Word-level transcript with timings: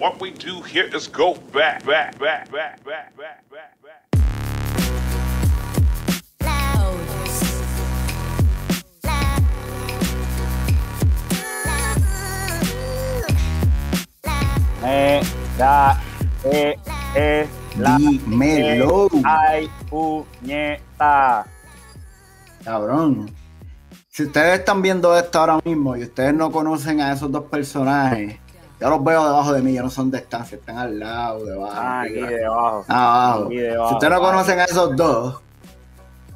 What 0.00 0.18
we 0.18 0.30
do 0.30 0.62
here 0.62 0.88
is 0.96 1.06
go 1.06 1.34
back, 1.52 1.84
back, 1.84 2.18
back, 2.18 2.50
back, 2.50 2.82
back, 2.82 3.14
back, 3.14 3.44
back, 3.50 3.76
back. 3.82 5.10
Me 14.80 15.20
da 15.58 16.00
e 16.44 16.78
e 17.14 17.46
la 17.76 17.98
Dímelo. 17.98 19.08
e, 19.12 19.22
ay 19.22 19.70
puñeta. 19.90 21.44
Cabrón. 22.64 23.30
Si 24.08 24.22
ustedes 24.24 24.60
están 24.60 24.80
viendo 24.80 25.14
esto 25.14 25.40
ahora 25.40 25.60
mismo 25.62 25.94
y 25.94 26.04
ustedes 26.04 26.32
no 26.32 26.50
conocen 26.50 27.02
a 27.02 27.12
esos 27.12 27.30
dos 27.30 27.44
personajes, 27.44 28.38
yo 28.80 28.88
los 28.88 29.04
veo 29.04 29.26
debajo 29.26 29.52
de 29.52 29.62
mí, 29.62 29.74
yo 29.74 29.82
no 29.82 29.90
son 29.90 30.10
de 30.10 30.18
estancia, 30.18 30.56
están 30.56 30.78
al 30.78 30.98
lado, 30.98 31.44
debajo. 31.44 31.72
Ah, 31.76 32.02
aquí 32.02 32.14
debajo. 32.14 32.84
abajo. 32.88 33.46
aquí 33.46 33.56
debajo, 33.56 33.88
Si 33.88 33.94
ustedes 33.94 34.14
no 34.14 34.20
conocen 34.20 34.58
a 34.60 34.64
esos 34.64 34.96
dos, 34.96 35.42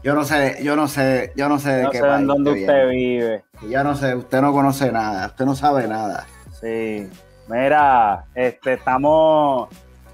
yo 0.02 0.14
no 0.14 0.24
sé, 0.24 0.58
yo 0.62 0.76
no 0.76 0.86
sé, 0.86 1.32
yo 1.34 1.48
no 1.48 1.58
sé 1.58 1.70
de 1.70 1.82
No 1.84 1.90
qué 1.90 1.98
sé 1.98 2.04
en 2.04 2.10
país 2.10 2.26
dónde 2.26 2.50
usted 2.50 2.88
vive. 2.90 3.44
Yo 3.70 3.82
no 3.82 3.96
sé, 3.96 4.14
usted 4.14 4.42
no 4.42 4.52
conoce 4.52 4.92
nada, 4.92 5.28
usted 5.28 5.46
no 5.46 5.56
sabe 5.56 5.88
nada. 5.88 6.26
Sí. 6.60 7.08
Mira, 7.48 8.26
este, 8.34 8.74
estamos 8.74 9.70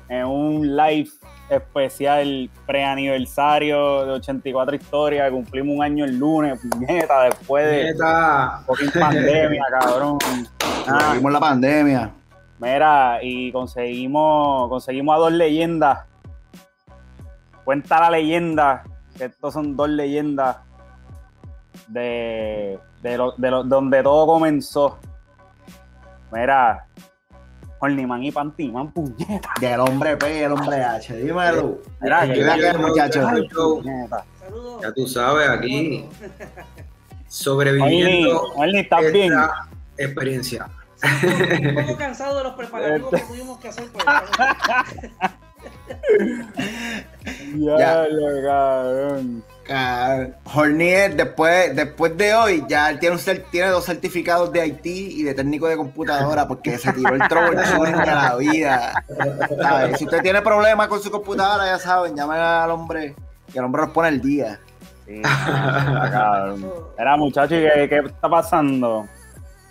en 0.09 0.25
un 0.27 0.77
live 0.77 1.11
especial 1.49 2.49
preaniversario 2.65 4.07
de 4.07 4.13
84 4.13 4.77
historias. 4.77 5.31
Cumplimos 5.33 5.77
un 5.77 5.83
año 5.83 6.05
el 6.05 6.17
lunes, 6.17 6.61
puñeta, 6.71 7.25
después 7.25 7.67
de 7.67 7.85
Neta. 7.93 8.63
fucking 8.67 8.91
pandemia, 8.93 9.65
cabrón. 9.81 10.19
Ah, 10.87 11.15
la 11.23 11.39
pandemia. 11.39 12.11
Mira, 12.61 13.19
y 13.23 13.51
conseguimos, 13.53 14.69
conseguimos 14.69 15.17
a 15.17 15.19
dos 15.19 15.33
leyendas. 15.33 16.01
Cuenta 17.65 18.01
la 18.01 18.11
leyenda, 18.11 18.85
que 19.17 19.25
estos 19.27 19.55
son 19.55 19.75
dos 19.77 19.89
leyendas 19.89 20.59
de, 21.89 22.79
de, 23.03 23.17
lo- 23.17 23.33
de 23.37 23.51
lo- 23.51 23.65
donde 23.65 24.03
todo 24.03 24.27
comenzó. 24.27 24.99
Mira, 26.33 26.87
Horniman 27.79 28.23
y 28.25 28.31
Pantiman, 28.31 28.93
puñeta. 28.93 29.51
Del 29.59 29.81
hombre 29.81 30.17
P, 30.19 30.45
el 30.45 30.53
hombre 30.53 30.85
H, 30.85 31.17
dímelo. 31.17 31.79
Mira, 32.01 32.21
que 32.27 32.35
Mira 32.41 32.57
que 32.59 32.79
muchacho. 32.79 33.27
puñeta. 33.55 34.25
Saludos. 34.39 34.83
Ya 34.83 34.93
tú 34.93 35.07
sabes, 35.07 35.49
aquí 35.49 36.05
sobreviviendo 37.29 38.43
Horny, 38.55 38.79
¿estás 38.81 39.13
bien? 39.13 39.33
esta 39.97 40.15
experiencia. 41.09 41.81
Un 41.81 41.87
poco 41.87 41.99
cansado 41.99 42.37
de 42.39 42.45
los 42.45 42.55
preparativos 42.55 43.11
que 43.11 43.19
tuvimos 43.21 43.59
que 43.59 43.69
hacer. 43.69 43.85
pues, 43.93 44.05
Por 44.05 44.15
Ya, 47.57 48.07
ya, 48.09 48.43
cabrón. 48.45 49.45
Ah, 49.73 50.27
Hornier, 50.55 51.15
después, 51.15 51.77
después 51.77 52.17
de 52.17 52.35
hoy, 52.35 52.65
ya 52.69 52.91
él 52.91 52.99
tiene, 52.99 53.15
un 53.17 53.21
cer- 53.21 53.45
tiene 53.51 53.69
dos 53.69 53.85
certificados 53.85 54.51
de 54.53 54.67
IT 54.67 54.85
y 54.87 55.23
de 55.23 55.33
técnico 55.35 55.69
de 55.69 55.77
computadora 55.77 56.49
porque 56.49 56.77
se 56.79 56.93
tiró 56.93 57.15
el 57.15 57.21
troubleshooting 57.29 57.97
de 57.99 58.07
la 58.07 58.35
vida. 58.37 59.05
¿Sabes? 59.63 59.99
Si 59.99 60.05
usted 60.07 60.23
tiene 60.23 60.43
problemas 60.43 60.89
con 60.89 61.01
su 61.01 61.11
computadora, 61.11 61.67
ya 61.67 61.79
saben, 61.79 62.17
llamen 62.17 62.39
al 62.41 62.71
hombre 62.71 63.15
y 63.55 63.59
el 63.59 63.65
hombre 63.65 63.83
nos 63.83 63.91
pone 63.93 64.09
el 64.09 64.21
día. 64.21 64.59
Sí, 65.07 65.21
cabrón. 65.23 66.67
Mira, 66.99 67.17
muchachos, 67.17 67.53
¿y 67.53 67.63
¿qué, 67.63 67.89
¿qué 67.89 67.99
está 68.07 68.29
pasando? 68.29 69.07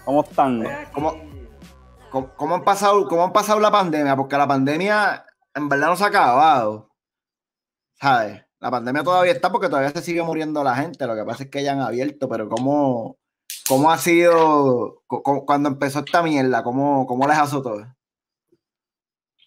¿Cómo 0.05 0.23
están? 0.23 0.63
¿Cómo? 0.93 1.13
¿Cómo, 2.11 2.35
cómo 2.35 2.55
han 2.55 2.63
pasado, 2.63 3.07
¿Cómo 3.07 3.23
han 3.23 3.31
pasado 3.33 3.59
la 3.59 3.69
pandemia? 3.71 4.15
Porque 4.15 4.37
la 4.37 4.47
pandemia 4.47 5.25
en 5.53 5.69
verdad 5.69 5.89
no 5.89 5.95
se 5.95 6.03
ha 6.03 6.07
acabado. 6.07 6.89
¿Sabes? 7.99 8.43
La 8.59 8.71
pandemia 8.71 9.03
todavía 9.03 9.31
está 9.31 9.51
porque 9.51 9.67
todavía 9.69 9.91
se 9.91 10.01
sigue 10.01 10.23
muriendo 10.23 10.63
la 10.63 10.75
gente. 10.75 11.05
Lo 11.05 11.15
que 11.15 11.23
pasa 11.23 11.43
es 11.43 11.49
que 11.49 11.63
ya 11.63 11.73
han 11.73 11.81
abierto, 11.81 12.27
pero 12.27 12.49
¿cómo, 12.49 13.17
cómo 13.67 13.91
ha 13.91 13.97
sido 13.97 15.03
cu- 15.05 15.21
cu- 15.21 15.45
cuando 15.45 15.69
empezó 15.69 15.99
esta 15.99 16.23
mierda? 16.23 16.63
¿Cómo, 16.63 17.05
cómo 17.05 17.27
les 17.27 17.37
azotó? 17.37 17.85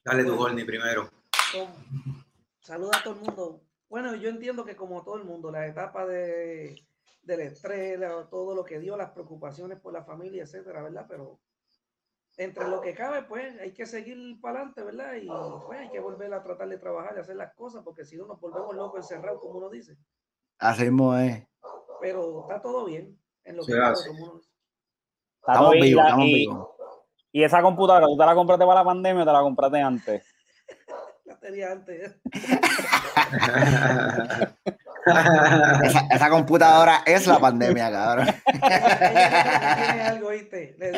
Dale 0.05 0.25
tu 0.25 0.41
Horny 0.41 0.65
primero. 0.65 1.09
Saluda 2.61 2.99
a 2.99 3.03
todo 3.03 3.15
el 3.15 3.21
mundo. 3.21 3.61
Bueno, 3.89 4.15
yo 4.15 4.29
entiendo 4.29 4.65
que 4.65 4.77
como 4.77 5.03
todo 5.03 5.17
el 5.17 5.25
mundo, 5.25 5.51
la 5.51 5.67
etapa 5.67 6.07
de, 6.07 6.83
del 7.23 7.41
estrés, 7.41 7.99
la- 7.99 8.29
todo 8.29 8.55
lo 8.55 8.65
que 8.65 8.79
dio, 8.81 8.97
las 8.97 9.11
preocupaciones 9.11 9.79
por 9.81 9.93
la 9.93 10.05
familia, 10.05 10.43
etcétera, 10.43 10.83
¿verdad? 10.83 11.07
Pero 11.09 11.41
entre 12.37 12.69
lo 12.69 12.81
que 12.81 12.95
cabe, 12.95 13.23
pues 13.25 13.59
hay 13.61 13.73
que 13.73 13.87
seguir 13.87 14.41
para 14.41 14.61
adelante, 14.61 14.83
¿verdad? 14.83 15.15
Y 15.15 15.29
pues 15.67 15.81
hay 15.81 15.91
que 15.91 16.01
volver 16.01 16.33
a 16.35 16.43
tratar 16.43 16.69
de 16.69 16.79
trabajar 16.79 17.15
y 17.17 17.21
hacer 17.21 17.37
las 17.37 17.55
cosas, 17.55 17.83
porque 17.85 18.05
si 18.05 18.17
no 18.17 18.27
nos 18.27 18.41
volvemos 18.41 18.75
locos 18.75 19.01
encerrados, 19.01 19.41
como 19.41 19.59
uno 19.59 19.71
dice. 19.71 19.97
Así 20.59 20.83
mismo 20.85 21.17
es. 21.17 21.47
Pero 22.01 22.43
está 22.43 22.61
todo 22.61 22.85
bien 22.87 23.19
en 23.45 23.57
lo 23.57 23.65
que 23.65 23.73
cabe, 23.73 23.97
como 24.09 24.25
uno 24.25 24.35
dice. 24.39 24.51
Estamos 25.47 25.73
vivos, 25.73 26.05
estamos 26.05 26.27
y- 26.27 26.35
vivos. 26.35 26.69
¿Y 27.35 27.45
esa 27.45 27.63
computadora, 27.63 28.07
tú 28.07 28.17
te 28.17 28.27
la 28.27 28.35
compraste 28.35 28.67
para 28.67 28.81
la 28.81 28.85
pandemia 28.85 29.23
o 29.23 29.27
te 29.27 29.33
la 29.33 29.41
compraste 29.41 29.81
antes? 29.81 30.35
La 31.25 31.39
tenía 31.39 31.71
antes. 31.73 32.21
Esa, 35.05 36.07
esa 36.11 36.31
computadora 36.31 37.03
es 37.05 37.27
la 37.27 37.39
pandemia, 37.41 37.91
cabrón. 37.91 38.27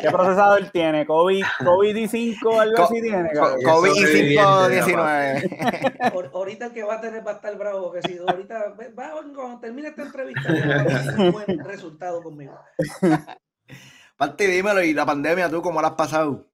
¿Qué 0.01 0.09
procesador 0.11 0.69
tiene? 0.71 1.05
¿COVID, 1.05 1.43
COVID-5 1.59 2.59
algo 2.59 2.75
Co- 2.75 2.83
así 2.83 3.01
tiene? 3.01 3.29
Co- 3.33 3.39
cabrón? 3.41 3.63
COVID 3.63 3.91
y 3.91 3.95
sobreviviente, 3.95 4.41
519. 4.41 5.97
Ahor- 6.01 6.31
Ahorita 6.33 6.65
el 6.67 6.71
que 6.73 6.83
va 6.83 6.95
a 6.95 7.01
tener 7.01 7.25
va 7.25 7.31
a 7.31 7.35
estar 7.35 7.57
bravo, 7.57 7.91
que 7.91 8.01
si 8.03 8.17
ahorita 8.17 8.75
va, 8.97 9.11
cuando 9.33 9.59
termine 9.59 9.87
esta 9.89 10.03
entrevista, 10.03 10.53
ya 10.53 10.67
va 10.67 10.81
a 10.81 10.85
tener 10.85 11.19
un 11.19 11.31
buen 11.31 11.59
resultado 11.65 12.21
conmigo. 12.21 12.53
Parti, 14.17 14.45
dímelo, 14.45 14.81
y 14.83 14.93
la 14.93 15.05
pandemia, 15.05 15.49
¿tú 15.49 15.61
cómo 15.61 15.81
la 15.81 15.89
has 15.89 15.93
pasado? 15.95 16.45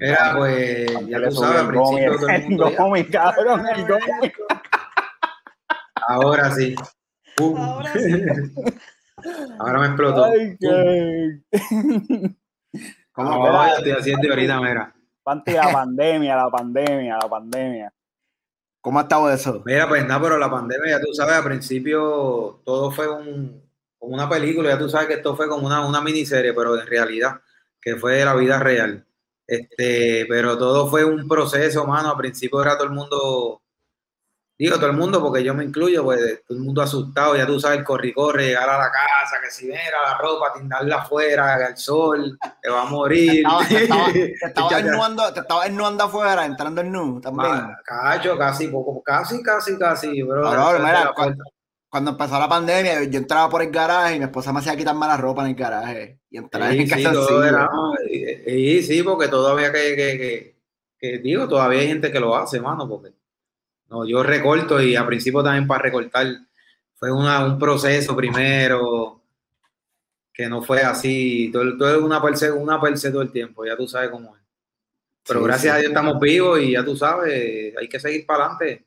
Mira, 0.00 0.34
pues 0.36 0.86
ya 1.08 1.18
subió 1.30 1.30
sabes, 1.30 1.60
al 1.60 1.66
el 1.66 1.72
gomi, 1.74 2.00
principio 2.00 2.18
todo 2.18 2.28
el 2.30 2.42
mundo. 2.42 2.72
gomi, 2.78 3.04
cabrón, 3.04 3.66
el 3.74 3.86
gomi. 3.86 4.32
Ahora 6.08 6.50
sí. 6.52 6.74
Uh, 7.40 7.56
Ahora 7.56 7.92
sí. 7.92 8.22
ahora 9.58 9.78
me 9.80 9.86
explotó. 9.86 10.24
Ay, 10.24 10.56
qué... 10.58 11.40
¿Cómo, 13.12 13.30
No, 13.46 13.66
estoy 13.66 13.92
haciendo 13.92 14.28
ahorita, 14.30 14.60
mira. 14.60 14.94
La 15.46 15.72
pandemia, 15.72 16.36
la 16.36 16.50
pandemia, 16.50 17.18
la 17.22 17.28
pandemia. 17.28 17.92
cómo 18.80 18.98
ha 18.98 19.02
estado 19.02 19.30
eso? 19.30 19.62
Mira, 19.66 19.86
pues 19.88 20.06
nada, 20.06 20.20
pero 20.22 20.38
la 20.38 20.50
pandemia, 20.50 20.98
ya 20.98 21.00
tú 21.00 21.12
sabes, 21.12 21.34
al 21.34 21.44
principio 21.44 22.62
todo 22.64 22.90
fue 22.90 23.08
un, 23.08 23.62
como 23.98 24.14
una 24.14 24.28
película, 24.28 24.70
ya 24.70 24.78
tú 24.78 24.88
sabes 24.88 25.08
que 25.08 25.14
esto 25.14 25.36
fue 25.36 25.46
como 25.48 25.66
una, 25.66 25.86
una 25.86 26.00
miniserie, 26.00 26.54
pero 26.54 26.80
en 26.80 26.86
realidad, 26.86 27.42
que 27.80 27.96
fue 27.96 28.24
la 28.24 28.34
vida 28.34 28.58
real. 28.58 29.06
Este, 29.50 30.26
pero 30.28 30.56
todo 30.56 30.88
fue 30.88 31.04
un 31.04 31.26
proceso, 31.26 31.84
mano. 31.86 32.10
Al 32.10 32.16
principio 32.16 32.62
era 32.62 32.76
todo 32.76 32.84
el 32.86 32.92
mundo, 32.94 33.60
digo 34.56 34.76
todo 34.76 34.86
el 34.86 34.96
mundo, 34.96 35.20
porque 35.20 35.42
yo 35.42 35.54
me 35.54 35.64
incluyo, 35.64 36.04
pues 36.04 36.44
todo 36.46 36.56
el 36.56 36.62
mundo 36.64 36.82
asustado, 36.82 37.34
ya 37.36 37.46
tú 37.46 37.58
sabes, 37.58 37.82
corre, 37.82 38.14
corre, 38.14 38.44
llegar 38.48 38.68
a 38.70 38.78
la 38.78 38.90
casa, 38.92 39.40
que 39.42 39.50
si 39.50 39.66
mira 39.66 39.80
la 40.04 40.18
ropa, 40.18 40.52
tindarla 40.52 40.98
afuera, 40.98 41.54
al 41.66 41.76
sol, 41.76 42.38
te 42.62 42.70
va 42.70 42.82
a 42.82 42.84
morir. 42.84 43.44
Estaba- 43.68 44.12
te 44.12 44.32
estaba- 44.46 44.68
te 44.68 44.78
ennuando, 44.78 45.32
te 45.32 45.40
estabas 45.40 45.66
ennuando 45.66 46.04
afuera, 46.04 46.44
entrando 46.44 46.80
en 46.82 46.92
nu 46.92 47.20
también. 47.20 47.50
Ma- 47.52 47.76
Cacho, 47.84 48.38
casi, 48.38 48.68
poco, 48.68 49.02
casi, 49.02 49.42
casi, 49.42 49.76
casi, 49.76 50.22
bro. 50.22 50.46
Ahora, 50.46 50.60
Detrás 50.60 50.78
de 50.80 50.86
mira, 50.86 51.04
la 51.06 51.12
cu- 51.12 51.22
puerta. 51.22 51.44
Cuando 51.90 52.10
empezó 52.12 52.38
la 52.38 52.48
pandemia, 52.48 53.02
yo, 53.02 53.10
yo 53.10 53.18
entraba 53.18 53.48
por 53.48 53.62
el 53.62 53.70
garaje 53.72 54.14
y 54.14 54.18
mi 54.20 54.24
esposa 54.26 54.52
me 54.52 54.60
hacía 54.60 54.76
quitarme 54.76 55.08
la 55.08 55.16
ropa 55.16 55.42
en 55.42 55.48
el 55.48 55.54
garaje. 55.56 56.19
Y 56.30 56.36
entraba 56.38 56.70
Sí, 56.72 56.78
en 56.78 56.86
sí, 56.86 56.90
casa 56.90 57.12
todo 57.12 57.44
era- 57.44 57.68
y- 58.08 58.76
y 58.78 58.82
sí, 58.82 59.02
porque 59.02 59.28
todavía 59.28 59.72
que, 59.72 59.96
que, 59.96 60.16
que, 60.18 60.56
que 60.98 61.18
digo, 61.18 61.48
todavía 61.48 61.80
hay 61.80 61.88
gente 61.88 62.12
que 62.12 62.20
lo 62.20 62.36
hace, 62.36 62.60
mano, 62.60 62.88
porque 62.88 63.10
no, 63.88 64.06
yo 64.06 64.22
recorto 64.22 64.80
y 64.80 64.94
al 64.94 65.06
principio 65.06 65.42
también 65.42 65.66
para 65.66 65.82
recortar 65.82 66.26
fue 66.94 67.10
una, 67.10 67.44
un 67.44 67.58
proceso 67.58 68.14
primero 68.14 69.20
que 70.32 70.48
no 70.48 70.62
fue 70.62 70.82
así, 70.82 71.50
todo, 71.52 71.76
todo 71.76 71.96
es 71.96 72.02
una 72.02 72.22
perse, 72.22 72.52
una 72.52 72.80
perse 72.80 73.10
todo 73.10 73.22
el 73.22 73.32
tiempo, 73.32 73.64
ya 73.66 73.76
tú 73.76 73.88
sabes 73.88 74.10
cómo 74.10 74.36
es. 74.36 74.42
Pero 75.26 75.40
Sí, 75.40 75.46
gracias 75.46 75.72
sí. 75.74 75.76
a 75.76 75.80
Dios 75.80 75.90
estamos 75.90 76.20
vivos 76.20 76.60
y 76.60 76.72
ya 76.72 76.84
tú 76.84 76.96
sabes, 76.96 77.76
hay 77.76 77.88
que 77.88 77.98
seguir 78.00 78.24
para 78.24 78.44
adelante. 78.46 78.84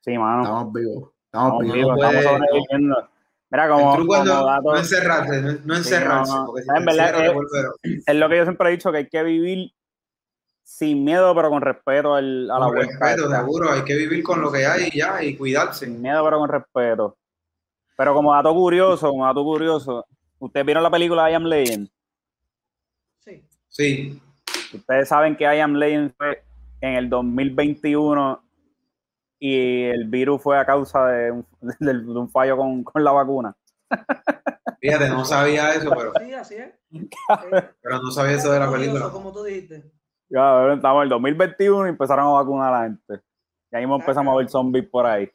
Sí, 0.00 0.16
mano. 0.18 0.42
Estamos 0.42 0.72
vivos. 0.72 1.10
Estamos 1.26 1.52
Estamos 1.62 1.74
vivos. 1.74 1.96
estamos 1.98 2.24
sobreviviendo. 2.24 3.08
Mira, 3.52 3.68
como, 3.68 3.90
El 3.90 3.96
truco 3.98 4.14
es 4.14 4.20
como 4.22 4.34
no, 4.34 4.46
dato, 4.46 4.72
no 4.72 4.78
encerrarse, 4.78 5.42
no, 5.42 5.52
no 5.64 5.76
encerrarse, 5.76 6.32
no. 6.32 6.46
porque 6.46 6.62
si 6.62 6.68
En 6.74 6.84
verdad, 6.86 7.26
es 8.06 8.14
lo 8.16 8.28
que 8.30 8.36
yo 8.38 8.42
siempre 8.44 8.68
he 8.68 8.72
dicho, 8.72 8.90
que 8.90 8.96
hay 8.98 9.08
que 9.08 9.22
vivir 9.22 9.72
sin 10.64 11.04
miedo, 11.04 11.34
pero 11.34 11.50
con 11.50 11.60
respeto 11.60 12.14
al- 12.14 12.50
a 12.50 12.58
la 12.58 12.64
con 12.66 12.74
vuelta. 12.76 12.92
respeto, 13.10 13.30
seguro, 13.30 13.70
hay 13.70 13.82
que 13.84 13.94
vivir 13.94 14.22
con 14.22 14.40
lo 14.40 14.50
que 14.50 14.64
hay 14.66 14.88
y 14.90 14.98
ya, 14.98 15.22
y 15.22 15.36
cuidarse. 15.36 15.84
Sin 15.84 16.00
miedo, 16.00 16.24
pero 16.24 16.38
con 16.38 16.48
respeto. 16.48 17.16
Pero 17.94 18.14
como 18.14 18.32
dato 18.32 18.54
curioso, 18.54 19.10
como 19.10 19.26
dato 19.26 19.44
curioso, 19.44 20.06
¿ustedes 20.38 20.64
vieron 20.64 20.82
la 20.82 20.90
película 20.90 21.30
I 21.30 21.34
Am 21.34 21.44
Legend? 21.44 21.88
Sí. 23.20 23.42
Sí, 23.68 24.22
Ustedes 24.72 25.08
saben 25.08 25.36
que 25.36 25.44
I 25.44 25.60
Am 25.60 25.74
Legend 25.74 26.14
fue 26.16 26.42
en 26.80 26.94
el 26.94 27.10
2021 27.10 28.42
y 29.44 29.86
el 29.86 30.04
virus 30.04 30.40
fue 30.40 30.56
a 30.56 30.64
causa 30.64 31.04
de 31.08 31.32
un, 31.32 31.44
de 31.80 31.90
un 31.90 32.30
fallo 32.30 32.56
con, 32.56 32.84
con 32.84 33.02
la 33.02 33.10
vacuna. 33.10 33.56
fíjate, 34.80 35.08
no 35.08 35.24
sabía 35.24 35.74
eso, 35.74 35.90
pero, 35.90 36.12
Sí, 36.20 36.32
así 36.32 36.54
es. 36.54 36.72
pero 37.82 38.00
no 38.00 38.12
sabía 38.12 38.36
eso 38.36 38.52
de 38.52 38.60
la 38.60 38.70
película. 38.70 39.10
Como 39.10 39.32
tú 39.32 39.42
dijiste. 39.42 39.82
Ya, 40.28 40.72
estamos 40.72 41.00
en 41.00 41.02
el 41.02 41.08
2021 41.08 41.86
y 41.86 41.88
empezaron 41.88 42.26
a 42.26 42.30
vacunar 42.30 42.72
a 42.72 42.78
la 42.78 42.84
gente. 42.84 43.20
Y 43.72 43.76
ahí 43.76 43.82
mismo 43.82 43.96
empezamos 43.96 44.32
a 44.32 44.36
ver 44.36 44.48
zombies 44.48 44.88
por 44.88 45.06
ahí. 45.06 45.28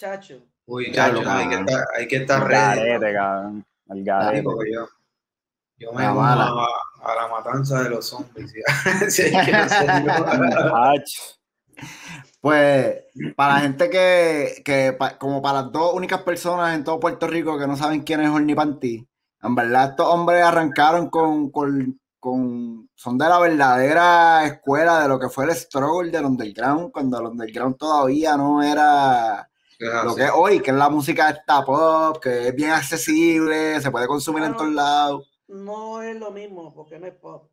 Chacho. 0.00 0.42
Uy, 0.66 0.90
chacho, 0.90 1.22
hay 1.24 1.48
que 1.48 1.54
estar, 1.54 1.84
hay 1.96 2.08
que 2.08 2.16
estar 2.16 2.48
ready. 2.48 3.14
cabrón. 3.14 3.64
El 3.90 4.04
garete. 4.04 4.42
yo, 4.72 4.88
yo 5.78 5.92
me 5.92 6.10
uno 6.10 6.20
a, 6.20 6.32
a 6.32 7.14
la 7.14 7.28
matanza 7.28 7.84
de 7.84 7.90
los 7.90 8.06
zombies. 8.06 8.50
¿sí? 8.50 8.60
Sí, 9.08 9.22
hay 9.36 9.46
que 9.46 9.54
hacerlo. 9.54 10.12
Pues, 12.46 12.94
para 13.34 13.54
la 13.54 13.60
gente 13.60 13.90
que, 13.90 14.62
que 14.64 14.92
pa- 14.92 15.18
como 15.18 15.42
para 15.42 15.62
las 15.62 15.72
dos 15.72 15.94
únicas 15.94 16.22
personas 16.22 16.76
en 16.76 16.84
todo 16.84 17.00
Puerto 17.00 17.26
Rico 17.26 17.58
que 17.58 17.66
no 17.66 17.76
saben 17.76 18.02
quién 18.04 18.20
es 18.20 18.30
Horny 18.30 18.54
Panty, 18.54 19.04
en 19.42 19.54
verdad 19.56 19.90
estos 19.90 20.06
hombres 20.06 20.44
arrancaron 20.44 21.10
con, 21.10 21.50
con, 21.50 22.00
con- 22.20 22.88
son 22.94 23.18
de 23.18 23.28
la 23.28 23.40
verdadera 23.40 24.46
escuela 24.46 25.00
de 25.02 25.08
lo 25.08 25.18
que 25.18 25.28
fue 25.28 25.46
el 25.46 25.56
struggle 25.56 26.12
del 26.12 26.24
underground, 26.24 26.92
cuando 26.92 27.18
el 27.18 27.26
underground 27.26 27.76
todavía 27.78 28.36
no 28.36 28.62
era 28.62 29.48
lo 30.04 30.14
que 30.14 30.24
es 30.26 30.30
hoy, 30.32 30.60
que 30.60 30.70
es 30.70 30.76
la 30.76 30.88
música 30.88 31.30
esta 31.30 31.64
pop, 31.64 32.18
que 32.22 32.46
es 32.48 32.54
bien 32.54 32.70
accesible, 32.70 33.80
se 33.80 33.90
puede 33.90 34.06
consumir 34.06 34.44
en 34.44 34.56
todos 34.56 34.72
lados. 34.72 35.32
No 35.48 36.00
es 36.00 36.16
lo 36.16 36.30
mismo 36.30 36.72
porque 36.72 36.98
no 37.00 37.06
es 37.06 37.14
pop. 37.14 37.50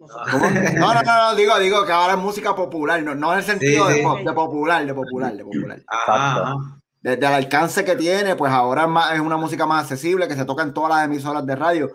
No. 0.00 0.06
No, 0.80 0.94
no, 0.94 1.02
no, 1.02 1.30
no, 1.30 1.34
digo, 1.36 1.58
digo 1.58 1.84
que 1.84 1.92
ahora 1.92 2.14
es 2.14 2.18
música 2.18 2.54
popular, 2.54 3.02
no, 3.02 3.14
no 3.14 3.32
en 3.32 3.38
el 3.40 3.44
sentido 3.44 3.86
Sí, 3.86 3.92
de 3.92 3.98
sí. 3.98 4.02
pop, 4.04 4.18
de 4.20 4.32
popular, 4.32 4.86
de 4.86 4.94
popular, 4.94 5.32
de 5.34 5.44
popular. 5.44 5.82
Ajá. 5.86 6.54
desde 7.02 7.18
el 7.26 7.32
alcance 7.32 7.84
que 7.84 7.96
tiene, 7.96 8.34
pues 8.36 8.50
ahora 8.52 8.82
es, 8.82 8.88
más, 8.88 9.12
es 9.14 9.20
una 9.20 9.36
música 9.36 9.66
más 9.66 9.82
accesible 9.84 10.26
que 10.28 10.34
se 10.36 10.44
toca 10.44 10.62
en 10.62 10.72
todas 10.74 10.90
las 10.90 11.04
emisoras 11.04 11.44
de 11.46 11.54
radio. 11.56 11.90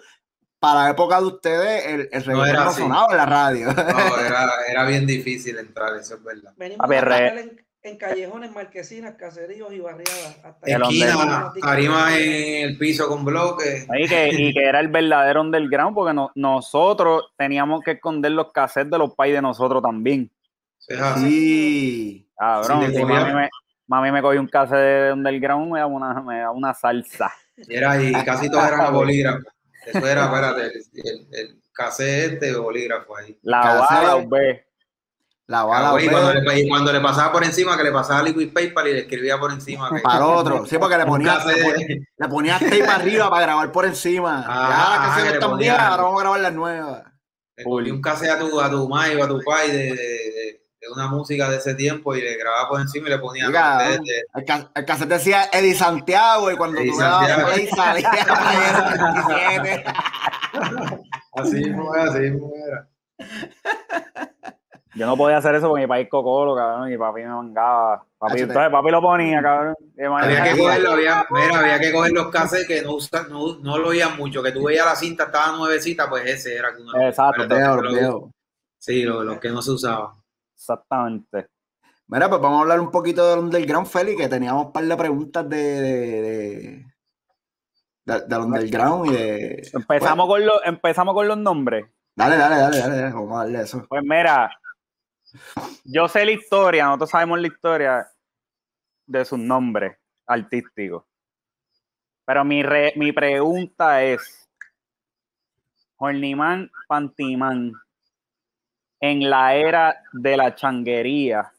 Para 0.60 0.84
la 0.86 0.90
época 0.92 1.20
de 1.20 1.26
ustedes, 1.28 1.86
el, 1.86 2.10
el 2.12 2.48
era 2.48 2.64
no 2.64 2.70
así. 2.70 2.82
sonaba 2.82 3.08
en 3.12 3.18
la 3.18 3.26
radio. 3.26 3.68
No, 3.74 4.18
era, 4.26 4.50
era 4.68 4.86
bien 4.86 5.06
difícil 5.06 5.58
entrar, 5.60 5.96
eso 5.96 6.16
es 6.16 6.24
verdad. 6.24 6.54
Venimos 6.58 6.84
A 6.84 6.88
ver, 6.88 7.04
tocar 7.04 7.65
en, 7.90 7.98
callejones, 7.98 8.52
marquesinas, 8.52 9.16
caseríos 9.16 9.72
y 9.74 9.80
barriadas. 9.80 10.38
Hasta 10.44 10.68
Esquina, 10.68 11.52
tarima 11.62 12.18
en 12.18 12.70
el 12.70 12.78
piso 12.78 13.08
con 13.08 13.24
bloques. 13.26 13.88
y, 13.98 14.08
que, 14.08 14.30
y 14.34 14.54
que 14.54 14.64
era 14.64 14.80
el 14.80 14.88
verdadero 14.90 15.42
underground 15.42 15.94
porque 15.96 16.14
no- 16.14 16.32
nosotros 16.36 17.34
teníamos 17.38 17.82
que 17.84 17.92
esconder 17.92 18.32
los 18.32 18.52
cassettes 18.52 18.92
de 18.92 18.98
los 18.98 19.14
pais 19.16 19.34
de 19.34 19.42
nosotros 19.42 19.82
también. 19.84 20.32
Es 20.88 21.00
así. 21.00 21.30
Sí. 21.30 22.30
Cabrón, 22.38 22.94
Sí, 22.94 23.04
mami 23.04 23.34
me, 23.34 23.50
mami 23.88 24.12
me 24.12 24.22
cogió 24.22 24.40
un 24.42 24.48
cassette 24.48 24.78
de 25.08 25.14
underground, 25.14 25.72
me 25.72 25.80
da 25.80 25.86
una, 25.88 26.22
me 26.22 26.40
da 26.40 26.52
una 26.52 26.74
salsa. 26.74 27.32
Era 27.70 28.02
y 28.02 28.12
casi 28.26 28.50
todos 28.50 28.68
eran 28.68 28.82
a 28.82 28.90
bolígrafo. 28.92 29.46
Eso 29.86 30.06
era, 30.08 30.26
espérate, 30.26 30.62
el, 30.66 30.82
el, 31.06 31.28
el 31.32 31.62
cassette 31.72 32.34
este 32.34 32.46
de 32.52 32.58
bolígrafo 32.58 33.16
ahí. 33.18 33.38
La 33.44 33.62
Cassette. 33.62 34.28
ve. 34.30 34.66
La 35.48 35.64
bala 35.64 35.92
fue 35.92 36.10
cuando, 36.10 36.34
le, 36.34 36.60
y 36.60 36.68
cuando 36.68 36.92
le 36.92 37.00
pasaba 37.02 37.32
por 37.32 37.44
encima, 37.44 37.78
que 37.78 37.84
le 37.84 37.92
pasaba 37.92 38.24
liquid 38.24 38.52
paper 38.52 38.88
y 38.88 38.94
le 38.94 39.00
escribía 39.02 39.38
por 39.40 39.52
encima. 39.52 39.90
que- 39.94 40.02
para 40.02 40.26
otro. 40.28 40.66
Sí, 40.66 40.78
porque 40.80 40.98
le 40.98 41.04
un 41.04 41.10
ponías 41.10 41.46
le 41.46 41.64
ponía, 41.64 41.88
le 42.18 42.28
ponías 42.28 42.60
tape 42.62 42.84
arriba 42.90 43.30
para 43.30 43.42
grabar 43.44 43.72
por 43.72 43.86
encima. 43.86 44.44
Ah, 44.48 45.14
ya 45.18 45.24
le 45.24 45.30
están 45.34 45.52
ponía- 45.52 45.74
viejas, 45.74 45.88
ahora 45.92 46.04
vamos 46.04 46.20
a 46.20 46.24
grabar 46.24 46.40
las 46.40 46.54
nuevas. 46.54 47.04
le 47.58 47.64
ponía 47.64 47.94
un 47.94 48.02
cassette 48.02 48.32
a 48.32 48.40
tu, 48.40 48.60
a 48.60 48.70
tu 48.72 48.90
mai 48.90 49.16
o 49.16 49.24
a 49.24 49.28
tu 49.28 49.40
pai 49.42 49.70
de, 49.70 49.78
de, 49.78 49.94
de- 49.94 50.62
de 50.82 50.92
una 50.92 51.08
música 51.08 51.48
de 51.50 51.58
ese 51.58 51.74
tiempo 51.76 52.16
y 52.16 52.22
le 52.22 52.38
grababa 52.38 52.68
por 52.70 52.80
encima 52.82 53.08
y 53.08 53.12
le 53.12 53.20
ponía 53.20 53.48
Oiga, 53.48 53.80
de- 53.88 53.98
de- 54.00 54.24
El, 54.34 54.68
el 54.76 54.86
cassette 54.86 55.10
decía 55.10 55.50
Eddie 55.52 55.76
Santiago 55.76 56.52
y 56.52 56.56
cuando 56.58 56.80
Eddie 56.80 56.92
tú 56.92 56.98
le 56.98 57.04
dabas 57.06 57.28
Santiago. 57.30 57.54
play 57.54 57.68
salía 57.68 58.10
Javier 58.26 59.04
27. 59.54 59.84
así 61.34 61.56
mismo 61.56 61.94
era, 61.96 62.04
así 62.10 62.20
mismo 62.20 62.52
era. 62.68 62.90
Yo 64.96 65.06
no 65.06 65.18
podía 65.18 65.38
hacer 65.38 65.56
eso 65.56 65.68
porque 65.68 65.82
mi 65.84 65.88
país 65.88 66.08
cocolo, 66.10 66.56
cabrón, 66.56 66.92
y 66.92 66.98
papi 66.98 67.22
me 67.22 67.28
mangaba. 67.28 68.06
Papi, 68.18 68.40
entonces 68.42 68.72
papi 68.72 68.92
lo 68.92 69.02
ponía, 69.02 69.42
cabrón. 69.42 69.76
Había 70.22 70.44
que 70.44 70.58
cogerlo, 70.58 70.92
había, 70.92 71.26
mira, 71.32 71.60
había 71.60 71.80
que 71.80 71.92
coger 71.92 72.12
los 72.14 72.28
cassettes 72.30 72.68
que 72.68 72.82
no, 72.82 72.94
usa- 72.94 73.28
no, 73.30 73.58
no 73.60 73.78
lo 73.78 73.90
oían 73.90 74.16
mucho, 74.18 74.42
que 74.42 74.52
tú 74.54 74.64
veías 74.64 74.86
la 74.86 74.96
cinta, 74.96 75.26
estaba 75.26 75.58
nuevecita, 75.58 76.10
pues 76.10 76.26
ese 76.26 76.56
era 76.56 76.74
que 76.74 76.82
uno. 76.82 77.02
Exacto. 77.02 77.46
los- 77.46 77.94
veo. 77.94 78.32
Sí, 78.78 79.04
los, 79.04 79.38
que 79.40 79.50
no 79.50 79.62
se 79.62 79.72
usaban. 79.72 80.12
Exactamente. 80.56 81.48
Mira, 82.08 82.30
pues 82.30 82.40
vamos 82.40 82.60
a 82.60 82.62
hablar 82.62 82.80
un 82.80 82.92
poquito 82.92 83.28
del 83.30 83.40
underground, 83.40 83.88
Félix, 83.88 84.22
que 84.22 84.30
teníamos 84.30 84.68
un 84.68 84.72
par 84.72 84.84
de 84.86 84.96
preguntas 84.96 85.50
de, 85.50 85.58
de, 85.58 86.22
de- 86.22 86.86
de- 88.06 88.22
del 88.28 88.40
underground 88.40 89.08
y 89.08 89.14
de... 89.14 89.70
Empezamos, 89.74 90.28
con 90.28 90.46
los, 90.46 90.62
empezamos 90.66 91.14
con 91.16 91.28
los 91.28 91.38
nombres. 91.38 91.86
Dale, 92.16 92.38
dale, 92.38 92.56
dale, 92.58 92.78
dale, 92.78 92.96
dale, 92.96 93.14
vamos 93.14 93.34
a 93.34 93.38
darle 93.40 93.62
eso. 93.62 93.86
Pues 93.90 94.04
mira, 94.04 94.50
yo 95.84 96.08
sé 96.08 96.26
la 96.26 96.32
historia, 96.32 96.86
nosotros 96.86 97.10
sabemos 97.10 97.40
la 97.40 97.48
historia 97.48 98.08
de 99.06 99.26
sus 99.26 99.40
nombres 99.40 99.98
artísticos. 100.26 101.04
Pero 102.26 102.44
mi, 102.44 102.64
re- 102.64 102.94
mi 102.96 103.12
pregunta 103.12 104.04
es, 104.04 104.50
Horniman 105.98 106.70
Pantiman, 106.88 107.74
en 109.00 109.30
la 109.30 109.56
era 109.56 110.02
de 110.14 110.38
la 110.38 110.56
changuería 110.56 111.52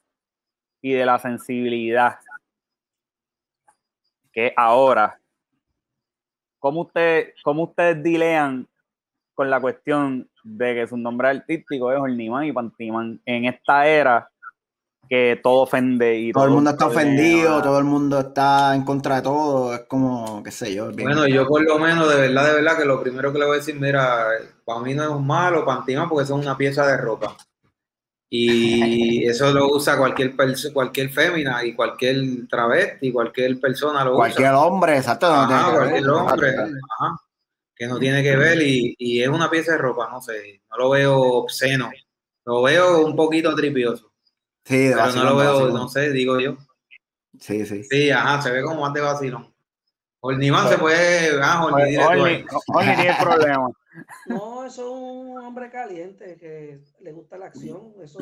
y 0.82 0.92
de 0.92 1.06
la 1.06 1.18
sensibilidad, 1.18 2.18
que 4.32 4.52
ahora, 4.56 5.18
¿cómo, 6.58 6.82
usted, 6.82 7.32
cómo 7.42 7.64
ustedes 7.64 8.02
dilean 8.02 8.68
con 9.36 9.48
la 9.50 9.60
cuestión 9.60 10.28
de 10.42 10.74
que 10.74 10.86
su 10.88 10.96
nombre 10.96 11.28
artístico 11.28 11.92
es 11.92 11.98
Horniman 12.00 12.44
y 12.46 12.52
Pantiman 12.52 13.20
en 13.24 13.44
esta 13.44 13.86
era 13.86 14.28
que 15.08 15.38
todo 15.40 15.62
ofende 15.62 16.18
y 16.18 16.32
Todo 16.32 16.46
el 16.46 16.50
mundo 16.50 16.70
está 16.70 16.86
ofendido, 16.86 17.62
todo 17.62 17.78
el 17.78 17.84
mundo 17.84 18.18
está 18.18 18.74
en 18.74 18.82
contra 18.84 19.16
de 19.16 19.22
todo, 19.22 19.72
es 19.74 19.80
como, 19.82 20.42
qué 20.42 20.50
sé 20.50 20.74
yo. 20.74 20.88
bien- 20.88 21.08
Bueno, 21.10 21.28
yo 21.28 21.46
por 21.46 21.62
lo 21.62 21.78
menos, 21.78 22.08
de 22.08 22.16
verdad, 22.20 22.44
de 22.46 22.54
verdad, 22.54 22.76
que 22.76 22.84
lo 22.84 23.00
primero 23.00 23.32
que 23.32 23.38
le 23.38 23.44
voy 23.44 23.54
a 23.54 23.58
decir, 23.58 23.78
mira, 23.78 24.24
para 24.64 24.80
mí 24.80 24.94
no 24.94 25.14
es 25.16 25.20
malo, 25.24 25.64
pantima, 25.64 26.08
porque 26.08 26.26
son 26.26 26.40
una 26.40 26.56
pieza 26.56 26.84
de 26.86 26.96
ropa. 26.96 27.36
Y 28.28 29.24
eso 29.30 29.52
lo 29.52 29.68
usa 29.68 29.96
cualquier 29.96 30.34
perso- 30.34 30.72
cualquier 30.72 31.10
fémina 31.10 31.62
y 31.64 31.74
cualquier 31.76 32.48
travesti, 32.48 33.12
cualquier 33.12 33.60
persona 33.60 34.04
lo 34.04 34.14
Cualquier 34.14 34.48
usa. 34.52 34.58
hombre, 34.58 34.96
exacto. 34.96 35.28
no 35.28 35.42
Ajá, 35.42 35.66
que 35.72 35.78
ver, 35.78 35.88
cualquier 35.90 36.10
hombre, 36.10 36.48
exacto. 36.50 36.74
ajá, 36.98 37.16
que 37.76 37.86
no 37.86 37.98
tiene 37.98 38.22
que 38.22 38.34
ver 38.36 38.60
y, 38.62 38.96
y 38.98 39.22
es 39.22 39.28
una 39.28 39.50
pieza 39.50 39.72
de 39.72 39.78
ropa, 39.78 40.08
no 40.10 40.20
sé, 40.20 40.62
no 40.70 40.76
lo 40.78 40.90
veo 40.90 41.18
obsceno, 41.20 41.90
lo 42.44 42.62
veo 42.62 43.04
un 43.06 43.14
poquito 43.14 43.54
tripioso, 43.54 44.12
Sí, 44.64 44.86
de 44.88 44.94
pero 44.94 45.12
no 45.12 45.24
lo 45.24 45.36
veo, 45.36 45.52
vacilón. 45.52 45.74
no 45.74 45.88
sé, 45.88 46.10
digo 46.10 46.40
yo. 46.40 46.56
Sí, 47.38 47.64
sí. 47.66 47.84
Sí, 47.84 48.10
ajá, 48.10 48.40
se 48.42 48.50
ve 48.50 48.62
como 48.62 48.80
más 48.80 48.94
de 48.94 49.00
vacilón. 49.02 49.54
Horniman 50.20 50.68
se 50.68 50.78
puede, 50.78 51.38
ah, 51.40 51.64
Horni, 51.64 52.44
Pues, 52.66 52.86
tiene 52.86 53.08
el 53.10 53.16
problema. 53.20 53.68
No, 54.26 54.64
eso 54.66 54.82
es 54.82 54.90
un 54.92 55.38
hombre 55.44 55.70
caliente 55.70 56.36
que 56.40 56.80
le 57.00 57.12
gusta 57.12 57.36
la 57.38 57.46
acción. 57.46 57.92
Eso, 58.02 58.18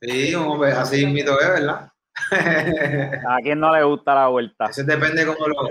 Sí, 0.00 0.34
un 0.34 0.44
hombre, 0.48 0.72
así 0.72 1.06
mito 1.06 1.40
es, 1.40 1.48
¿verdad? 1.48 1.90
A 3.28 3.38
quien 3.42 3.58
no 3.60 3.74
le 3.74 3.84
gusta 3.84 4.14
la 4.14 4.28
vuelta. 4.28 4.66
Eso 4.66 4.82
depende 4.84 5.24
cómo 5.24 5.46
lo... 5.46 5.68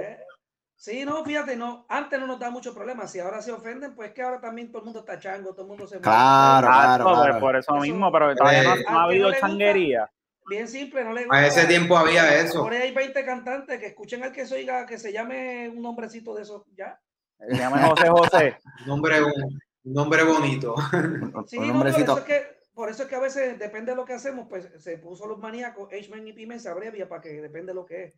Eh, 0.75 0.77
Sí, 0.77 1.05
no, 1.05 1.23
fíjate, 1.23 1.55
no, 1.55 1.85
antes 1.89 2.19
no 2.19 2.27
nos 2.27 2.37
da 2.39 2.49
mucho 2.49 2.73
problema. 2.73 3.07
Si 3.07 3.19
ahora 3.19 3.41
se 3.41 3.51
ofenden, 3.51 3.95
pues 3.95 4.11
que 4.11 4.21
ahora 4.21 4.41
también 4.41 4.69
todo 4.71 4.79
el 4.79 4.85
mundo 4.85 4.99
está 4.99 5.17
chango, 5.17 5.51
todo 5.53 5.61
el 5.61 5.67
mundo 5.69 5.87
se 5.87 5.99
Claro, 5.99 6.67
Exacto, 6.67 7.03
claro, 7.03 7.03
pues, 7.15 7.25
claro. 7.27 7.39
por 7.39 7.55
eso 7.55 7.71
Eso- 7.75 7.81
mismo, 7.81 8.11
pero 8.11 8.35
todavía 8.35 8.63
no, 8.63 8.75
Eh, 8.75 8.85
no 8.89 8.99
ha 8.99 9.03
habido 9.03 9.23
no 9.27 9.29
gusta- 9.33 9.47
changuería. 9.47 10.11
Bien 10.47 10.67
simple, 10.67 11.03
no 11.03 11.13
le 11.13 11.21
A 11.21 11.23
gusta. 11.23 11.47
ese 11.47 11.65
tiempo 11.65 11.97
había 11.97 12.39
eso. 12.39 12.61
Por 12.61 12.73
ahí 12.73 12.81
hay 12.83 12.93
20 12.93 13.25
cantantes 13.25 13.79
que 13.79 13.87
escuchen 13.87 14.21
al 14.23 14.31
que 14.31 14.45
se 14.45 14.55
oiga, 14.55 14.85
que 14.85 14.99
se 14.99 15.11
llame 15.11 15.69
un 15.69 15.81
nombrecito 15.81 16.35
de 16.35 16.43
esos, 16.43 16.63
ya. 16.75 16.99
Se 17.39 17.55
llama 17.55 17.81
José 17.87 18.09
José. 18.09 18.57
Nombre, 18.85 19.23
un 19.23 19.59
nombre 19.85 20.23
bonito. 20.23 20.75
Sí, 21.47 21.57
Un 21.57 21.67
no, 21.69 21.73
por 21.79 21.87
eso 21.87 22.17
es 22.17 22.23
que, 22.25 22.43
por 22.75 22.89
eso 22.89 23.03
es 23.03 23.09
que 23.09 23.15
a 23.15 23.19
veces 23.19 23.57
depende 23.57 23.91
de 23.93 23.95
lo 23.95 24.05
que 24.05 24.13
hacemos, 24.13 24.45
pues 24.49 24.69
se 24.77 24.97
puso 24.99 25.25
los 25.25 25.39
maníacos, 25.39 25.89
H-Man 25.91 26.27
y 26.27 26.33
Pimen 26.33 26.59
se 26.59 26.69
abrevia 26.69 27.07
para 27.09 27.21
que 27.21 27.41
depende 27.41 27.71
de 27.71 27.75
lo 27.75 27.85
que 27.85 28.03
es. 28.03 28.13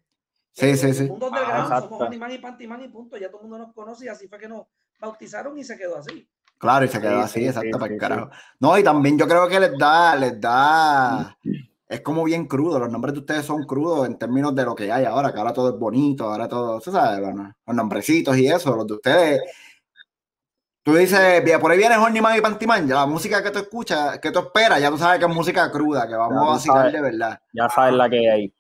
Sí, 0.54 0.70
En 0.70 0.78
sí, 0.78 0.88
el 0.88 0.94
sí. 0.94 1.04
mundo 1.06 1.28
Ah, 1.28 1.30
underground 1.30 1.64
exacto. 1.66 1.90
somos 1.90 2.08
Animan 2.08 2.32
y 2.32 2.38
Pantiman 2.40 2.82
y 2.84 2.88
punto. 2.88 3.18
Ya 3.18 3.28
todo 3.30 3.42
el 3.42 3.48
mundo 3.48 3.66
nos 3.66 3.74
conoce 3.74 4.06
y 4.06 4.08
así 4.08 4.28
fue 4.28 4.40
que 4.40 4.48
nos 4.48 4.66
bautizaron 5.00 5.58
y 5.58 5.64
se 5.64 5.78
quedó 5.78 5.98
así. 5.98 6.28
Claro, 6.58 6.86
y 6.86 6.88
se 6.88 7.00
quedó 7.00 7.18
Sí, 7.18 7.24
así, 7.24 7.40
sí, 7.42 7.46
exacto, 7.46 7.68
sí, 7.68 7.72
para 7.74 7.86
sí, 7.86 7.94
el 7.94 8.00
sí. 8.00 8.00
carajo. 8.00 8.30
No, 8.60 8.78
y 8.78 8.84
también 8.84 9.18
yo 9.20 9.28
creo 9.28 9.48
que 9.48 9.60
les 9.60 9.78
da, 9.78 10.16
les 10.16 10.42
da, 10.42 11.38
es 11.88 12.02
como 12.02 12.24
bien 12.24 12.48
crudo, 12.48 12.80
los 12.80 12.92
nombres 12.92 13.14
de 13.14 13.20
ustedes 13.20 13.46
son 13.46 13.64
crudos 13.66 14.08
en 14.08 14.18
términos 14.18 14.56
de 14.56 14.66
lo 14.66 14.74
que 14.74 14.92
hay 14.92 15.06
ahora, 15.06 15.32
que 15.32 15.38
ahora 15.38 15.54
todo 15.54 15.70
es 15.70 15.80
bonito, 15.80 16.24
ahora 16.26 16.48
todo, 16.48 16.82
sabes, 16.82 17.20
los, 17.20 17.36
los 17.36 17.76
nombrecitos 17.76 18.36
y 18.38 18.48
eso, 18.48 18.76
los 18.76 18.88
de 18.88 18.94
ustedes, 18.96 19.42
Tú 20.84 20.96
dices, 20.96 21.44
"Vía, 21.44 21.60
por 21.60 21.70
ahí 21.70 21.78
viene 21.78 21.98
Hornyman 21.98 22.38
y 22.38 22.42
Pantyman, 22.42 22.88
ya 22.88 22.96
la 22.96 23.06
música 23.06 23.44
que 23.44 23.52
tú 23.52 23.60
escuchas, 23.60 24.20
que 24.20 24.32
tú 24.32 24.40
esperas, 24.40 24.80
ya 24.80 24.90
tú 24.90 24.98
sabes 24.98 25.20
que 25.20 25.26
es 25.26 25.36
música 25.36 25.70
cruda, 25.70 26.08
que 26.08 26.16
vamos 26.16 26.42
a 26.48 26.52
vacilar 26.52 26.90
de 26.90 27.02
verdad, 27.02 27.42
Ya 27.52 27.68
sabes 27.68 27.94
la 27.96 28.10
que 28.10 28.32
hay. 28.32 28.54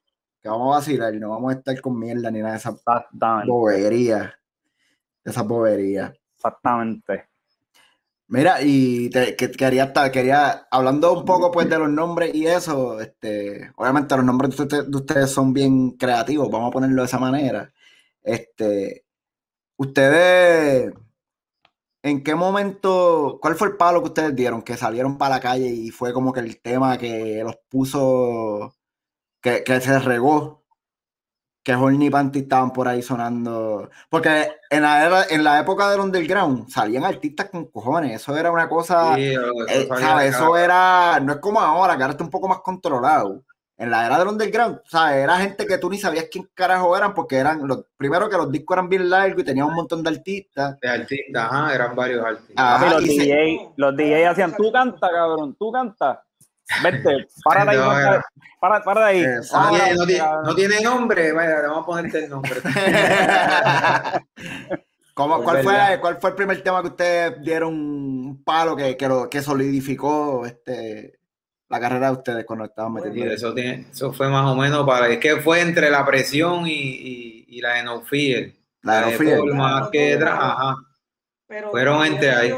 Que 0.47 0.51
vamos 0.51 0.73
a 0.73 0.79
vacilar, 0.79 1.13
no 1.15 1.29
vamos 1.31 1.53
a 1.53 1.57
estar 1.57 1.81
con 1.81 1.99
mierda 1.99 2.31
ni 2.31 2.39
nada 2.39 2.53
de 2.53 2.57
esa 2.59 2.75
bobería, 3.45 4.39
de 5.23 5.31
esa 5.31 5.43
bobería. 5.43 6.13
Exactamente. 6.35 7.29
Mira, 8.29 8.61
y 8.61 9.09
te, 9.09 9.35
que- 9.37 9.51
quería 9.51 9.85
estar, 9.85 10.11
quería, 10.11 10.67
hablando 10.69 11.13
un 11.13 11.23
poco 11.25 11.49
pues 11.51 11.69
de 11.69 11.79
los 11.79 11.89
nombres 11.89 12.35
y 12.35 12.45
eso, 12.45 12.99
este, 12.99 13.71
obviamente 13.77 14.15
los 14.17 14.25
nombres 14.25 14.55
de 14.57 14.63
ustedes, 14.63 14.91
de 14.91 14.97
ustedes 14.97 15.31
son 15.31 15.53
bien 15.53 15.91
creativos, 15.91 16.49
vamos 16.51 16.69
a 16.69 16.71
ponerlo 16.71 17.01
de 17.03 17.05
esa 17.07 17.19
manera. 17.19 17.73
Este, 18.23 19.05
ustedes, 19.77 20.93
¿en 22.03 22.23
qué 22.23 22.35
momento, 22.35 23.39
cuál 23.41 23.55
fue 23.55 23.67
el 23.69 23.77
palo 23.77 24.01
que 24.01 24.07
ustedes 24.09 24.35
dieron? 24.35 24.61
Que 24.61 24.77
salieron 24.77 25.17
para 25.17 25.35
la 25.35 25.41
calle 25.41 25.67
y 25.67 25.89
fue 25.91 26.13
como 26.13 26.33
que 26.33 26.39
el 26.41 26.61
tema 26.61 26.97
que 26.97 27.41
los 27.43 27.57
puso, 27.69 28.75
que, 29.47 29.63
que 29.63 29.81
se 29.81 29.99
regó, 29.99 30.63
que 31.63 31.75
Horny 31.75 32.09
Panty 32.09 32.39
estaban 32.39 32.71
por 32.71 32.87
ahí 32.87 33.01
sonando. 33.01 33.89
Porque 34.09 34.47
en 34.69 34.81
la, 34.83 35.05
era- 35.05 35.23
en 35.29 35.43
la 35.43 35.59
época 35.59 35.89
del 35.89 35.99
underground 36.01 36.69
salían 36.69 37.03
artistas 37.05 37.49
con 37.49 37.65
cojones, 37.65 38.21
eso 38.21 38.35
era 38.37 38.51
una 38.51 38.69
cosa, 38.69 39.15
Sí, 39.15 39.33
eso 39.33 39.51
eh, 39.67 39.85
salía 39.87 40.07
¿sabes? 40.07 40.35
Eso 40.35 40.57
era, 40.57 41.19
no 41.21 41.33
es 41.33 41.39
como 41.39 41.59
ahora, 41.59 41.95
que 41.97 42.03
ahora 42.03 42.11
está 42.11 42.23
un 42.23 42.29
poco 42.29 42.47
más 42.47 42.59
controlado. 42.59 43.43
En 43.79 43.91
la 43.91 44.07
era 44.07 44.17
del 44.17 44.29
underground, 44.29 44.79
¿sabes? 44.85 45.17
Era 45.17 45.37
gente 45.37 45.67
que 45.67 45.77
tú 45.77 45.87
ni 45.89 45.99
sabías 45.99 46.25
quién 46.31 46.49
carajo 46.55 46.97
eran, 46.97 47.13
porque 47.13 47.35
eran, 47.37 47.67
los, 47.67 47.85
primero 47.95 48.27
que 48.27 48.35
los 48.37 48.51
discos 48.51 48.75
eran 48.75 48.89
bien 48.89 49.07
largos 49.07 49.41
y 49.41 49.45
tenían 49.45 49.67
un 49.67 49.75
montón 49.75 50.01
de 50.01 50.09
artistas. 50.09 50.79
De 50.79 50.89
artistas, 50.89 51.45
ajá, 51.51 51.75
eran 51.75 51.95
varios 51.95 52.25
artistas. 52.25 52.55
Ah, 52.57 52.89
los 52.91 53.03
y 53.03 53.07
se- 53.15 53.21
DJ, 53.23 53.69
los 53.75 53.95
DJ 53.95 54.27
hacían, 54.29 54.55
tú 54.57 54.71
canta, 54.71 55.09
cabrón, 55.11 55.55
tú 55.59 55.71
canta. 55.71 56.23
Vete, 56.83 57.27
párate 57.43 57.71
ahí, 57.71 57.77
No, 57.77 57.85
para, 57.87 58.25
para, 58.59 58.83
para 58.83 59.05
ahí. 59.05 59.23
Exacto. 59.23 59.71
no, 59.71 59.75
tiene, 59.77 59.95
no 59.95 60.05
tiene- 60.05 60.19
cabrón. 60.19 60.43
no 60.45 60.55
tiene 60.55 60.81
nombre, 60.81 61.31
vaya, 61.31 61.61
vamos 61.67 61.83
a 61.83 61.85
ponerte 61.85 62.23
el 62.25 62.29
nombre. 62.29 62.51
¿Cómo- 65.13 65.43
cuál, 65.43 65.63
fue. 65.63 65.97
¿Cuál 65.99 66.17
fue 66.17 66.29
el 66.29 66.35
primer 66.35 66.61
tema 66.61 66.81
que 66.81 66.89
ustedes 66.89 67.41
dieron 67.41 67.73
un 67.73 68.43
palo 68.43 68.75
que, 68.75 68.95
que, 68.95 69.07
lo, 69.07 69.29
que 69.29 69.41
solidificó 69.41 70.45
este, 70.45 71.19
la 71.69 71.79
carrera 71.79 72.07
de 72.07 72.13
ustedes 72.17 72.45
cuando 72.45 72.65
estaban 72.65 72.93
Bueno, 72.93 73.07
metiendo? 73.07 73.31
Y 73.31 73.35
eso, 73.35 73.53
tiene, 73.53 73.87
eso 73.91 74.13
fue 74.13 74.29
más 74.29 74.45
o 74.45 74.55
menos 74.55 74.85
para. 74.85 75.07
Es 75.07 75.17
que 75.19 75.37
fue 75.37 75.61
entre 75.61 75.89
la 75.89 76.05
presión 76.05 76.67
y, 76.67 76.71
y, 76.73 77.45
y 77.47 77.61
la 77.61 77.73
de 77.75 77.83
No 77.83 78.01
Fear. 78.03 78.51
La 78.83 78.93
de 78.95 79.01
No 79.01 79.07
de 79.07 79.17
Fear. 79.17 79.43
Más 79.55 79.89
que. 79.89 80.13
Ajá. 80.23 80.75
Pero 81.47 81.71
Fueron 81.71 82.03
gente 82.03 82.29
ahí. 82.29 82.53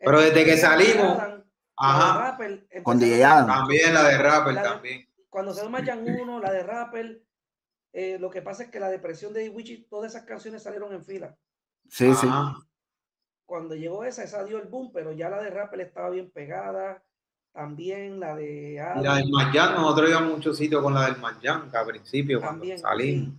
Pero 0.00 0.20
desde 0.20 0.44
que 0.44 0.56
salimos, 0.58 1.18
de 1.22 1.37
Ajá. 1.80 2.18
Rapper, 2.30 2.66
Con 2.82 2.98
DJ 2.98 3.24
Adam. 3.24 3.46
También 3.46 3.94
la 3.94 4.02
de 4.04 4.18
Rapper, 4.18 4.54
La 4.54 4.62
de- 4.62 4.68
también. 4.68 5.08
Cuando 5.30 5.52
se 5.54 5.68
Mayan 5.68 6.04
1, 6.08 6.40
la 6.40 6.50
de 6.52 6.62
Rapper, 6.62 7.22
eh, 7.92 8.16
lo 8.18 8.30
que 8.30 8.42
pasa 8.42 8.64
es 8.64 8.70
que 8.70 8.80
la 8.80 8.88
depresión 8.88 9.32
de 9.32 9.48
Wichi, 9.48 9.84
todas 9.88 10.12
esas 10.12 10.24
canciones 10.26 10.62
salieron 10.62 10.92
en 10.92 11.04
fila. 11.04 11.36
Sí, 11.88 12.12
sí. 12.14 12.28
Cuando 13.46 13.74
llegó 13.74 14.04
esa, 14.04 14.24
esa 14.24 14.44
dio 14.44 14.58
el 14.58 14.68
boom, 14.68 14.90
pero 14.92 15.12
ya 15.12 15.28
la 15.30 15.40
de 15.42 15.50
Rapper 15.50 15.80
estaba 15.80 16.10
bien 16.10 16.30
pegada. 16.30 17.02
También 17.52 18.20
la 18.20 18.36
de 18.36 18.72
Y 18.72 18.76
la 18.76 18.92
Adam, 18.92 19.16
del 19.16 19.30
Marjan, 19.30 19.74
nosotros 19.74 20.10
íbamos 20.10 20.30
a 20.32 20.34
muchos 20.36 20.56
sitios 20.58 20.82
con 20.82 20.94
la 20.94 21.06
del 21.06 21.16
Marjan, 21.18 21.70
que 21.70 21.76
al 21.76 21.86
principio, 21.86 22.40
cuando 22.40 22.58
también. 22.60 22.78
salimos. 22.78 23.34
sí. 23.34 23.38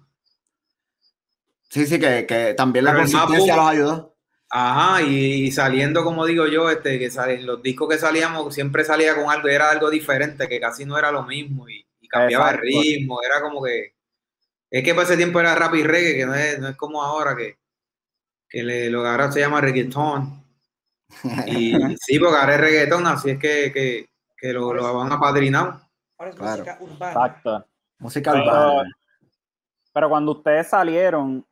Sí, 1.72 1.86
sí, 1.86 2.00
que, 2.00 2.26
que 2.26 2.56
también 2.56 2.86
la 2.86 2.92
Pero 2.92 3.04
consistencia 3.04 3.54
boom- 3.54 3.58
los 3.58 3.68
ayudó. 3.70 4.16
Ajá, 4.52 5.04
y, 5.04 5.46
y 5.46 5.52
saliendo, 5.52 6.04
como 6.04 6.26
digo 6.26 6.48
yo, 6.48 6.70
este, 6.72 6.98
que 6.98 7.12
salen 7.12 7.46
los 7.46 7.62
discos 7.62 7.88
que 7.88 7.98
salíamos, 8.00 8.54
siempre 8.54 8.84
salía 8.84 9.16
con 9.16 9.30
algo, 9.30 9.48
era 9.48 9.70
algo 9.70 9.90
diferente, 9.92 10.48
que 10.50 10.60
casi 10.60 10.86
no 10.86 10.98
era 10.98 11.12
lo 11.12 11.24
mismo, 11.24 11.70
y, 11.70 11.86
y 12.02 12.08
cambiaba 12.08 12.46
Exacto. 12.52 12.66
el 12.68 12.74
ritmo, 12.84 13.20
era 13.24 13.42
como 13.42 13.64
que. 13.64 13.94
Es 14.72 14.84
que 14.84 14.94
para 14.94 15.06
ese 15.06 15.18
tiempo 15.18 15.40
era 15.40 15.56
rap 15.56 15.76
y 15.76 15.84
reggae, 15.84 16.16
que 16.16 16.26
no 16.26 16.34
es, 16.36 16.60
no 16.60 16.68
es 16.68 16.76
como 16.78 17.02
ahora 17.04 17.36
que, 17.36 17.58
que 18.48 18.64
le, 18.64 18.90
lo 18.90 19.02
que 19.04 19.08
ahora 19.10 19.32
se 19.32 19.40
llama 19.40 19.62
reggaetón. 19.62 20.44
Y 21.48 21.74
sí, 22.00 22.20
porque 22.20 22.38
ahora 22.38 22.56
es 22.56 22.62
reggaetón, 22.62 23.06
así 23.08 23.32
es 23.32 23.40
que, 23.40 23.72
que, 23.72 24.10
que 24.38 24.54
lo, 24.54 24.74
lo 24.74 24.94
van 24.96 25.12
a 25.12 25.20
padrinar. 25.20 25.80
Ahora 26.18 26.30
es 26.32 26.36
Claro. 26.36 26.58
música 26.64 26.78
urbana. 26.82 27.12
Exacto. 27.12 27.66
Música 28.00 28.32
Pero- 28.32 28.44
urbana. 28.46 28.90
Pero 29.92 30.10
cuando 30.10 30.32
ustedes 30.34 30.68
salieron, 30.70 31.46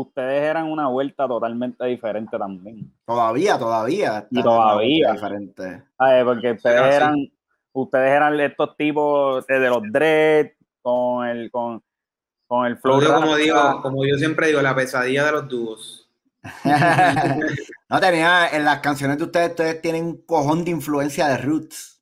ustedes 0.00 0.42
eran 0.42 0.70
una 0.70 0.88
vuelta 0.88 1.26
totalmente 1.26 1.84
diferente 1.86 2.38
también. 2.38 2.92
Todavía, 3.06 3.58
todavía. 3.58 4.26
Y 4.30 4.42
todavía. 4.42 5.12
Diferente. 5.12 5.84
¿Sabes? 5.96 6.24
Porque 6.24 6.52
ustedes 6.52 6.94
eran, 6.94 7.16
ustedes 7.72 8.10
eran 8.10 8.38
estos 8.40 8.76
tipos 8.76 9.46
de, 9.46 9.58
de 9.58 9.68
los 9.68 9.82
dread, 9.90 10.48
con 10.82 11.26
el, 11.26 11.50
con, 11.50 11.82
con 12.46 12.66
el 12.66 12.76
flow. 12.76 13.00
Yo, 13.00 13.14
como 13.14 13.36
digo, 13.36 13.80
como 13.82 14.06
yo 14.06 14.16
siempre 14.18 14.48
digo, 14.48 14.60
la 14.60 14.74
pesadilla 14.74 15.24
de 15.24 15.32
los 15.32 15.48
dúos. 15.48 16.10
no 17.88 18.00
tenía, 18.00 18.48
en 18.48 18.64
las 18.64 18.80
canciones 18.80 19.18
de 19.18 19.24
ustedes, 19.24 19.50
ustedes 19.50 19.80
tienen 19.80 20.04
un 20.04 20.22
cojón 20.26 20.64
de 20.64 20.72
influencia 20.72 21.26
de 21.28 21.38
Roots. 21.38 21.95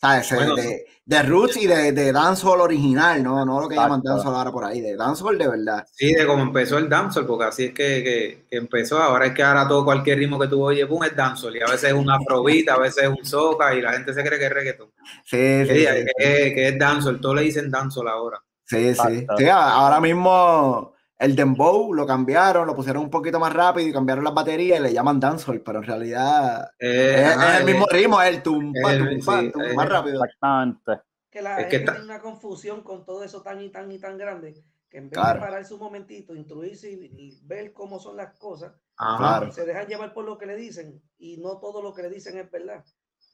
¿Sabes? 0.00 0.32
Bueno, 0.32 0.54
de, 0.54 0.86
de 1.04 1.22
Roots 1.24 1.56
y 1.56 1.66
de, 1.66 1.90
de 1.92 2.12
dancehall 2.12 2.60
original, 2.60 3.20
no, 3.22 3.44
no 3.44 3.60
lo 3.60 3.68
que 3.68 3.74
llaman 3.74 4.00
dancehall 4.02 4.34
ahora 4.36 4.52
por 4.52 4.64
ahí, 4.64 4.80
de 4.80 4.94
dancehall 4.94 5.36
de 5.38 5.48
verdad. 5.48 5.84
Sí, 5.92 6.12
de 6.14 6.24
cómo 6.26 6.42
empezó 6.42 6.78
el 6.78 6.88
dancehall, 6.88 7.26
porque 7.26 7.44
así 7.46 7.64
es 7.64 7.70
que, 7.74 8.04
que- 8.04 8.46
que 8.48 8.56
empezó. 8.56 8.98
Ahora 9.02 9.26
es 9.26 9.32
que 9.32 9.42
ahora 9.42 9.66
todo 9.66 9.84
cualquier 9.84 10.18
ritmo 10.18 10.38
que 10.38 10.46
tú 10.46 10.62
oyes, 10.62 10.88
boom, 10.88 11.02
es 11.04 11.16
dancehall. 11.16 11.56
Y 11.56 11.60
a 11.62 11.66
veces 11.66 11.84
es 11.84 11.92
un 11.94 12.08
afrobeat, 12.10 12.68
a 12.68 12.78
veces 12.78 13.04
es 13.04 13.08
un 13.08 13.24
soca, 13.24 13.74
y 13.74 13.80
la 13.82 13.92
gente 13.92 14.14
se 14.14 14.22
cree 14.22 14.38
que 14.38 14.46
es 14.46 14.52
reggaetón. 14.52 14.90
Sí, 15.24 15.64
sí, 15.66 15.74
Sí, 15.74 15.86
sí. 15.86 16.04
que, 16.16 16.52
que 16.54 16.68
es 16.68 16.78
dancehall, 16.78 17.20
todos 17.20 17.34
le 17.36 17.42
dicen 17.42 17.70
dancehall 17.70 18.08
ahora. 18.08 18.40
Sí, 18.66 18.94
sí. 18.94 19.26
Ahora 19.50 19.98
mismo 20.00 20.94
el 21.18 21.34
dembow 21.36 21.92
lo 21.94 22.06
cambiaron, 22.06 22.66
lo 22.66 22.74
pusieron 22.76 23.02
un 23.02 23.10
poquito 23.10 23.40
más 23.40 23.52
rápido 23.52 23.88
y 23.88 23.92
cambiaron 23.92 24.22
las 24.24 24.34
baterías 24.34 24.78
y 24.78 24.82
le 24.82 24.92
llaman 24.92 25.18
dancehall, 25.18 25.60
pero 25.62 25.78
en 25.80 25.84
realidad 25.84 26.70
Eh, 26.78 27.14
es, 27.18 27.26
ajá, 27.36 27.54
es 27.54 27.60
el 27.60 27.66
mismo 27.66 27.86
eh, 27.90 27.94
ritmo, 27.96 28.22
es 28.22 28.28
el 28.36 28.42
tumpa, 28.42 28.92
es 28.92 28.98
el- 29.00 29.08
tumpa, 29.18 29.40
sí, 29.40 29.50
tum, 29.52 29.62
es- 29.62 29.74
más 29.74 29.88
rápido. 29.88 30.22
Exactamente. 30.24 30.92
que 31.30 31.42
la 31.42 31.60
Es 31.60 31.66
que 31.66 31.70
gente 31.72 31.76
está- 31.78 31.92
tiene 31.92 32.04
una 32.06 32.20
confusión 32.22 32.82
con 32.82 33.04
todo 33.04 33.22
eso 33.22 33.42
tan 33.42 33.60
y 33.60 33.68
tan 33.70 33.92
y 33.92 33.98
tan 33.98 34.16
grande 34.16 34.54
que 34.88 34.96
en 34.98 35.10
vez 35.10 35.12
Claro. 35.18 35.40
de 35.40 35.46
pararse 35.46 35.74
un 35.74 35.80
momentito, 35.80 36.34
instruirse 36.34 36.90
y, 36.90 37.04
y 37.04 37.38
ver 37.44 37.74
cómo 37.74 37.98
son 38.00 38.16
las 38.16 38.38
cosas, 38.38 38.72
ajá. 38.96 39.50
Se 39.52 39.66
dejan 39.66 39.86
llevar 39.86 40.14
por 40.14 40.24
lo 40.24 40.38
que 40.38 40.46
le 40.46 40.56
dicen 40.56 41.02
y 41.18 41.36
no 41.36 41.58
todo 41.58 41.82
lo 41.82 41.92
que 41.92 42.02
le 42.02 42.08
dicen 42.08 42.38
es 42.38 42.50
verdad. 42.50 42.82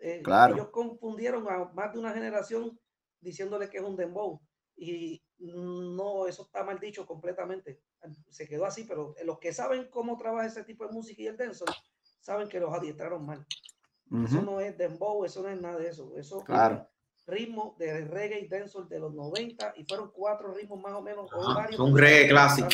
Eh, 0.00 0.22
Claro. 0.24 0.54
Ellos 0.54 0.70
confundieron 0.70 1.46
a 1.48 1.70
más 1.72 1.92
de 1.92 2.00
una 2.00 2.12
generación 2.12 2.76
diciéndole 3.20 3.70
que 3.70 3.78
es 3.78 3.84
un 3.84 3.96
dembow 3.96 4.40
y 4.76 5.22
no, 5.38 6.26
eso 6.26 6.42
está 6.42 6.64
mal 6.64 6.78
dicho 6.78 7.06
completamente. 7.06 7.80
Se 8.28 8.46
quedó 8.46 8.66
así, 8.66 8.84
pero 8.84 9.14
los 9.24 9.38
que 9.38 9.52
saben 9.52 9.88
cómo 9.90 10.16
trabaja 10.16 10.46
ese 10.46 10.64
tipo 10.64 10.86
de 10.86 10.92
música 10.92 11.22
y 11.22 11.26
el 11.26 11.36
dancehall 11.36 11.74
saben 12.20 12.48
que 12.48 12.60
los 12.60 12.72
adiestraron 12.72 13.24
mal. 13.26 13.46
Eso 14.26 14.42
no 14.42 14.60
es 14.60 14.76
dembow, 14.78 15.24
eso 15.24 15.42
no 15.42 15.48
es 15.48 15.60
nada 15.60 15.78
de 15.78 15.88
eso. 15.88 16.12
Eso 16.16 16.44
es 16.46 16.80
ritmo 17.26 17.74
de 17.78 18.04
reggae 18.04 18.40
y 18.40 18.48
dancehall 18.48 18.88
de 18.88 19.00
los 19.00 19.14
90 19.14 19.74
y 19.76 19.84
fueron 19.84 20.10
cuatro 20.12 20.52
ritmos 20.52 20.80
más 20.80 20.92
o 20.92 21.02
menos. 21.02 21.30
Ajá, 21.32 21.68
que 21.68 21.76
reggae 21.76 22.28
clásico. 22.28 22.68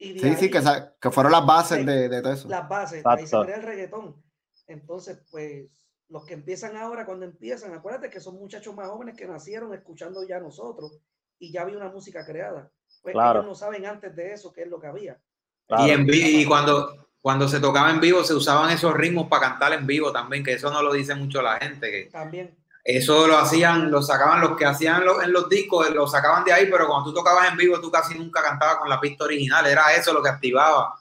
Y 0.00 0.18
Sí, 0.18 0.34
sí, 0.36 0.50
que, 0.50 0.62
que 1.00 1.10
fueron 1.10 1.32
las 1.32 1.44
bases 1.44 1.84
de, 1.84 2.08
de 2.08 2.22
todo 2.22 2.32
eso. 2.32 2.48
las 2.48 2.68
bases, 2.68 3.02
de 3.02 3.10
ahí 3.10 3.26
se 3.26 3.40
crea 3.40 3.56
el 3.56 3.62
reggaetón. 3.62 4.22
Entonces, 4.68 5.18
pues, 5.30 5.68
los 6.08 6.24
que 6.24 6.34
empiezan 6.34 6.76
ahora, 6.76 7.04
cuando 7.04 7.24
empiezan, 7.24 7.74
acuérdate 7.74 8.08
que 8.08 8.20
son 8.20 8.36
muchachos 8.36 8.74
más 8.74 8.88
jóvenes 8.88 9.16
que 9.16 9.26
nacieron 9.26 9.74
escuchando 9.74 10.26
ya 10.26 10.38
nosotros 10.38 11.00
y 11.38 11.52
ya 11.52 11.62
había 11.62 11.76
una 11.76 11.88
música 11.88 12.24
creada. 12.24 12.70
Pues 13.02 13.12
Claro. 13.12 13.40
ellos 13.40 13.50
no 13.50 13.54
saben 13.54 13.86
antes 13.86 14.14
de 14.16 14.32
eso 14.32 14.52
qué 14.52 14.62
es 14.62 14.68
lo 14.68 14.80
que 14.80 14.86
había. 14.88 15.18
Claro. 15.66 15.86
Y, 15.86 15.90
en 15.90 16.06
y 16.10 16.44
cuando, 16.44 17.08
cuando 17.20 17.48
se 17.48 17.60
tocaba 17.60 17.90
en 17.90 18.00
vivo, 18.00 18.24
se 18.24 18.34
usaban 18.34 18.70
esos 18.70 18.94
ritmos 18.94 19.28
para 19.28 19.48
cantar 19.50 19.72
en 19.72 19.86
vivo 19.86 20.10
también, 20.12 20.42
que 20.44 20.54
eso 20.54 20.70
no 20.70 20.82
lo 20.82 20.92
dice 20.92 21.14
mucho 21.14 21.42
la 21.42 21.58
gente, 21.58 21.90
que 21.90 22.04
También. 22.10 22.56
eso 22.84 23.26
lo 23.26 23.36
hacían, 23.38 23.90
lo 23.90 24.00
sacaban 24.02 24.40
los 24.40 24.56
que 24.56 24.64
hacían 24.64 25.04
lo- 25.04 25.20
en 25.22 25.32
los 25.32 25.48
discos, 25.48 25.90
lo 25.90 26.06
sacaban 26.06 26.44
de 26.44 26.52
ahí, 26.52 26.68
pero 26.70 26.86
cuando 26.86 27.10
tú 27.10 27.14
tocabas 27.14 27.50
en 27.50 27.56
vivo, 27.58 27.80
tú 27.80 27.90
casi 27.90 28.18
nunca 28.18 28.42
cantabas 28.42 28.76
con 28.76 28.88
la 28.88 28.98
pista 29.00 29.24
original, 29.24 29.66
era 29.66 29.92
eso 29.94 30.12
lo 30.12 30.22
que 30.22 30.30
activaba, 30.30 30.94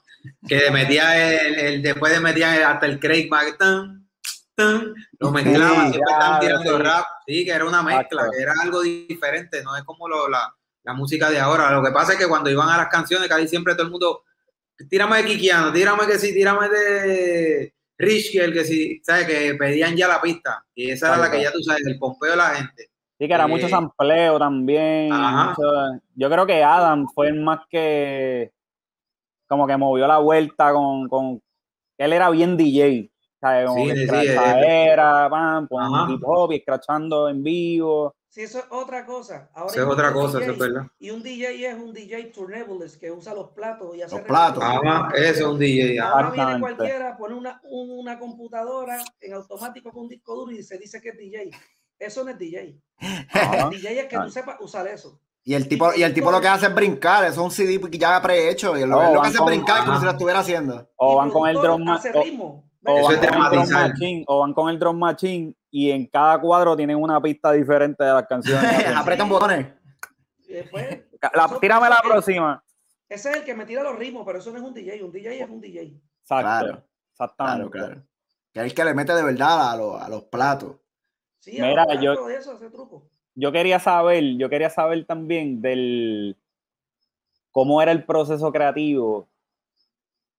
que 0.47 0.69
metía 0.71 1.39
el, 1.39 1.55
el- 1.59 1.81
después 1.81 2.11
de 2.11 2.19
metía 2.19 2.69
hasta 2.69 2.85
el 2.85 2.99
Craig 2.99 3.29
Mack, 3.29 3.57
tan, 4.57 4.93
lo 5.19 5.31
mezclaban, 5.31 5.91
siempre 5.91 6.11
estaban 6.13 6.39
tirando 6.39 6.79
rap, 6.79 7.05
sí, 7.25 7.45
que 7.45 7.51
era 7.51 7.65
una 7.65 7.83
mezcla, 7.83 8.27
que 8.35 8.41
era 8.41 8.53
algo 8.63 8.81
diferente, 8.81 9.63
no 9.63 9.75
es 9.77 9.83
como 9.83 10.07
lo- 10.09 10.27
la, 10.27 10.51
la 10.83 10.93
música 10.93 11.29
de 11.29 11.39
ahora, 11.39 11.71
lo 11.71 11.83
que 11.83 11.91
pasa 11.91 12.13
es 12.13 12.19
que 12.19 12.27
cuando 12.27 12.49
iban 12.49 12.67
a 12.69 12.77
las 12.77 12.87
canciones, 12.89 13.29
casi 13.29 13.47
siempre 13.47 13.73
todo 13.75 13.83
el 13.85 13.91
mundo, 13.91 14.23
tírame 14.89 15.17
de 15.17 15.25
Kikiano, 15.25 15.71
tírame 15.71 16.05
que 16.07 16.17
sí, 16.17 16.33
tírame 16.33 16.69
de 16.69 17.73
Rich 17.99 18.31
Kiel, 18.31 18.53
que 18.53 18.63
sí, 18.65 19.01
¿sabes? 19.03 19.25
Que 19.27 19.55
pedían 19.55 19.95
ya 19.95 20.07
la 20.07 20.21
pista. 20.21 20.63
Y 20.75 20.91
esa 20.91 21.07
era 21.09 21.17
la 21.17 21.31
que 21.31 21.41
ya 21.41 21.51
tú 21.51 21.61
sabes, 21.63 21.85
el 21.85 21.97
pompeo 21.97 22.31
de 22.31 22.37
la 22.37 22.49
gente. 22.55 22.89
Sí, 23.19 23.27
que 23.27 23.33
era 23.33 23.45
Eh, 23.45 23.47
mucho 23.47 23.67
sampleo 23.67 24.37
también. 24.37 25.11
Ajá. 25.11 25.49
mucho- 25.49 26.01
yo 26.15 26.29
creo 26.29 26.45
que 26.45 26.63
Adam 26.63 27.07
fue 27.13 27.29
el 27.29 27.41
más 27.41 27.61
que 27.69 28.51
como 29.47 29.65
que 29.65 29.77
movió 29.77 30.05
la 30.07 30.17
vuelta 30.19 30.71
con, 30.73 31.07
con, 31.09 31.41
él 31.97 32.13
era 32.13 32.29
bien 32.29 32.55
DJ. 32.57 33.09
¿Sabes? 33.47 33.65
Como 33.67 33.83
Sí, 33.83 33.87
que 33.87 33.95
sí, 33.95 33.99
sí, 33.99 34.03
escrachadera, 34.27 35.29
pam, 35.29 35.67
poniendo 35.67 35.97
Ajá. 35.97 36.11
hip 36.13 36.21
hop 36.25 36.51
y 36.51 36.55
escrachando 36.57 37.29
en 37.29 37.43
vivo. 37.43 38.13
Sí, 38.29 38.41
eso 38.43 38.59
es 38.59 38.65
otra 38.69 39.03
cosa. 39.05 39.49
Ahora 39.55 39.71
Eso 39.71 39.81
es 39.81 39.87
otra 39.87 40.13
cosa, 40.13 40.39
eso 40.39 40.51
es 40.51 40.57
DJs, 40.57 40.59
verdad. 40.59 40.87
Y 40.99 41.09
un 41.09 41.23
DJ 41.23 41.69
es 41.69 41.73
un 41.75 41.91
DJ 41.93 42.25
turntables 42.25 42.97
que 42.97 43.11
usa 43.11 43.33
los 43.33 43.49
platos 43.49 43.95
y 43.95 44.01
hace 44.03 44.15
Los 44.17 44.25
platos. 44.25 44.63
Ajá, 44.63 45.09
eso 45.15 45.39
es 45.39 45.41
un 45.45 45.57
DJ. 45.59 45.99
Ahora 45.99 46.29
viene 46.29 46.59
cualquiera, 46.59 47.17
pone 47.17 47.33
una, 47.33 47.59
un- 47.63 47.99
una 47.99 48.19
computadora 48.19 48.97
en 49.21 49.33
automático 49.33 49.91
con 49.91 50.03
un 50.03 50.09
disco 50.09 50.35
duro 50.35 50.51
y 50.51 50.61
se 50.61 50.77
dice 50.77 51.01
que 51.01 51.09
es 51.09 51.17
DJ. 51.17 51.49
Eso 51.97 52.23
no 52.23 52.29
es 52.29 52.37
DJ. 52.37 52.79
Ajá. 53.31 53.69
DJ 53.69 54.01
es 54.01 54.05
que 54.07 54.17
tú 54.19 54.29
sepas 54.29 54.57
usar 54.59 54.85
eso. 54.87 55.19
Y 55.43 55.53
el 55.53 55.67
tipo, 55.67 55.91
y 55.95 56.03
el 56.03 56.13
tipo 56.13 56.29
lo 56.29 56.41
que 56.41 56.47
hace 56.49 56.65
es 56.67 56.75
brincar, 56.75 57.23
eso 57.23 57.33
es 57.35 57.37
un 57.37 57.51
CD 57.51 57.79
ya 57.97 58.21
prehecho. 58.21 58.77
Y 58.77 58.85
lo, 58.85 58.99
Oh, 58.99 59.13
lo 59.15 59.21
que 59.21 59.29
hace 59.29 59.37
es 59.37 59.45
brincar 59.45 59.85
como 59.85 59.97
si 59.97 60.05
lo 60.05 60.11
estuviera 60.11 60.39
haciendo. 60.41 60.89
O 60.97 61.15
van 61.15 61.31
con 61.31 61.47
el 61.49 61.57
ma- 61.79 61.95
hace 61.95 62.11
ritmo. 62.11 62.66
O 62.87 63.03
van 63.03 63.13
es 63.23 63.29
con 63.31 63.59
el 63.59 63.69
machine, 63.69 64.23
o 64.27 64.39
van 64.39 64.53
con 64.53 64.69
el 64.69 64.79
drum 64.79 64.97
machine 64.97 65.53
y 65.71 65.91
en 65.91 66.05
cada 66.07 66.39
cuadro 66.39 66.75
tienen 66.75 66.97
una 66.97 67.21
pista 67.21 67.51
diferente 67.51 68.03
de 68.03 68.11
las 68.13 68.25
canciones. 68.27 68.63
Apretan 68.95 69.29
botones. 69.29 69.67
La- 70.49 71.45
eso- 71.45 71.59
tírame 71.59 71.89
la 71.89 71.99
próxima. 72.01 72.63
Ese 73.09 73.29
es 73.29 73.35
el 73.37 73.43
que 73.45 73.53
me 73.55 73.65
tira 73.65 73.83
los 73.83 73.97
ritmos, 73.97 74.23
pero 74.25 74.39
eso 74.39 74.51
no 74.51 74.57
es 74.57 74.63
un 74.63 74.73
DJ. 74.73 75.03
Un 75.03 75.11
DJ 75.11 75.41
es 75.43 75.49
un 75.49 75.61
DJ. 75.61 75.81
Exacto. 75.83 75.95
Claro, 76.65 76.83
Exactamente. 77.11 77.69
Claro, 77.71 77.87
claro. 77.87 78.07
Que 78.53 78.59
es 78.59 78.65
el 78.65 78.73
que 78.73 78.85
le 78.85 78.93
mete 78.93 79.13
de 79.13 79.23
verdad 79.23 79.71
a, 79.71 79.75
los- 79.77 80.01
a 80.01 80.09
los 80.09 80.23
platos. 80.23 80.75
Sí, 81.39 81.53
Mira, 81.61 81.83
a 81.83 81.93
los 81.93 82.03
yo- 82.03 82.11
platos 82.13 82.27
de 82.27 82.35
eso, 82.35 82.53
ese 82.53 82.69
truco. 82.69 83.09
Yo 83.35 83.51
quería 83.51 83.79
saber, 83.79 84.23
yo 84.37 84.49
quería 84.49 84.69
saber 84.69 85.05
también 85.05 85.61
del 85.61 86.35
cómo 87.51 87.81
era 87.81 87.91
el 87.91 88.03
proceso 88.03 88.51
creativo 88.51 89.27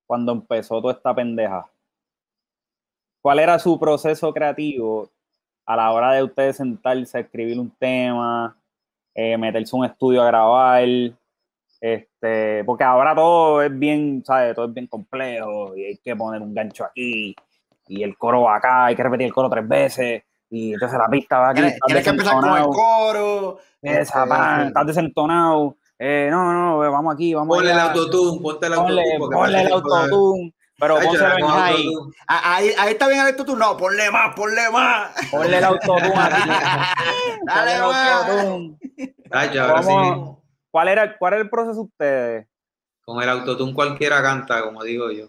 cuando 0.07 0.33
empezó 0.33 0.81
toda 0.81 0.95
esta 0.95 1.15
pendeja. 1.15 1.71
¿Cuál 3.21 3.39
era 3.41 3.59
su 3.59 3.79
proceso 3.79 4.33
creativo 4.33 5.11
a 5.67 5.77
la 5.77 5.91
hora 5.93 6.13
de 6.13 6.23
ustedes 6.23 6.57
sentarse 6.57 7.19
a 7.19 7.21
escribir 7.21 7.59
un 7.59 7.71
tema, 7.71 8.57
eh, 9.15 9.37
meterse 9.37 9.77
a 9.77 9.79
un 9.79 9.85
estudio 9.85 10.23
a 10.23 10.27
grabar? 10.27 10.89
Este, 11.81 12.65
porque 12.65 12.85
ahora 12.85 13.15
todo 13.15 13.63
es 13.63 13.79
bien, 13.79 14.23
¿sabes? 14.27 14.55
Todo 14.55 14.67
es 14.67 14.75
bien 14.75 14.87
complejo 14.87 15.77
y 15.77 15.85
hay 15.85 15.97
que 15.99 16.17
poner 16.17 16.43
un 16.43 16.55
gancho 16.55 16.85
aquí 16.85 17.35
y 17.89 18.03
el 18.03 18.17
coro 18.17 18.43
va 18.43 18.57
acá, 18.57 18.87
hay 18.87 18.97
que 18.97 19.03
repetir 19.03 19.27
el 19.27 19.33
coro 19.33 19.49
tres 19.49 19.67
veces 19.67 20.23
y 20.51 20.75
entonces 20.75 20.99
la 20.99 21.09
pista 21.09 21.39
va 21.39 21.51
aquí. 21.51 21.63
Tienes, 21.87 22.05
que 22.05 22.11
empezar 22.11 22.35
con 22.41 22.57
el 22.57 22.65
coro. 22.65 23.59
Esa, 23.83 24.01
este, 24.01 24.29
pan, 24.29 24.67
estás 24.69 24.87
desentonado. 24.87 25.77
Eh, 25.99 26.29
no, 26.31 26.53
no, 26.53 26.79
vamos 26.79 27.15
aquí, 27.15 27.35
vamos 27.35 27.57
Ponle 27.57 27.73
el 27.73 27.79
autotune, 27.79 28.41
ponte 28.41 28.67
el 28.67 28.75
Ponle, 28.75 29.01
autotune. 29.01 29.19
porque 29.19 29.37
ponle 29.37 29.61
el 29.61 29.73
autotune, 29.73 30.55
pero 30.79 30.97
Chacho, 30.97 31.09
pónselo 31.09 31.35
en 31.35 31.41
con 31.41 31.51
high. 31.51 31.87
autotune. 31.87 32.17
Ah, 32.29 32.55
Ahí, 32.57 32.71
ahí 32.79 32.93
está 32.93 33.09
bien 33.09 33.27
esto 33.27 33.45
tú. 33.45 33.57
No, 33.57 33.77
ponle 33.77 34.11
más, 34.11 34.35
ponle 34.35 34.71
más. 34.71 35.11
Ponle 35.31 35.59
el 35.59 35.65
autotune 35.65 36.01
Dale 37.45 37.75
el 37.75 37.81
más. 37.83 38.29
autotune. 38.29 38.79
Ahora 39.61 39.83
sí. 39.83 39.93
¿Cuál 40.71 40.89
era, 40.89 41.19
¿Cuál 41.19 41.33
era 41.35 41.43
el 41.43 41.51
proceso 41.51 41.75
de 41.75 41.81
ustedes? 41.83 42.47
con 43.05 43.23
el 43.23 43.29
autotune 43.31 43.73
cualquiera 43.73 44.23
canta, 44.23 44.63
como 44.63 44.85
digo 44.85 45.11
yo. 45.11 45.29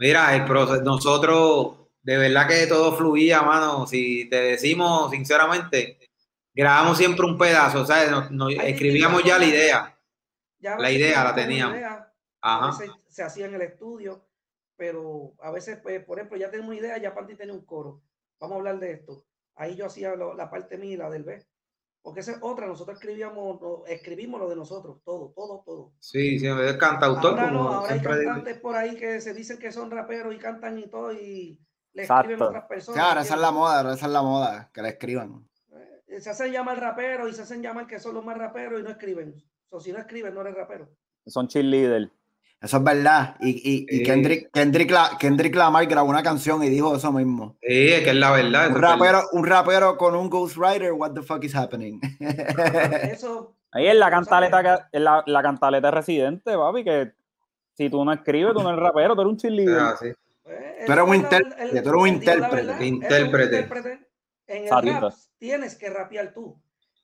Mira, 0.00 0.34
el 0.34 0.44
proceso, 0.44 0.82
nosotros, 0.82 1.76
de 2.02 2.16
verdad 2.18 2.48
que 2.48 2.66
todo 2.66 2.92
fluía, 2.96 3.40
mano. 3.42 3.86
Si 3.86 4.28
te 4.28 4.40
decimos 4.40 5.12
sinceramente, 5.12 6.00
grabamos 6.52 6.98
siempre 6.98 7.24
un 7.24 7.38
pedazo, 7.38 7.86
¿sabes? 7.86 8.10
Nos- 8.10 8.30
nos- 8.32 8.52
escribíamos 8.52 9.22
ya 9.22 9.38
la 9.38 9.44
idea. 9.44 9.98
Ya 10.58 10.76
La 10.76 10.90
idea 10.90 11.22
la 11.22 11.34
teníamos. 11.36 11.76
idea, 11.76 12.12
Ajá. 12.40 12.76
se 13.08 13.22
hacía 13.22 13.46
en 13.46 13.54
el 13.54 13.62
estudio, 13.62 14.25
pero 14.76 15.32
a 15.40 15.50
veces, 15.50 15.78
pues, 15.82 16.04
por 16.04 16.18
ejemplo, 16.18 16.36
ya 16.38 16.50
tenemos 16.50 16.68
una 16.70 16.78
idea, 16.78 16.98
ya 16.98 17.14
Panty 17.14 17.34
tenía 17.34 17.54
un 17.54 17.64
coro. 17.64 18.02
Vamos 18.38 18.54
a 18.56 18.58
hablar 18.58 18.78
de 18.78 18.92
esto. 18.92 19.24
Ahí 19.54 19.74
yo 19.76 19.86
hacía 19.86 20.14
lo- 20.14 20.34
la 20.34 20.50
parte 20.50 20.76
mía 20.78 20.92
y 20.92 20.96
la 20.96 21.10
del 21.10 21.24
B. 21.24 21.44
Porque 22.02 22.20
esa 22.20 22.32
es 22.32 22.38
otra, 22.40 22.66
nosotros 22.68 22.96
escribíamos, 22.98 23.60
no, 23.60 23.84
escribimos 23.86 24.38
lo 24.40 24.48
de 24.48 24.54
nosotros, 24.54 25.00
todo, 25.04 25.32
todo, 25.34 25.62
todo. 25.66 25.92
Sí, 25.98 26.38
sí, 26.38 26.46
es 26.46 26.76
cantautor, 26.76 27.32
Ahora 27.38 27.50
no, 27.50 27.68
ahora 27.72 27.92
hay 27.94 27.98
digo. 27.98 28.10
cantantes 28.12 28.58
por 28.60 28.76
ahí 28.76 28.94
que 28.96 29.20
se 29.20 29.34
dicen 29.34 29.58
que 29.58 29.72
son 29.72 29.90
raperos 29.90 30.32
y 30.32 30.38
cantan 30.38 30.78
y 30.78 30.86
todo 30.88 31.12
y 31.12 31.60
le 31.94 32.02
Exacto. 32.02 32.20
escriben 32.30 32.42
a 32.42 32.46
otras 32.48 32.64
personas. 32.66 33.02
Sí, 33.02 33.08
ahora 33.08 33.22
esa 33.22 33.34
es 33.34 33.40
la 33.40 33.50
moda, 33.50 33.78
ahora 33.80 33.94
esa 33.94 34.06
es 34.06 34.12
la 34.12 34.22
moda, 34.22 34.70
que 34.72 34.82
la 34.82 34.88
escriban. 34.90 35.48
Eh, 36.06 36.20
Se 36.20 36.30
hacen 36.30 36.52
llamar 36.52 36.78
raperos 36.78 37.28
y 37.28 37.34
se 37.34 37.42
hacen 37.42 37.60
llamar 37.60 37.88
que 37.88 37.98
son 37.98 38.14
los 38.14 38.24
más 38.24 38.38
raperos 38.38 38.78
y 38.78 38.84
no 38.84 38.90
escriben. 38.90 39.34
O 39.70 39.80
si 39.80 39.90
no 39.92 39.98
escriben, 39.98 40.32
no 40.32 40.42
eres 40.42 40.54
rapero. 40.54 40.88
Son 41.26 41.48
cheerleader. 41.48 42.12
Eso 42.60 42.78
es 42.78 42.84
verdad. 42.84 43.36
Y, 43.40 43.86
y. 43.88 44.02
Kendrick, 44.02 44.50
Kendrick, 44.52 44.90
La- 44.90 45.16
Kendrick 45.20 45.54
Lamar 45.54 45.86
grabó 45.86 46.08
una 46.08 46.22
canción 46.22 46.62
y 46.64 46.68
dijo 46.70 46.96
eso 46.96 47.12
mismo. 47.12 47.56
Sí, 47.60 47.88
es 47.92 48.02
que 48.02 48.10
es 48.10 48.16
la 48.16 48.30
verdad. 48.32 48.68
Un 48.68 48.74
verdad. 48.74 48.90
rapero, 48.96 49.22
un 49.32 49.46
rapero 49.46 49.96
con 49.96 50.14
un 50.16 50.30
ghostwriter, 50.30 50.92
what 50.92 51.12
the 51.12 51.22
fuck 51.22 51.44
is 51.44 51.54
happening? 51.54 52.00
Eso. 53.02 53.54
Ahí 53.72 53.86
es 53.88 53.94
la 53.96 54.10
cantaleta, 54.10 54.62
sabes, 54.62 54.80
que- 54.90 54.96
es 54.96 55.02
la, 55.02 55.22
la 55.26 55.42
cantaleta 55.42 55.90
residente, 55.90 56.56
papi, 56.56 56.82
que 56.82 57.12
si 57.74 57.90
tú 57.90 58.04
no 58.04 58.12
escribes, 58.12 58.54
tú 58.54 58.62
no 58.62 58.70
eres 58.70 58.80
rapero, 58.82 59.14
tú 59.14 59.20
eres 59.20 59.30
un 59.32 59.36
cheerleader. 59.36 59.78
Ah, 59.78 59.94
sí. 60.00 60.06
pues, 60.42 60.56
Tú 60.86 60.92
eres 60.92 61.04
un 61.04 61.14
intérprete, 61.14 61.82
tú 61.82 61.88
eres 61.88 62.00
un 62.02 62.08
intérprete. 62.08 62.86
Intérprete. 62.86 63.68
En 64.46 64.64
el 64.64 65.00
rap 65.00 65.12
tienes 65.38 65.74
que 65.74 65.90
rapear 65.90 66.32
tú. 66.32 66.58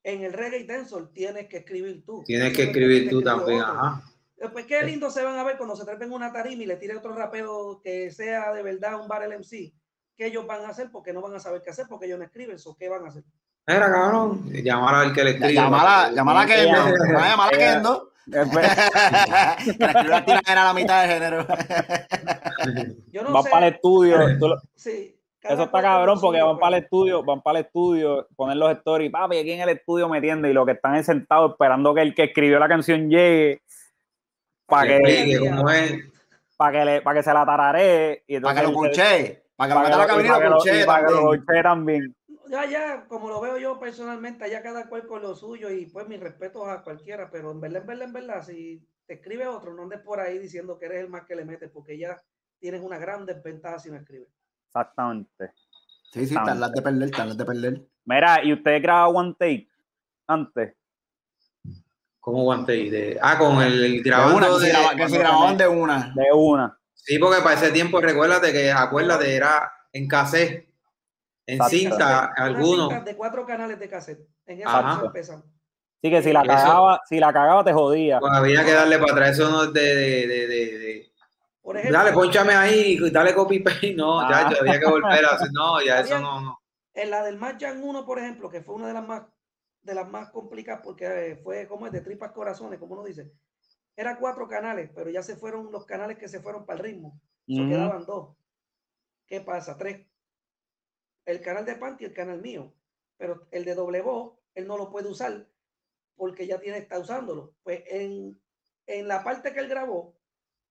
En 0.04 0.22
el 0.22 0.32
reggae 0.32 0.60
y 0.60 0.64
dancehall 0.66 1.10
tienes 1.12 1.46
que 1.48 1.58
escribir 1.58 2.04
tú. 2.06 2.22
Tienes 2.24 2.56
que 2.56 2.64
escribir 2.64 3.10
tú 3.10 3.20
también, 3.22 3.60
otro. 3.60 3.72
ajá. 3.72 4.02
Después, 4.42 4.66
qué 4.66 4.82
lindo 4.82 5.08
se 5.08 5.22
van 5.22 5.38
a 5.38 5.44
ver 5.44 5.56
cuando 5.56 5.76
se 5.76 5.84
trepen 5.84 6.10
una 6.12 6.32
tarima 6.32 6.64
y 6.64 6.66
le 6.66 6.74
tire 6.74 6.96
otro 6.96 7.14
rapero 7.14 7.80
que 7.82 8.10
sea 8.10 8.52
de 8.52 8.64
verdad 8.64 9.00
un 9.00 9.06
bar 9.06 9.22
MC. 9.28 9.72
¿Qué 10.16 10.26
ellos 10.26 10.44
van 10.48 10.64
a 10.64 10.70
hacer? 10.70 10.90
Porque 10.90 11.12
no 11.12 11.20
van 11.20 11.36
a 11.36 11.38
saber 11.38 11.62
qué 11.62 11.70
hacer, 11.70 11.86
porque 11.88 12.06
ellos 12.06 12.18
no 12.18 12.24
escriben. 12.24 12.58
¿so 12.58 12.74
¿Qué 12.76 12.88
van 12.88 13.04
a 13.04 13.08
hacer? 13.08 13.22
Mira, 13.68 13.88
cabrón, 13.92 14.42
llamar 14.52 14.96
al 14.96 15.12
que 15.12 15.22
le 15.22 15.30
escribe. 15.30 15.54
Llámala 15.54 16.06
a 16.06 16.08
Ella- 16.08 16.46
Kendo. 16.46 16.86
Llámala 17.22 17.46
a 17.46 17.50
Kendo. 17.50 18.08
Que 18.26 18.38
la 20.54 20.70
a 20.70 20.74
mitad 20.74 21.02
de 21.02 21.08
género. 21.14 21.46
Yo 23.12 23.22
no 23.22 23.32
van 23.32 23.42
sé. 23.44 23.50
para 23.50 23.68
el 23.68 23.74
estudio. 23.74 24.38
tú 24.40 24.48
lo- 24.48 24.60
sí, 24.74 25.16
cada 25.40 25.54
Eso 25.54 25.62
está 25.64 25.82
cabrón 25.82 26.20
porque 26.20 26.40
van 26.42 26.58
para 26.58 26.76
el 26.78 26.82
estudio, 26.84 27.22
van 27.24 27.42
para 27.42 27.58
el 27.60 27.64
estudio, 27.66 28.26
ponen 28.36 28.58
los 28.58 28.70
stories, 28.78 29.10
papi, 29.10 29.38
aquí 29.38 29.52
en 29.52 29.60
el 29.60 29.68
estudio 29.70 30.08
metiendo 30.08 30.46
y 30.48 30.52
lo 30.52 30.64
que 30.66 30.72
están 30.72 30.94
es 30.96 31.06
sentados 31.06 31.52
esperando 31.52 31.94
que 31.94 32.02
el 32.02 32.14
que 32.14 32.24
escribió 32.24 32.58
la 32.60 32.68
canción 32.68 33.08
llegue 33.10 33.62
para 34.72 34.88
Que 34.88 35.02
que, 35.02 35.38
que, 36.72 36.84
le, 36.84 37.02
para 37.02 37.18
que 37.18 37.22
se 37.22 37.34
la 37.34 37.44
tararee. 37.44 38.24
Y 38.26 38.40
Para 38.40 38.60
que 38.60 38.66
lo 38.66 38.72
puché. 38.72 39.44
Para 39.56 39.68
que 39.68 39.74
lo 39.74 39.84
meta 39.84 39.98
la 39.98 40.06
cabina 40.06 40.28
y 40.28 40.30
para 40.30 40.42
que 40.42 40.48
lo 40.48 40.86
para 40.86 41.06
que 41.06 41.12
lo 41.12 41.20
también. 41.20 41.44
puché 41.44 41.62
también. 41.62 42.16
Ya, 42.48 42.66
ya, 42.66 43.04
como 43.08 43.28
lo 43.28 43.40
veo 43.40 43.56
yo 43.58 43.78
personalmente, 43.78 44.44
allá 44.44 44.62
cada 44.62 44.88
cual 44.88 45.06
con 45.06 45.22
lo 45.22 45.34
suyo 45.34 45.70
y 45.70 45.86
pues 45.86 46.06
mi 46.06 46.18
respeto 46.18 46.66
a 46.66 46.82
cualquiera, 46.82 47.30
pero 47.30 47.50
en 47.50 47.60
verdad, 47.60 47.80
en 47.80 47.86
verdad, 47.86 48.06
en 48.08 48.12
verdad, 48.12 48.42
si 48.42 48.86
te 49.06 49.14
escribe 49.14 49.46
otro, 49.46 49.72
no 49.72 49.84
andes 49.84 50.00
por 50.00 50.20
ahí 50.20 50.38
diciendo 50.38 50.78
que 50.78 50.86
eres 50.86 51.04
el 51.04 51.08
más 51.08 51.24
que 51.24 51.34
le 51.34 51.46
metes, 51.46 51.70
porque 51.70 51.96
ya 51.96 52.20
tienes 52.58 52.82
una 52.82 52.98
gran 52.98 53.24
desventaja 53.24 53.78
si 53.78 53.90
no 53.90 53.96
escribes. 53.96 54.28
Exactamente. 54.66 55.52
Sí, 56.12 56.26
sí, 56.26 56.34
las 56.34 56.72
de 56.72 56.82
perder, 56.82 57.18
las 57.18 57.36
de 57.38 57.44
perder. 57.44 57.82
Mira, 58.04 58.44
y 58.44 58.52
ustedes 58.52 58.82
grababan 58.82 59.16
one 59.16 59.36
take 59.38 59.68
antes. 60.26 60.74
¿Cómo 62.22 62.44
guante 62.44 62.72
ahí? 62.72 62.88
De, 62.88 63.18
ah, 63.20 63.36
con 63.36 63.60
el, 63.60 63.82
el 63.84 63.92
De 64.04 64.08
grabando 64.08 64.36
una, 64.36 64.46
que 64.46 64.52
se, 64.60 64.60
de- 64.66 64.72
graba- 64.72 64.94
que 64.94 65.08
se 65.08 65.18
grababan 65.18 65.56
de 65.56 65.66
una. 65.66 66.12
De 66.14 66.26
una. 66.32 66.78
Sí, 66.94 67.18
porque 67.18 67.42
para 67.42 67.56
ese 67.56 67.72
tiempo, 67.72 68.00
recuérdate 68.00 68.52
que, 68.52 68.70
acuérdate, 68.70 69.34
era 69.34 69.72
en 69.92 70.06
cassette, 70.06 70.68
en 71.46 71.54
Exacto. 71.56 71.76
cinta, 71.76 72.32
algunos. 72.36 73.04
de 73.04 73.16
cuatro 73.16 73.44
canales 73.44 73.80
de 73.80 73.88
cassette. 73.88 74.20
En 74.46 74.60
eso 74.60 74.68
Ajá. 74.68 75.00
se 75.00 75.06
empiezan. 75.06 75.38
Así 75.38 76.10
que 76.12 76.22
si 76.22 76.32
la 76.32 76.42
Eso- 76.42 76.48
cagaba, 76.52 77.00
si 77.08 77.18
la 77.18 77.32
cagaba 77.32 77.64
te 77.64 77.72
jodía. 77.72 78.20
Pues 78.20 78.32
había 78.32 78.64
que 78.64 78.72
darle 78.72 78.98
para 79.00 79.12
atrás, 79.14 79.30
eso 79.30 79.50
no 79.50 79.64
es 79.64 79.72
de, 79.72 79.80
de, 79.82 80.26
de, 80.28 80.46
de- 80.46 80.78
de- 80.78 81.12
Por 81.60 81.76
ejemplo, 81.76 81.98
Dale, 81.98 82.12
ponchame 82.12 82.54
ahí, 82.54 82.98
dale 83.10 83.34
copy 83.34 83.58
paste. 83.64 83.94
No, 83.94 84.20
Ah. 84.20 84.28
ya, 84.48 84.58
había 84.60 84.78
que 84.78 84.86
volver 84.86 85.24
a 85.24 85.28
hacer. 85.30 85.48
No, 85.52 85.82
ya 85.82 85.98
eso 86.00 86.20
no, 86.20 86.40
no. 86.40 86.60
en 86.94 87.10
la 87.10 87.24
del 87.24 87.36
Mad 87.36 87.56
Jan 87.60 87.82
1, 87.82 88.06
por 88.06 88.20
ejemplo, 88.20 88.48
que 88.48 88.62
fue 88.62 88.76
una 88.76 88.86
de 88.86 88.94
las 88.94 89.04
más 89.06 89.22
de 89.82 89.94
las 89.94 90.08
más 90.08 90.30
complicadas 90.30 90.80
porque 90.82 91.06
eh, 91.06 91.36
fue 91.36 91.66
como 91.66 91.86
es 91.86 91.92
de 91.92 92.00
tripas 92.00 92.32
corazones, 92.32 92.78
como 92.78 92.94
uno 92.94 93.04
dice. 93.04 93.32
Era 93.96 94.18
cuatro 94.18 94.48
canales, 94.48 94.90
pero 94.94 95.10
ya 95.10 95.22
se 95.22 95.36
fueron 95.36 95.70
los 95.70 95.84
canales 95.84 96.18
que 96.18 96.28
se 96.28 96.40
fueron 96.40 96.64
para 96.64 96.78
el 96.78 96.84
ritmo. 96.84 97.20
So 97.46 97.62
Ujú. 97.62 97.68
quedaban 97.68 98.06
dos. 98.06 98.36
¿Qué 99.26 99.40
pasa? 99.40 99.76
Tres. 99.76 100.06
El 101.24 101.40
canal 101.40 101.64
de 101.64 101.76
Panty 101.76 102.04
y 102.04 102.06
el 102.08 102.14
canal 102.14 102.40
mío. 102.40 102.72
Pero 103.16 103.46
el 103.50 103.64
de 103.64 103.74
doble 103.74 104.00
voz, 104.00 104.38
él 104.54 104.66
no 104.66 104.76
lo 104.76 104.90
puede 104.90 105.08
usar 105.08 105.46
porque 106.16 106.46
ya 106.46 106.60
tiene, 106.60 106.78
está 106.78 106.98
usándolo. 106.98 107.54
Pues 107.62 107.82
en, 107.86 108.40
en 108.86 109.08
la 109.08 109.24
parte 109.24 109.52
que 109.52 109.60
él 109.60 109.68
grabó, 109.68 110.16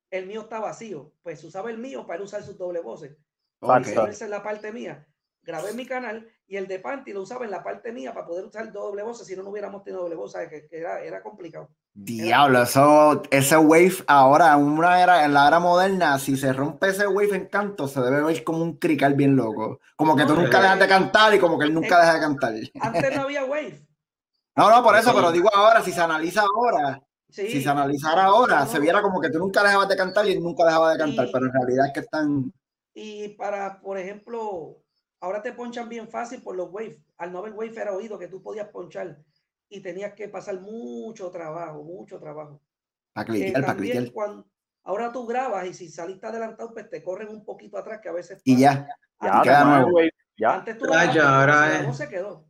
el 0.10 0.26
mío 0.26 0.41
está 0.41 0.60
vacío. 0.60 1.13
Pues 1.21 1.43
usaba 1.43 1.69
el 1.69 1.78
mío 1.78 2.06
para 2.06 2.24
usar 2.24 2.43
sus 2.43 2.58
doble 2.58 2.80
voces. 2.80 3.17
Ok. 3.60 3.80
Viceversa 3.80 4.26
en 4.26 4.32
la 4.32 4.43
parte 4.43 4.71
mía. 4.71 5.08
Grabé 5.44 5.72
en 5.72 5.76
mi 5.76 5.86
canal 5.88 6.28
y 6.48 6.56
el 6.58 6.68
de 6.68 6.80
Panty 6.80 7.14
lo 7.14 7.22
usaba 7.24 7.46
en 7.46 7.52
la 7.52 7.64
parte 7.64 7.92
mía 7.92 8.14
para 8.14 8.28
poder 8.28 8.46
usar 8.46 8.72
doble 8.72 9.02
voces. 9.02 9.26
Si 9.26 9.36
no, 9.36 9.42
no 9.42 9.50
hubiéramos 9.50 9.84
tenido 9.84 10.04
doble 10.04 10.16
voz. 10.16 10.34
¿sabes? 10.34 10.50
Que, 10.50 10.68
que 10.68 10.78
era, 10.80 11.02
era 11.02 11.24
complicado. 11.24 11.70
Diablo, 11.94 12.62
eso, 12.62 13.24
ese 13.32 13.58
wave 13.58 13.96
ahora, 14.08 14.54
en 14.54 14.60
una 14.62 15.02
era, 15.02 15.26
en 15.26 15.34
la 15.34 15.48
era 15.48 15.60
moderna, 15.60 16.20
si 16.20 16.38
se 16.38 16.54
rompe 16.54 16.90
ese 16.90 17.08
wave 17.08 17.36
en 17.36 17.48
canto, 17.48 17.88
se 17.88 18.00
debe 18.02 18.22
ver 18.22 18.44
como 18.44 18.64
un 18.64 18.78
crical 18.78 19.16
bien 19.16 19.36
loco. 19.36 19.80
Como 19.96 20.16
que 20.16 20.24
tú 20.26 20.36
No, 20.36 20.44
nunca 20.44 20.60
eh, 20.60 20.62
dejas 20.62 20.80
de 20.80 20.88
cantar 20.88 21.34
y 21.34 21.40
como 21.40 21.58
que 21.58 21.66
él 21.66 21.74
nunca 21.74 21.98
eh, 21.98 22.02
deja 22.02 22.14
de 22.14 22.20
cantar. 22.20 22.54
Antes 22.80 23.16
no 23.16 23.22
había 23.24 23.44
wave. 23.46 23.86
No, 24.56 24.70
no, 24.70 24.84
por 24.84 24.96
eso, 24.96 25.10
Sí. 25.10 25.16
pero 25.16 25.32
digo 25.32 25.50
ahora, 25.54 25.82
si 25.82 25.92
se 25.92 26.02
analiza 26.02 26.42
ahora, 26.42 27.02
Sí. 27.30 27.48
si 27.50 27.64
se 27.64 27.70
analizara 27.70 28.26
ahora, 28.26 28.60
No, 28.60 28.68
se 28.68 28.80
viera 28.80 29.02
como 29.02 29.20
que 29.22 29.30
tú 29.30 29.40
nunca 29.40 29.64
dejabas 29.64 29.88
de 29.88 29.96
cantar 29.96 30.28
y 30.28 30.34
él 30.34 30.44
nunca 30.44 30.66
dejaba 30.66 30.92
de 30.92 30.98
cantar, 31.00 31.28
Y- 31.28 31.32
pero 31.32 31.46
en 31.46 31.54
realidad 31.54 31.88
es 31.88 31.94
que 31.94 32.00
están. 32.02 32.54
Y 32.94 33.30
para, 33.30 33.80
por 33.80 33.98
ejemplo, 33.98 34.81
ahora 35.22 35.42
te 35.42 35.54
ponchan 35.54 35.88
bien 35.88 36.10
fácil 36.10 36.42
por 36.42 36.56
los 36.56 36.70
waves. 36.72 37.00
Al 37.18 37.32
no 37.32 37.40
haber 37.40 37.54
wave 37.54 37.74
era 37.80 37.94
oído 37.94 38.20
que 38.20 38.28
tú 38.28 38.42
podías 38.44 38.68
ponchar 38.68 39.18
y 39.70 39.80
tenías 39.82 40.14
que 40.14 40.28
pasar 40.28 40.60
mucho 40.60 41.32
trabajo, 41.32 41.84
mucho 41.84 42.20
trabajo. 42.20 42.62
Para 43.14 43.26
Que 43.26 43.32
cliquear, 43.34 43.62
para 43.66 43.78
cliquear. 43.78 44.12
cuando, 44.12 44.48
ahora 44.84 45.12
tú 45.12 45.26
grabas 45.26 45.66
y 45.68 45.74
si 45.74 45.90
saliste 45.90 46.28
adelantado, 46.28 46.74
pues 46.74 46.90
te 46.90 47.02
corren 47.02 47.30
un 47.30 47.46
poquito 47.46 47.78
atrás 47.78 48.00
que 48.02 48.10
a 48.10 48.14
veces 48.14 48.42
Y 48.44 48.56
pasa. 48.56 48.88
ya. 49.22 49.44
Ya, 49.46 49.64
nuevo. 49.64 50.00
Ya. 50.38 50.56
antes 50.56 50.78
tú 50.78 50.86
Ya, 50.86 50.92
grababas, 50.92 51.16
ya, 51.16 51.40
ahora 51.40 51.90
es- 51.90 51.98
se 51.98 52.10
quedó. 52.10 52.46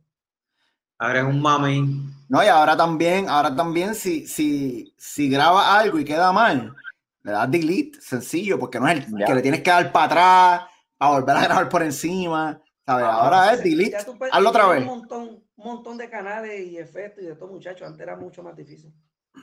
Ahora 0.98 1.18
es 1.20 1.24
un 1.26 1.42
mami. 1.42 2.08
No, 2.28 2.42
y 2.42 2.46
ahora 2.46 2.76
también, 2.76 3.28
ahora 3.28 3.54
también, 3.54 3.94
si, 3.94 4.26
si, 4.26 4.94
si 4.96 5.28
grabas 5.28 5.66
algo 5.66 5.98
y 5.98 6.04
queda 6.04 6.32
mal, 6.32 6.74
le 7.22 7.32
das 7.32 7.50
delete, 7.50 8.00
sencillo, 8.00 8.58
porque 8.58 8.80
no 8.80 8.88
es 8.88 9.04
el 9.04 9.18
Ya. 9.18 9.26
que 9.26 9.34
le 9.34 9.42
tienes 9.42 9.62
que 9.62 9.70
dar 9.70 9.92
para 9.92 10.06
atrás, 10.06 10.70
para 11.02 11.18
volver 11.18 11.36
a 11.36 11.44
grabar 11.44 11.68
por 11.68 11.82
encima. 11.82 12.60
¿sabes? 12.86 13.06
Ah, 13.06 13.12
Ahora 13.24 13.52
es 13.54 13.62
delete, 13.64 13.96
hazlo 13.96 14.50
otra 14.50 14.68
vez. 14.68 14.80
Un 14.80 14.86
montón, 14.86 15.22
un 15.56 15.64
montón 15.64 15.98
de 15.98 16.08
canales 16.08 16.66
y 16.66 16.78
efectos 16.78 17.24
y 17.24 17.26
de 17.26 17.34
todo, 17.34 17.48
muchachos. 17.48 17.86
Antes 17.86 18.00
era 18.02 18.16
mucho 18.16 18.42
más 18.42 18.56
difícil. 18.56 18.92
Sí, 19.34 19.40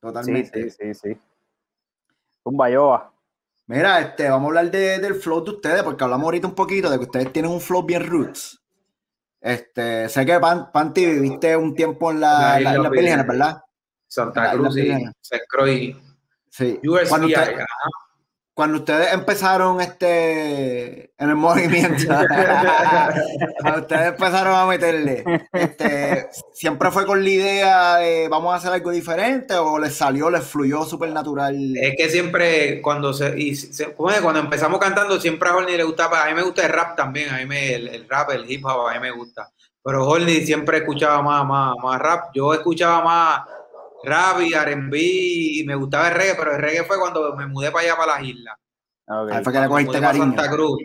Totalmente. 0.00 0.70
sí, 0.70 0.76
sí, 0.78 0.94
sí. 0.94 1.18
Un 2.44 2.56
Bayoa. 2.56 3.12
Mira, 3.66 4.00
este, 4.00 4.28
vamos 4.28 4.46
a 4.46 4.48
hablar 4.50 4.70
de- 4.70 4.98
del 4.98 5.14
flow 5.14 5.42
de 5.42 5.50
ustedes, 5.52 5.82
porque 5.82 6.04
hablamos 6.04 6.24
ahorita 6.24 6.46
un 6.46 6.54
poquito 6.54 6.90
de 6.90 6.98
que 6.98 7.04
ustedes 7.04 7.32
tienen 7.32 7.50
un 7.50 7.60
flow 7.60 7.82
bien 7.82 8.06
roots. 8.06 8.60
Este, 9.40 10.08
sé 10.08 10.24
que 10.26 10.38
Pan, 10.38 10.70
Panty 10.70 11.06
viviste 11.06 11.56
un 11.56 11.74
tiempo 11.74 12.10
en 12.10 12.20
la, 12.20 12.60
La 12.60 12.72
isla. 12.90 13.22
¿verdad? 13.22 13.62
Santa 14.06 14.52
Cruz 14.52 14.76
y 14.76 14.82
Vírgenes. 14.82 15.14
Secroy. 15.20 16.02
Sí. 16.50 16.78
Cuando, 17.08 17.26
usted-. 17.26 17.56
Cuando 18.54 18.78
ustedes 18.78 19.12
empezaron 19.12 19.80
este 19.80 21.12
en 21.18 21.28
el 21.28 21.34
movimiento, 21.34 22.04
cuando 23.60 23.80
ustedes 23.80 24.08
empezaron 24.08 24.54
a 24.54 24.66
meterle, 24.66 25.24
este, 25.52 26.28
siempre 26.52 26.92
fue 26.92 27.04
con 27.04 27.24
la 27.24 27.30
idea 27.30 27.96
de 27.96 28.28
vamos 28.28 28.54
a 28.54 28.56
hacer 28.56 28.72
algo 28.72 28.92
diferente 28.92 29.54
o 29.56 29.78
les 29.80 29.96
salió, 29.96 30.30
les 30.30 30.44
fluyó 30.44 30.84
súper 30.84 31.10
natural. 31.10 31.76
Es 31.76 31.94
que 31.96 32.08
siempre, 32.08 32.80
cuando 32.80 33.12
se, 33.12 33.34
cuando 33.96 34.38
empezamos 34.38 34.78
cantando, 34.78 35.20
siempre 35.20 35.48
a 35.48 35.56
Horny 35.56 35.76
le 35.76 35.82
gustaba, 35.82 36.22
a 36.22 36.26
mí 36.26 36.34
me 36.34 36.42
gusta 36.42 36.64
el 36.64 36.72
rap 36.72 36.96
también, 36.96 37.30
a 37.30 37.38
mí 37.38 37.46
me, 37.46 37.74
el, 37.74 37.88
el 37.88 38.08
rap, 38.08 38.30
el 38.30 38.48
hip 38.48 38.64
hop, 38.64 38.86
a 38.86 38.94
mí 38.94 39.00
me 39.00 39.10
gusta. 39.10 39.50
Pero 39.82 40.06
Horny 40.06 40.46
siempre 40.46 40.78
escuchaba 40.78 41.20
más, 41.22 41.44
más, 41.44 41.74
más 41.82 42.00
rap. 42.00 42.30
Yo 42.32 42.54
escuchaba 42.54 43.04
más 43.04 43.40
rap 44.06 44.40
y 44.42 44.52
R&B 44.54 44.98
y 45.00 45.64
me 45.66 45.74
gustaba 45.74 46.08
el 46.08 46.14
reggae, 46.14 46.34
pero 46.36 46.52
el 46.54 46.60
reggae 46.62 46.84
fue 46.84 46.98
cuando 46.98 47.34
me 47.36 47.46
mudé 47.46 47.70
para 47.70 47.84
allá, 47.84 47.96
para 47.96 48.14
las 48.18 48.24
islas. 48.28 48.56
Ok. 49.08 49.30
Ahí 49.32 49.44
fue 49.44 49.52
que 49.52 49.60
le 49.60 49.68
cogiste 49.68 50.00
cariño. 50.00 50.24
Santa 50.24 50.50
Cruz. 50.50 50.78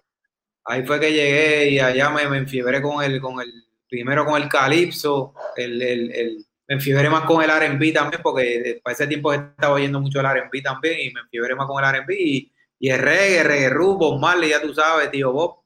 Ahí 0.66 0.86
fue 0.86 1.00
que 1.00 1.12
llegué 1.12 1.70
y 1.72 1.80
allá 1.80 2.10
me, 2.12 2.28
me 2.30 2.38
enfiebré 2.40 2.82
con 2.82 3.04
el, 3.04 3.20
con 3.22 3.42
el, 3.42 3.52
primero 3.90 4.26
con 4.26 4.42
el 4.42 4.50
calipso, 4.50 5.34
el, 5.56 5.82
el, 5.82 6.12
el- 6.12 6.46
me 6.68 6.76
enfiebré 6.76 7.10
más 7.10 7.24
con 7.26 7.42
el 7.44 7.50
R&B 7.50 7.92
también, 7.92 8.22
porque 8.22 8.80
para 8.84 8.94
ese 8.94 9.08
tiempo 9.08 9.34
estaba 9.34 9.74
oyendo 9.74 10.00
mucho 10.00 10.20
el 10.20 10.28
R&B 10.28 10.62
también 10.62 11.00
y 11.00 11.12
me 11.14 11.22
enfiebré 11.22 11.56
más 11.56 11.66
con 11.68 11.84
el 11.84 11.90
R&B 11.90 12.16
y, 12.20 12.52
y 12.80 12.90
el 12.90 13.00
reggae, 13.00 13.40
el 13.42 13.46
reggae 13.48 13.74
Bob 13.76 14.20
Marley, 14.20 14.52
ya 14.52 14.62
tú 14.62 14.72
sabes, 14.74 15.10
tío 15.12 15.32
Bob, 15.32 15.60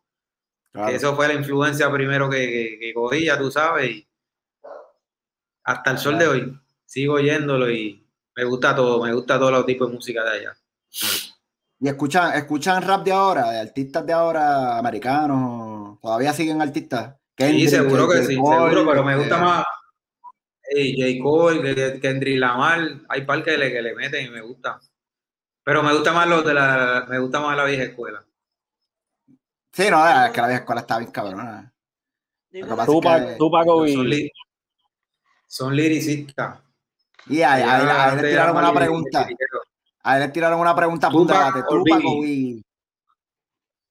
Claro. 0.71 0.89
que 0.89 0.95
eso 0.95 1.15
fue 1.15 1.27
la 1.27 1.35
influencia 1.35 1.91
primero 1.91 2.29
que, 2.29 2.37
que, 2.39 2.79
que 2.79 2.93
cogí, 2.93 3.25
ya 3.25 3.37
tú 3.37 3.51
sabes, 3.51 3.89
y 3.91 4.07
hasta 5.63 5.91
el 5.91 5.97
sol 5.97 6.17
de 6.17 6.27
hoy 6.27 6.59
sigo 6.93 7.15
oyéndolo 7.15 7.71
y 7.71 8.07
me 8.35 8.43
gusta 8.43 8.75
todo, 8.75 9.03
me 9.03 9.11
gusta 9.13 9.39
todos 9.39 9.51
los 9.51 9.65
tipos 9.65 9.89
de 9.89 9.95
música 9.95 10.23
de 10.23 10.29
allá. 10.39 10.53
Y 11.79 11.87
escuchan, 11.87 12.35
escuchan 12.37 12.83
rap 12.83 13.03
de 13.03 13.11
ahora, 13.11 13.49
de 13.49 13.59
artistas 13.61 14.05
de 14.05 14.13
ahora, 14.13 14.77
americanos, 14.77 15.99
todavía 15.99 16.31
siguen 16.33 16.61
artistas. 16.61 17.15
Sí, 17.15 17.19
Kendrick, 17.35 17.69
seguro 17.69 18.07
que 18.07 18.17
J. 18.17 18.27
sí, 18.27 18.37
Cole, 18.37 18.57
seguro, 18.69 18.91
pero 18.91 19.03
me 19.03 19.17
gusta 19.17 19.35
este, 19.35 19.45
más 19.45 19.65
eh, 20.69 20.93
J. 21.17 21.23
Cole, 21.23 21.99
Kendrick 21.99 22.37
Lamar, 22.39 22.79
hay 23.09 23.25
par 23.25 23.43
que 23.43 23.57
le, 23.57 23.71
que 23.71 23.81
le 23.81 23.95
meten 23.95 24.27
y 24.27 24.29
me 24.29 24.41
gusta. 24.41 24.79
Pero 25.63 25.81
me 25.81 25.93
gusta 25.93 26.13
más 26.13 26.27
los 26.27 26.45
de 26.45 26.53
la, 26.53 27.05
me 27.09 27.17
gusta 27.17 27.39
más 27.39 27.57
la 27.57 27.63
vieja 27.65 27.83
escuela. 27.83 28.23
Sí, 29.71 29.89
no, 29.89 30.25
es 30.25 30.31
que 30.31 30.41
la 30.41 30.47
vieja 30.47 30.59
escuela 30.59 30.81
está 30.81 30.99
bien 30.99 31.11
cabrona. 31.11 31.73
Pasa 32.69 32.81
es 32.83 32.85
Tupac, 32.87 33.27
que- 33.29 33.35
Tupac 33.37 33.65
Son, 33.65 34.07
li- 34.09 34.31
son 35.47 35.75
liricistas. 35.75 36.59
Y 37.27 37.41
ahí, 37.41 37.61
ahí- 37.63 37.87
ahí 37.87 38.15
le 38.21 38.29
tiraron 38.29 38.57
una 38.57 38.73
pregunta. 38.73 39.21
liriqueros. 39.23 39.63
Ahí 40.03 40.19
le 40.19 40.27
tiraron 40.29 40.59
una 40.59 40.75
pregunta 40.75 41.07
a 41.07 41.11
punta 41.11 41.33
Tupac 41.47 41.55
o 41.65 41.77
Tupac 41.77 41.97
Biggie. 42.01 42.17
o 42.17 42.21
Biggie. 42.21 42.63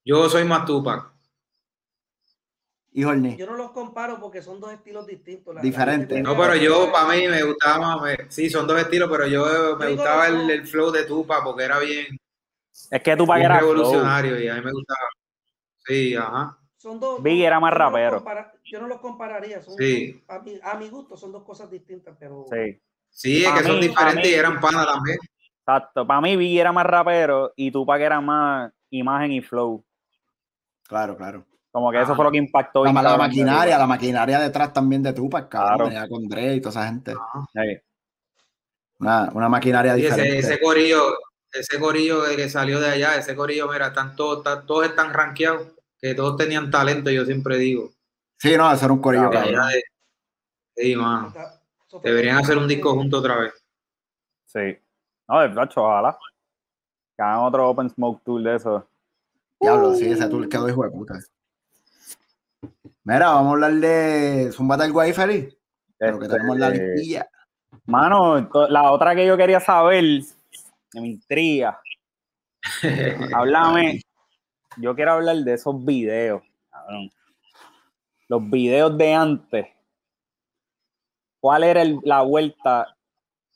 Yo 0.04 0.28
soy 0.28 0.44
más 0.44 0.64
Tupac. 0.66 1.10
Y. 2.94 3.00
Yo 3.36 3.46
no 3.46 3.56
los 3.56 3.70
comparo 3.70 4.20
porque 4.20 4.42
son 4.42 4.60
dos 4.60 4.70
estilos 4.70 5.06
distintos. 5.06 5.62
Diferentes. 5.62 6.22
No, 6.22 6.36
pero 6.36 6.54
yo, 6.56 6.92
para 6.92 7.08
mí, 7.14 7.26
me 7.26 7.42
gustaba 7.42 7.96
más. 7.96 8.02
me- 8.02 8.30
sí, 8.30 8.50
son 8.50 8.66
dos 8.66 8.78
estilos, 8.78 9.08
pero 9.10 9.26
yo 9.26 9.76
me 9.78 9.86
Digo, 9.86 9.96
gustaba 10.02 10.26
el, 10.28 10.50
el 10.50 10.66
flow 10.66 10.90
de 10.90 11.04
Tupac 11.04 11.42
porque 11.42 11.64
era 11.64 11.78
bien, 11.78 12.18
Es 12.90 13.02
que 13.02 13.16
Tupac 13.16 13.40
era 13.40 13.58
flow. 13.60 13.72
revolucionario 13.72 14.38
y 14.38 14.48
a 14.48 14.54
mí 14.56 14.60
me 14.60 14.72
gustaba. 14.72 15.08
Sí, 15.86 16.14
ajá. 16.14 16.58
Son 16.76 17.00
dos. 17.00 17.22
Biggie 17.22 17.46
era 17.46 17.58
más 17.60 17.72
yo 17.72 17.78
no 17.78 17.84
los 17.84 17.92
rapero. 17.94 18.16
compara- 18.18 18.52
yo 18.64 18.80
no 18.82 18.86
los 18.88 19.00
compararía. 19.00 19.62
Son, 19.62 19.74
Sí. 19.78 20.22
a, 20.28 20.38
mi, 20.40 20.60
a 20.62 20.74
mi 20.74 20.90
gusto 20.90 21.16
son 21.16 21.32
dos 21.32 21.44
cosas 21.44 21.70
distintas, 21.70 22.14
pero 22.20 22.44
Sí, 22.52 22.78
Sí, 23.12 23.44
es 23.44 23.52
que 23.52 23.62
son 23.62 23.80
diferentes 23.80 24.24
mí- 24.24 24.30
y 24.30 24.34
eran 24.34 24.58
panas 24.60 24.86
también. 24.86 25.18
exacto. 25.60 26.04
Para 26.06 26.20
mí 26.20 26.34
Biggie 26.36 26.60
era 26.60 26.72
más 26.72 26.84
rapero 26.86 27.52
y 27.54 27.70
Tupac 27.70 28.00
era 28.00 28.20
más 28.20 28.72
imagen 28.90 29.30
y 29.32 29.40
flow. 29.40 29.84
Claro, 30.88 31.16
claro. 31.16 31.44
Como 31.70 31.90
que 31.92 32.00
eso 32.02 32.12
Ah. 32.12 32.16
fue 32.16 32.24
lo 32.24 32.30
que 32.30 32.38
impactó. 32.38 32.84
La, 32.84 32.92
la 33.02 33.16
maquinaria, 33.16 33.78
la 33.78 33.86
maquinaria 33.86 34.38
detrás 34.40 34.72
también 34.72 35.02
de 35.02 35.12
Tupac, 35.12 35.48
cabrón. 35.48 35.90
Claro. 35.90 36.08
con 36.08 36.26
Dre 36.28 36.54
y 36.56 36.60
toda 36.60 36.70
esa 36.70 36.86
gente. 36.88 37.14
Sí. 37.52 37.78
Una, 38.98 39.30
una 39.32 39.48
maquinaria 39.48 39.96
Y 39.96 40.00
ese, 40.06 40.10
diferente. 40.10 40.38
ese 40.38 40.60
corillo, 40.60 41.02
ese 41.52 41.78
corillo 41.80 42.24
que 42.36 42.48
salió 42.48 42.78
de 42.80 42.90
allá, 42.90 43.16
ese 43.16 43.34
corillo, 43.34 43.68
mira, 43.70 43.88
están 43.88 44.14
todos, 44.16 44.38
están- 44.38 44.66
todos 44.66 44.86
están 44.86 45.12
rankeados, 45.12 45.68
que 46.00 46.14
todos 46.14 46.36
tenían 46.36 46.70
talento, 46.70 47.10
yo 47.10 47.24
siempre 47.24 47.56
digo. 47.58 47.90
Sí, 48.38 48.56
no, 48.56 48.70
eso 48.72 48.84
era 48.84 48.92
un 48.94 49.00
corillo, 49.00 49.30
Claro. 49.30 49.46
cabrón. 49.52 49.70
Sí, 50.76 50.96
mano. 50.96 51.32
Deberían 52.02 52.38
hacer 52.38 52.56
un 52.58 52.68
disco 52.68 52.94
juntos 52.94 53.20
otra 53.20 53.36
vez. 53.38 53.52
Sí. 54.46 54.78
No, 55.28 55.40
de 55.40 55.48
verdad, 55.48 55.70
ojalá. 55.76 56.18
Que 57.16 57.22
hagan 57.22 57.40
otro 57.40 57.68
Open 57.68 57.90
Smoke 57.90 58.22
Tour 58.24 58.42
de 58.42 58.56
eso. 58.56 58.88
Diablo, 59.60 59.94
sí, 59.94 60.10
ese 60.10 60.28
tour 60.28 60.48
quedó 60.48 60.68
hijo 60.68 60.84
de 60.84 60.90
puta. 60.90 61.14
Mira, 63.04 63.30
vamos 63.30 63.48
a 63.48 63.52
hablar 63.52 63.72
de 63.74 64.50
Zumbata 64.52 64.84
el 64.84 64.92
Guay 64.92 65.12
feliz. 65.12 65.56
Lo 65.98 66.18
que 66.18 66.24
Este, 66.26 66.36
tenemos 66.36 66.56
en 66.56 66.60
la 66.60 66.70
listilla. 66.70 67.28
Mano, 67.86 68.48
la 68.68 68.90
otra 68.92 69.14
que 69.14 69.26
yo 69.26 69.36
quería 69.36 69.60
saber, 69.60 70.04
que 70.90 71.00
me 71.00 71.08
intriga. 71.08 71.80
Háblame. 73.34 74.02
Yo 74.78 74.94
quiero 74.94 75.12
hablar 75.12 75.36
de 75.36 75.52
esos 75.54 75.84
videos. 75.84 76.42
cabrón. 76.70 77.10
Los 78.28 78.50
videos 78.50 78.96
de 78.96 79.14
antes. 79.14 79.66
¿Cuál 81.42 81.64
era 81.64 81.82
el- 81.82 81.98
la 82.04 82.22
vuelta 82.22 82.96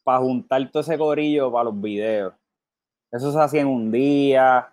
para 0.03 0.19
juntar 0.19 0.69
todo 0.73 0.81
ese 0.83 0.99
corillo 0.99 1.53
para 1.53 1.65
los 1.67 1.81
videos? 1.81 2.35
Eso 3.13 3.31
se 3.31 3.39
hacía 3.41 3.61
en 3.61 3.69
un 3.69 3.93
día. 3.93 4.73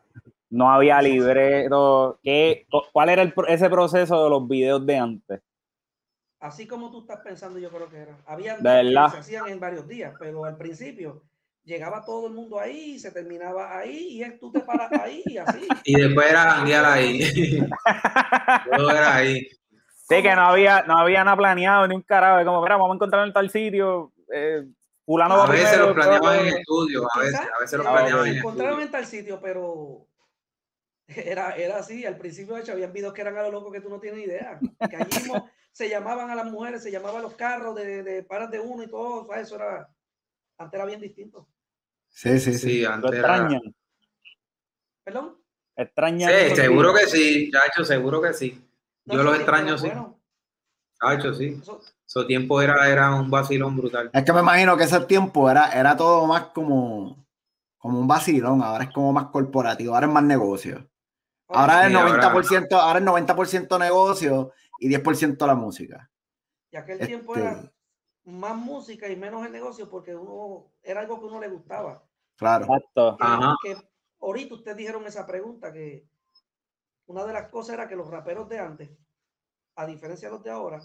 No 0.50 0.72
había 0.72 1.00
libreto. 1.00 2.18
¿Qué, 2.24 2.66
cu- 2.72 2.82
¿Cuál 2.92 3.10
era 3.10 3.22
el 3.22 3.32
ese 3.48 3.70
proceso 3.70 4.24
de 4.24 4.30
los 4.32 4.48
videos 4.48 4.84
de 4.84 4.98
antes? 4.98 5.42
Así 6.40 6.66
como 6.68 6.90
tú 6.92 7.02
estás 7.02 7.20
pensando, 7.20 7.60
yo 7.60 7.70
creo 7.70 7.88
que 7.88 7.98
era. 7.98 8.18
Había 8.26 8.58
De 8.58 8.64
verdad. 8.64 9.10
se 9.12 9.18
hacían 9.20 9.48
en 9.48 9.60
varios 9.60 9.88
días, 9.88 10.16
pero 10.20 10.44
al 10.46 10.58
principio 10.58 11.22
llegaba 11.64 12.04
todo 12.04 12.26
el 12.28 12.34
mundo 12.34 12.60
ahí, 12.60 12.98
se 12.98 13.12
terminaba 13.12 13.78
ahí, 13.78 14.08
y 14.18 14.24
es- 14.24 14.40
tú 14.40 14.52
te 14.52 14.62
paras 14.62 14.92
ahí 14.92 15.22
y 15.28 15.38
así. 15.38 15.68
Y 15.86 15.96
después 16.02 16.28
era 16.32 16.42
janguear 16.50 16.86
ahí. 16.86 17.20
Todo 18.76 18.90
era 18.90 19.16
ahí. 19.18 19.48
Sí, 20.08 20.22
que 20.22 20.36
no 20.36 20.42
había, 20.42 20.84
no 20.84 20.98
había 20.98 21.24
nada 21.24 21.38
planeado 21.38 21.88
ni 21.88 21.96
un 21.96 22.02
carajo. 22.02 22.40
Es 22.40 22.46
como, 22.46 22.62
mira, 22.62 22.76
vamos 22.76 22.92
a 22.92 22.96
encontrar 22.96 23.26
en 23.28 23.34
tal 23.34 23.50
sitio. 23.50 24.12
Eh, 24.34 24.64
fulano 25.06 25.38
va 25.38 25.46
A 25.46 25.50
veces 25.52 25.70
primero, 25.70 25.86
los 25.88 25.96
planeaban 25.96 26.36
en 26.40 26.46
pero- 26.46 26.58
estudio, 26.58 27.08
a 27.14 27.20
veces, 27.20 27.40
a 27.40 27.60
veces 27.62 27.78
los 27.78 27.88
eh, 27.88 27.90
planeaban 27.92 28.24
se 28.26 28.30
en 28.32 28.38
encontraron 28.38 28.82
en 28.82 28.92
tal 28.92 29.06
sitio, 29.06 29.40
pero 29.42 30.08
era, 31.08 31.56
era 31.56 31.78
así. 31.78 32.06
Al 32.06 32.18
principio, 32.18 32.56
de 32.56 32.62
hecho, 32.62 32.74
habían 32.74 32.92
videos 32.92 33.14
que 33.14 33.22
eran 33.22 33.38
a 33.38 33.44
lo 33.44 33.52
loco 33.52 33.72
que 33.72 33.80
tú 33.82 33.90
no 33.90 34.00
tienes 34.00 34.26
idea. 34.26 34.60
Que 34.90 34.96
allí 34.98 35.18
mismo 35.20 35.50
se 35.72 35.90
llamaban 35.90 36.30
a 36.30 36.36
las 36.36 36.46
mujeres, 36.52 36.84
se 36.84 36.92
llamaban 36.92 37.20
a 37.20 37.24
los 37.24 37.36
carros 37.36 37.74
de, 37.76 38.04
de 38.04 38.24
paras 38.24 38.52
de 38.52 38.60
uno 38.60 38.84
y 38.84 38.88
todo. 38.88 39.22
o 39.24 39.26
sea, 39.26 39.40
Eso 39.40 39.56
era. 39.56 39.88
Antes 40.58 40.78
era 40.78 40.86
bien 40.86 41.00
distinto. 41.00 41.48
Sí, 42.10 42.40
sí, 42.40 42.54
sí. 42.54 42.60
Sí, 42.70 42.82
¿Lo 42.82 42.90
antes 42.92 43.14
era-? 43.14 43.50
¿Perdón? 45.04 45.38
¿Extrañan? 45.76 46.30
Sí, 46.50 46.56
seguro 46.56 46.94
que 46.94 47.08
sí, 47.08 47.52
chacho, 47.52 47.84
seguro 47.84 48.22
que 48.22 48.34
sí. 48.34 48.63
No, 49.06 49.16
Yo 49.16 49.24
los 49.24 49.36
extraño, 49.36 49.78
sí. 49.78 49.88
buenos. 49.88 50.12
Chacho, 51.02 51.34
sí. 51.34 51.58
Eso- 51.62 51.82
Su 52.06 52.26
tiempo 52.28 52.62
era, 52.62 52.88
era 52.90 53.14
un 53.16 53.30
vacilón 53.32 53.76
brutal. 53.76 54.10
Es 54.14 54.24
que 54.24 54.32
me 54.34 54.42
imagino 54.42 54.78
que 54.78 54.84
ese 54.84 55.00
tiempo 55.02 55.50
era, 55.50 55.72
era 55.72 55.98
todo 55.98 56.26
más 56.28 56.46
como, 56.54 57.26
como 57.78 58.00
un 58.00 58.08
vacilón, 58.08 58.62
ahora 58.62 58.84
es 58.86 58.92
como 58.92 59.12
más 59.12 59.28
corporativo, 59.28 59.96
ahora 59.96 60.06
es 60.08 60.14
más 60.14 60.24
negocio. 60.24 60.88
Ahora 61.48 61.84
es 61.86 61.90
Sí, 61.90 61.96
ahora- 61.96 62.10
90%, 62.32 62.76
ahora 62.80 63.00
es 63.00 63.06
90% 63.06 63.80
negocio 63.80 64.52
y 64.80 64.88
10% 64.90 65.46
la 65.48 65.56
música. 65.56 66.10
Y 66.72 66.78
aquel 66.78 66.96
Este- 66.96 67.08
tiempo 67.08 67.36
era 67.36 67.64
más 68.26 68.56
música 68.56 69.10
y 69.10 69.16
menos 69.16 69.46
el 69.46 69.52
negocio 69.52 69.90
porque 69.90 70.16
uno 70.16 70.68
era 70.84 71.02
algo 71.02 71.20
que 71.20 71.26
uno 71.26 71.40
le 71.42 71.50
gustaba. 71.50 72.04
Claro. 72.38 72.66
Exacto. 72.66 73.18
Que, 73.18 73.24
Ajá. 73.26 73.56
que 73.64 73.78
ahorita 74.22 74.56
ustedes 74.56 74.78
dijeron 74.78 75.06
esa 75.08 75.26
pregunta 75.26 75.74
que 75.74 76.06
una 77.08 77.26
de 77.26 77.34
las 77.34 77.50
cosas 77.50 77.76
era 77.76 77.88
que 77.88 77.96
los 77.96 78.10
raperos 78.10 78.48
de 78.50 78.60
antes, 78.60 78.90
a 79.76 79.86
diferencia 79.86 80.28
de 80.30 80.34
los 80.36 80.44
de 80.44 80.52
ahora, 80.52 80.80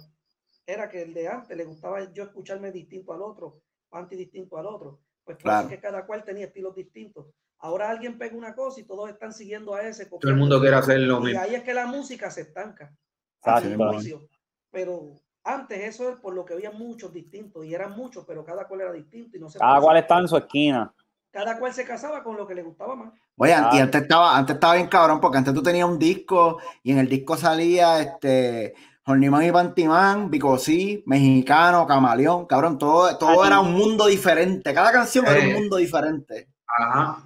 era 0.66 0.88
que 0.88 1.02
el 1.02 1.14
de 1.14 1.28
antes 1.28 1.56
le 1.56 1.64
gustaba 1.64 2.12
yo 2.12 2.24
escucharme 2.24 2.70
distinto 2.72 3.12
al 3.12 3.22
otro, 3.22 3.62
antidistinto 3.90 4.58
al 4.58 4.66
otro. 4.66 5.00
Pues 5.24 5.36
Claro. 5.38 5.68
que 5.68 5.78
cada 5.80 6.06
cual 6.06 6.24
tenía 6.24 6.46
estilos 6.46 6.74
distintos. 6.74 7.26
Ahora 7.60 7.90
alguien 7.90 8.16
pega 8.18 8.36
una 8.36 8.54
cosa 8.54 8.80
y 8.80 8.84
todos 8.84 9.10
están 9.10 9.32
siguiendo 9.32 9.74
a 9.74 9.82
ese. 9.82 10.06
Todo 10.06 10.20
el 10.30 10.36
mundo 10.36 10.60
quiere 10.60 10.76
hacer 10.76 11.00
lo 11.00 11.20
Y 11.20 11.24
mismo. 11.24 11.40
ahí 11.40 11.54
es 11.54 11.62
que 11.64 11.74
la 11.74 11.86
música 11.86 12.30
se 12.30 12.42
estanca. 12.42 12.94
juicio. 13.42 14.28
Pero 14.70 15.14
antes 15.44 15.78
eso 15.80 16.10
es 16.10 16.16
por 16.20 16.34
lo 16.34 16.44
que 16.44 16.54
había 16.54 16.70
muchos 16.70 17.12
distintos 17.12 17.64
y 17.64 17.74
eran 17.74 17.92
muchos, 17.92 18.24
pero 18.26 18.44
cada 18.44 18.66
cual 18.68 18.82
era 18.82 18.92
distinto 18.92 19.36
y 19.36 19.40
no 19.40 19.48
se 19.48 19.58
Cada 19.58 19.80
cual 19.80 19.96
está 19.96 20.18
en 20.18 20.28
su 20.28 20.36
esquina. 20.36 20.94
Cada 21.30 21.58
cual 21.58 21.72
se 21.72 21.84
casaba 21.84 22.22
con 22.22 22.36
lo 22.36 22.46
que 22.46 22.54
le 22.54 22.62
gustaba 22.62 22.96
más. 22.96 23.12
Oye, 23.36 23.52
Ah. 23.54 23.70
y 23.72 23.78
antes 23.78 24.02
estaba, 24.02 24.36
antes 24.36 24.54
estaba 24.54 24.74
bien 24.74 24.88
cabrón, 24.88 25.20
porque 25.20 25.38
antes 25.38 25.54
tú 25.54 25.62
tenías 25.62 25.88
un 25.88 25.98
disco 25.98 26.58
y 26.82 26.92
en 26.92 26.98
el 26.98 27.08
disco 27.08 27.36
salía 27.36 28.00
este 28.00 28.74
Horniman 29.06 29.44
y 29.44 29.52
Pantimán, 29.52 30.30
Bicosí, 30.30 31.02
Mexicano, 31.06 31.86
Camaleón, 31.86 32.46
cabrón, 32.46 32.76
todo, 32.78 33.16
todo 33.16 33.44
era 33.46 33.60
un 33.60 33.72
mundo 33.74 34.06
diferente. 34.06 34.74
Cada 34.74 34.92
canción 34.92 35.26
era 35.26 35.40
un 35.40 35.46
Eh. 35.46 35.54
mundo 35.54 35.76
diferente. 35.76 36.48
Ajá. 36.66 37.22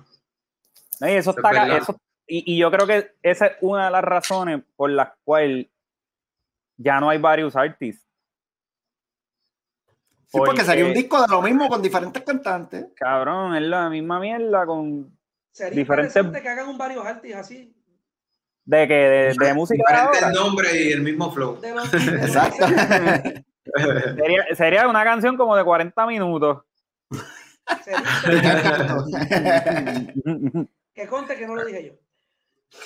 No, 1.00 1.08
y 1.08 1.12
eso 1.12 1.30
Es 1.30 1.36
está 1.36 1.76
eso- 1.76 1.96
y, 2.26 2.54
y 2.54 2.58
yo 2.58 2.70
creo 2.70 2.86
que 2.86 3.12
esa 3.22 3.46
es 3.46 3.52
una 3.62 3.86
de 3.86 3.90
las 3.90 4.04
razones 4.04 4.62
por 4.76 4.90
las 4.90 5.08
cuales 5.24 5.66
ya 6.76 7.00
no 7.00 7.10
hay 7.10 7.18
varios 7.18 7.56
artistas. 7.56 8.06
Sí, 10.32 10.38
porque 10.38 10.48
Porque- 10.52 10.64
sería 10.64 10.86
un 10.86 10.94
disco 10.94 11.20
de 11.20 11.28
lo 11.28 11.42
mismo 11.42 11.68
con 11.68 11.82
diferentes 11.82 12.22
cantantes. 12.22 12.86
Cabrón, 12.96 13.54
es 13.54 13.62
la 13.62 13.90
misma 13.90 14.18
mierda 14.18 14.64
con 14.64 15.14
Sería 15.52 15.76
Diferentes- 15.84 16.16
interesante 16.16 16.40
que 16.42 16.48
hagan 16.48 16.68
un 16.70 16.78
varios 16.78 17.04
artistas 17.04 17.40
así. 17.42 17.74
de 18.64 18.88
que 18.88 18.94
de, 18.94 19.34
de 19.38 19.54
música 19.54 19.82
de 19.86 19.92
Diferentes 19.94 20.22
ahora. 20.22 20.34
nombres 20.40 20.74
y 20.74 20.92
el 20.92 21.02
mismo 21.02 21.30
flow. 21.32 21.60
De 21.60 21.74
los, 21.74 21.92
Exacto. 21.92 22.66
Sería, 24.16 24.44
sería 24.56 24.88
una 24.88 25.04
canción 25.04 25.36
como 25.36 25.54
de 25.56 25.62
40 25.64 26.06
minutos. 26.06 26.62
sería- 27.84 28.02
que 30.94 31.06
conte 31.06 31.36
que 31.36 31.46
no 31.46 31.54
lo 31.56 31.64
dije 31.64 31.86
yo. 31.86 31.92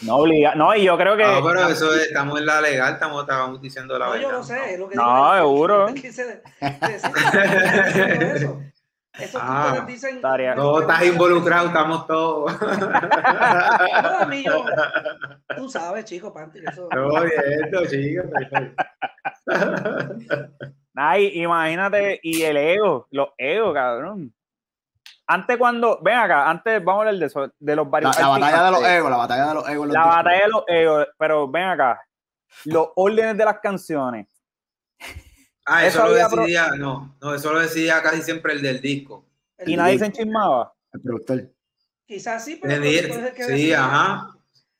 No 0.02 0.16
obliga, 0.16 0.54
no, 0.54 0.74
y 0.74 0.84
yo 0.84 0.96
creo 0.98 1.16
que 1.16 1.24
No, 1.24 1.42
pero 1.44 1.68
eso 1.68 1.94
es- 1.94 2.08
estamos 2.08 2.38
en 2.38 2.46
la 2.46 2.60
legal, 2.60 2.92
estamos, 2.94 3.22
estábamos 3.22 3.62
diciendo 3.62 3.98
la 3.98 4.06
No, 4.06 4.10
verdad. 4.12 4.24
yo 4.28 4.32
lo 4.32 4.42
sé. 4.42 4.74
es 4.74 4.78
lo 4.78 4.88
que 4.88 4.96
No, 4.96 5.34
seguro. 5.36 5.86
Eso. 9.18 9.38
Ah, 9.40 9.68
ustedes 9.70 9.86
dicen. 9.86 10.16
estaría- 10.16 10.54
No 10.54 10.80
estás 10.80 11.02
involucrado, 11.06 11.68
estamos 11.68 12.06
todos. 12.06 12.52
No, 12.60 14.18
a 14.20 14.26
mí 14.28 14.44
yo- 14.44 14.64
Tú 15.56 15.70
sabes, 15.70 16.04
chico, 16.04 16.34
Panty, 16.34 16.60
que 16.60 16.66
eso. 16.66 16.86
No, 16.94 17.08
viendo, 17.22 17.86
chicos. 17.86 18.26
Ay, 20.94 21.30
imagínate, 21.42 22.20
y 22.22 22.42
el 22.42 22.56
ego, 22.58 23.06
los 23.10 23.28
egos, 23.38 23.72
cabrón. 23.74 24.32
Antes 25.28 25.56
cuando, 25.56 26.00
ven 26.02 26.14
acá, 26.18 26.48
antes 26.48 26.82
vamos 26.84 27.00
a 27.04 27.08
hablar 27.08 27.20
de 27.20 27.26
eso, 27.26 27.52
de 27.58 27.76
los 27.76 27.84
La, 27.86 27.90
varios. 27.90 28.18
la 28.20 28.28
batalla 28.28 28.64
de 28.64 28.70
los 28.70 28.82
egos, 28.84 29.10
la 29.10 29.16
batalla 29.16 29.48
de 29.48 29.54
los 29.54 29.68
egos. 29.68 29.88
La 29.88 30.06
batalla 30.06 30.42
de 30.42 30.48
los 30.48 30.64
egos, 30.68 31.06
pero 31.18 31.48
ven 31.50 31.64
acá, 31.64 32.00
los 32.64 32.88
órdenes 32.94 33.36
de 33.36 33.44
las 33.44 33.58
canciones. 33.60 34.28
Ah, 35.68 35.84
eso, 35.84 35.98
Eso 36.06 36.08
lo 36.22 36.28
pro- 36.30 36.42
decidía, 36.42 36.68
no, 36.76 37.16
no, 37.20 37.34
eso 37.34 37.52
lo 37.52 37.58
decidía 37.58 38.00
casi 38.02 38.22
siempre 38.22 38.52
el 38.52 38.62
del 38.62 38.80
disco. 38.80 39.26
El- 39.58 39.70
Y 39.70 39.76
nadie 39.76 39.98
se 39.98 40.06
enchismaba. 40.06 40.72
El 40.92 41.00
productor. 41.00 41.50
Quizás 42.06 42.44
sí, 42.44 42.58
pero. 42.62 42.72
El 42.74 42.84
el 42.84 43.34
que 43.34 43.44
Sí, 43.44 43.72
ajá. 43.72 44.28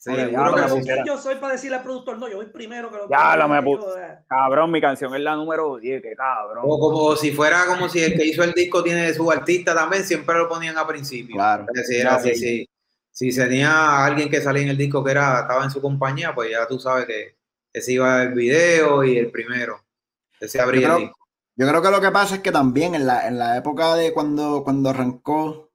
Sí, 0.07 0.12
Oye, 0.12 0.27
seguro 0.27 0.42
diablo, 0.42 0.55
que 0.55 0.61
me 0.62 0.66
sí. 0.69 0.73
Pero 0.73 0.79
pusiera. 0.79 1.03
¿quién 1.03 1.16
yo 1.16 1.21
soy 1.21 1.35
para 1.35 1.53
decirle 1.55 1.77
al 1.79 1.83
productor? 1.83 2.19
No, 2.19 2.29
yo 2.29 2.37
voy 2.37 2.47
primero 2.47 2.90
que 2.92 2.97
lo 2.97 3.09
Ya, 3.11 3.33
que 3.33 3.38
lo 3.38 3.49
me 3.49 3.59
eh. 3.59 4.19
Cabrón, 4.29 4.71
mi 4.71 4.81
canción 4.81 5.12
es 5.16 5.21
la 5.21 5.35
número 5.35 5.77
10, 5.79 6.01
que 6.01 6.14
cabrón. 6.14 6.62
O 6.64 6.79
como 6.79 7.16
si 7.16 7.33
fuera 7.33 7.66
como 7.66 7.88
si 7.88 8.05
el 8.05 8.14
que 8.16 8.25
hizo 8.25 8.45
el 8.45 8.53
disco 8.53 8.85
tiene 8.85 9.12
su 9.12 9.29
artista 9.33 9.75
también, 9.75 10.05
siempre 10.05 10.37
lo 10.38 10.49
ponían 10.49 10.79
a 10.79 10.87
principio. 10.87 11.35
Claro. 11.35 11.66
Si, 11.85 11.97
era 11.97 12.11
Ya, 12.11 12.16
así, 12.16 12.35
sí. 12.37 12.69
sí. 13.11 13.33
si 13.33 13.37
tenía 13.37 14.05
alguien 14.05 14.31
que 14.31 14.40
salía 14.40 14.62
en 14.62 14.69
el 14.69 14.77
disco 14.77 15.03
que 15.03 15.11
era, 15.11 15.40
estaba 15.40 15.64
en 15.64 15.71
su 15.73 15.81
compañía, 15.83 16.33
pues 16.35 16.51
ya 16.53 16.69
tú 16.69 16.79
sabes 16.79 17.07
que 17.07 17.37
ese 17.73 17.92
iba 17.95 18.23
el 18.23 18.33
video 18.33 19.03
y 19.03 19.19
el 19.19 19.31
primero. 19.33 19.83
Ese 20.38 20.61
abría 20.61 20.81
Yo 20.83 20.87
el 20.87 20.92
creo- 20.95 21.07
disco. 21.09 21.19
Yo 21.59 21.66
creo 21.66 21.81
que 21.83 21.90
lo 21.90 22.01
que 22.03 22.11
pasa 22.11 22.35
es 22.37 22.40
que 22.42 22.53
también 22.53 22.95
en 22.95 23.07
la, 23.07 23.27
en 23.27 23.38
la 23.38 23.57
época 23.57 23.95
de 23.97 24.12
cuando, 24.12 24.62
cuando 24.62 24.90
arrancó 24.90 25.71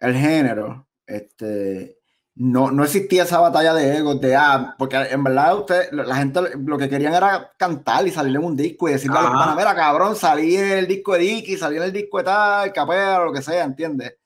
el 0.00 0.14
género, 0.14 0.86
este, 1.06 1.98
no, 2.44 2.72
no 2.72 2.82
existía 2.82 3.22
esa 3.22 3.38
batalla 3.38 3.72
de 3.72 3.98
egos, 3.98 4.20
de 4.20 4.34
ah, 4.34 4.74
porque 4.76 4.96
en 4.96 5.22
verdad 5.22 5.58
usted, 5.58 5.92
la 5.92 6.16
gente 6.16 6.40
lo 6.58 6.76
que 6.76 6.88
querían 6.88 7.14
era 7.14 7.52
cantar 7.56 8.04
y 8.04 8.10
salir 8.10 8.34
en 8.34 8.42
un 8.42 8.56
disco 8.56 8.88
y 8.88 8.92
decirle 8.92 9.16
a 9.16 9.22
los 9.22 9.32
Ajá. 9.32 9.54
mira, 9.54 9.76
cabrón, 9.76 10.16
salí 10.16 10.56
en 10.56 10.72
el 10.72 10.88
disco 10.88 11.12
de 11.12 11.20
Dicky, 11.20 11.56
salí 11.56 11.76
en 11.76 11.84
el 11.84 11.92
disco 11.92 12.18
de 12.18 12.24
tal, 12.24 12.72
capela, 12.72 13.20
lo 13.20 13.32
que 13.32 13.42
sea, 13.42 13.62
¿entiendes? 13.62 14.16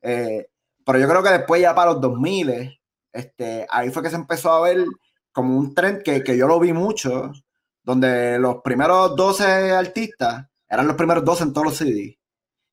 Eh, 0.00 0.46
pero 0.86 1.00
yo 1.00 1.08
creo 1.08 1.20
que 1.24 1.30
después 1.30 1.60
ya 1.60 1.74
para 1.74 1.90
los 1.90 2.00
2000, 2.00 2.78
este, 3.12 3.66
ahí 3.68 3.90
fue 3.90 4.04
que 4.04 4.10
se 4.10 4.16
empezó 4.16 4.52
a 4.52 4.60
ver 4.60 4.84
como 5.32 5.58
un 5.58 5.74
trend 5.74 6.02
que, 6.04 6.22
que 6.22 6.36
yo 6.36 6.46
lo 6.46 6.60
vi 6.60 6.72
mucho, 6.72 7.32
donde 7.82 8.38
los 8.38 8.62
primeros 8.62 9.16
12 9.16 9.72
artistas 9.72 10.46
eran 10.68 10.86
los 10.86 10.94
primeros 10.94 11.24
12 11.24 11.42
en 11.42 11.52
todos 11.52 11.66
los 11.66 11.76
CDs. 11.76 12.16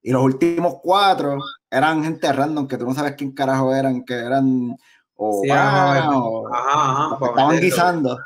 Y 0.03 0.11
los 0.11 0.21
últimos 0.21 0.75
cuatro 0.83 1.39
eran 1.71 2.03
gente 2.03 2.31
random 2.31 2.67
que 2.67 2.77
tú 2.77 2.85
no 2.85 2.93
sabes 2.93 3.15
quién 3.15 3.31
carajo 3.31 3.73
eran, 3.73 4.03
que 4.03 4.13
eran 4.13 4.75
o, 5.15 5.41
Sí, 5.43 5.49
ah, 5.51 5.93
ajá, 5.97 6.09
o- 6.17 6.47
Ajá, 6.53 6.91
ajá. 6.91 7.03
los 7.09 7.13
que 7.13 7.19
para 7.19 7.31
estaban 7.31 7.59
guisando, 7.59 8.19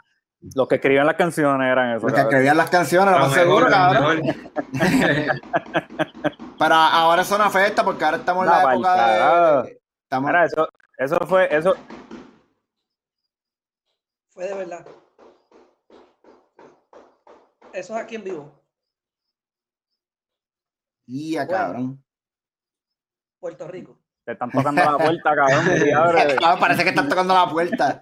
Los 0.55 0.67
que 0.67 0.75
escribían 0.75 1.05
las 1.05 1.15
canciones 1.15 1.71
eran 1.71 1.91
esos. 1.91 2.03
los 2.03 2.13
que 2.13 2.21
escribían 2.21 2.57
las 2.57 2.69
canciones, 2.69 3.13
lo 3.13 3.19
Lo 3.19 3.25
más 3.25 3.33
seguro, 3.33 3.67
cabrón. 3.69 4.21
Pero 6.57 6.73
ahora 6.75 7.21
eso 7.21 7.37
no 7.37 7.43
afecta 7.43 7.83
porque 7.83 8.03
ahora 8.05 8.17
estamos 8.17 8.45
en 8.45 8.49
la 8.51 8.63
pa'l 8.63 8.73
época 8.75 9.63
de. 9.63 9.81
Estamos, 10.03 10.27
Mira, 10.29 10.45
eso, 10.45 10.67
eso 10.97 11.17
fue, 11.27 11.53
eso, 11.55 11.75
Fue 14.29 14.45
de 14.47 14.53
verdad. 14.53 14.85
Eso 17.73 17.95
es 17.97 18.01
aquí 18.01 18.15
en 18.15 18.23
vivo. 18.23 18.51
Ya, 21.07 21.45
Bueno. 21.45 21.57
cabrón. 21.63 22.04
Puerto 23.45 23.67
Rico. 23.67 23.99
te 24.25 24.31
están 24.31 24.49
tocando 24.49 24.83
la 24.83 24.97
puerta, 24.97 25.35
cabrón. 25.35 26.35
Ah, 26.43 26.57
parece 26.59 26.81
que 26.81 26.89
están 26.89 27.07
tocando 27.07 27.35
la 27.35 27.47
puerta. 27.47 27.99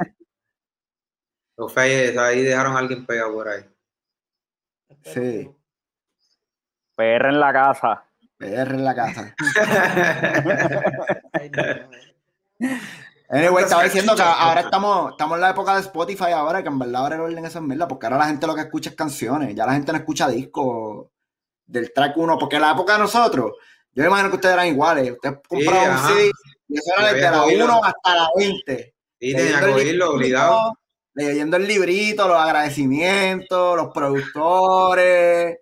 Los 1.57 1.73
feyes, 1.73 2.17
ahí 2.17 2.43
dejaron 2.43 2.77
a 2.77 2.79
alguien 2.79 3.05
pegado 3.05 3.33
por 3.33 3.49
ahí. 3.49 3.65
Sí. 5.03 5.53
PR 6.95 7.27
en 7.27 7.41
la 7.41 7.51
casa. 7.51 8.05
PR 8.37 8.73
en 8.73 8.85
la 8.85 8.95
casa. 8.95 9.35
Anyway, 13.29 13.63
estaba 13.63 13.83
diciendo 13.83 14.15
que 14.15 14.21
ahora 14.21 14.61
estamos, 14.61 15.11
estamos 15.11 15.35
en 15.35 15.41
la 15.41 15.49
época 15.49 15.73
de 15.73 15.81
Spotify 15.81 16.31
ahora, 16.31 16.61
que 16.61 16.69
en 16.69 16.77
verdad 16.77 17.01
ahora 17.01 17.15
el 17.15 17.21
orden 17.21 17.45
es 17.45 17.61
mierda, 17.61 17.87
porque 17.87 18.05
ahora 18.05 18.19
la 18.19 18.27
gente 18.27 18.45
lo 18.45 18.53
que 18.53 18.61
escucha 18.61 18.91
es 18.91 18.95
canciones, 18.95 19.55
ya 19.55 19.65
la 19.65 19.73
gente 19.73 19.91
no 19.91 19.97
escucha 19.97 20.29
discos 20.29 21.07
del 21.65 21.91
track 21.91 22.15
1, 22.15 22.37
porque 22.37 22.57
en 22.57 22.61
la 22.61 22.71
época 22.71 22.93
de 22.93 22.99
nosotros, 22.99 23.53
yo 23.93 24.03
me 24.03 24.07
imagino 24.07 24.29
que 24.29 24.35
ustedes 24.35 24.53
eran 24.53 24.67
iguales, 24.67 25.11
ustedes 25.11 25.37
compraban 25.47 25.89
un 25.89 25.95
ajá. 25.95 26.07
CD 26.09 26.31
y 26.67 26.77
eso 26.77 26.93
era 26.97 27.13
desde 27.13 27.31
la 27.31 27.43
oído. 27.43 27.65
1 27.65 27.81
hasta 27.83 28.15
la 28.15 28.29
20. 28.35 28.95
Y 29.19 29.35
tenía 29.35 29.59
que 29.59 29.65
oírlo 29.65 30.11
obligado. 30.11 30.77
Leyendo 31.15 31.57
el 31.57 31.67
librito, 31.67 32.27
los 32.27 32.37
agradecimientos, 32.37 33.77
los 33.77 33.93
productores, 33.93 35.59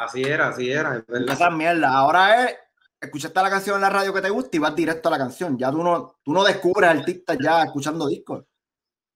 Así 0.00 0.22
era, 0.22 0.48
así 0.48 0.70
era, 0.70 0.96
es 0.96 1.06
verdad. 1.06 1.34
esas 1.34 1.52
mierdas. 1.52 1.90
Ahora 1.92 2.44
es, 2.46 2.56
escuchaste 2.98 3.42
la 3.42 3.50
canción 3.50 3.76
en 3.76 3.82
la 3.82 3.90
radio 3.90 4.14
que 4.14 4.22
te 4.22 4.30
gusta 4.30 4.56
y 4.56 4.60
vas 4.60 4.74
directo 4.74 5.08
a 5.08 5.12
la 5.12 5.18
canción. 5.18 5.58
Ya 5.58 5.70
tú 5.70 5.82
no, 5.82 6.16
tú 6.22 6.32
no 6.32 6.42
descubres 6.42 6.88
artistas 6.88 7.36
ya 7.38 7.62
escuchando 7.64 8.08
discos. 8.08 8.44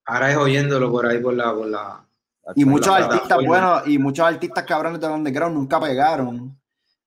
Ahora 0.04 0.30
es 0.30 0.36
oyéndolo 0.36 0.90
por 0.90 1.06
ahí, 1.06 1.18
por 1.20 1.32
la, 1.32 1.54
por 1.54 1.68
la. 1.68 2.06
Y 2.54 2.66
muchos 2.66 2.88
la 2.88 3.06
artistas 3.06 3.38
buenos 3.46 3.86
y 3.88 3.98
muchos 3.98 4.26
artistas 4.26 4.64
cabrones 4.64 5.00
de 5.00 5.06
underground 5.06 5.56
nunca 5.56 5.80
pegaron. 5.80 6.60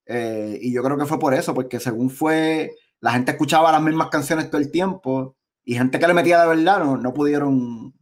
Eh, 0.08 0.58
y 0.62 0.74
yo 0.74 0.82
creo 0.84 0.98
que 0.98 1.06
fue 1.06 1.20
por 1.20 1.34
eso, 1.34 1.54
porque 1.54 1.80
según 1.80 2.10
fue, 2.10 2.72
la 3.02 3.12
gente 3.12 3.32
escuchaba 3.32 3.72
las 3.72 3.82
mismas 3.82 4.10
canciones 4.10 4.50
todo 4.50 4.62
el 4.62 4.72
tiempo 4.72 5.36
y 5.65 5.76
gente 5.76 6.00
que 6.00 6.08
le 6.08 6.13
metía 6.13 6.41
de 6.41 6.48
verdad 6.48 6.80
no, 6.80 6.96
no 6.98 7.13
pudieron 7.13 7.93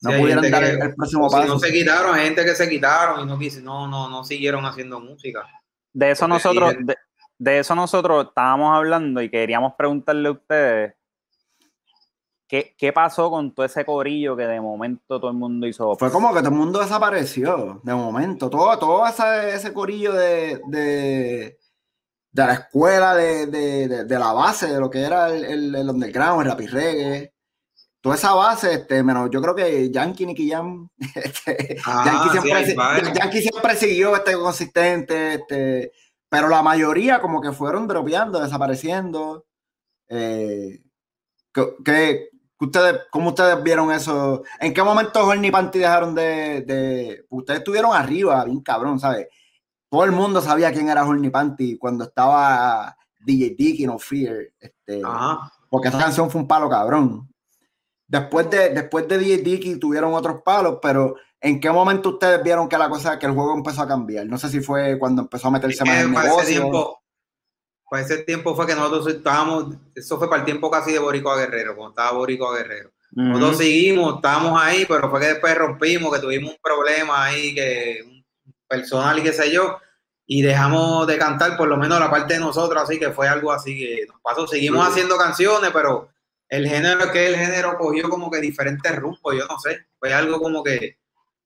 no 0.00 0.10
Sí, 0.10 0.18
pudieron 0.20 0.50
dar 0.50 0.64
que- 0.64 0.70
el, 0.70 0.94
próximo 0.96 1.28
Si 1.30 1.36
paso. 1.36 1.48
no 1.48 1.58
se 1.60 1.72
quitaron, 1.72 2.16
hay 2.16 2.24
gente 2.24 2.44
que 2.44 2.54
se 2.56 2.68
quitaron 2.68 3.20
y 3.20 3.26
no, 3.26 3.38
no, 3.62 3.86
no, 3.86 4.10
no 4.10 4.24
siguieron 4.24 4.66
haciendo 4.66 4.98
música. 4.98 5.46
De 5.92 6.10
eso 6.10 6.26
Porque 6.26 6.34
nosotros, 6.34 6.74
de, 6.80 6.96
de 7.38 7.58
eso 7.60 7.74
nosotros 7.76 8.26
estábamos 8.28 8.74
hablando 8.76 9.22
y 9.22 9.30
queríamos 9.30 9.74
preguntarle 9.78 10.28
a 10.28 10.32
ustedes 10.32 10.94
¿qué, 12.52 12.74
qué 12.76 12.92
pasó 12.92 13.30
con 13.30 13.54
todo 13.54 13.64
ese 13.64 13.82
corillo 13.82 14.36
que 14.36 14.42
de 14.46 14.60
momento 14.60 15.18
todo 15.18 15.30
el 15.30 15.36
mundo 15.38 15.66
hizo. 15.66 15.96
Fue 15.96 16.12
como 16.12 16.34
que 16.34 16.40
todo 16.40 16.50
el 16.50 16.54
mundo 16.56 16.80
desapareció 16.80 17.80
de 17.82 17.94
momento. 17.94 18.50
Todo, 18.50 18.78
todo 18.78 19.06
ese, 19.06 19.54
ese 19.54 19.72
corillo 19.72 20.12
de, 20.12 20.60
de, 20.66 21.58
de 22.30 22.46
la 22.46 22.52
escuela, 22.52 23.14
de, 23.14 23.46
de, 23.46 23.88
de- 23.88 24.04
de 24.04 24.18
la 24.18 24.34
base, 24.34 24.66
de 24.70 24.78
lo 24.78 24.90
que 24.90 25.00
era 25.00 25.28
el, 25.34 25.44
el, 25.46 25.74
el 25.74 25.88
underground, 25.88 26.42
el 26.42 26.48
rap 26.52 26.60
y 26.60 26.66
reggae. 26.66 27.34
Toda 28.02 28.16
esa 28.16 28.34
base, 28.34 28.74
este, 28.74 29.02
menos 29.02 29.30
yo 29.32 29.40
creo 29.40 29.54
que 29.54 29.90
Yankee, 29.90 30.26
Nicky 30.26 30.50
Jam, 30.50 30.88
este, 31.14 31.78
Ah, 31.86 32.04
Yankee, 32.04 32.64
siempre. 32.66 33.12
Yankee 33.14 33.40
siempre 33.40 33.76
siguió 33.76 34.14
este, 34.14 34.34
consistente, 34.34 35.34
este, 35.34 35.92
pero 36.28 36.48
la 36.48 36.62
mayoría 36.62 37.20
como 37.22 37.40
que 37.40 37.52
fueron 37.52 37.88
dropeando, 37.88 38.40
desapareciendo. 38.42 39.46
Eh, 40.08 40.82
¿qué- 41.54 41.74
qué- 41.84 42.28
qué 42.30 42.31
ustedes, 42.64 43.00
¿Cómo 43.10 43.28
ustedes 43.30 43.62
vieron 43.62 43.90
eso? 43.92 44.42
¿En 44.60 44.72
qué 44.74 44.82
momento 44.82 45.24
Horny 45.26 45.50
Panty 45.50 45.78
dejaron 45.78 46.14
de, 46.14 46.62
de- 46.62 47.24
Ustedes 47.30 47.60
estuvieron 47.60 47.94
arriba, 47.94 48.44
bien 48.44 48.60
cabrón, 48.60 48.98
¿sabes? 49.00 49.28
Todo 49.90 50.04
el 50.04 50.12
mundo 50.12 50.40
sabía 50.40 50.72
quién 50.72 50.88
era 50.88 51.04
Horny 51.06 51.30
Panty 51.30 51.76
cuando 51.76 52.04
estaba 52.04 52.96
DJ 53.20 53.54
Dicky 53.58 53.86
No 53.86 53.98
Fear. 53.98 54.36
Este, 54.58 55.02
Ajá. 55.04 55.52
porque 55.68 55.88
esa 55.88 55.98
canción 55.98 56.30
fue 56.30 56.40
un 56.40 56.48
palo 56.48 56.68
cabrón. 56.70 57.28
Después 58.06 58.50
de, 58.50 58.70
después 58.70 59.08
de 59.08 59.18
DJ 59.18 59.38
Dicky 59.38 59.76
tuvieron 59.76 60.12
otros 60.14 60.42
palos, 60.44 60.78
pero 60.82 61.14
¿en 61.40 61.60
qué 61.60 61.70
momento 61.70 62.10
ustedes 62.10 62.42
vieron 62.42 62.68
que 62.68 62.76
la 62.76 62.88
cosa, 62.90 63.18
que 63.18 63.26
el 63.26 63.32
juego 63.32 63.54
empezó 63.54 63.82
a 63.82 63.88
cambiar? 63.88 64.26
No 64.26 64.36
sé 64.38 64.48
si 64.50 64.60
fue 64.60 64.98
cuando 64.98 65.22
empezó 65.22 65.48
a 65.48 65.52
meterse 65.52 65.82
Es 65.82 65.88
más 65.88 65.98
en 65.98 66.14
ese 66.14 66.22
negocio. 66.22 66.46
tiempo, 66.46 67.01
para 67.92 68.04
ese 68.04 68.22
tiempo 68.22 68.56
fue 68.56 68.66
que 68.66 68.74
nosotros 68.74 69.06
estábamos, 69.06 69.74
eso 69.94 70.16
fue 70.16 70.26
para 70.30 70.40
el 70.40 70.46
tiempo 70.46 70.70
casi 70.70 70.92
de 70.92 70.98
Boricua 70.98 71.36
Guerrero, 71.36 71.76
cuando 71.76 71.90
estaba 71.90 72.16
Boricua 72.16 72.56
Guerrero. 72.56 72.88
Ujú. 73.14 73.20
Nosotros 73.28 73.58
seguimos, 73.58 74.14
estábamos 74.16 74.58
ahí, 74.62 74.86
pero 74.88 75.10
fue 75.10 75.20
que 75.20 75.26
después 75.26 75.54
rompimos, 75.58 76.10
que 76.14 76.20
tuvimos 76.20 76.52
un 76.52 76.58
problema 76.62 77.22
ahí, 77.24 77.54
que 77.54 78.00
un 78.06 78.24
personal 78.66 79.18
y 79.18 79.22
qué 79.22 79.34
sé 79.34 79.52
yo, 79.52 79.76
y 80.24 80.40
dejamos 80.40 81.06
de 81.06 81.18
cantar 81.18 81.58
por 81.58 81.68
lo 81.68 81.76
menos 81.76 82.00
la 82.00 82.10
parte 82.10 82.32
de 82.32 82.40
nosotros, 82.40 82.82
así 82.82 82.98
que 82.98 83.10
fue 83.10 83.28
algo 83.28 83.52
así 83.52 83.78
que 83.78 84.06
nos 84.06 84.18
pasó. 84.22 84.46
Seguimos 84.46 84.86
Sí. 84.86 84.92
haciendo 84.92 85.18
canciones, 85.18 85.70
pero 85.74 86.08
el 86.48 86.66
género 86.66 87.12
que 87.12 87.26
el 87.26 87.36
género 87.36 87.76
cogió 87.76 88.08
como 88.08 88.30
que 88.30 88.40
diferentes 88.40 88.96
rumbos, 88.96 89.34
yo 89.36 89.44
no 89.46 89.58
sé, 89.58 89.84
fue 89.98 90.14
algo 90.14 90.40
como 90.40 90.62
que 90.64 90.96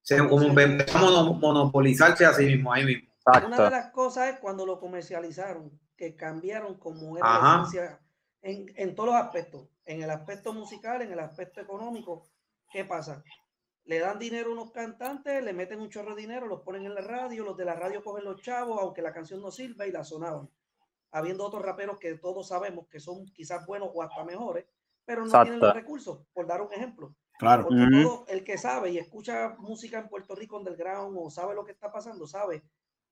se, 0.00 0.18
como 0.28 0.44
empezamos 0.44 1.11
a 1.11 1.22
mono- 1.24 1.32
monopolizarse 1.35 2.24
así 2.24 2.44
mismo, 2.46 2.72
ahí 2.72 2.85
mismo. 2.85 3.09
Una 3.26 3.40
de 3.40 3.46
Exacto. 3.48 3.70
las 3.70 3.90
cosas 3.90 4.28
es 4.35 4.38
cuando 4.38 4.64
lo 4.64 4.78
comercializaron, 4.78 5.72
que 5.96 6.14
cambiaron 6.14 6.78
como 6.78 7.16
era 7.18 7.26
la 7.26 8.00
en, 8.42 8.66
en 8.76 8.94
todos 8.94 9.09
los 9.09 9.16
aspectos, 9.16 9.68
en 9.85 10.02
el 10.02 10.11
aspecto 10.11 10.52
musical, 10.52 11.02
en 11.02 11.12
el 11.12 11.18
aspecto 11.18 11.61
económico. 11.61 12.28
¿Qué 12.70 12.85
pasa? 12.85 13.24
Le 13.85 13.98
dan 13.98 14.18
dinero 14.18 14.50
a 14.50 14.52
unos 14.52 14.72
cantantes, 14.72 15.42
le 15.42 15.52
meten 15.52 15.80
un 15.80 15.90
chorro 15.90 16.14
de 16.14 16.22
dinero, 16.22 16.46
los 16.46 16.62
ponen 16.62 16.85
en 16.87 16.94
la 16.94 17.00
radio, 17.00 17.44
los 17.44 17.56
de 17.56 17.64
la 17.64 17.74
radio 17.74 18.02
cogen 18.02 18.24
los 18.24 18.40
chavos, 18.42 18.78
aunque 18.80 19.02
la 19.02 19.12
canción 19.12 19.40
no 19.40 19.50
sirva 19.50 19.87
y 19.87 19.92
la 19.92 20.04
sonaban. 20.04 20.50
Habiendo 21.12 21.44
otros 21.44 21.62
raperos 21.62 21.98
que 21.98 22.18
todos 22.18 22.48
sabemos 22.48 22.88
que 22.88 23.00
son 23.00 23.24
quizás 23.26 23.64
buenos 23.66 23.90
o 23.94 24.02
hasta 24.02 24.24
mejores, 24.24 24.66
pero 25.04 25.24
no 25.24 25.42
tienen 25.42 25.61
los 25.61 25.74
recursos, 25.74 26.26
por 26.32 26.46
dar 26.46 26.62
un 26.62 26.72
ejemplo. 26.72 27.14
Claro. 27.38 27.64
Porque 27.64 27.82
Ujú. 27.82 28.02
todo 28.02 28.24
el 28.28 28.44
que 28.44 28.59
sabe 28.59 28.90
y 28.90 28.98
escucha 28.98 29.56
música 29.59 29.98
en 29.98 30.09
Puerto 30.09 30.35
Rico 30.35 30.56
underground 30.56 31.16
o 31.18 31.30
sabe 31.30 31.54
lo 31.54 31.64
que 31.64 31.72
está 31.72 31.92
pasando, 31.92 32.26
sabe 32.26 32.62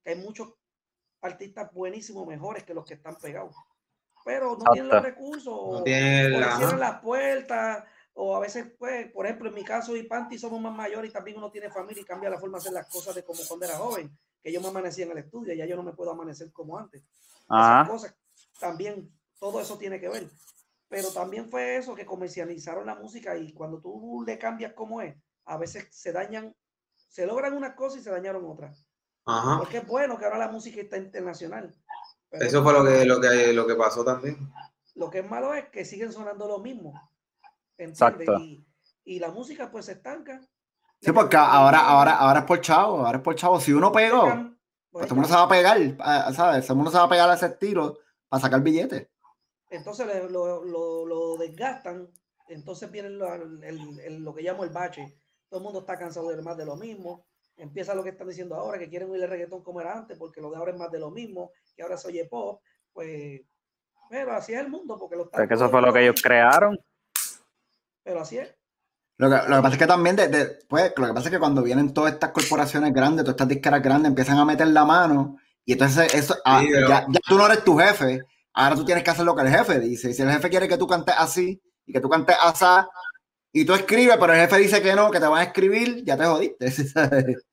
que 0.02 0.10
hay 0.10 0.16
muchos 0.16 0.54
artistas 1.24 1.72
buenísimos, 1.72 2.26
mejores 2.26 2.64
que 2.64 2.74
los 2.74 2.84
que 2.84 2.94
están 2.94 3.16
pegados. 3.16 3.54
Pero 4.24 4.56
no 4.56 4.64
tienen 4.72 4.88
los 4.90 5.02
recursos, 5.02 5.52
No 5.54 5.78
o, 5.80 5.82
tiene 5.84 6.26
o 6.26 6.28
le 6.30 6.40
la- 6.40 6.56
cierran 6.56 6.80
las 6.80 7.00
puertas, 7.00 7.84
o 8.14 8.36
a 8.36 8.40
veces, 8.40 8.66
pues, 8.78 9.10
por 9.12 9.26
ejemplo, 9.26 9.48
en 9.48 9.54
mi 9.54 9.64
caso 9.64 9.96
y 9.96 10.04
Panty 10.04 10.38
somos 10.38 10.60
más 10.60 10.74
mayores 10.74 11.10
y 11.10 11.12
también 11.12 11.36
uno 11.36 11.50
tiene 11.50 11.68
familia 11.70 12.00
y 12.00 12.04
cambia 12.04 12.30
la 12.30 12.38
forma 12.38 12.58
de 12.58 12.62
hacer 12.62 12.72
las 12.72 12.88
cosas 12.88 13.14
de 13.14 13.24
como 13.24 13.40
cuando 13.46 13.66
era 13.66 13.76
joven, 13.76 14.16
que 14.42 14.52
yo 14.52 14.60
me 14.60 14.68
amanecía 14.68 15.04
en 15.04 15.10
el 15.12 15.18
estudio, 15.18 15.52
y 15.52 15.56
ya 15.58 15.66
yo 15.66 15.76
no 15.76 15.82
me 15.82 15.92
puedo 15.92 16.10
amanecer 16.12 16.52
como 16.52 16.78
antes. 16.78 17.02
Esas 17.82 17.88
cosas 17.88 18.16
también, 18.58 19.10
todo 19.38 19.60
eso 19.60 19.76
tiene 19.76 20.00
que 20.00 20.08
ver. 20.08 20.30
Pero 20.88 21.10
también 21.12 21.50
fue 21.50 21.76
eso 21.76 21.94
que 21.94 22.06
comercializaron 22.06 22.86
la 22.86 22.94
música 22.94 23.36
y 23.36 23.52
cuando 23.52 23.80
tú 23.80 24.22
le 24.26 24.38
cambias 24.38 24.72
como 24.74 25.00
es, 25.00 25.16
a 25.44 25.56
veces 25.58 25.88
se 25.90 26.12
dañan, 26.12 26.54
se 27.08 27.26
logran 27.26 27.52
unas 27.54 27.74
cosas 27.74 28.00
y 28.00 28.04
se 28.04 28.10
dañaron 28.10 28.44
otras. 28.46 28.83
Ajá. 29.26 29.58
Porque 29.58 29.78
es 29.78 29.86
bueno 29.86 30.18
que 30.18 30.24
ahora 30.24 30.38
la 30.38 30.48
música 30.48 30.80
está 30.80 30.96
internacional. 30.98 31.74
pero 32.30 32.44
Eso 32.44 32.62
fue 32.62 32.72
lo 32.72 32.84
que, 32.84 33.04
lo 33.04 33.20
que, 33.20 33.52
lo 33.52 33.66
que 33.66 33.74
pasó 33.74 34.04
también. 34.04 34.52
Lo 34.94 35.10
que 35.10 35.20
es 35.20 35.30
malo 35.30 35.54
es 35.54 35.68
que 35.70 35.84
siguen 35.84 36.12
sonando 36.12 36.46
lo 36.46 36.58
mismo. 36.58 36.92
¿entiendes? 37.76 38.00
Exacto. 38.00 38.38
Y, 38.40 38.66
y 39.04 39.18
la 39.18 39.30
música 39.30 39.70
pues 39.70 39.86
se 39.86 39.92
estanca. 39.92 40.40
Sí, 41.00 41.12
porque 41.12 41.36
ahora, 41.36 41.80
ahora, 41.80 42.16
ahora 42.16 42.40
es 42.40 42.44
por 42.46 42.60
chavo, 42.60 43.04
ahora 43.04 43.18
es 43.18 43.24
por 43.24 43.34
chavo. 43.34 43.60
Si 43.60 43.72
uno 43.72 43.92
pegó, 43.92 44.22
pues 44.22 44.36
pues 44.90 45.06
todo 45.06 45.14
el 45.14 45.20
mundo 45.20 45.28
se 45.28 45.34
va 45.34 45.42
a 45.42 45.48
pegar, 45.48 45.78
ah, 46.00 46.32
¿sabes? 46.32 46.64
Todo 46.64 46.72
el 46.74 46.76
mundo 46.76 46.90
se 46.92 46.98
va 46.98 47.04
a 47.04 47.08
pegar 47.08 47.28
a 47.28 47.34
ese 47.34 47.46
estilo 47.46 47.98
para 48.28 48.40
sacar 48.40 48.62
billetes. 48.62 49.08
entonces 49.70 50.06
lo, 50.30 50.64
lo- 50.64 51.04
lo 51.06 51.36
desgastan, 51.36 52.08
entonces 52.48 52.90
viene 52.90 53.10
lo, 53.10 53.34
el- 53.34 53.64
el- 54.00 54.22
lo 54.22 54.32
que 54.34 54.42
llamo 54.42 54.62
el 54.64 54.70
bache. 54.70 55.18
Todo 55.48 55.58
el 55.60 55.64
mundo 55.64 55.80
está 55.80 55.98
cansado 55.98 56.28
de 56.28 56.40
más 56.42 56.56
de 56.56 56.64
lo 56.64 56.76
mismo. 56.76 57.26
Empieza 57.56 57.94
lo 57.94 58.02
que 58.02 58.10
están 58.10 58.28
diciendo 58.28 58.56
ahora, 58.56 58.78
que 58.78 58.88
quieren 58.88 59.10
oír 59.10 59.22
el 59.22 59.30
reggaetón 59.30 59.62
como 59.62 59.80
era 59.80 59.96
antes, 59.96 60.18
porque 60.18 60.40
lo 60.40 60.50
de 60.50 60.56
ahora 60.56 60.72
es 60.72 60.78
más 60.78 60.90
de 60.90 60.98
lo 60.98 61.10
mismo, 61.10 61.52
que 61.76 61.82
ahora 61.82 61.96
se 61.96 62.08
oye 62.08 62.24
pop. 62.26 62.60
Pues, 62.92 63.40
pero 64.10 64.32
así 64.32 64.52
es 64.54 64.60
el 64.60 64.68
mundo, 64.68 64.98
porque 64.98 65.16
lo 65.16 65.22
Es 65.22 65.26
están 65.28 65.48
que 65.48 65.54
eso 65.54 65.70
fue 65.70 65.80
lo 65.80 65.92
que 65.92 66.02
ellos 66.02 66.20
crearon. 66.22 66.78
Pero 68.02 68.20
así 68.20 68.38
es. 68.38 68.54
Lo 69.16 69.30
que, 69.30 69.36
lo 69.48 69.56
que 69.56 69.62
pasa 69.62 69.74
es 69.74 69.78
que 69.78 69.86
también, 69.86 70.16
de, 70.16 70.28
de- 70.28 70.58
pues, 70.68 70.92
lo 70.96 71.06
que 71.06 71.12
pasa 71.12 71.28
es 71.28 71.32
que 71.32 71.38
cuando 71.38 71.62
vienen 71.62 71.94
todas 71.94 72.12
estas 72.14 72.30
corporaciones 72.32 72.92
grandes, 72.92 73.24
todas 73.24 73.34
estas 73.34 73.48
disqueras 73.48 73.82
grandes, 73.82 74.08
empiezan 74.08 74.38
a 74.38 74.44
meter 74.44 74.66
la 74.68 74.84
mano 74.84 75.38
y 75.64 75.72
entonces 75.72 76.12
eso, 76.14 76.36
ah, 76.44 76.62
ya, 76.62 77.06
ya 77.08 77.20
tú 77.26 77.38
no 77.38 77.46
eres 77.46 77.64
tu 77.64 77.76
jefe, 77.78 78.20
ahora 78.52 78.74
tú 78.76 78.84
tienes 78.84 79.04
que 79.04 79.10
hacer 79.10 79.24
lo 79.24 79.34
que 79.34 79.42
el 79.42 79.48
jefe 79.48 79.78
dice. 79.78 80.10
Y 80.10 80.14
si 80.14 80.22
el 80.22 80.30
jefe 80.30 80.50
quiere 80.50 80.68
que 80.68 80.76
tú 80.76 80.86
cantes 80.86 81.14
así 81.16 81.62
y 81.86 81.92
que 81.92 82.00
tú 82.00 82.08
cantes 82.08 82.36
así 82.40 82.64
y 83.56 83.64
tú 83.64 83.72
escribes, 83.72 84.16
pero 84.18 84.32
el 84.32 84.40
jefe 84.40 84.58
dice 84.58 84.82
que 84.82 84.94
no, 84.96 85.12
que 85.12 85.20
te 85.20 85.28
van 85.28 85.38
a 85.38 85.44
escribir, 85.44 86.04
ya 86.04 86.16
te 86.16 86.24
jodiste. 86.24 86.70
¿sabes? 86.70 87.46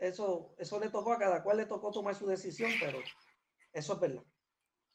Eso, 0.00 0.54
eso 0.56 0.80
le 0.80 0.88
tocó 0.88 1.12
a 1.12 1.18
cada 1.18 1.42
cual, 1.42 1.58
le 1.58 1.66
tocó 1.66 1.90
tomar 1.90 2.14
su 2.14 2.26
decisión, 2.26 2.70
pero 2.80 2.98
eso 3.70 3.92
es 3.92 4.00
verdad. 4.00 4.22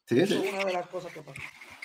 Sí, 0.07 0.19
Eso 0.19 0.33
sí. 0.33 0.47
es 0.47 0.53
una 0.53 0.65
de 0.65 0.73
las 0.73 0.87
cosas 0.87 1.13
que 1.13 1.21
pasa. 1.21 1.39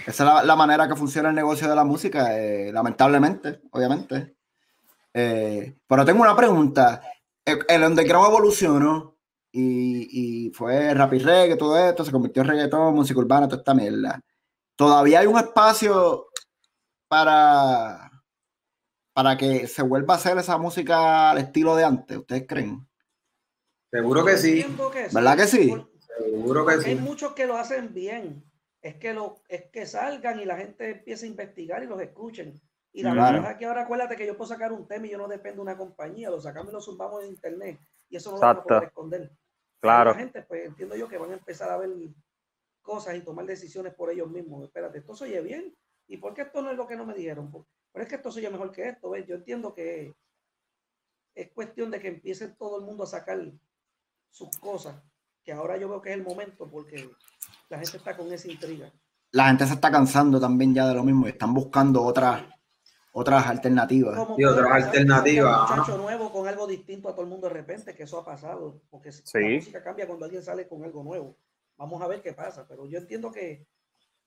Esa 0.07 0.11
es 0.11 0.20
la, 0.20 0.42
la 0.42 0.57
manera 0.57 0.88
que 0.88 0.96
funciona 0.96 1.29
el 1.29 1.35
negocio 1.35 1.68
de 1.68 1.76
la 1.76 1.85
música, 1.85 2.38
eh, 2.38 2.72
lamentablemente, 2.72 3.61
obviamente. 3.72 4.37
Eh, 5.12 5.76
pero 5.87 6.05
tengo 6.07 6.22
una 6.22 6.35
pregunta. 6.35 7.03
El, 7.44 7.59
el 7.68 7.85
underground 7.85 8.29
evolucionó 8.29 9.18
y, 9.53 10.46
y 10.46 10.50
fue 10.53 10.94
rap 10.94 11.12
y 11.12 11.18
reggae, 11.18 11.57
todo 11.57 11.79
esto, 11.79 12.07
se 12.07 12.12
convirtió 12.12 12.40
en 12.40 12.48
reggaetón, 12.48 12.94
música 12.94 13.20
urbana, 13.20 13.48
toda 13.48 13.61
esta 13.61 13.74
mierda. 13.74 14.18
Todavía 14.76 15.20
hay 15.20 15.26
un 15.26 15.38
espacio 15.38 16.29
para, 17.07 18.10
para 19.22 19.37
que 19.37 19.66
se 19.66 19.83
vuelva 19.83 20.14
a 20.14 20.16
hacer 20.16 20.38
esa 20.38 20.56
música 20.56 21.30
al 21.30 21.37
estilo 21.37 21.76
de 21.76 21.85
antes, 21.85 22.16
¿ustedes 22.16 22.46
creen? 22.48 22.88
Seguro 23.90 24.24
que 24.24 24.38
sí. 24.38 24.64
Que 24.64 25.09
¿Verdad 25.12 25.37
que 25.37 25.46
sí? 25.46 25.76
Seguro 26.16 26.64
que 26.64 26.72
porque 26.76 26.88
hay 26.88 26.96
sí. 26.96 27.02
muchos 27.02 27.35
que 27.35 27.46
lo 27.46 27.59
hacen 27.59 27.92
bien. 27.92 28.42
Es 28.80 28.95
que, 28.97 29.12
lo, 29.12 29.42
es 29.47 29.66
que 29.70 29.84
salgan 29.84 30.40
y 30.40 30.47
la 30.47 30.57
gente 30.57 30.92
empiece 30.92 31.26
a 31.26 31.28
investigar 31.28 31.82
y 31.82 31.86
los 31.86 32.01
escuchen. 32.01 32.59
Y 32.95 33.03
la 33.03 33.12
Claro. 33.12 33.34
verdad 33.34 33.51
es 33.53 33.59
que 33.59 33.66
ahora 33.66 33.82
acuérdate 33.82 34.16
que 34.16 34.26
yo 34.26 34.38
puedo 34.38 34.49
sacar 34.49 34.72
un 34.72 34.88
tema 34.88 35.07
y 35.07 35.11
yo 35.11 35.18
no 35.18 35.28
dependo 35.28 35.57
de 35.57 35.68
una 35.68 35.76
compañía, 35.76 36.30
lo 36.30 36.40
sacamos 36.40 36.70
y 36.70 36.76
lo 36.76 36.80
zumbamos 36.80 37.22
en 37.22 37.28
internet 37.28 37.78
y 38.09 38.16
eso 38.16 38.30
no 38.30 38.36
lo 38.36 38.40
van 38.40 38.57
a 38.57 38.62
poder 38.62 38.84
esconder. 38.84 39.30
Claro. 39.82 40.12
La 40.12 40.16
gente, 40.18 40.40
pues 40.45 40.64
entiendo 40.64 40.97
yo 40.97 41.09
que 41.11 41.18
van 41.18 41.32
a 41.32 41.34
empezar 41.34 41.70
a 41.70 41.76
ver 41.76 41.90
cosas 42.80 43.16
y 43.16 43.20
tomar 43.20 43.45
decisiones 43.45 43.92
por 43.92 44.11
ellos 44.11 44.30
mismos. 44.30 44.64
Espérate, 44.64 44.97
esto 44.97 45.14
se 45.14 45.24
oye 45.24 45.42
bien. 45.42 45.76
¿Y 46.09 46.16
por 46.16 46.32
qué 46.32 46.40
esto 46.42 46.62
no 46.62 46.70
es 46.70 46.78
lo 46.78 46.86
que 46.86 46.97
no 46.97 47.05
me 47.05 47.12
dijeron? 47.12 47.53
Pero 47.93 48.03
es 48.03 48.09
que 48.09 48.16
esto 48.16 48.30
se 48.30 48.41
oye 48.41 48.51
mejor 48.51 48.72
que 48.72 48.88
esto. 48.88 49.11
¿ves? 49.11 49.26
Yo 49.26 49.36
entiendo 49.36 49.74
que 49.74 50.14
es 51.34 51.51
cuestión 51.53 51.91
de 51.91 52.01
que 52.01 52.09
empiece 52.09 52.49
todo 52.49 52.78
el 52.78 52.84
mundo 52.84 53.05
a 53.05 53.07
sacar 53.07 53.41
sus 54.30 54.51
cosas, 54.59 55.03
que 55.43 55.53
ahora 55.53 55.76
yo 55.76 55.88
veo 55.88 56.01
que 56.01 56.11
es 56.11 56.16
el 56.16 56.22
momento 56.22 56.68
porque 56.68 57.11
la 57.68 57.78
gente 57.78 57.97
está 57.97 58.16
con 58.16 58.32
esa 58.32 58.51
intriga. 58.51 58.93
La 59.32 59.49
gente 59.49 59.66
se 59.66 59.74
está 59.74 59.91
cansando 59.91 60.41
también 60.41 60.74
ya 60.74 60.88
de 60.88 60.95
lo 60.95 61.05
mismo 61.05 61.26
y 61.26 61.30
están 61.30 61.55
buscando 61.55 62.03
otras 62.03 62.43
otras 63.12 63.47
alternativas. 63.47 64.16
Y 64.38 64.45
otras 64.45 64.70
alternativas, 64.70 65.70
un 65.70 65.76
muchacho 65.76 65.99
nuevo 65.99 66.32
con 66.32 66.47
algo 66.47 66.66
distinto 66.66 67.09
a 67.09 67.12
todo 67.12 67.22
el 67.22 67.28
mundo 67.28 67.49
de 67.49 67.55
repente, 67.55 67.95
que 67.95 68.05
eso 68.05 68.18
ha 68.18 68.24
pasado, 68.24 68.80
porque 68.88 69.11
Sí. 69.11 69.22
la 69.34 69.49
música 69.57 69.82
cambia 69.82 70.07
cuando 70.07 70.26
alguien 70.26 70.43
sale 70.45 70.68
con 70.68 70.84
algo 70.84 71.03
nuevo. 71.03 71.36
Vamos 71.76 72.01
a 72.03 72.07
ver 72.07 72.22
qué 72.22 72.32
pasa, 72.34 72.66
pero 72.68 72.86
yo 72.86 72.99
entiendo 72.99 73.32
que, 73.32 73.66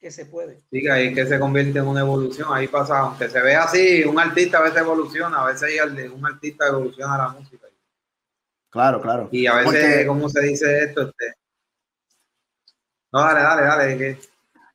que 0.03 0.11
se 0.11 0.25
puede. 0.25 0.59
Sí, 0.69 0.81
que 0.81 0.91
ahí 0.91 1.13
que 1.13 1.25
se 1.25 1.39
convierte 1.39 1.79
en 1.79 1.87
una 1.87 2.01
evolución, 2.01 2.49
ahí 2.51 2.67
pasa, 2.67 2.99
aunque 2.99 3.29
se 3.29 3.41
ve 3.41 3.55
así, 3.55 4.03
un 4.03 4.19
artista 4.19 4.57
a 4.57 4.61
veces 4.63 4.79
evoluciona, 4.79 5.41
a 5.41 5.45
veces 5.45 5.69
un 6.13 6.25
artista 6.25 6.67
evoluciona 6.67 7.17
la 7.17 7.29
música. 7.29 7.67
Claro, 8.69 9.01
claro. 9.01 9.29
Y 9.31 9.47
a 9.47 9.53
veces, 9.55 9.65
Porque- 9.71 10.07
¿cómo 10.07 10.27
se 10.27 10.41
dice 10.41 10.83
esto? 10.83 11.03
Este... 11.03 11.33
No, 13.13 13.21
dale, 13.21 13.41
dale, 13.41 13.61
dale. 13.61 13.97
Que... 13.97 14.19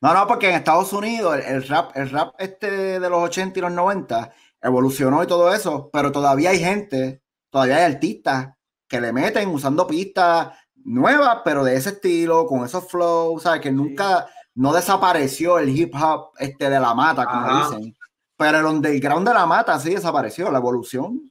No, 0.00 0.14
no, 0.14 0.26
porque 0.26 0.48
en 0.48 0.54
Estados 0.54 0.92
Unidos 0.94 1.36
el, 1.36 1.42
el 1.56 1.68
rap, 1.68 1.90
el 1.94 2.08
rap 2.08 2.34
este 2.38 2.98
de 3.00 3.10
los 3.10 3.22
80 3.24 3.58
y 3.58 3.62
los 3.62 3.72
90 3.72 4.32
evolucionó 4.62 5.22
y 5.22 5.26
todo 5.26 5.52
eso, 5.52 5.90
pero 5.92 6.10
todavía 6.10 6.50
hay 6.50 6.60
gente, 6.60 7.20
todavía 7.50 7.76
hay 7.76 7.92
artistas 7.92 8.54
que 8.88 9.00
le 9.00 9.12
meten 9.12 9.48
usando 9.50 9.86
pistas 9.86 10.48
nuevas, 10.84 11.40
pero 11.44 11.64
de 11.64 11.74
ese 11.76 11.90
estilo, 11.90 12.46
con 12.46 12.64
esos 12.64 12.88
flows, 12.88 13.42
¿sabes? 13.42 13.60
Que 13.60 13.70
nunca, 13.70 14.26
no 14.58 14.72
desapareció 14.72 15.58
el 15.58 15.68
hip 15.68 15.94
hop 15.94 16.30
este 16.38 16.68
de 16.68 16.80
la 16.80 16.92
mata, 16.94 17.24
como 17.26 17.46
Ajá. 17.46 17.76
dicen. 17.76 17.96
Pero 18.36 18.58
el 18.58 18.66
underground 18.66 19.26
de 19.26 19.34
la 19.34 19.46
mata 19.46 19.78
sí 19.78 19.94
desapareció, 19.94 20.50
la 20.50 20.58
evolución 20.58 21.30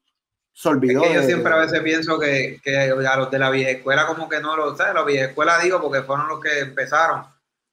se 0.54 0.70
Es 0.70 0.74
olvidó. 0.76 1.02
que 1.02 1.14
yo 1.14 1.22
de- 1.22 1.28
siempre 1.28 1.54
a 1.54 1.58
veces 1.58 1.82
pienso 1.82 2.18
que, 2.20 2.60
que 2.64 2.78
a 2.78 3.16
los 3.18 3.30
de 3.32 3.40
la 3.40 3.50
vieja 3.50 3.72
escuela 3.72 4.08
como 4.08 4.28
que 4.30 4.40
no 4.40 4.56
lo, 4.56 4.76
¿sabes? 4.76 4.94
La 4.94 5.04
vieja 5.04 5.26
escuela 5.26 5.60
digo 5.60 5.82
porque 5.82 6.02
fueron 6.04 6.28
los 6.30 6.40
que 6.40 6.60
empezaron, 6.60 7.24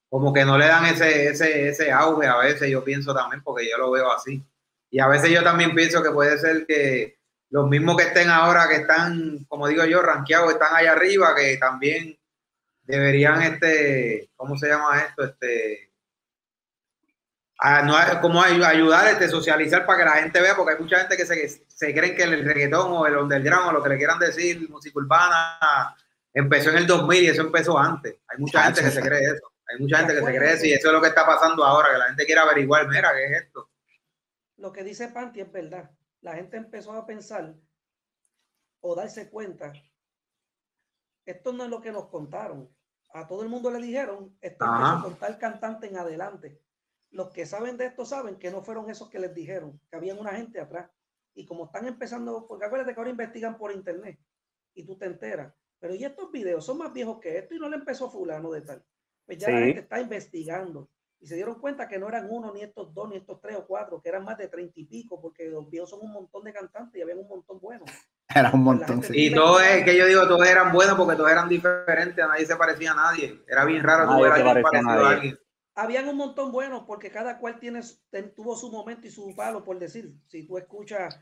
como 0.09 0.33
que 0.33 0.45
no 0.45 0.59
le 0.59 0.67
dan 0.67 0.87
ese, 0.87 1.29
ese, 1.29 1.69
ese 1.69 1.91
auge 1.93 2.27
a 2.27 2.37
veces, 2.37 2.69
yo 2.71 2.85
pienso 2.85 3.15
también, 3.15 3.43
porque 3.43 3.69
yo 3.71 3.79
lo 3.79 3.91
veo 3.91 4.13
así. 4.13 4.43
Y 4.91 5.01
a 5.01 5.07
veces 5.09 5.31
yo 5.31 5.43
también 5.43 5.75
pienso 5.75 6.03
que 6.03 6.11
puede 6.11 6.37
ser 6.39 6.67
que 6.67 7.17
los 7.51 7.69
mismos 7.69 7.97
que 7.97 8.05
estén 8.05 8.29
ahora, 8.29 8.69
que 8.69 8.77
están, 8.77 9.45
como 9.49 9.67
digo 9.69 9.85
yo, 9.85 10.03
rankeados, 10.03 10.53
están 10.53 10.75
allá 10.75 10.93
arriba, 10.93 11.35
que 11.35 11.57
también 11.57 12.17
deberían, 12.85 13.43
este, 13.43 14.31
¿cómo 14.37 14.57
se 14.57 14.69
llama 14.69 15.01
esto? 15.01 15.25
Este, 15.25 15.91
a, 17.59 17.83
no, 17.83 17.95
como 18.21 18.43
ay- 18.43 18.63
ayudar, 18.63 19.07
este, 19.09 19.29
socializar 19.29 19.87
para 19.87 19.99
que 19.99 20.05
la 20.05 20.17
gente 20.23 20.41
vea, 20.41 20.57
porque 20.57 20.75
hay 20.75 20.81
mucha 20.81 20.99
gente 20.99 21.17
que 21.17 21.25
se, 21.27 21.49
se 21.49 21.95
creen 21.95 22.17
que 22.17 22.25
el 22.25 22.45
reggaetón 22.45 22.93
o 22.93 23.07
el 23.07 23.17
underground 23.17 23.69
o 23.69 23.73
lo 23.73 23.83
que 23.83 23.89
le 23.91 23.97
quieran 23.99 24.19
decir, 24.19 24.69
música 24.69 24.99
urbana, 24.99 25.97
empezó 26.33 26.71
en 26.71 26.79
el 26.79 26.87
2000 26.87 27.23
y 27.23 27.29
eso 27.29 27.43
empezó 27.43 27.79
antes. 27.79 28.17
Hay 28.29 28.39
mucha 28.39 28.65
gente 28.65 28.83
que 28.83 28.91
se 28.91 29.01
cree 29.01 29.21
eso. 29.23 29.51
Hay 29.67 29.79
mucha 29.79 29.99
gente 29.99 30.15
que 30.15 30.21
se 30.21 30.37
cree 30.37 30.53
eso 30.53 30.67
y 30.67 30.73
eso 30.73 30.89
es 30.89 30.93
lo 30.93 31.01
que 31.01 31.09
está 31.09 31.25
pasando 31.25 31.65
ahora, 31.65 31.91
que 31.93 31.99
la 31.99 32.07
gente 32.07 32.27
quiere 32.27 32.41
averiguar, 32.41 32.87
mira, 32.89 33.13
¿qué 33.15 33.25
es 33.27 33.43
esto? 33.45 33.71
Lo 34.57 34.73
que 34.73 34.85
dice 34.85 35.09
Panti 35.09 35.41
es 35.41 35.51
verdad. 35.51 35.91
La 36.21 36.35
gente 36.35 36.57
empezó 36.57 36.93
a 36.93 37.07
pensar 37.07 37.55
o 38.81 38.95
darse 38.95 39.31
cuenta, 39.31 39.73
esto 41.25 41.53
no 41.55 41.65
es 41.65 41.71
lo 41.71 41.81
que 41.81 41.93
nos 41.93 42.09
contaron. 42.09 42.69
A 43.15 43.29
todo 43.29 43.45
el 43.45 43.49
mundo 43.49 43.71
le 43.71 43.79
dijeron, 43.79 44.37
esto 44.41 44.67
con 45.01 45.15
tal 45.15 45.39
cantante 45.39 45.87
en 45.87 45.97
adelante. 45.97 46.61
Los 47.11 47.31
que 47.31 47.47
saben 47.47 47.77
de 47.77 47.87
esto 47.87 48.05
saben 48.05 48.41
que 48.41 48.51
no 48.51 48.61
fueron 48.61 48.91
esos 48.91 49.09
que 49.09 49.21
les 49.21 49.33
dijeron, 49.33 49.81
que 49.89 49.97
habían 49.97 50.19
una 50.19 50.33
gente 50.33 50.61
atrás. 50.61 50.91
Y 51.33 51.47
como 51.47 51.67
están 51.67 51.87
empezando, 51.87 52.45
porque 52.49 52.65
acuérdate 52.65 52.93
que 52.93 52.99
ahora 52.99 53.11
investigan 53.11 53.57
por 53.57 53.71
internet 53.71 54.19
y 54.75 54.85
tú 54.85 54.99
te 54.99 55.07
enteras. 55.07 55.55
Pero 55.79 55.95
y 55.95 56.05
estos 56.05 56.33
videos 56.33 56.67
son 56.67 56.79
más 56.79 56.93
viejos 56.93 57.21
que 57.21 57.39
esto 57.39 57.55
y 57.55 57.61
no 57.61 57.69
le 57.69 57.77
empezó 57.77 58.11
fulano 58.11 58.51
de 58.51 58.63
tal. 58.63 58.85
Pues 59.27 59.39
ya 59.39 59.49
la 59.49 59.61
gente 59.61 59.81
está 59.81 60.01
investigando 60.01 60.91
y 61.21 61.29
se 61.29 61.37
dieron 61.37 61.61
cuenta 61.61 61.87
que 61.87 62.01
no 62.01 62.09
eran 62.09 62.29
uno, 62.29 62.53
ni 62.53 62.63
estos 62.63 62.93
dos, 62.93 63.09
ni 63.09 63.17
estos 63.17 63.41
tres 63.41 63.57
o 63.57 63.65
cuatro, 63.65 64.03
que 64.03 64.09
eran 64.09 64.25
más 64.25 64.39
de 64.39 64.49
treinta 64.49 64.81
y 64.81 64.87
pico, 64.87 65.21
porque 65.21 65.49
los 65.49 65.71
viejos 65.71 65.91
son 65.91 66.01
un 66.03 66.13
montón 66.13 66.43
de 66.43 66.53
cantantes 66.53 66.99
y 66.99 67.03
había 67.03 67.15
un 67.15 67.29
montón 67.29 67.61
buenos. 67.61 67.89
Era 68.35 68.51
un 68.53 68.63
montón. 68.65 69.03
gente 69.03 69.09
sí. 69.09 69.27
Y 69.27 69.35
todo 69.35 69.61
es 69.61 69.85
que 69.85 69.97
yo 69.97 70.07
digo, 70.07 70.27
todos 70.27 70.47
eran 70.47 70.73
buenos 70.73 70.97
porque 70.97 71.17
todos 71.17 71.31
eran 71.31 71.49
diferentes, 71.49 72.25
a 72.25 72.29
nadie 72.29 72.47
se 72.47 72.57
parecía 72.57 72.93
a 72.93 72.95
nadie. 72.95 73.41
Era 73.47 73.65
bien 73.65 73.83
raro 73.83 74.07
Nadie 74.07 74.17
tú 74.19 74.23
ver 74.25 74.33
a 74.33 74.37
se 74.37 74.41
alguien 74.43 74.63
parecía 74.63 74.81
a 74.81 74.83
parecido 74.83 74.91
a 74.91 75.03
nadie. 75.03 75.17
alguien. 75.17 75.39
Habían 75.77 76.09
un 76.09 76.17
montón 76.17 76.53
buenos 76.53 76.85
porque 76.87 77.11
cada 77.11 77.39
cual 77.39 77.59
tiene, 77.59 77.81
tuvo 78.37 78.57
su 78.57 78.71
momento 78.71 79.07
y 79.07 79.11
su 79.11 79.35
palo, 79.35 79.65
por 79.65 79.79
decir. 79.79 80.13
Si 80.29 80.47
tú 80.47 80.57
escuchas 80.59 81.19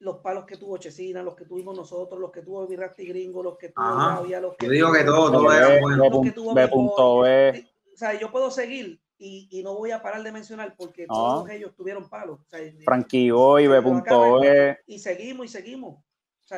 los 0.00 0.16
palos 0.18 0.44
que 0.44 0.56
tuvo 0.56 0.76
Chesina, 0.78 1.22
los 1.22 1.36
que 1.36 1.44
tuvimos 1.44 1.76
nosotros, 1.76 2.20
los 2.20 2.32
que 2.32 2.42
tuvo 2.42 2.66
Virrasti 2.66 3.06
Gringo, 3.06 3.42
los 3.44 3.56
que 3.58 3.68
tuvo. 3.68 3.96
Gavia, 3.96 4.40
los 4.40 4.56
que 4.56 4.66
Yo 4.66 4.72
digo 4.72 4.92
que 4.92 5.04
todos, 5.04 5.30
todos 5.30 5.44
buenos. 5.80 6.10
Los 6.10 6.22
que 6.22 6.32
tuvo 6.32 6.52
B. 6.54 6.68
Punto 6.68 7.20
B. 7.20 7.68
O 7.94 7.96
sea, 7.96 8.18
yo 8.18 8.32
puedo 8.32 8.50
seguir 8.50 9.00
y, 9.18 9.46
y 9.52 9.62
no 9.62 9.76
voy 9.76 9.92
a 9.92 10.02
parar 10.02 10.20
de 10.24 10.32
mencionar 10.32 10.74
porque 10.76 11.06
No. 11.06 11.14
todos 11.14 11.50
ellos 11.50 11.72
tuvieron 11.76 12.08
palos. 12.08 12.40
O 12.40 12.44
sea, 12.48 12.58
Frankie 12.84 13.30
Boy, 13.30 13.68
B. 13.68 13.74
Pero 13.76 13.82
punto 13.84 14.34
acá 14.38 14.50
B. 14.50 14.78
y 14.88 14.98
seguimos 14.98 15.46
y 15.46 15.48
seguimos. 15.48 16.02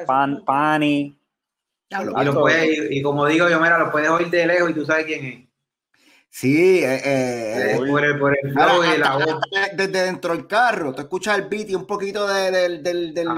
Pan. 0.06 0.44
Pani. 0.44 1.18
Y, 1.90 2.24
lo 2.24 2.34
puedes, 2.40 2.90
y, 2.90 2.98
y 2.98 3.02
como 3.02 3.26
digo 3.26 3.48
yo, 3.48 3.60
mira, 3.60 3.78
lo 3.78 3.90
puedes 3.92 4.08
oír 4.10 4.28
de 4.28 4.46
lejos 4.46 4.70
y 4.70 4.74
tú 4.74 4.84
sabes 4.84 5.04
quién 5.06 5.24
es. 5.24 5.44
Sí, 6.28 6.80
eh, 6.82 7.76
por, 7.88 8.04
el, 8.04 8.18
por 8.18 8.36
el 8.36 8.50
Mira, 8.52 8.64
flow 8.68 8.82
y 8.82 8.98
la 8.98 9.06
hasta- 9.12 9.24
voz. 9.24 9.40
hasta 9.52 9.76
desde 9.76 10.02
dentro 10.02 10.32
del 10.36 10.48
carro, 10.48 10.92
tú 10.92 11.02
escuchas 11.02 11.38
el 11.38 11.48
beat 11.48 11.68
y 11.70 11.76
un 11.76 11.86
poquito 11.86 12.26
de- 12.26 12.50
del, 12.50 12.82
del, 12.82 13.14
del, 13.14 13.28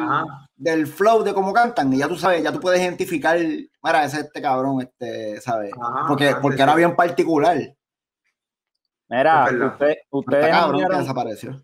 del 0.57 0.87
flow 0.87 1.23
de 1.23 1.35
cómo 1.35 1.53
cantan, 1.53 1.93
y 1.93 1.99
ya 1.99 2.09
tú 2.09 2.17
sabes, 2.17 2.43
ya 2.43 2.51
tú 2.53 2.59
puedes 2.61 2.81
identificar, 2.81 3.37
mira, 3.39 4.05
ese 4.05 4.21
es 4.21 4.25
este 4.25 4.41
cabrón, 4.41 4.81
este, 4.81 5.39
¿sabes? 5.43 5.73
Ajá, 5.79 6.07
Porque, 6.09 6.35
porque 6.41 6.57
sí. 6.57 6.63
era 6.63 6.75
bien 6.75 6.97
particular. 6.97 7.59
Mira, 9.09 9.45
usted- 9.45 9.97
ustedes, 10.09 10.51
cabrón 10.51 10.89
desapareció. 10.99 11.63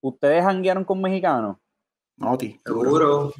ustedes 0.00 0.42
janguearon 0.42 0.84
con 0.84 1.00
mexicanos. 1.00 1.58
No, 2.16 2.36
ti. 2.38 2.60
Seguro. 2.64 3.32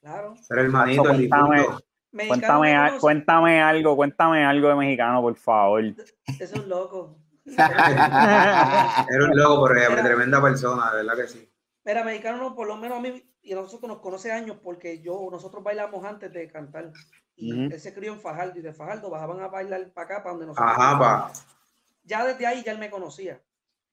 Claro. 0.00 0.36
Ser 0.36 0.58
hermanito, 0.58 1.10
el 1.10 1.28
Cuéntame. 1.28 1.64
Cuéntame, 2.12 2.98
cuéntame 3.00 3.62
algo, 3.62 3.96
cuéntame 3.96 4.44
algo 4.44 4.68
de 4.68 4.74
mexicano, 4.74 5.22
por 5.22 5.34
favor. 5.36 5.82
Ese 5.84 6.44
es 6.44 6.52
un 6.52 6.68
loco. 6.68 7.16
Era 7.46 9.24
un 9.24 9.36
loco, 9.36 9.66
pero 9.68 9.80
Era- 9.92 10.02
tremenda 10.04 10.40
persona, 10.42 10.90
de 10.90 10.96
verdad 10.98 11.16
que 11.16 11.28
sí. 11.28 11.48
Mira, 11.84 12.04
mexicano, 12.04 12.38
no, 12.38 12.54
por 12.54 12.66
lo 12.68 12.76
menos 12.76 12.98
a 12.98 13.00
mí 13.00 13.22
y 13.42 13.52
a 13.52 13.56
nosotros 13.56 13.88
nos 13.88 13.98
conoce 14.00 14.30
años 14.30 14.58
porque 14.62 15.00
yo, 15.02 15.28
nosotros 15.30 15.64
bailamos 15.64 16.04
antes 16.04 16.32
de 16.32 16.48
cantar. 16.50 16.92
Y 17.34 17.52
Ujú. 17.52 17.74
él 17.74 17.80
se 17.80 17.92
crió 17.94 18.12
en 18.12 18.20
Fajardo 18.20 18.58
y 18.58 18.62
de 18.62 18.72
Fajardo 18.72 19.10
bajaban 19.10 19.40
a 19.40 19.48
bailar 19.48 19.90
para 19.92 20.04
acá, 20.04 20.22
para 20.22 20.30
donde 20.32 20.46
nosotros. 20.46 20.70
Ajá, 20.70 20.98
pa. 20.98 21.32
Ya 22.04 22.24
desde 22.24 22.46
ahí 22.46 22.62
ya 22.62 22.72
él 22.72 22.78
me 22.78 22.90
conocía. 22.90 23.40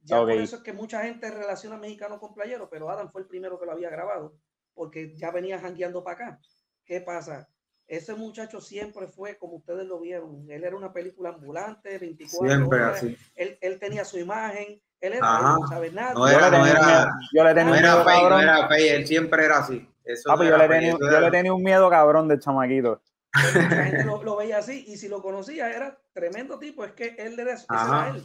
Ya 0.02 0.22
Ok. 0.22 0.30
por 0.30 0.38
eso 0.38 0.56
es 0.58 0.62
que 0.64 0.74
mucha 0.74 1.02
gente 1.04 1.30
relaciona 1.30 1.78
mexicano 1.78 2.20
con 2.20 2.34
playero, 2.34 2.70
pero 2.70 2.90
Adam 2.90 3.12
fue 3.12 3.22
el 3.22 3.28
primero 3.28 3.60
que 3.60 3.66
lo 3.66 3.74
había 3.74 3.90
grabado 3.90 4.34
porque 4.74 5.14
ya 5.18 5.32
venía 5.32 5.60
jangueando 5.60 6.04
para 6.04 6.16
acá. 6.16 6.40
¿Qué 6.86 7.02
pasa? 7.02 7.50
Ese 7.86 8.14
muchacho 8.16 8.62
siempre 8.62 9.08
fue 9.08 9.38
como 9.38 9.56
ustedes 9.56 9.86
lo 9.88 10.00
vieron. 10.00 10.46
Él 10.50 10.64
era 10.64 10.76
una 10.76 10.94
película 10.94 11.30
ambulante, 11.30 11.98
24 11.98 12.48
Siempre 12.48 12.80
horas. 12.82 12.98
así. 12.98 13.18
Él, 13.36 13.58
él 13.62 13.80
tenía 13.80 14.06
su 14.06 14.18
imagen. 14.20 14.82
Él 15.02 15.14
era, 15.14 15.42
no 15.42 15.68
sabe 15.68 15.92
nada. 15.92 16.14
No 16.14 16.30
Yo 16.30 16.38
era- 16.38 16.50
le 16.50 16.58
tenía 16.58 16.60
no 16.60 16.64
un 16.64 16.70
era- 16.78 16.86
miedo- 16.88 17.10
yo 17.34 17.44
le 17.44 17.50
tenía 17.50 17.64
No 17.66 17.72
un 17.72 17.78
era 17.78 17.92
miedo, 17.94 18.04
fake, 18.06 18.16
no 18.16 18.30
cabrón. 18.30 18.42
era 18.42 18.68
fake, 18.68 18.92
él 18.92 19.08
siempre 19.08 19.46
era 19.46 19.58
así. 19.60 19.90
Eso 20.04 20.30
Ah, 20.30 20.34
no 20.34 20.38
pues 20.38 20.50
yo 20.50 20.58
le 20.58 20.68
tenía, 20.68 20.90
eso 20.90 20.98
yo 21.00 21.08
era- 21.08 21.20
le 21.22 21.32
tenía 21.32 21.54
un 21.54 21.64
miedo 21.64 21.90
cabrón 21.90 22.28
del 22.28 22.40
chamaquito. 22.40 23.02
Mucha 23.34 23.84
gente 23.84 24.04
lo, 24.06 24.24
lo 24.24 24.36
veía 24.38 24.58
así 24.58 24.86
y 24.88 24.98
si 24.98 25.08
lo 25.08 25.22
conocía 25.22 25.70
era 25.72 25.98
tremendo 26.14 26.58
tipo. 26.60 26.84
Es 26.84 26.94
que 26.94 27.16
él 27.18 27.40
era, 27.40 27.54
ese 27.54 27.66
era 27.70 28.10
él. 28.16 28.24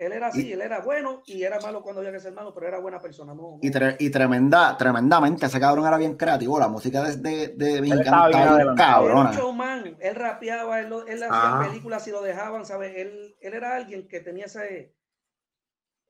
Él 0.00 0.12
era 0.12 0.28
así, 0.28 0.50
él 0.50 0.62
era 0.62 0.80
bueno 0.80 1.22
y 1.26 1.42
era 1.42 1.60
malo 1.60 1.82
cuando 1.82 2.00
había 2.00 2.10
que 2.10 2.20
ser 2.20 2.32
malo, 2.32 2.54
pero 2.54 2.66
era 2.66 2.78
buena 2.78 2.98
persona. 2.98 3.34
No, 3.34 3.42
no. 3.42 3.58
Y, 3.60 3.70
tre- 3.70 3.96
y 3.98 4.08
tremenda, 4.08 4.74
tremendamente, 4.78 5.44
ese 5.44 5.60
cabrón 5.60 5.86
era 5.86 5.98
bien 5.98 6.16
creativo. 6.16 6.58
La 6.58 6.68
música 6.68 7.02
de, 7.02 7.16
de, 7.18 7.48
de. 7.48 7.76
Era 7.86 8.64
un 8.70 8.74
cabrona. 8.76 9.30
showman, 9.32 9.98
él 10.00 10.14
rapeaba, 10.14 10.80
él, 10.80 10.88
lo- 10.88 11.06
él 11.06 11.22
hacía 11.22 11.68
películas 11.68 12.02
si 12.02 12.10
lo 12.12 12.22
dejaban, 12.22 12.64
¿sabes? 12.64 12.94
Él, 12.96 13.36
él 13.42 13.52
era 13.52 13.76
alguien 13.76 14.08
que 14.08 14.20
tenía 14.20 14.46
ese. 14.46 14.94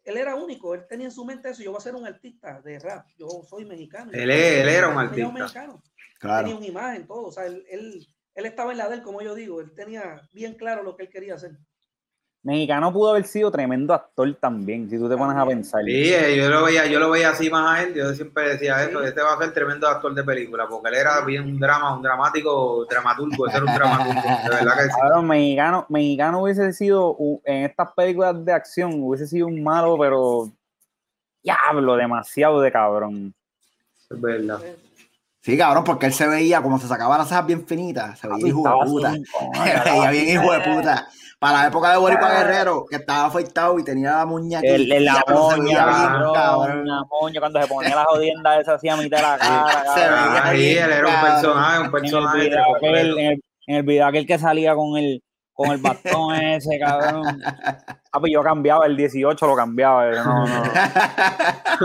Él 0.05 0.17
era 0.17 0.37
único, 0.37 0.75
él 0.75 0.87
tenía 0.89 1.07
en 1.07 1.13
su 1.13 1.25
mente 1.25 1.51
eso. 1.51 1.63
Yo 1.63 1.73
voy 1.73 1.79
a 1.79 1.83
ser 1.83 1.97
un 1.97 2.07
artista 2.07 2.61
de 2.63 2.79
rap, 2.79 3.07
yo 3.19 3.27
soy 3.49 3.65
mexicano. 3.65 4.13
Él 4.15 4.31
es- 4.31 4.61
él 4.63 4.69
era 4.69 4.89
un 4.89 4.99
artista. 4.99 5.33
mexicano, 5.33 5.83
Claro. 6.21 6.45
tenía 6.47 6.57
una 6.59 6.67
imagen, 6.69 7.07
todo. 7.09 7.27
O 7.27 7.33
sea, 7.33 7.47
él, 7.47 7.65
él, 7.69 8.07
él 8.37 8.47
estaba 8.47 8.71
en 8.71 8.79
la 8.79 8.89
de 8.89 8.95
él, 8.95 9.03
como 9.03 9.21
yo 9.21 9.35
digo, 9.35 9.61
él 9.61 9.75
tenía 9.75 10.23
bien 10.33 10.55
claro 10.55 10.85
lo 10.85 10.97
que 10.97 11.03
él 11.03 11.11
quería 11.11 11.35
hacer. 11.35 11.59
Mexicano 12.43 12.91
pudo 12.91 13.11
haber 13.11 13.25
sido 13.25 13.51
tremendo 13.51 13.93
actor 13.93 14.35
también, 14.41 14.89
si 14.89 14.97
tú 14.97 15.11
te 15.11 15.17
pones 15.17 15.37
a 15.37 15.45
pensar. 15.45 15.83
Sí, 15.85 16.15
eh, 16.15 16.37
yo 16.39 16.49
lo 16.49 16.65
veía, 16.65 16.87
yo 16.87 16.99
lo 16.99 17.11
veía 17.11 17.31
así 17.31 17.51
más 17.51 17.79
a 17.79 17.83
él, 17.83 17.95
yo 17.95 18.15
siempre 18.15 18.49
decía 18.51 18.79
Sí. 18.79 18.85
esto, 18.87 19.03
este 19.05 19.21
va 19.21 19.35
a 19.35 19.39
ser 19.39 19.53
tremendo 19.53 19.87
actor 19.87 20.15
de 20.15 20.25
película, 20.25 20.67
porque 20.67 20.89
él 20.89 20.95
era 20.95 21.21
bien 21.21 21.43
un 21.45 21.61
drama, 21.61 21.95
un 21.95 22.03
dramático, 22.03 22.87
dramaturgo, 22.89 23.47
ese 23.47 23.59
era 23.59 23.67
un 23.67 23.75
dramaturgo, 23.75 24.23
de 24.23 24.55
verdad 24.57 24.77
que 24.79 24.85
sí. 24.85 24.91
Cabrón, 24.99 25.27
mexicano, 25.27 25.87
mexicano 25.91 26.43
hubiese 26.43 26.73
sido, 26.73 27.15
en 27.45 27.65
estas 27.65 27.93
películas 27.93 28.43
de 28.43 28.53
acción, 28.55 28.93
hubiese 29.03 29.27
sido 29.27 29.47
un 29.47 29.63
malo, 29.63 29.99
pero 29.99 30.49
diablo, 31.43 31.97
demasiado 31.97 32.61
de 32.63 32.73
cabrón. 32.73 33.35
Es 34.11 34.19
verdad. 34.21 34.61
Sí, 35.43 35.57
cabrón, 35.59 35.85
porque 35.85 36.07
él 36.07 36.13
se 36.15 36.27
veía 36.27 36.63
como 36.63 36.79
se 36.79 36.87
sacaba 36.89 37.17
las 37.19 37.29
cejas 37.29 37.47
bien 37.47 37.67
finitas. 37.67 38.19
Se 38.19 38.29
veía 38.29 38.49
hijo 38.49 38.63
de 38.63 38.87
puta. 38.91 39.13
Se 39.85 39.91
veía 39.91 40.11
bien 40.11 40.29
hijo 40.29 40.53
de 40.53 40.61
puta. 40.61 41.09
Para 41.41 41.63
la 41.63 41.67
época 41.69 41.91
de 41.93 41.97
Boricua 41.97 42.29
Guerrero, 42.31 42.85
que 42.89 42.97
estaba 42.97 43.25
afeitado 43.25 43.79
y 43.79 43.85
tenía 43.85 44.13
la 44.13 44.27
muñeca. 44.27 44.59
aquí, 44.59 44.69
El, 44.69 44.93
el- 44.93 45.05
la 45.07 45.25
moña, 45.27 45.87
cabrón, 46.35 46.87
la 46.87 47.03
moña, 47.11 47.41
cuando 47.41 47.63
se 47.63 47.67
ponía 47.67 47.97
la 47.97 48.05
jodienda 48.05 48.61
esa 48.61 48.75
hacía 48.75 48.93
a 48.93 48.97
mitad 48.99 49.17
de 49.17 49.23
la 49.23 49.39
cara, 49.39 49.85
Se 49.95 50.01
veía 50.01 50.43
Ah, 50.45 50.53
bien, 50.53 50.85
él 50.85 50.93
era 50.93 51.07
un 51.09 51.15
cabrón. 51.15 51.33
personaje, 51.33 51.79
un 51.79 51.81
en 51.81 51.85
el 51.87 51.91
personaje. 51.93 52.39
video 52.41 52.59
de 52.59 52.77
aquel, 52.77 53.19
en 53.19 53.27
el, 53.27 53.41
en 53.69 53.77
el 53.77 53.83
video 53.85 54.07
aquel 54.07 54.27
que 54.27 54.39
salía 54.39 54.75
con 54.75 54.99
el 54.99 55.23
con 55.55 55.71
el 55.73 55.79
bastón 55.79 56.35
ese, 56.37 56.79
cabrón. 56.79 57.25
Ah, 58.13 58.19
pues 58.19 58.33
yo 58.33 58.43
cambiaba 58.43 58.87
el 58.87 58.97
18, 58.97 59.47
lo 59.47 59.55
cambiaba. 59.55 60.13
yo 60.13 60.25
No, 60.25 60.45
no. 60.47 60.63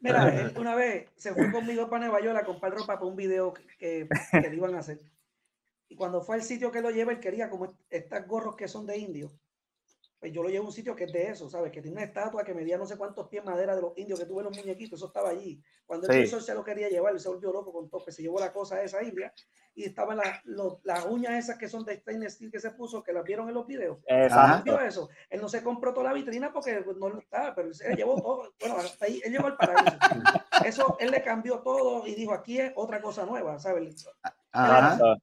Mira, 0.00 0.28
él 0.28 0.52
una 0.58 0.74
vez 0.76 1.08
se 1.16 1.34
fue 1.34 1.50
conmigo 1.52 1.90
para 1.90 2.04
Nueva 2.06 2.20
York 2.22 2.38
a 2.40 2.44
comprar 2.44 2.72
ropa 2.72 2.94
para 2.94 3.04
un 3.06 3.16
video 3.16 3.52
que, 3.52 3.62
que, 3.78 4.08
que 4.30 4.48
le 4.48 4.56
iban 4.56 4.74
a 4.76 4.78
hacer. 4.78 4.98
Y 5.90 5.96
cuando 5.96 6.22
fue 6.22 6.36
al 6.36 6.42
sitio 6.42 6.70
que 6.70 6.80
lo 6.80 6.90
lleva, 6.90 7.10
él 7.12 7.18
quería 7.20 7.50
como 7.50 7.66
estas 7.90 8.26
gorros 8.26 8.54
que 8.56 8.68
son 8.68 8.86
de 8.86 8.96
indio. 8.96 9.32
Pues 10.20 10.32
yo 10.32 10.42
lo 10.42 10.48
llevo 10.50 10.64
a 10.64 10.68
un 10.68 10.72
sitio 10.72 10.94
que 10.94 11.04
es 11.04 11.12
de 11.12 11.28
eso, 11.30 11.48
¿sabes? 11.48 11.72
Que 11.72 11.80
tiene 11.80 11.96
una 11.96 12.04
estatua 12.04 12.44
que 12.44 12.52
medía 12.54 12.76
no 12.78 12.86
sé 12.86 12.96
cuántos 12.98 13.26
pies 13.28 13.42
madera 13.42 13.74
de 13.74 13.80
los 13.82 13.96
indios 13.96 14.20
que 14.20 14.26
tuve 14.26 14.42
los 14.44 14.54
muñequitos, 14.56 14.98
eso 15.00 15.06
estaba 15.06 15.30
allí. 15.30 15.60
Cuando 15.86 16.06
él 16.08 16.28
Sí. 16.28 16.34
él 16.34 16.42
se 16.42 16.54
lo 16.54 16.62
quería 16.62 16.88
llevar, 16.90 17.14
él 17.14 17.20
se 17.20 17.28
volvió 17.30 17.50
loco 17.52 17.72
con 17.72 17.88
tope, 17.88 18.12
se 18.12 18.22
llevó 18.22 18.38
la 18.38 18.52
cosa 18.52 18.82
esa 18.82 19.02
india 19.02 19.32
y 19.74 19.84
estaban 19.84 20.18
las 20.18 20.44
los- 20.44 20.78
las 20.84 21.06
uñas 21.06 21.32
esas 21.32 21.56
que 21.58 21.68
son 21.68 21.84
de 21.86 21.96
stainless 21.96 22.34
steel 22.34 22.52
que 22.52 22.60
se 22.60 22.70
puso, 22.72 23.02
que 23.02 23.14
las 23.14 23.24
vieron 23.24 23.48
en 23.48 23.54
los 23.54 23.66
videos. 23.66 23.98
Ajá. 24.08 24.62
Él 24.64 24.86
eso. 24.86 25.08
Él 25.30 25.40
no 25.40 25.48
se 25.48 25.62
compró 25.64 25.92
toda 25.94 26.08
la 26.08 26.12
vitrina 26.12 26.52
porque 26.52 26.82
pues, 26.82 26.98
no 26.98 27.08
lo 27.08 27.18
estaba, 27.18 27.54
pero 27.54 27.68
él 27.70 27.96
llevó 27.96 28.14
todo. 28.20 28.52
Bueno, 28.60 28.76
hasta 28.76 29.06
ahí, 29.06 29.20
él 29.24 29.32
llegó 29.32 29.46
al 29.46 29.56
paraíso. 29.56 29.96
Eso, 30.66 30.96
él 31.00 31.10
le 31.10 31.22
cambió 31.24 31.60
todo 31.60 32.06
y 32.06 32.14
dijo, 32.14 32.34
aquí 32.34 32.60
es 32.60 32.70
otra 32.76 33.00
cosa 33.00 33.24
nueva, 33.24 33.58
¿sabes? 33.58 34.06
Ajá. 34.52 35.16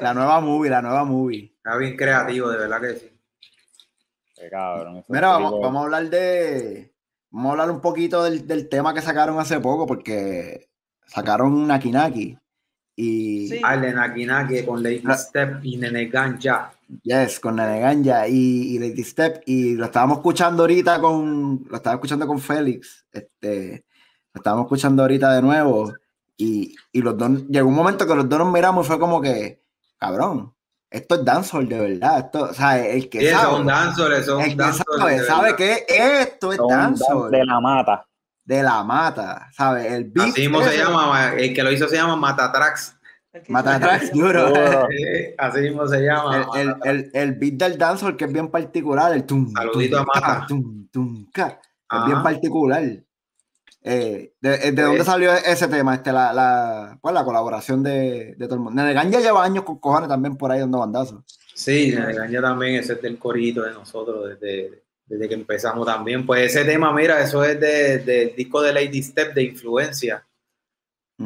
La 0.00 0.12
nueva 0.14 0.40
movie, 0.40 0.70
la 0.70 0.82
nueva 0.82 1.04
movie. 1.04 1.54
Está 1.56 1.76
bien 1.76 1.96
creativo, 1.96 2.50
de 2.50 2.58
verdad 2.58 2.80
que 2.80 2.94
sí. 2.96 3.10
Qué 4.36 4.48
cabrón. 4.50 5.02
Mira, 5.08 5.28
vamos, 5.28 5.54
vamos 5.60 5.80
a 5.80 5.84
hablar 5.84 6.10
de. 6.10 6.92
Vamos 7.30 7.48
a 7.48 7.52
hablar 7.52 7.70
un 7.70 7.80
poquito 7.80 8.22
del, 8.24 8.46
del 8.46 8.68
tema 8.68 8.92
que 8.92 9.00
sacaron 9.02 9.38
hace 9.38 9.60
poco, 9.60 9.86
porque 9.86 10.68
sacaron 11.06 11.66
Naki 11.66 11.90
Naki. 11.92 12.38
Y. 12.96 13.48
Sí. 13.48 13.60
Ah, 13.64 13.74
el 13.74 13.80
de 13.82 13.92
Naki 13.94 14.26
Naki 14.26 14.64
con 14.66 14.82
Lady 14.82 15.00
La- 15.02 15.16
Step 15.16 15.60
y 15.64 15.76
Nene 15.78 16.06
Ganja. 16.06 16.72
Yes, 17.02 17.38
con 17.40 17.56
Nene 17.56 17.80
Ganja 17.80 18.26
y, 18.28 18.74
y 18.74 18.78
Lady 18.78 19.04
Step. 19.04 19.42
Y 19.46 19.74
lo 19.76 19.86
estábamos 19.86 20.18
escuchando 20.18 20.62
ahorita 20.64 21.00
con. 21.00 21.64
Lo 21.70 21.76
estaba 21.76 21.94
escuchando 21.94 22.26
con 22.26 22.38
Félix. 22.38 23.06
Este. 23.12 23.84
Lo 24.34 24.38
estábamos 24.40 24.66
escuchando 24.66 25.02
ahorita 25.02 25.32
de 25.34 25.42
nuevo. 25.42 25.92
Y, 26.36 26.74
y 26.92 27.02
los 27.02 27.16
dos. 27.16 27.46
Llegó 27.48 27.68
un 27.68 27.74
momento 27.74 28.06
que 28.06 28.14
los 28.14 28.28
dos 28.28 28.38
nos 28.38 28.52
miramos 28.52 28.84
y 28.86 28.88
fue 28.88 28.98
como 28.98 29.20
que. 29.20 29.59
Cabrón. 30.00 30.54
Esto 30.90 31.14
es 31.16 31.24
dancehall 31.24 31.68
de 31.68 31.78
verdad. 31.78 32.18
Esto, 32.18 32.42
o 32.44 32.54
sea, 32.54 32.84
el 32.84 33.08
que 33.08 33.20
Sí, 33.20 33.26
sabe. 33.28 33.60
un 33.60 33.66
dancehall, 33.66 34.12
el 34.14 34.30
un 34.30 34.42
que 34.44 34.54
dancehall. 34.56 34.98
sabe, 34.98 35.18
sabe 35.24 35.56
que 35.56 35.84
esto 35.88 36.50
es 36.52 36.56
Son 36.58 36.68
dancehall. 36.68 37.30
de 37.30 37.44
la 37.44 37.60
mata. 37.60 38.04
de 38.44 38.62
la 38.64 38.82
mata, 38.82 39.46
¿sabes? 39.52 39.86
El 39.92 40.10
beat 40.10 40.30
Así 40.30 40.40
mismo 40.40 40.60
se 40.64 40.76
llama, 40.76 41.32
el 41.34 41.54
que 41.54 41.62
lo 41.62 41.70
hizo 41.70 41.86
se 41.86 41.94
llama 41.94 42.16
Matatrax. 42.16 42.96
el 43.32 43.42
que 43.44 43.52
Mata 43.52 43.76
hizo- 43.76 43.84
atrás, 43.86 44.10
duro. 44.12 44.52
Así 45.38 45.60
mismo 45.60 45.86
se 45.86 46.00
llama. 46.00 46.48
El, 46.56 46.68
el, 46.68 46.76
el, 46.82 47.10
el 47.14 47.32
beat 47.34 47.54
del 47.54 47.78
dancehall 47.78 48.16
que 48.16 48.24
es 48.24 48.32
bien 48.32 48.48
particular, 48.48 49.12
el 49.12 49.24
tum, 49.24 49.52
Saludito 49.52 49.98
tum, 49.98 50.06
a 50.10 50.14
Mata. 50.20 50.40
ca, 50.40 50.46
tum, 50.48 50.88
tum, 50.90 51.30
ca, 51.32 51.60
es 51.92 52.04
bien 52.06 52.22
particular. 52.24 52.82
Eh, 53.82 54.34
¿De, 54.40 54.50
de 54.58 54.72
Pues- 54.72 54.76
dónde 54.86 55.04
salió 55.04 55.32
ese 55.32 55.66
tema? 55.68 55.94
Este, 55.94 56.12
la, 56.12 56.32
la, 56.32 56.98
pues, 57.00 57.14
la 57.14 57.24
colaboración 57.24 57.82
de, 57.82 58.34
de 58.36 58.44
todo 58.46 58.54
el 58.56 58.60
mundo. 58.60 58.82
Nene 58.82 58.94
ya 59.10 59.20
lleva 59.20 59.42
años 59.44 59.64
con 59.64 59.78
cojones 59.78 60.08
también 60.08 60.36
por 60.36 60.50
ahí 60.52 60.60
dando 60.60 60.78
bandazos. 60.80 61.22
Sí, 61.54 61.92
Nene 61.94 62.12
Ganja 62.14 62.40
también, 62.42 62.74
ese 62.76 62.94
es 62.94 63.02
del 63.02 63.18
corito 63.18 63.62
de 63.62 63.72
nosotros 63.72 64.28
desde, 64.28 64.82
desde 65.06 65.28
que 65.28 65.34
empezamos 65.34 65.86
también. 65.86 66.26
Pues 66.26 66.54
ese 66.54 66.64
tema, 66.64 66.92
mira, 66.92 67.22
eso 67.22 67.42
es 67.44 67.58
de- 67.58 67.98
del 67.98 68.34
disco 68.36 68.60
de 68.62 68.72
Lady 68.72 69.02
Step 69.02 69.32
de 69.34 69.42
Influencia. 69.44 70.26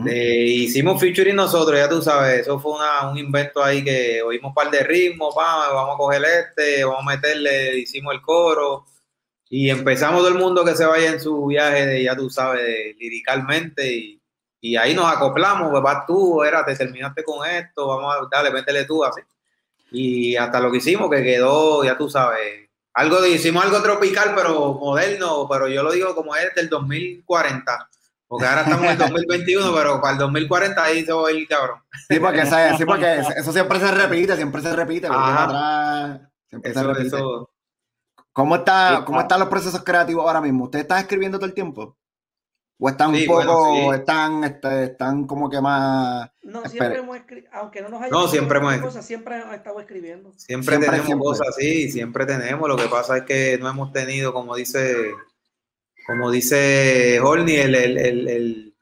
Eh, 0.09 0.45
hicimos 0.47 1.01
featuring 1.01 1.37
nosotros, 1.37 1.79
ya 1.79 1.89
tú 1.89 2.03
sabes, 2.03 2.41
eso 2.41 2.59
fue 2.59 2.73
una- 2.73 3.09
un 3.13 3.17
invento 3.17 3.63
ahí 3.63 3.85
que 3.85 4.21
oímos 4.23 4.49
un 4.49 4.55
par 4.55 4.69
de 4.69 4.81
ritmos, 4.83 5.33
vamos 5.37 5.95
a 5.95 5.97
coger 5.97 6.21
este, 6.25 6.83
vamos 6.85 7.03
a 7.03 7.15
meterle, 7.15 7.79
hicimos 7.79 8.13
el 8.13 8.21
coro 8.21 8.85
y 9.51 9.71
empezamos 9.71 10.19
todo 10.21 10.29
el 10.29 10.35
mundo 10.39 10.65
que 10.65 10.75
se 10.75 10.85
vaya 10.87 11.11
en 11.11 11.21
su 11.21 11.47
viaje, 11.47 11.87
de, 11.87 12.03
ya 12.05 12.17
tú 12.17 12.29
sabes, 12.31 12.63
de- 12.65 12.97
liricalmente 12.99 13.93
y, 13.95 14.21
y 14.61 14.77
ahí 14.77 14.95
nos 14.95 15.07
acoplamos, 15.07 15.71
pues 15.71 15.83
vas 15.83 16.07
tú, 16.07 16.43
era, 16.43 16.65
te 16.65 16.75
terminaste 16.75 17.23
con 17.23 17.47
esto, 17.49 17.87
vamos 17.87 18.15
a, 18.15 18.29
dale, 18.31 18.51
métele 18.51 18.85
tú 18.85 19.05
así. 19.05 19.21
Y 19.91 20.35
hasta 20.37 20.59
lo 20.61 20.71
que 20.73 20.79
hicimos, 20.79 21.11
que 21.11 21.23
quedó, 21.23 21.85
ya 21.85 21.97
tú 21.97 22.09
sabes, 22.11 22.69
algo 22.95 23.21
de- 23.21 23.31
hicimos 23.31 23.65
algo 23.65 23.83
tropical, 23.83 24.33
pero 24.35 24.75
moderno, 24.75 25.47
pero 25.49 25.69
yo 25.69 25.83
lo 25.83 25.93
digo 25.93 26.15
como 26.15 26.35
es 26.37 26.55
del 26.55 26.69
2040. 26.69 27.89
Porque 28.27 28.47
ahora 28.47 28.63
estamos 28.63 28.85
en 28.87 28.93
el 28.93 28.99
2021, 28.99 29.75
pero 29.75 30.01
para 30.01 30.15
el 30.15 30.19
2040 30.19 30.83
ahí 30.83 31.05
se 31.05 31.13
va 31.13 31.29
a 31.29 31.33
ir 31.33 31.47
cabrón. 31.47 31.79
Sí, 32.09 32.19
porque, 32.19 32.41
ese- 32.41 32.77
sí, 32.79 32.85
porque 32.85 33.19
eso 33.37 33.53
siempre 33.53 33.79
se 33.79 33.91
repite, 33.93 34.35
siempre 34.37 34.63
se 34.63 34.75
repite. 34.75 35.07
Ajá. 35.09 35.45
atrás, 35.45 36.21
siempre 36.49 36.73
se 36.73 36.81
Eso, 36.81 36.89
repite. 36.93 37.17
eso. 37.17 37.51
¿Cómo, 38.35 38.57
está, 38.57 38.99
Sí, 38.99 39.05
¿Cómo 39.07 39.19
ah. 39.21 39.23
están 39.23 39.41
los 39.41 39.49
procesos 39.49 39.83
creativos 39.83 40.27
ahora 40.27 40.41
mismo? 40.43 40.65
¿Ustedes 40.65 40.83
están 40.83 40.99
escribiendo 40.99 41.39
todo 41.39 41.47
el 41.47 41.55
tiempo? 41.55 41.97
¿O 42.79 42.89
están 42.89 43.15
Sí, 43.15 43.23
un 43.23 43.27
poco, 43.29 43.37
bueno, 43.71 43.93
sí. 43.93 44.01
están, 44.01 44.45
este, 44.45 44.85
están 44.85 45.27
como 45.27 45.49
que 45.49 45.61
más... 45.61 46.29
No, 46.43 46.65
siempre 46.69 46.99
hemos 46.99 47.17
escrito, 47.17 47.49
aunque 47.53 47.81
no 47.81 47.89
nos 47.89 48.03
haya 48.03 48.11
No, 48.11 48.27
siempre 48.27 48.59
hemos- 48.59 48.77
cosas, 48.79 49.07
siempre 49.07 49.41
hemos 49.41 49.55
estado 49.55 49.79
escribiendo. 49.81 50.33
Siempre, 50.37 50.77
Siempre, 50.77 50.79
tenemos 50.89 51.07
siempre. 51.07 51.25
cosas 51.25 51.49
así, 51.49 51.91
siempre 51.91 52.27
tenemos. 52.27 52.69
Lo 52.69 52.77
que 52.77 52.89
pasa 52.89 53.19
es 53.19 53.23
que 53.23 53.57
no 53.59 53.71
hemos 53.71 53.93
tenido, 53.93 54.35
como 54.35 54.57
dice, 54.57 55.15
como 56.07 56.31
dice 56.33 57.21
Horny, 57.21 57.55
el, 57.55 57.75
el, 57.77 57.97
el, 57.99 58.29
el, 58.29 58.74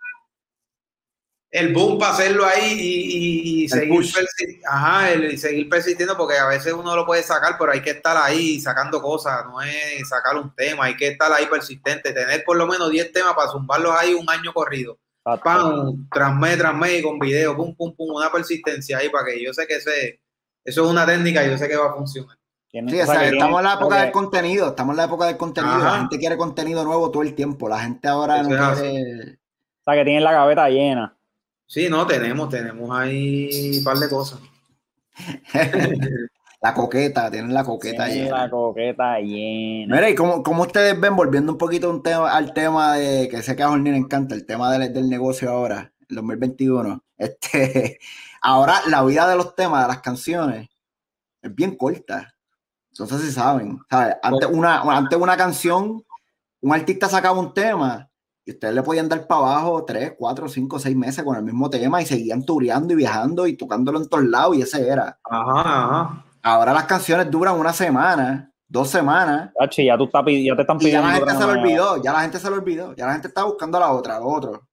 el 1.53 1.72
boom 1.74 1.98
para 1.98 2.14
hacerlo 2.14 2.46
ahí 2.46 2.72
y, 2.80 3.61
y- 3.61 3.64
y 3.64 3.68
seguir, 3.68 3.90
push. 3.90 4.14
persi- 4.16 4.61
ajá, 4.66 5.12
el- 5.12 5.32
y 5.34 5.36
seguir 5.36 5.68
persistiendo, 5.68 6.16
porque 6.16 6.38
a 6.38 6.46
veces 6.46 6.72
uno 6.72 6.96
lo 6.96 7.05
puede 7.07 7.22
sacar, 7.22 7.57
pero 7.59 7.72
hay 7.72 7.82
que 7.82 7.90
estar 7.90 8.16
ahí 8.16 8.59
sacando 8.59 9.00
cosas, 9.03 9.44
no 9.44 9.61
es 9.62 10.09
sacar 10.09 10.36
un 10.38 10.55
tema, 10.55 10.86
hay 10.86 10.96
que 10.96 11.09
estar 11.09 11.30
ahí 11.30 11.46
persistente, 11.46 12.12
tener 12.12 12.42
por 12.44 12.57
lo 12.57 12.66
menos 12.66 12.90
10 12.90 13.12
temas 13.12 13.34
para 13.34 13.50
zumbarlos 13.50 13.94
ahí 13.96 14.14
un 14.14 14.28
año 14.30 14.53
corrido. 14.53 14.98
Exacto. 15.24 15.42
pam, 15.44 16.09
tras 16.11 16.34
mes, 16.34 16.59
tras 16.59 16.74
mes, 16.74 16.98
y 16.98 17.03
con 17.03 17.18
video, 17.18 17.55
pum, 17.55 17.76
pum, 17.76 17.94
pum, 17.94 18.14
una 18.16 18.32
persistencia 18.32 18.98
ahí 18.98 19.09
para 19.11 19.26
que 19.26 19.44
yo 19.44 19.53
sé 19.53 19.66
que 19.68 19.76
ese, 19.76 20.20
eso 20.64 20.84
es 20.84 20.90
una 20.90 21.07
técnica, 21.07 21.46
yo 21.46 21.57
sé 21.59 21.68
que 21.68 21.76
va 21.76 21.90
a 21.90 21.94
funcionar. 21.94 22.36
Sí, 22.72 22.78
o 22.80 23.07
sea, 23.07 23.26
estamos 23.28 23.59
en 23.61 23.64
la 23.66 23.74
época 23.74 24.00
del 24.03 24.11
contenido, 24.12 24.68
estamos 24.68 24.94
en 24.94 24.96
la 24.96 25.05
época 25.05 25.26
del 25.26 25.36
contenido. 25.36 25.74
Ajá. 25.74 25.84
La 25.92 25.98
gente 25.98 26.18
quiere 26.18 26.38
contenido 26.38 26.82
nuevo 26.84 27.11
todo 27.11 27.22
el 27.22 27.34
tiempo. 27.34 27.68
La 27.68 27.80
gente 27.80 28.09
ahora 28.09 28.40
Eso 28.40 28.48
no 28.48 28.74
quiere... 28.74 29.32
O 29.34 29.84
sea, 29.84 29.94
que 29.94 30.05
tienen 30.05 30.24
la 30.24 30.32
gaveta 30.32 30.68
llena. 30.70 31.14
Sí, 31.73 31.89
no, 31.89 32.07
tenemos, 32.07 32.51
tenemos 32.51 32.91
ahí 32.95 33.79
un 33.79 33.83
par 33.83 33.97
de 33.97 34.07
cosas. 34.11 34.39
la 36.61 36.75
coqueta, 36.75 37.31
tienen 37.31 37.55
la 37.55 37.64
coqueta 37.64 38.05
Tienen 38.05 38.25
llena. 38.27 38.43
la 38.43 38.51
coqueta 38.51 39.18
llena. 39.20 39.97
Mira, 39.97 40.11
y 40.11 40.14
cómo, 40.14 40.43
cómo 40.43 40.64
ustedes 40.64 41.01
ven, 41.01 41.16
volviendo 41.16 41.51
un 41.51 41.57
poquito 41.57 41.89
un 41.89 42.03
tema, 42.03 42.31
al 42.31 42.53
tema 42.53 42.97
de, 42.97 43.27
que 43.31 43.41
sé 43.41 43.57
que 43.57 43.62
a 43.62 43.68
Jorni 43.68 43.91
le 43.91 43.97
encanta, 43.97 44.35
el 44.35 44.45
tema 44.45 44.70
del, 44.70 44.93
del 44.93 45.09
negocio 45.09 45.51
ahora, 45.51 45.91
el 46.11 46.16
2021. 46.16 47.03
Este, 47.16 47.99
ahora 48.43 48.75
la 48.89 49.03
vida 49.03 49.27
de 49.27 49.37
los 49.37 49.55
temas, 49.55 49.81
de 49.81 49.89
las 49.89 50.03
canciones, 50.03 50.68
es 51.41 51.55
bien 51.55 51.75
corta. 51.75 52.35
No 52.99 53.07
sé 53.07 53.18
si 53.18 53.33
saben. 53.33 53.79
¿sabes? 53.89 54.16
Antes, 54.23 54.51
una, 54.53 54.83
antes 54.83 55.18
una 55.18 55.39
canción, 55.39 56.05
un 56.61 56.75
artista 56.75 57.09
sacaba 57.09 57.41
un 57.41 57.55
tema 57.55 58.11
y 58.45 58.51
ustedes 58.53 58.74
le 58.74 58.82
podían 58.82 59.09
dar 59.09 59.26
para 59.26 59.40
abajo 59.40 59.84
tres, 59.84 60.14
cuatro, 60.18 60.49
cinco, 60.49 60.78
seis 60.78 60.97
meses 60.97 61.24
con 61.24 61.36
el 61.36 61.43
mismo 61.45 61.70
tema 61.70 62.03
y 62.03 62.07
seguían 62.07 62.45
tureando 62.45 62.93
y 62.93 62.97
viajando 62.97 63.47
y 63.47 63.57
tocándolo 63.57 63.99
en 64.01 64.09
todos 64.09 64.24
lados 64.24 64.57
y 64.57 64.62
ese 64.62 64.88
era. 64.88 65.18
Ajá, 65.24 65.61
ajá. 65.61 66.26
Ahora 66.43 66.72
las 66.72 66.84
canciones 66.84 67.30
duran 67.30 67.59
una 67.59 67.72
semana, 67.72 68.53
dos 68.66 68.88
semanas 68.90 69.53
ya, 69.61 69.97
tú 69.97 70.11
ya 70.11 70.57
te 70.57 70.62
están 70.62 70.76
y 70.80 70.90
ya 70.90 71.01
pidiendo. 71.03 71.07
la 71.07 71.12
gente 71.14 71.32
se 71.32 71.40
lo 71.47 71.53
olvidó, 71.53 72.03
ya 72.03 72.12
la 72.12 72.20
gente 72.22 72.38
se 72.38 72.51
lo 72.51 72.57
olvidó, 72.57 72.97
ya 72.97 73.07
la 73.07 73.12
gente 73.12 73.28
está 73.28 73.45
buscando 73.45 73.78
la 73.78 73.93
otra, 73.93 74.18
lo 74.18 74.26
otro. 74.26 74.68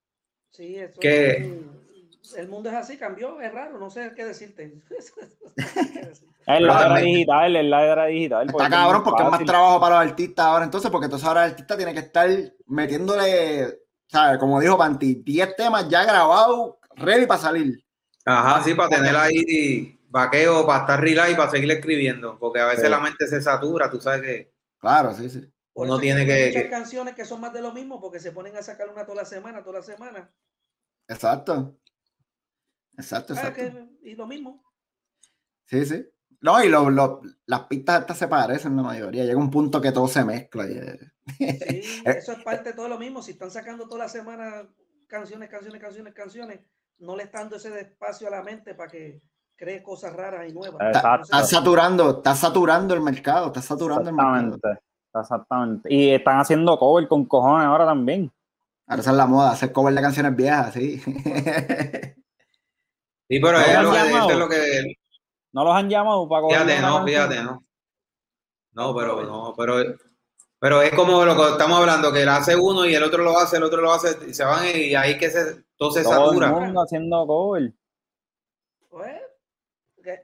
Sí, 0.52 0.76
eso 0.78 1.00
¿Qué? 1.00 1.32
es- 1.38 2.36
el 2.38 2.48
mundo 2.48 2.70
es 2.70 2.76
así, 2.76 2.98
cambió, 2.98 3.40
es 3.42 3.52
raro, 3.54 3.80
no 3.80 3.90
sé 3.90 4.14
qué 4.16 4.26
decirte. 4.26 4.82
Es 6.46 6.62
la 6.62 6.86
era 6.86 6.98
digital, 7.00 7.56
es 7.56 7.66
la 7.66 7.86
era 7.86 8.06
digital. 8.08 8.42
Está 8.48 8.54
porque 8.54 8.70
cabrón 8.70 9.04
porque 9.04 9.24
es 9.24 9.30
más 9.30 9.46
trabajo 9.46 9.80
para 9.80 9.96
los 10.04 10.10
artistas 10.12 10.46
ahora 10.46 10.66
entonces, 10.66 10.90
porque 10.90 11.06
entonces 11.06 11.28
ahora 11.28 11.46
el 11.46 11.52
artista 11.52 11.78
tiene 11.78 11.94
que 11.94 12.00
estar 12.00 12.30
metiéndole, 12.68 13.80
¿sabes? 14.08 14.40
Como 14.40 14.60
dijo 14.60 14.78
Panti, 14.78 15.16
10 15.24 15.56
temas 15.56 15.88
ya 15.90 16.04
grabados, 16.06 16.76
ready 16.96 17.26
para 17.28 17.40
salir. 17.42 17.84
Ajá, 18.26 18.64
sí, 18.64 18.74
para 18.74 18.90
tener 18.90 19.16
ahí 19.16 20.00
vaqueo, 20.10 20.66
para 20.66 20.80
estar 20.80 21.00
relax 21.00 21.32
y 21.32 21.36
para 21.36 21.52
seguir 21.52 21.70
escribiendo, 21.72 22.38
porque 22.40 22.60
a 22.60 22.66
veces 22.66 22.86
Sí. 22.86 22.90
la 22.90 23.00
mente 23.00 23.28
se 23.28 23.42
satura, 23.42 23.90
tú 23.90 24.00
sabes 24.00 24.22
que 24.22 24.54
Claro, 24.80 25.14
sí, 25.14 25.30
sí. 25.30 25.42
Uno 25.74 26.00
tiene 26.00 26.22
hay 26.22 26.28
que- 26.28 26.48
muchas 26.48 26.64
que- 26.64 26.70
canciones 26.70 27.16
que 27.16 27.26
son 27.26 27.42
más 27.42 27.52
de 27.54 27.62
lo 27.62 27.74
mismo 27.74 28.00
porque 28.02 28.20
se 28.20 28.32
ponen 28.32 28.56
a 28.58 28.64
sacar 28.64 28.90
una 28.90 29.06
toda 29.06 29.18
la 29.24 29.26
semana, 29.26 29.62
toda 29.64 29.80
la 29.80 29.86
semana. 29.86 30.32
Exacto. 31.08 31.78
Exacto, 32.98 33.34
Ah, 33.34 33.38
exacto. 33.50 33.56
que- 33.62 34.10
y 34.10 34.16
lo 34.16 34.26
mismo. 34.26 34.64
Sí, 35.66 35.86
sí. 35.86 36.06
No, 36.42 36.64
y 36.64 36.70
lo- 36.70 36.90
lo- 36.90 37.22
las 37.46 37.62
pistas 37.62 38.02
estas 38.02 38.18
se 38.18 38.28
parecen 38.28 38.76
la 38.78 38.84
mayoría. 38.84 39.26
Llega 39.26 39.38
un 39.38 39.52
punto 39.52 39.82
que 39.82 39.92
todo 39.92 40.08
se 40.08 40.24
mezcla. 40.24 40.66
y, 40.68 40.74
eh, 40.78 41.00
Sí, 41.38 42.04
eso 42.06 42.32
es 42.32 42.44
parte 42.44 42.70
de 42.70 42.76
todo 42.76 42.88
lo 42.88 42.98
mismo. 42.98 43.22
Si 43.22 43.32
están 43.32 43.52
sacando 43.52 43.88
toda 43.88 44.06
la 44.06 44.10
semana 44.10 44.68
canciones, 45.08 45.50
canciones, 45.50 45.82
canciones, 45.82 46.14
canciones, 46.14 46.60
no 47.00 47.16
le 47.16 47.24
están 47.24 47.44
dando 47.44 47.56
ese 47.58 47.78
espacio 47.80 48.28
a 48.28 48.32
la 48.32 48.42
mente 48.44 48.74
para 48.74 48.90
que 48.92 49.22
cree 49.56 49.84
cosas 49.84 50.14
raras 50.14 50.50
y 50.50 50.54
nuevas. 50.54 50.80
Exacto. 50.88 51.24
Está 51.24 51.44
saturando, 51.44 52.18
está 52.18 52.36
saturando 52.36 52.94
el 52.94 53.02
mercado, 53.02 53.48
está 53.48 53.62
saturando 53.62 54.10
el 54.10 54.16
mercado. 54.16 54.56
Exactamente. 54.56 54.80
Exactamente. 55.14 55.94
Y 55.94 56.12
están 56.12 56.40
haciendo 56.40 56.78
cover 56.78 57.08
con 57.08 57.26
cojones 57.26 57.66
ahora 57.68 57.86
también. 57.86 58.32
Ahora 58.88 59.02
esa 59.02 59.12
es 59.12 59.18
la 59.18 59.26
moda, 59.26 59.52
hacer 59.52 59.72
cover 59.72 59.94
de 59.94 60.02
canciones 60.02 60.36
viejas, 60.36 60.74
sí. 60.74 61.00
Sí, 63.32 63.40
pero 63.40 63.60
¿No 63.60 63.60
es 63.60 63.84
lo 63.84 63.92
que, 63.92 64.34
es 64.34 64.38
lo 64.38 64.50
que. 64.50 64.96
¿No 65.52 65.64
los 65.64 65.76
han 65.76 65.90
llamado 65.90 66.28
para 66.28 66.42
coger 66.42 66.58
Fíjate, 66.62 66.76
no, 66.82 66.88
canción? 66.88 67.06
fíjate, 67.08 67.44
no. 67.44 67.64
No, 68.74 68.96
pero 68.96 69.24
no, 69.24 69.54
pero, 69.58 69.76
pero 70.60 70.82
es 70.82 70.94
como 70.94 71.26
lo 71.26 71.36
que 71.36 71.50
estamos 71.52 71.80
hablando, 71.80 72.14
que 72.14 72.22
él 72.24 72.30
hace 72.30 72.56
uno 72.56 72.86
y 72.86 72.94
el 72.94 73.04
otro 73.04 73.24
lo 73.24 73.38
hace, 73.38 73.58
el 73.58 73.64
otro 73.64 73.82
lo 73.82 73.92
hace, 73.92 74.16
y 74.28 74.34
se 74.34 74.44
van 74.46 74.66
y 74.74 74.94
ahí 74.96 75.18
que 75.18 75.30
se, 75.32 75.64
todo 75.76 75.92
se 75.92 76.04
Todo 76.04 76.32
el 76.32 76.52
mundo 76.52 76.82
haciendo 76.82 77.26
cover. 77.26 77.74
Pues, 78.90 79.22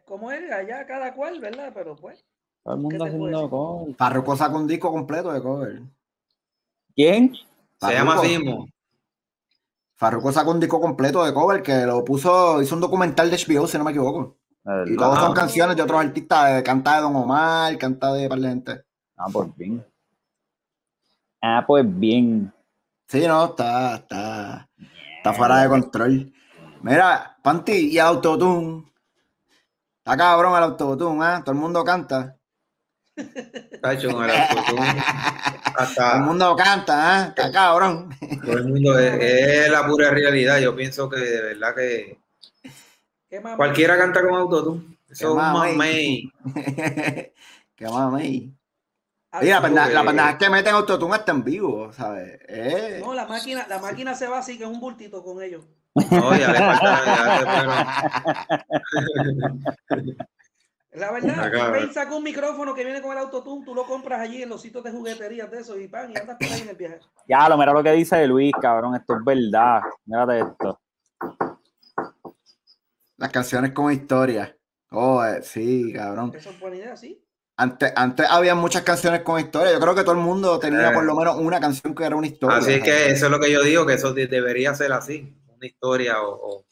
como 0.05 0.31
es 0.31 0.51
allá 0.51 0.85
cada 0.85 1.13
cual, 1.13 1.39
¿verdad? 1.39 1.71
Pero 1.73 1.95
pues, 1.95 2.23
Todo 2.63 2.75
el 2.75 2.79
¿Qué 2.79 2.83
mundo 2.83 3.05
haciendo 3.05 3.49
cover. 3.49 3.95
Farruko 3.95 4.35
saca 4.35 4.55
un 4.55 4.67
disco 4.67 4.91
completo 4.91 5.33
de 5.33 5.41
cover. 5.41 5.81
¿Quién? 6.95 7.35
Se 7.81 7.91
llama 7.93 8.15
Farruko. 8.15 8.27
mismo. 8.29 8.67
Farruko 9.95 10.31
sacó 10.31 10.51
un 10.51 10.59
disco 10.59 10.79
completo 10.81 11.23
de 11.25 11.33
cover 11.33 11.63
que 11.63 11.85
lo 11.85 12.03
puso, 12.03 12.61
hizo 12.61 12.75
un 12.75 12.81
documental 12.81 13.31
de 13.31 13.37
HBO, 13.37 13.65
si 13.67 13.77
no 13.77 13.83
me 13.83 13.91
equivoco. 13.91 14.35
Y 14.87 14.95
todos 14.95 15.19
son 15.19 15.31
Ah. 15.31 15.35
canciones 15.35 15.75
de 15.75 15.83
otros 15.83 15.99
artistas, 16.03 16.59
eh, 16.59 16.63
canta 16.63 16.95
de 16.95 17.01
Don 17.01 17.15
Omar, 17.15 17.77
canta 17.77 18.11
de 18.13 18.27
par 18.27 18.39
de 18.39 18.47
gente. 18.49 18.83
Ah, 19.15 19.27
pues 19.31 19.49
bien. 19.55 19.85
Ah, 21.41 21.63
pues 21.67 21.85
bien. 21.87 22.51
Sí, 23.07 23.27
no, 23.27 23.45
está, 23.45 23.95
está, 23.97 24.67
está 25.17 25.33
fuera 25.33 25.61
de 25.61 25.69
control. 25.69 26.33
Mira, 26.81 27.37
Panty 27.43 27.91
y 27.93 27.99
Autotune. 27.99 28.91
Está 29.99 30.17
cabrón 30.17 30.55
el 30.57 30.63
Autotune, 30.63 31.23
¿ah? 31.23 31.41
Todo 31.45 31.51
el 31.53 31.61
mundo 31.61 31.83
canta. 31.83 32.35
Tacho, 33.81 34.11
con 34.11 34.25
el 34.25 34.31
autotune. 34.31 35.03
Todo 35.95 36.15
el 36.15 36.21
mundo 36.21 36.55
canta, 36.55 36.93
¿ah? 36.95 37.25
Está 37.27 37.51
cabrón. 37.51 38.09
todo 38.43 38.57
el 38.57 38.65
mundo 38.67 38.97
es, 38.97 39.13
es 39.21 39.69
la 39.69 39.85
pura 39.85 40.09
realidad. 40.09 40.59
Yo 40.59 40.75
pienso 40.75 41.09
que 41.09 41.17
de 41.17 41.41
verdad 41.41 41.75
que. 41.75 42.17
Cualquiera 43.55 43.97
canta 43.97 44.21
con 44.21 44.35
autotune. 44.35 44.97
Eso 45.09 45.27
es 45.27 45.31
un 45.31 45.37
mamey. 45.37 46.31
mamey. 46.43 46.43
Qué 47.75 47.85
mami. 47.87 48.53
Ah, 49.31 49.39
Mira, 49.41 49.59
la 49.59 49.67
pendeja- 49.67 49.89
la 49.89 50.03
pendeja 50.05 50.29
es 50.31 50.35
que 50.37 50.49
meten 50.49 50.75
Autotune 50.75 51.13
hasta 51.15 51.31
en 51.33 51.43
vivo, 51.43 51.91
¿sabes? 51.91 52.39
Eh, 52.47 53.01
No, 53.03 53.13
la 53.13 53.25
máquina, 53.25 53.65
la 53.67 53.79
máquina 53.79 54.15
se 54.15 54.27
va 54.27 54.37
así 54.39 54.57
que 54.57 54.63
es 54.63 54.69
un 54.69 54.79
bultito 54.79 55.21
con 55.23 55.41
ellos. 55.43 55.65
No, 55.93 56.35
ya 56.37 56.51
le 56.51 56.57
falta. 56.57 57.05
ya 57.05 58.65
le- 59.99 60.15
La 60.93 61.11
verdad, 61.11 61.43
Acá, 61.43 61.71
Pain 61.73 61.93
saca 61.93 62.15
un 62.15 62.23
micrófono 62.23 62.73
que 62.73 62.85
viene 62.85 63.01
con 63.01 63.11
el 63.11 63.17
autotune, 63.17 63.65
tú 63.65 63.75
lo 63.75 63.85
compras 63.85 64.21
allí 64.21 64.41
en 64.43 64.47
los 64.47 64.61
sitios 64.61 64.81
de 64.81 64.91
jugueterías 64.91 65.51
de 65.51 65.59
eso 65.59 65.77
y 65.77 65.89
pan, 65.89 66.09
y 66.09 66.17
andas 66.17 66.37
por 66.39 66.47
ahí 66.47 66.61
en 66.61 66.69
el 66.69 66.75
viaje. 66.77 66.99
Ya, 67.27 67.49
lo 67.49 67.57
mira 67.57 67.73
lo 67.73 67.83
que 67.83 67.91
dice 67.91 68.25
Luis, 68.25 68.53
cabrón. 68.61 68.95
Esto 68.95 69.15
es 69.17 69.25
verdad. 69.25 69.81
Mírate 70.05 70.39
esto. 70.39 70.79
Las 73.17 73.31
canciones 73.31 73.71
con 73.71 73.91
historia. 73.91 74.57
Oh, 74.91 75.23
eh, 75.23 75.41
sí, 75.43 75.91
cabrón. 75.93 76.33
Eso 76.35 76.49
es 76.49 76.59
buena 76.59 76.75
idea, 76.77 76.97
sí. 76.97 77.21
Antes, 77.57 77.93
antes 77.95 78.27
había 78.29 78.53
muchas 78.55 78.83
canciones 78.83 79.21
con 79.21 79.39
historia. 79.39 79.71
Yo 79.71 79.79
creo 79.79 79.95
que 79.95 80.01
todo 80.03 80.11
el 80.15 80.21
mundo 80.21 80.59
tenía 80.59 80.89
Eh. 80.89 80.93
por 80.93 81.03
lo 81.05 81.15
menos 81.15 81.37
una 81.37 81.59
canción 81.59 81.95
que 81.95 82.03
era 82.03 82.15
una 82.15 82.27
historia. 82.27 82.57
Así 82.57 82.73
es 82.73 82.83
que 82.83 83.09
eso 83.11 83.25
es 83.25 83.31
lo 83.31 83.39
que 83.39 83.51
yo 83.51 83.63
digo, 83.63 83.85
que 83.85 83.93
eso 83.93 84.13
de- 84.13 84.27
debería 84.27 84.73
ser 84.75 84.91
así, 84.91 85.33
una 85.47 85.65
historia 85.65 86.21
o, 86.21 86.35
o- 86.35 86.65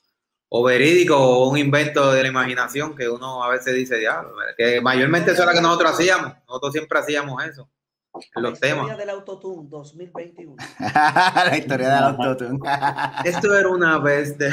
o 0.55 0.63
verídico 0.63 1.15
o 1.17 1.49
un 1.49 1.57
invento 1.57 2.11
de 2.11 2.21
la 2.21 2.27
imaginación 2.27 2.95
que 2.95 3.07
uno 3.09 3.43
a 3.43 3.49
veces 3.49 3.73
dice, 3.73 4.01
ya, 4.01 4.23
que 4.57 4.81
mayormente 4.81 5.31
eso 5.31 5.41
es 5.43 5.47
lo 5.47 5.53
que 5.53 5.61
nosotros 5.61 5.93
hacíamos, 5.93 6.33
nosotros 6.47 6.73
siempre 6.73 6.99
hacíamos 6.99 7.43
eso, 7.45 7.69
en 8.13 8.43
La 8.43 8.49
los 8.49 8.53
historia 8.53 8.75
temas. 8.75 8.97
del 8.97 9.09
autotune 9.09 9.67
2021. 9.69 10.55
la 10.79 11.57
historia 11.57 11.95
del 11.95 12.03
autotune. 12.03 12.59
Esto 13.25 13.57
era 13.57 13.69
una 13.69 13.97
vez 13.99 14.37
de... 14.37 14.51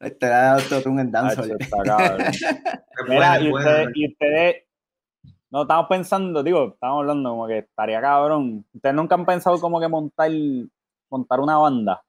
la 0.00 0.06
historia 0.06 0.38
del 0.38 0.62
autotune 0.62 1.02
en. 1.02 1.12
Es 1.14 1.38
Mira, 3.08 3.38
ustedes, 3.52 3.88
y 3.94 4.08
ustedes, 4.08 4.56
no 5.50 5.62
estamos 5.62 5.86
pensando, 5.88 6.42
digo, 6.42 6.72
estamos 6.74 7.00
hablando 7.00 7.30
como 7.30 7.46
que 7.46 7.58
estaría 7.58 8.00
cabrón. 8.00 8.64
Ustedes 8.72 8.94
nunca 8.94 9.14
han 9.14 9.26
pensado 9.26 9.60
como 9.60 9.80
que 9.80 9.88
montar, 9.88 10.30
montar 11.10 11.40
una 11.40 11.58
banda. 11.58 12.02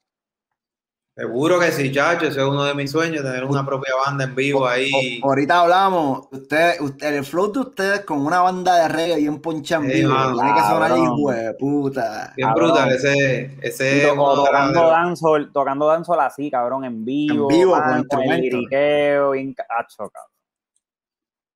Seguro 1.19 1.59
que 1.59 1.73
sí, 1.73 1.91
chacho, 1.91 2.27
ese 2.27 2.39
es 2.39 2.45
uno 2.45 2.63
de 2.63 2.73
mis 2.73 2.91
sueños, 2.91 3.23
tener 3.23 3.43
una 3.43 3.65
propia 3.65 3.93
banda 4.05 4.23
en 4.23 4.33
vivo 4.35 4.65
ahí. 4.65 5.19
Ahorita 5.21 5.59
hablamos, 5.59 6.29
usted, 6.31 6.79
usted, 6.79 7.13
el 7.13 7.25
flow 7.25 7.51
de 7.51 7.59
ustedes 7.59 8.05
con 8.05 8.25
una 8.25 8.39
banda 8.39 8.83
de 8.83 8.87
reggae 8.87 9.17
bien 9.17 9.41
poncha 9.41 9.75
en 9.75 9.87
vivo. 9.87 10.13
Tiene 10.33 10.53
que 10.53 10.61
sonar 10.61 10.97
hijo 10.97 11.31
de 11.31 11.53
puta. 11.55 12.31
Bien 12.37 12.47
cabrón. 12.47 12.69
brutal, 12.69 12.91
ese, 12.93 13.57
ese 13.61 14.07
tocando 14.15 14.81
dancehall, 14.87 15.51
tocando 15.51 15.87
dancehall 15.87 16.21
así, 16.21 16.49
cabrón, 16.49 16.85
en 16.85 17.03
vivo. 17.03 17.51
En 17.51 17.57
vivo, 17.57 17.77
con 18.09 18.21
el 18.21 18.41
liriqueo, 18.41 19.31
bien 19.31 19.53
cacho, 19.53 20.09
cabrón. 20.09 20.31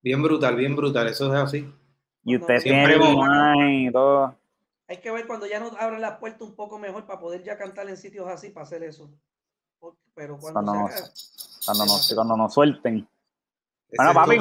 bien 0.02 0.22
brutal, 0.22 0.56
bien 0.56 0.76
brutal, 0.76 1.08
eso 1.08 1.32
es 1.32 1.40
así. 1.40 1.72
Y 2.22 2.36
ustedes 2.36 2.64
Siempre 2.64 2.96
imagen 2.96 3.70
y 3.70 3.90
todo. 3.90 4.36
Hay 4.88 4.98
que 4.98 5.10
ver 5.10 5.26
cuando 5.26 5.46
ya 5.46 5.58
nos 5.58 5.72
abran 5.78 6.02
la 6.02 6.18
puerta 6.18 6.44
un 6.44 6.54
poco 6.54 6.78
mejor 6.78 7.06
para 7.06 7.18
poder 7.18 7.42
ya 7.42 7.56
cantar 7.56 7.88
en 7.88 7.96
sitios 7.96 8.28
así 8.28 8.50
para 8.50 8.66
hacer 8.66 8.82
eso. 8.82 9.08
Pero 10.14 10.38
cuando 10.38 10.62
Cuando 10.62 10.88
se 10.88 10.94
haga, 10.98 11.10
Cuando 11.66 11.84
nos, 11.86 12.14
cuando 12.14 12.36
nos 12.36 12.54
suelten. 12.54 13.08
Bueno, 13.96 14.14
papi, 14.14 14.38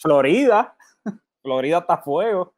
Florida. 0.00 0.76
Florida 1.42 1.78
está 1.78 1.94
a 1.94 2.02
fuego. 2.02 2.54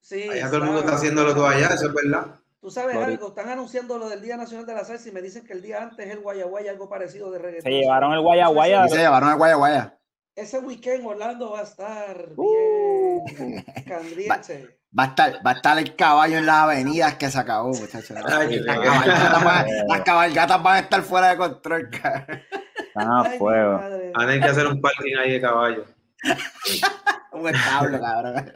sí, 0.00 0.28
allá 0.28 0.46
todo 0.46 0.58
el 0.58 0.64
mundo 0.64 0.80
está 0.80 0.94
haciéndolo 0.96 1.34
todo 1.34 1.46
allá, 1.46 1.68
eso 1.68 1.86
es 1.88 1.94
verdad. 1.94 2.26
Tú 2.60 2.70
sabes 2.70 2.92
Florida. 2.96 3.12
algo, 3.12 3.28
están 3.28 3.48
anunciando 3.50 3.98
lo 3.98 4.08
del 4.08 4.22
Día 4.22 4.36
Nacional 4.38 4.64
de 4.66 4.74
la 4.74 4.84
Salsa 4.84 5.08
y 5.08 5.12
me 5.12 5.20
dicen 5.20 5.44
que 5.44 5.52
el 5.52 5.60
día 5.62 5.82
antes 5.82 6.06
es 6.06 6.12
el 6.12 6.20
Guayaguaya, 6.20 6.70
algo 6.70 6.88
parecido 6.88 7.30
de 7.30 7.38
reggaetón. 7.38 7.70
Se 7.70 7.78
llevaron 7.78 8.12
el 8.14 8.20
Guaya 8.22 8.46
Guaya. 8.48 8.86
Y 8.86 8.88
se 8.90 8.96
llevaron 8.96 9.28
a 9.28 9.34
Guaya 9.34 9.54
Guaya. 9.56 9.98
Ese 10.34 10.58
weekend 10.60 11.06
Orlando 11.06 11.50
va 11.52 11.60
a 11.60 11.62
estar 11.64 12.28
Uh. 12.36 13.24
bien 13.26 13.64
candente. 13.86 14.78
Va 14.96 15.04
a, 15.04 15.06
estar, 15.06 15.44
va 15.44 15.50
a 15.50 15.54
estar 15.54 15.76
el 15.78 15.96
caballo 15.96 16.38
en 16.38 16.46
las 16.46 16.56
avenidas 16.56 17.16
que 17.16 17.28
se 17.28 17.38
acabó, 17.38 17.68
muchachos. 17.68 18.16
Ay, 18.26 18.60
Las 18.60 18.78
cabalgatas, 18.78 19.44
van, 19.44 19.66
las 19.88 20.00
cabalgatas 20.02 20.62
van 20.62 20.76
a 20.76 20.78
estar 20.78 21.02
fuera 21.02 21.28
de 21.30 21.36
control. 21.36 21.90
cabrón. 21.90 22.42
Están 22.78 23.10
a 23.10 23.22
Ay, 23.22 23.32
mi 23.32 23.38
fuego. 23.38 23.72
Van 23.78 24.14
a 24.14 24.26
tener 24.26 24.40
que 24.40 24.48
hacer 24.48 24.66
un 24.68 24.80
parking 24.80 25.16
ahí 25.18 25.32
de 25.32 25.40
caballo. 25.40 25.84
Un 27.32 27.48
establo, 27.48 28.00
cabrón. 28.00 28.52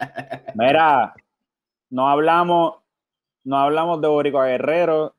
Mira, 0.54 1.12
no 1.90 2.08
hablamos, 2.08 2.76
no 3.42 3.56
hablamos 3.58 4.00
de 4.00 4.06
Boricua 4.06 4.46
Guerrero. 4.46 5.16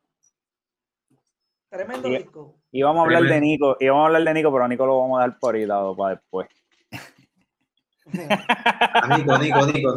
Tremendo 1.70 2.08
disco. 2.08 2.56
Y 2.72 2.82
vamos 2.82 3.02
a 3.02 3.04
hablar 3.04 3.24
de 3.24 3.28
Tremendo. 3.28 3.46
Nico. 3.46 3.78
Y 3.82 3.90
vamos 3.90 4.04
a 4.04 4.06
hablar 4.06 4.24
de 4.24 4.34
Nico, 4.34 4.52
pero 4.54 4.64
a 4.64 4.68
Nico 4.70 4.86
lo 4.86 5.02
vamos 5.02 5.18
a 5.20 5.22
dar 5.24 5.38
por 5.38 5.56
ahorita 5.56 5.84
o 5.84 5.96
para 5.98 6.16
después. 6.16 6.48
A 8.94 9.18
Nico, 9.18 9.38
Nico, 9.38 9.66
Nico. 9.68 9.94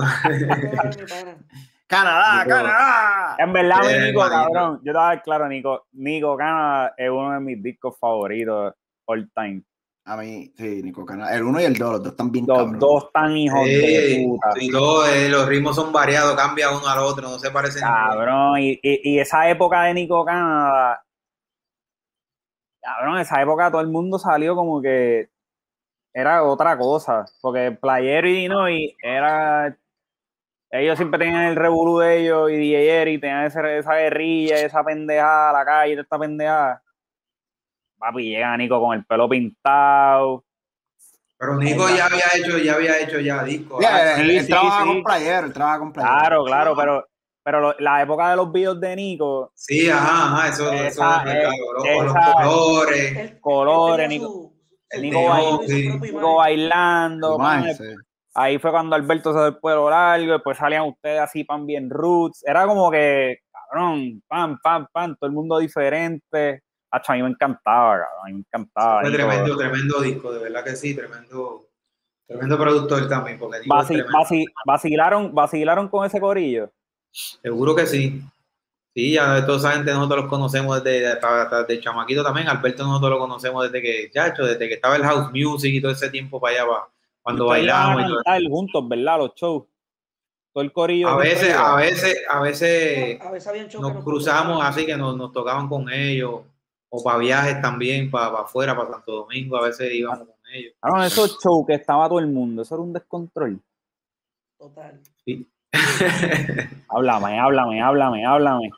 Canadá, 1.86 2.44
Nico. 2.44 2.48
Canadá. 2.56 3.36
En 3.38 3.52
verdad, 3.52 3.78
mi 3.82 4.06
Nico, 4.06 4.20
manito. 4.20 4.30
cabrón. 4.30 4.80
Yo 4.82 4.92
te 4.92 4.98
voy 4.98 5.00
a 5.02 5.06
dar 5.08 5.22
claro, 5.22 5.48
Nico. 5.48 5.86
Nico 5.92 6.36
Cana 6.36 6.92
es 6.96 7.10
uno 7.10 7.32
de 7.32 7.40
mis 7.40 7.62
discos 7.62 7.98
favoritos 7.98 8.74
all 9.06 9.30
time. 9.34 9.62
A 10.04 10.16
mí, 10.16 10.52
sí, 10.56 10.82
Nico 10.82 11.04
Canadá. 11.06 11.36
El 11.36 11.44
uno 11.44 11.60
y 11.60 11.64
el 11.64 11.74
dos, 11.74 11.92
los 11.92 12.02
dos 12.02 12.12
están 12.12 12.32
bien 12.32 12.44
Los 12.46 12.78
dos 12.78 13.12
tan 13.12 13.36
hijos 13.36 13.64
de 13.64 14.06
Sí, 14.16 14.26
puta. 14.26 14.48
y 14.60 14.70
todo, 14.70 15.06
eh, 15.06 15.28
los 15.28 15.46
ritmos 15.46 15.76
son 15.76 15.92
variados, 15.92 16.34
cambia 16.34 16.70
uno 16.70 16.88
al 16.88 16.98
otro, 17.00 17.28
no 17.28 17.38
se 17.38 17.50
parecen. 17.50 17.82
Cabrón, 17.82 18.58
y, 18.58 18.70
y, 18.82 19.12
y 19.14 19.18
esa 19.20 19.48
época 19.48 19.82
de 19.84 19.94
Nico 19.94 20.24
Canadá, 20.24 21.04
cabrón, 22.82 23.18
esa 23.18 23.40
época 23.42 23.70
todo 23.70 23.80
el 23.80 23.88
mundo 23.88 24.18
salió 24.18 24.56
como 24.56 24.82
que 24.82 25.28
era 26.14 26.42
otra 26.44 26.76
cosa, 26.76 27.24
porque 27.40 27.72
Playero 27.72 28.28
y 28.28 28.32
Dinoy 28.32 28.96
era, 29.02 29.76
ellos 30.70 30.96
siempre 30.96 31.18
tenían 31.18 31.44
el 31.44 31.56
revolú 31.56 31.98
de 31.98 32.18
ellos 32.20 32.50
y 32.50 32.56
DJ 32.56 33.00
Eri 33.02 33.18
tenían 33.18 33.44
ese- 33.46 33.78
esa 33.78 33.94
guerrilla, 33.94 34.56
esa 34.56 34.84
pendejada, 34.84 35.52
la 35.52 35.64
calle, 35.64 36.00
esta 36.00 36.18
pendejada. 36.18 36.82
Papi, 37.98 38.30
llega 38.30 38.56
Nico 38.56 38.80
con 38.80 38.96
el 38.96 39.04
pelo 39.04 39.28
pintado. 39.28 40.44
Pero 41.38 41.56
Nico 41.56 41.88
ya 41.88 42.06
había 42.06 42.24
hecho, 42.36 42.58
ya 42.58 42.74
había 42.74 43.00
hecho 43.00 43.18
ya 43.20 43.42
discos. 43.42 43.78
Sí, 43.80 43.86
Ah, 43.88 44.14
él, 44.20 44.26
sí, 44.30 44.36
él 44.36 44.44
sí, 44.44 44.48
trabaja 44.50 44.82
sí. 44.82 44.88
con 44.88 45.02
playero, 45.04 45.46
él 45.46 45.52
trabaja 45.52 45.78
con 45.78 45.92
playero. 45.92 46.14
Claro, 46.18 46.44
claro, 46.44 46.76
pero 46.76 47.06
pero 47.44 47.60
lo- 47.60 47.74
la 47.80 48.00
época 48.02 48.30
de 48.30 48.36
los 48.36 48.52
videos 48.52 48.80
de 48.80 48.94
Nico, 48.94 49.50
Sí, 49.56 49.90
ajá, 49.90 50.26
ajá, 50.36 50.48
eso, 50.48 50.72
Esa, 50.72 51.22
eso 51.22 51.28
es 51.28 51.34
eh, 51.34 51.48
los, 51.74 52.04
los 52.04 52.16
esa- 52.16 52.32
colores. 52.34 53.32
Colores, 53.40 54.08
Nico- 54.08 54.41
Nico 55.00 56.36
bailando, 56.36 57.38
pan, 57.38 57.74
sí. 57.74 57.84
ahí 58.34 58.58
fue 58.58 58.70
cuando 58.70 58.94
Alberto 58.96 59.32
se 59.32 59.38
dio 59.38 59.48
el 59.48 59.56
pelo 59.58 59.88
largo, 59.90 60.32
después 60.32 60.58
salían 60.58 60.84
ustedes 60.88 61.20
así, 61.20 61.44
pan 61.44 61.66
bien 61.66 61.88
roots, 61.90 62.42
era 62.46 62.66
como 62.66 62.90
que, 62.90 63.38
cabrón, 63.50 64.22
pam, 64.28 64.58
pam, 64.62 64.86
pam, 64.92 65.16
todo 65.18 65.28
el 65.28 65.34
mundo 65.34 65.58
diferente, 65.58 66.62
Hacho, 66.90 67.12
a 67.12 67.16
mí 67.16 67.22
me 67.22 67.30
encantaba, 67.30 67.92
cabrón, 67.92 68.08
a 68.22 68.26
mí 68.26 68.32
me 68.34 68.38
encantaba. 68.40 69.00
Fue 69.00 69.10
tremendo, 69.12 69.56
tremendo 69.56 70.00
disco, 70.02 70.32
de 70.32 70.42
verdad 70.42 70.62
que 70.62 70.76
sí, 70.76 70.94
tremendo, 70.94 71.68
tremendo 72.26 72.58
productor 72.58 73.08
también, 73.08 73.38
porque 73.38 73.60
Nico 73.60 73.74
es 73.80 73.82
Vaci- 73.88 73.94
tremendo. 73.94 74.18
vaci- 74.18 74.46
vacilaron, 74.66 75.34
vacilaron 75.34 75.88
con 75.88 76.04
ese 76.04 76.20
corillo. 76.20 76.70
Seguro 77.10 77.74
que 77.74 77.86
sí. 77.86 78.22
Sí, 78.94 79.12
ya 79.12 79.44
toda 79.46 79.56
esa 79.58 79.72
gente 79.72 79.90
nosotros 79.92 80.22
los 80.22 80.28
conocemos 80.28 80.84
desde, 80.84 81.18
de 81.66 81.80
chamaquito 81.80 82.22
también. 82.22 82.48
Alberto 82.48 82.84
nosotros 82.84 83.10
lo 83.12 83.18
conocemos 83.18 83.64
desde 83.70 83.80
que, 83.80 84.10
chacho, 84.10 84.44
desde 84.44 84.68
que 84.68 84.74
estaba 84.74 84.96
el 84.96 85.02
house 85.02 85.30
music 85.32 85.72
y 85.74 85.80
todo 85.80 85.92
ese 85.92 86.10
tiempo 86.10 86.38
para 86.38 86.56
allá, 86.56 86.66
pa- 86.70 86.88
cuando 87.22 87.46
bailamos 87.46 88.12
a 88.26 88.38
y 88.40 88.48
juntos, 88.48 88.86
¿verdad? 88.88 89.18
Los 89.18 89.34
shows. 89.34 89.64
Todo 90.52 90.62
el 90.64 90.72
corillo. 90.72 91.08
A 91.08 91.16
veces, 91.16 91.54
a 91.54 91.76
veces, 91.76 92.22
a 92.28 92.40
veces 92.42 93.18
A 93.22 93.30
veces 93.30 93.46
habían 93.48 93.68
shows 93.68 93.86
que 93.86 93.94
nos 93.94 94.04
cruzamos 94.04 94.62
así 94.62 94.84
que 94.84 94.96
nos, 94.96 95.16
nos 95.16 95.32
tocaban 95.32 95.66
con 95.68 95.90
ellos, 95.90 96.40
o 96.90 97.02
para 97.02 97.16
viajes 97.16 97.62
también, 97.62 98.10
para, 98.10 98.40
afuera, 98.40 98.76
para 98.76 98.90
Santo 98.90 99.12
Domingo, 99.12 99.56
a 99.56 99.62
veces 99.62 99.90
íbamos 99.94 100.18
con 100.28 100.36
ellos. 100.52 100.74
Cabrón, 100.82 101.04
esos 101.04 101.38
shows 101.42 101.64
que 101.66 101.74
estaba 101.74 102.06
todo 102.08 102.18
el 102.18 102.26
mundo, 102.26 102.60
eso 102.60 102.74
era 102.74 102.82
un 102.82 102.92
descontrol. 102.92 103.58
Total. 104.58 105.00
Sí. 105.24 105.48
Háblame, 106.88 107.38
háblame, 107.40 107.80
háblame, 107.82 108.26
háblame. 108.26 108.70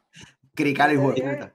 Crical 0.54 0.92
y 0.92 0.96
Eh, 0.96 0.98
puta. 1.00 1.54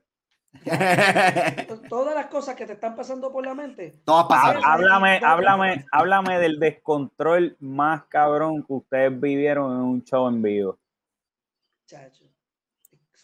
To- 1.68 1.82
Todas 1.88 2.16
las 2.16 2.26
cosas 2.28 2.56
que 2.56 2.66
te 2.66 2.74
están 2.74 2.96
pasando 2.96 3.32
por 3.32 3.46
la 3.46 3.54
mente. 3.54 4.02
Todas 4.04 4.26
pasaron. 4.28 4.62
Ah, 4.66 4.74
Háblame, 4.74 5.20
háblame, 5.24 5.86
háblame 5.92 6.40
del 6.40 6.60
descontrol 6.60 7.56
más 7.60 8.04
cabrón 8.06 8.64
que 8.64 8.74
ustedes 8.74 9.20
vivieron 9.20 9.72
en 9.72 9.82
un 9.82 10.04
show 10.04 10.28
en 10.28 10.42
vivo. 10.42 10.80
Chacho. 11.86 12.26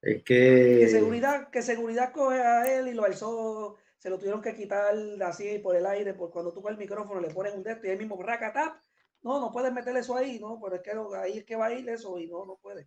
es 0.00 0.22
Que 0.22 0.22
que 0.24 0.88
seguridad, 0.90 1.48
que 1.50 1.62
seguridad 1.62 2.12
coge 2.12 2.40
a 2.40 2.78
él 2.78 2.88
y 2.88 2.94
lo 2.94 3.04
alzó, 3.04 3.76
se 3.98 4.10
lo 4.10 4.18
tuvieron 4.18 4.42
que 4.42 4.54
quitar 4.54 4.94
así 5.26 5.58
por 5.58 5.76
el 5.76 5.86
aire, 5.86 6.14
por 6.14 6.30
cuando 6.30 6.52
tú 6.52 6.66
el 6.68 6.76
micrófono 6.76 7.20
le 7.20 7.30
pones 7.30 7.54
un 7.54 7.62
dedo 7.62 7.80
y 7.84 7.88
él 7.88 7.98
mismo 7.98 8.20
racatap. 8.22 8.76
No, 9.24 9.40
no 9.40 9.50
puedes 9.50 9.72
meter 9.72 9.96
eso 9.96 10.16
ahí, 10.16 10.38
no, 10.38 10.60
pero 10.62 10.76
es 10.76 10.82
que 10.82 10.94
lo- 10.94 11.14
ahí 11.14 11.38
es 11.38 11.44
que 11.44 11.56
va 11.56 11.66
a 11.66 11.72
ir 11.72 11.88
eso 11.88 12.18
y 12.18 12.26
no, 12.28 12.44
no 12.44 12.56
puede. 12.56 12.86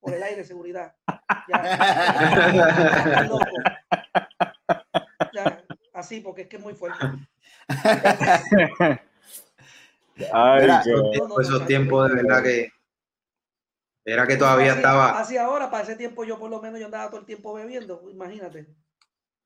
Por 0.00 0.14
el 0.14 0.22
aire, 0.22 0.42
seguridad. 0.44 0.94
Ya. 1.48 3.24
Loco. 3.28 3.44
Ya, 5.32 5.62
así, 5.92 6.20
porque 6.20 6.42
es 6.42 6.48
que 6.48 6.56
es 6.56 6.62
muy 6.62 6.74
fuerte. 6.74 6.98
Ay, 10.32 10.66
No, 10.66 11.40
esos 11.40 11.66
tiempos 11.66 12.08
de 12.08 12.14
verdad 12.22 12.42
que 12.42 12.70
era 14.06 14.26
que 14.26 14.36
todavía 14.36 14.72
Así- 14.72 14.76
estaba 14.78 15.18
Así 15.18 15.36
ahora, 15.36 15.70
para 15.70 15.82
ese 15.82 15.96
tiempo 15.96 16.24
yo 16.24 16.38
por 16.38 16.50
lo 16.50 16.60
menos 16.60 16.78
yo 16.78 16.86
andaba 16.86 17.08
todo 17.10 17.20
el 17.20 17.26
tiempo 17.26 17.52
bebiendo, 17.54 18.02
imagínate. 18.10 18.66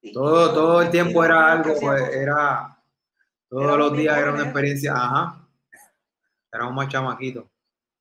Y- 0.03 0.13
todo, 0.13 0.51
y- 0.51 0.55
todo 0.55 0.83
el 0.83 0.91
tiempo 0.91 1.25
era 1.25 1.53
algo, 1.53 1.75
pues, 1.81 2.15
era 2.15 2.77
todos 3.49 3.79
los 3.79 3.93
días 3.95 4.17
era 4.19 4.33
una 4.33 4.43
experiencia, 4.45 4.93
ajá. 4.95 5.48
Éramos 6.53 6.75
más 6.75 6.89
chamaquitos. 6.89 7.45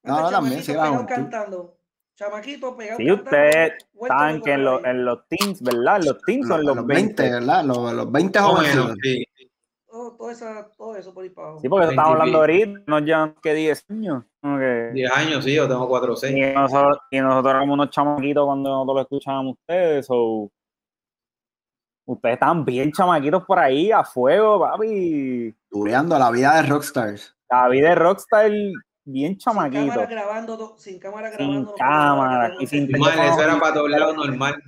No, 0.04 0.14
no, 0.14 0.20
Este 0.26 0.32
también, 0.36 0.66
pegado 0.66 0.92
juventud. 0.94 1.14
cantando. 1.16 1.78
Chamaquito 2.16 2.76
pegado 2.78 2.98
Sí, 2.98 3.06
cantando, 3.08 3.24
ustedes 3.32 3.74
Saben 4.08 4.42
que 4.42 4.52
en, 4.54 4.64
los- 4.64 4.84
en 4.86 5.06
los 5.06 5.28
teens, 5.28 5.62
¿verdad? 5.62 5.98
En 5.98 6.06
los 6.06 6.22
teens 6.22 6.48
son 6.48 6.58
Los, 6.58 6.66
los, 6.68 6.76
los 6.78 6.86
20. 6.88 7.22
20, 7.24 7.40
¿verdad? 7.40 7.64
Los, 7.66 7.94
los 7.94 8.12
20 8.12 8.40
Más 8.40 8.50
o 8.50 8.52
jóvenes. 8.56 8.76
menos, 8.76 8.98
sí. 9.04 9.26
Todo, 9.90 10.12
todo, 10.16 10.32
esa, 10.32 10.70
todo 10.78 10.96
eso 10.96 11.14
por 11.14 11.24
ahí 11.24 11.30
para 11.30 11.48
abajo. 11.48 11.62
Sí, 11.62 11.70
porque 11.70 11.88
estamos 11.90 12.12
20 12.12 12.18
y 12.18 12.22
hablando 12.22 12.40
ahorita, 12.40 12.84
nos 12.92 13.02
llevan 13.04 13.36
que 13.42 13.54
10 13.54 13.86
años. 13.90 14.24
Como 14.42 14.58
que- 14.60 14.92
10 14.94 15.12
años, 15.12 15.44
sí, 15.44 15.54
yo 15.56 15.68
tengo 15.68 15.88
4 15.88 16.14
o 16.14 16.16
6. 16.16 16.36
Y 16.36 16.54
nosotros, 16.56 16.98
y 17.12 17.20
nosotros 17.20 17.54
éramos 17.54 17.74
unos 17.74 17.90
chamaquitos 17.90 18.46
cuando 18.46 18.70
nosotros 18.70 18.96
lo 18.96 19.02
escuchábamos 19.02 19.52
a 19.52 19.60
ustedes. 19.60 20.08
o 20.10 20.52
ustedes 22.06 22.34
estaban 22.36 22.64
bien 22.66 22.92
chamaquitos 22.92 23.44
por 23.46 23.60
ahí, 23.60 23.92
a 23.92 24.04
fuego, 24.04 24.60
papi. 24.62 25.54
Tureando 25.70 26.18
la 26.18 26.32
vida 26.32 26.56
de 26.62 26.70
rockstars. 26.70 27.36
David 27.50 27.84
de 27.84 27.96
Rockstar, 27.96 28.52
bien 29.06 29.32
Sin 29.34 29.38
chamaquito. 29.38 29.88
cámara 29.90 30.06
grabando, 30.08 30.58
do- 30.58 30.78
sin 30.78 31.00
cámara 31.00 31.30
grabando. 31.30 31.70
Sin 31.70 31.78
cámara 31.78 32.54
y 32.60 32.68
sin 32.68 32.88
teléfono. 32.92 33.22
eso 33.24 33.42
era 33.42 33.60
para 33.60 33.74
todos 33.74 33.90
lados 33.90 34.16
normal. 34.18 34.62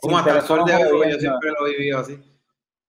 Como 0.00 0.18
hasta 0.18 0.36
el 0.36 0.42
sol 0.42 0.64
de 0.64 0.74
hoy, 0.76 1.10
yo 1.12 1.18
siempre 1.18 1.50
lo 1.50 1.66
he 1.66 1.70
vivido 1.76 1.98
así. 2.00 2.18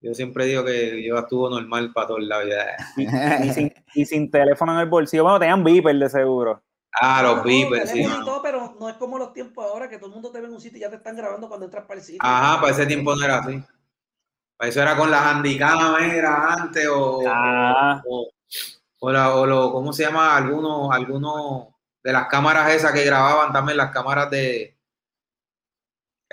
Yo 0.01 0.13
siempre 0.13 0.45
digo 0.45 0.65
que 0.65 1.01
yo 1.03 1.17
estuvo 1.17 1.49
normal 1.49 1.91
para 1.93 2.07
todos 2.07 2.21
lados. 2.23 2.45
ya. 2.49 3.39
Y 3.45 3.49
sin, 3.51 3.73
y 3.93 4.05
sin 4.05 4.29
teléfono 4.29 4.73
en 4.73 4.79
el 4.79 4.89
bolsillo. 4.89 5.23
Bueno, 5.23 5.39
tenían 5.39 5.63
beeper 5.63 5.95
de 5.97 6.09
seguro. 6.09 6.61
Ah, 7.01 7.23
los 7.23 7.37
no, 7.37 7.43
beepers, 7.43 7.89
sí. 7.89 8.01
y 8.03 8.05
todo, 8.25 8.41
pero 8.43 8.75
no 8.79 8.87
es 8.87 8.95
como 8.97 9.17
los 9.17 9.33
tiempos 9.33 9.65
ahora 9.65 9.89
que 9.89 9.97
todo 9.97 10.09
el 10.09 10.13
mundo 10.13 10.31
te 10.31 10.39
ve 10.41 10.47
en 10.47 10.53
un 10.53 10.61
sitio 10.61 10.77
y 10.77 10.81
ya 10.81 10.89
te 10.91 10.97
están 10.97 11.15
grabando 11.15 11.47
cuando 11.47 11.65
entras 11.65 11.85
para 11.85 11.99
el 11.99 12.05
sitio. 12.05 12.19
Ajá, 12.21 12.61
para 12.61 12.71
ese 12.71 12.85
tiempo 12.85 13.15
no 13.15 13.23
era 13.25 13.39
así. 13.39 13.63
Para 14.57 14.69
eso 14.69 14.81
era 14.81 14.95
con 14.95 15.09
las 15.09 15.21
handicam, 15.25 15.95
era 16.03 16.53
antes, 16.53 16.87
o, 16.87 17.23
Ah. 17.27 17.99
o, 18.07 18.29
o, 19.05 19.11
la- 19.11 19.35
o 19.35 19.45
lo, 19.45 19.71
¿cómo 19.71 19.93
se 19.93 20.03
llama? 20.03 20.35
Algunos, 20.37 20.89
algunos 20.93 21.67
de 22.03 22.13
las 22.13 22.27
cámaras 22.27 22.71
esas 22.73 22.91
que 22.93 23.03
grababan 23.05 23.51
también, 23.53 23.77
las 23.77 23.91
cámaras 23.91 24.29
de. 24.31 24.77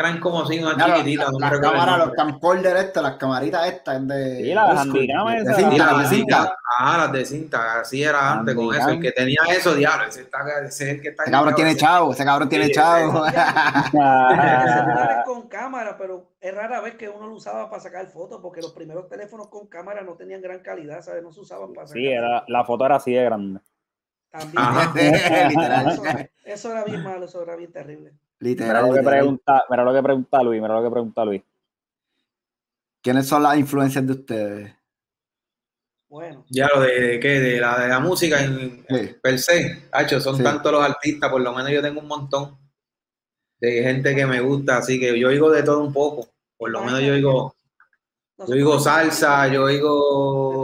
Eran 0.00 0.18
como 0.18 0.42
así, 0.42 0.58
unas 0.58 0.76
Ya, 0.78 0.88
la- 0.88 0.94
chiquititas. 0.96 1.30
no 1.32 1.38
las 1.38 1.60
cámaras, 1.60 1.86
los 1.98 1.98
nombre. 2.08 2.16
camcorders 2.16 2.80
estas, 2.80 3.02
las 3.02 3.16
camaritas 3.16 3.66
estas 3.68 4.08
de. 4.08 4.36
Sí, 4.36 4.54
las 4.54 4.84
de- 4.86 4.92
cinta, 5.54 5.98
de 5.98 6.06
cinta. 6.06 6.56
Ajá, 6.78 6.98
las 6.98 7.12
de 7.12 7.24
cinta, 7.26 7.80
así 7.80 8.02
era 8.02 8.32
antes 8.32 8.54
con 8.54 8.74
eso. 8.74 8.88
El 8.88 9.00
que 9.00 9.12
tenía 9.12 9.40
eso, 9.50 9.74
diablo, 9.74 10.06
ese, 10.06 10.22
está, 10.22 10.38
ese 10.64 10.84
es 10.84 10.90
el 10.96 11.02
que 11.02 11.08
está. 11.10 11.24
Ese 11.24 11.32
cabrón 11.32 11.54
tiene 11.54 11.76
chavo, 11.76 12.12
ese 12.12 12.24
cabrón 12.24 12.48
tiene 12.48 12.66
Sí, 12.66 12.72
chavo. 12.72 13.26
Celulares 13.90 15.24
con 15.26 15.48
cámara, 15.48 15.96
pero 15.98 16.30
es 16.40 16.54
rara 16.54 16.80
vez 16.80 16.94
que 16.94 17.08
uno 17.08 17.26
lo 17.28 17.34
usaba 17.34 17.68
para 17.68 17.82
sacar 17.82 18.06
fotos, 18.06 18.40
porque 18.40 18.60
los 18.62 18.72
primeros 18.72 19.08
teléfonos 19.08 19.48
con 19.48 19.66
cámara 19.66 20.02
no 20.02 20.14
tenían 20.14 20.40
gran 20.40 20.60
calidad, 20.60 21.02
¿sabes? 21.02 21.22
No 21.22 21.32
se 21.32 21.40
usaban 21.40 21.72
para 21.74 21.86
sacar 21.88 22.00
Sí, 22.00 22.06
era, 22.08 22.38
fotos. 22.40 22.48
la 22.48 22.64
foto 22.64 22.86
era 22.86 22.96
así 22.96 23.12
de 23.12 23.24
grande. 23.24 23.60
También. 24.30 24.58
Ajá. 24.58 24.92
Eso, 25.90 26.02
eso 26.44 26.70
era 26.72 26.84
bien 26.84 27.02
malo, 27.02 27.24
eso 27.26 27.42
era 27.42 27.56
bien 27.56 27.72
terrible. 27.72 28.12
Mira 28.40 28.50
Literal, 28.50 28.88
lo 28.88 28.94
que 28.94 29.02
pregunta, 29.02 29.64
mira 29.68 29.84
lo 29.84 29.92
que 29.92 30.02
pregunta 30.02 30.42
Luis, 30.42 30.62
mira 30.62 30.74
lo 30.74 30.82
que 30.82 30.90
pregunta 30.90 31.24
Luis. 31.24 31.42
¿Quiénes 33.02 33.26
son 33.26 33.42
las 33.42 33.58
influencias 33.58 34.06
de 34.06 34.12
ustedes? 34.12 34.74
Bueno, 36.08 36.44
Ya 36.50 36.68
lo 36.74 36.80
de, 36.80 37.00
de 37.00 37.20
qué, 37.20 37.28
de 37.38 37.60
la, 37.60 37.78
de 37.78 37.88
la 37.88 38.00
música 38.00 38.42
en, 38.42 38.84
Sí. 38.88 39.14
per 39.22 39.38
se, 39.38 39.88
Hacho, 39.92 40.20
son 40.20 40.36
Sí. 40.36 40.42
tantos 40.42 40.72
los 40.72 40.82
artistas, 40.82 41.30
por 41.30 41.40
lo 41.40 41.52
menos 41.54 41.70
yo 41.70 41.82
tengo 41.82 42.00
un 42.00 42.08
montón 42.08 42.58
de 43.60 43.82
gente 43.82 44.14
que 44.16 44.26
me 44.26 44.40
gusta, 44.40 44.78
así 44.78 44.98
que 44.98 45.18
yo 45.18 45.28
oigo 45.28 45.50
de 45.50 45.62
todo 45.62 45.80
un 45.84 45.92
poco. 45.92 46.28
Por 46.56 46.70
lo 46.70 46.82
menos 46.82 47.00
yo 47.00 47.12
oigo, 47.12 47.54
yo 48.38 48.54
oigo 48.54 48.78
salsa, 48.80 49.46
yo 49.48 49.64
oigo 49.64 50.59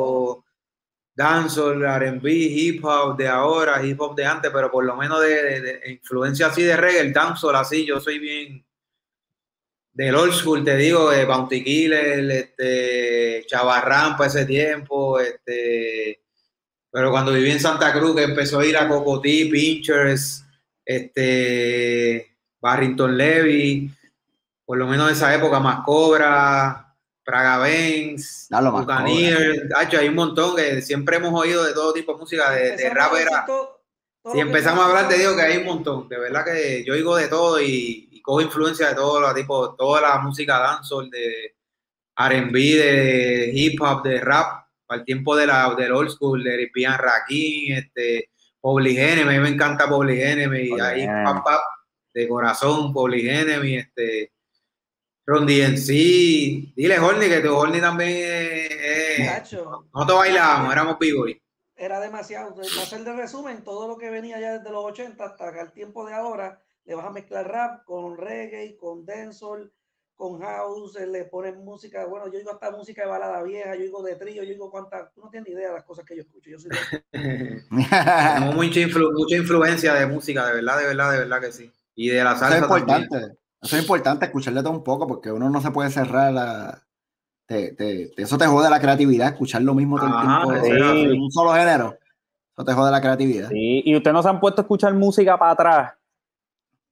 dancehall, 1.16 1.82
R&B, 1.82 2.30
hip 2.30 2.84
hop 2.84 3.16
de 3.16 3.26
ahora, 3.26 3.84
hip 3.84 3.98
hop 4.00 4.14
de 4.14 4.26
antes, 4.26 4.50
pero 4.52 4.70
por 4.70 4.84
lo 4.84 4.94
menos 4.96 5.20
de, 5.22 5.60
de- 5.60 5.80
influencia 5.92 6.48
así 6.48 6.62
de 6.62 6.76
reggae, 6.76 7.00
el 7.00 7.12
dancehall 7.12 7.56
así, 7.56 7.86
yo 7.86 7.98
soy 8.00 8.18
bien 8.18 8.64
del 9.94 10.14
old 10.14 10.34
school, 10.34 10.62
te 10.62 10.76
digo, 10.76 11.10
Bounty 11.26 11.64
Killer, 11.64 12.30
este, 12.30 13.44
Chavarrán 13.46 14.14
para 14.14 14.28
ese 14.28 14.44
tiempo, 14.44 15.18
este, 15.18 16.20
pero 16.90 17.10
cuando 17.10 17.32
viví 17.32 17.50
en 17.50 17.60
Santa 17.60 17.94
Cruz, 17.94 18.14
que 18.14 18.24
empezó 18.24 18.60
a 18.60 18.66
ir 18.66 18.76
a 18.76 18.86
Cocotí, 18.86 19.46
Pinchers, 19.46 20.44
este, 20.84 22.36
Barrington 22.60 23.16
Levy, 23.16 23.90
por 24.66 24.76
lo 24.76 24.86
menos 24.86 25.06
de 25.06 25.12
esa 25.14 25.34
época, 25.34 25.60
más 25.60 25.82
Cobra, 25.82 26.85
Praga 27.26 27.58
Benz, 27.58 28.46
Hacho, 29.76 29.98
hay 29.98 30.08
un 30.08 30.14
montón 30.14 30.54
que 30.56 30.80
siempre 30.80 31.16
hemos 31.16 31.38
oído 31.38 31.64
de 31.64 31.74
todo 31.74 31.92
tipo 31.92 32.12
de 32.14 32.18
música, 32.20 32.50
de, 32.52 32.76
de 32.76 32.90
rap 32.90 33.12
era. 33.20 33.44
todo- 33.46 33.80
todo 34.22 34.32
Si 34.32 34.40
empezamos 34.40 34.84
a 34.84 34.88
hablar, 34.88 35.08
te 35.08 35.18
digo 35.18 35.34
que 35.36 35.42
hay 35.42 35.56
un 35.58 35.64
montón. 35.64 36.08
De 36.08 36.18
verdad 36.18 36.44
que 36.44 36.84
yo 36.84 36.94
oigo 36.94 37.16
de 37.16 37.28
todo 37.28 37.60
y, 37.60 38.08
y 38.12 38.22
cojo 38.22 38.40
influencia 38.40 38.88
de 38.88 38.94
todo, 38.94 39.20
lo 39.20 39.34
tipo, 39.34 39.74
toda 39.74 40.00
la 40.00 40.18
música 40.18 40.58
dancehall, 40.58 41.10
de 41.10 41.54
R&B, 42.16 42.58
de 42.58 43.50
hip 43.54 43.80
hop, 43.82 44.02
de 44.02 44.20
rap, 44.20 44.64
para 44.86 45.00
el 45.00 45.04
tiempo 45.04 45.36
de 45.36 45.46
la, 45.46 45.74
del 45.76 45.92
old 45.92 46.10
school, 46.10 46.42
de 46.42 46.54
Eric 46.54 46.72
Pian 46.72 46.96
Rakim, 46.98 47.74
este, 47.76 48.30
Public 48.60 48.98
Enemy, 48.98 49.34
a 49.34 49.38
mí 49.38 49.40
me 49.40 49.48
encanta 49.50 49.88
Public 49.88 50.18
Enemy, 50.20 50.68
Public 50.70 50.82
ahí, 50.84 51.06
pap, 51.24 51.44
pap, 51.44 51.60
de 52.14 52.28
corazón, 52.28 52.92
Public 52.92 53.26
Enemy, 53.26 53.76
este, 53.78 54.32
Ron 55.26 55.44
DNC, 55.46 55.88
dile 56.76 56.98
Horny 57.00 57.28
que 57.28 57.40
tu 57.40 57.54
Horny 57.54 57.80
también 57.80 58.10
es- 58.10 58.70
es- 59.18 59.26
Chacho, 59.26 59.88
nosotros 59.92 60.18
bailábamos, 60.18 60.72
éramos 60.72 60.98
b 60.98 61.42
era 61.78 62.00
demasiado. 62.00 62.54
Para 62.54 62.66
hacer 62.68 63.04
de 63.04 63.12
resumen, 63.12 63.62
todo 63.62 63.86
lo 63.86 63.98
que 63.98 64.08
venía 64.08 64.40
ya 64.40 64.58
desde 64.58 64.70
los 64.70 64.84
80 64.84 65.24
hasta 65.24 65.60
el 65.60 65.72
tiempo 65.72 66.06
de 66.06 66.14
ahora, 66.14 66.62
le 66.84 66.94
vas 66.94 67.04
a 67.06 67.10
mezclar 67.10 67.46
rap 67.50 67.84
con 67.84 68.16
reggae, 68.16 68.76
con 68.78 69.04
dancehall, 69.04 69.70
con 70.14 70.40
house, 70.40 70.96
eh, 70.96 71.06
le 71.06 71.24
ponen 71.24 71.62
música, 71.62 72.06
bueno, 72.06 72.28
yo 72.32 72.38
digo 72.38 72.50
hasta 72.52 72.70
música 72.70 73.02
de 73.02 73.08
balada 73.08 73.42
vieja, 73.42 73.74
yo 73.74 73.82
digo 73.82 74.02
de 74.02 74.14
trío, 74.16 74.42
yo 74.42 74.48
digo 74.48 74.70
cuántas, 74.70 75.12
tú 75.12 75.20
no 75.20 75.28
tienes 75.28 75.46
ni 75.48 75.54
idea 75.54 75.68
de 75.68 75.74
las 75.74 75.84
cosas 75.84 76.06
que 76.06 76.16
yo 76.16 76.22
escucho. 76.22 76.48
Yo 76.48 76.58
soy 76.58 76.70
de- 76.70 77.62
Tenemos 77.70 78.54
mucha, 78.54 78.80
influ- 78.80 79.12
mucha 79.12 79.36
influencia 79.36 79.92
de 79.94 80.06
música, 80.06 80.46
de 80.46 80.54
verdad, 80.54 80.78
de 80.78 80.86
verdad, 80.86 81.12
de 81.12 81.18
verdad 81.18 81.40
que 81.42 81.52
sí. 81.52 81.70
Y 81.94 82.08
de 82.08 82.24
la 82.24 82.32
es 82.32 82.38
salsa 82.38 82.68
también. 82.68 83.08
Eso 83.66 83.76
es 83.76 83.82
importante, 83.82 84.24
escucharle 84.26 84.62
todo 84.62 84.72
un 84.72 84.82
poco, 84.84 85.06
porque 85.06 85.30
uno 85.30 85.50
no 85.50 85.60
se 85.60 85.70
puede 85.70 85.90
cerrar 85.90 86.32
la. 86.32 86.82
te- 87.46 87.72
te- 87.74 88.08
te- 88.08 88.22
eso 88.22 88.36
te 88.38 88.46
jode 88.46 88.68
la 88.70 88.80
creatividad, 88.80 89.28
escuchar 89.28 89.62
lo 89.62 89.74
mismo 89.74 89.96
todo 89.98 90.08
el 90.08 90.14
tiempo. 90.20 90.64
sí. 90.64 91.02
en 91.12 91.20
Un 91.20 91.30
solo 91.30 91.52
género. 91.54 91.96
Eso 92.52 92.64
te 92.64 92.72
jode 92.72 92.90
la 92.90 93.00
creatividad. 93.00 93.48
Sí, 93.50 93.82
y 93.84 93.94
ustedes 93.96 94.14
no 94.14 94.22
se 94.22 94.28
han 94.30 94.40
puesto 94.40 94.62
a 94.62 94.64
escuchar 94.64 94.94
música 94.94 95.38
para 95.38 95.52
atrás 95.52 95.92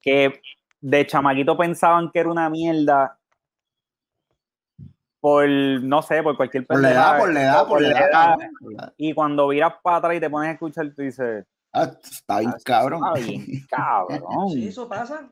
que 0.01 0.41
de 0.81 1.07
chamaquito 1.07 1.57
pensaban 1.57 2.11
que 2.11 2.19
era 2.21 2.31
una 2.31 2.49
mierda 2.51 3.19
por, 5.21 5.49
no 5.49 6.03
sé, 6.03 6.23
por 6.23 6.37
cualquier 6.37 6.67
Por 6.67 6.81
la 6.81 6.93
edad, 6.93 7.19
por 7.19 7.33
la 7.33 7.43
edad, 7.43 7.67
por 7.67 7.81
la 7.81 7.89
edad. 7.89 8.37
la 8.37 8.37
edad. 8.71 8.93
Y 8.99 9.15
cuando 9.15 9.49
viras 9.49 9.73
para 9.83 9.97
atrás 9.97 10.17
y 10.17 10.21
te 10.21 10.29
pones 10.29 10.51
a 10.51 10.53
escuchar, 10.53 10.93
tú 10.95 11.03
dices, 11.03 11.47
Ah, 11.73 11.91
está 12.05 12.39
bien, 12.41 12.53
cabrón. 12.65 13.01
"Ah, 13.05 13.15
bien, 13.15 13.45
cabrón. 13.71 14.51
Sí, 14.51 14.69
eso 14.69 14.87
pasa. 14.89 15.29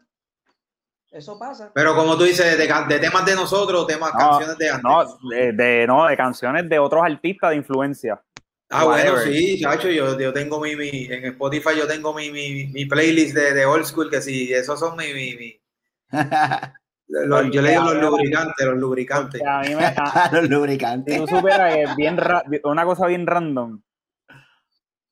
Eso 1.12 1.38
pasa. 1.38 1.70
Pero 1.74 1.94
como 1.94 2.16
tú 2.16 2.24
dices, 2.24 2.56
de, 2.56 2.98
temas 2.98 3.26
de 3.26 3.34
nosotros, 3.34 3.86
temas, 3.86 4.12
No, 4.14 4.18
canciones 4.18 4.56
de 4.56 4.70
antes. 4.70 4.82
No, 4.82 5.28
de, 5.28 5.52
de- 5.52 5.86
no, 5.86 6.06
de 6.06 6.16
canciones 6.16 6.66
de 6.68 6.78
otros 6.78 7.02
artistas 7.04 7.50
de 7.50 7.56
influencia. 7.56 8.22
ah, 8.70 8.84
bueno, 8.84 9.18
sí, 9.18 9.60
chacho, 9.60 9.90
yo, 9.90 10.18
yo 10.18 10.32
tengo 10.32 10.58
mi, 10.58 10.74
mi, 10.74 10.88
en 11.10 11.26
Spotify 11.26 11.76
yo 11.76 11.86
tengo 11.86 12.14
mi, 12.14 12.30
mi, 12.30 12.66
mi 12.68 12.86
playlist 12.86 13.34
de, 13.34 13.52
de 13.52 13.66
old 13.66 13.84
school, 13.84 14.08
que 14.08 14.22
sí, 14.22 14.50
esos 14.54 14.80
son 14.80 14.96
mi, 14.96 15.12
mi, 15.12 15.36
mi- 15.36 15.60
los- 17.08 17.50
yo 17.50 17.60
le 17.60 17.70
digo 17.72 17.82
los 17.92 17.96
lubricantes, 18.10 18.66
los 18.66 18.78
lubricantes. 18.78 19.42
A 19.46 19.60
mí 19.60 19.74
me, 19.74 19.94
Los 20.32 20.42
si 20.44 20.48
lubricantes. 20.48 21.14
tú 21.18 21.26
supieras 21.26 21.74
que 21.74 21.82
es 21.82 21.96
bien 21.96 22.16
ra- 22.16 22.44
una 22.64 22.86
cosa 22.86 23.06
bien 23.06 23.26
random, 23.26 23.82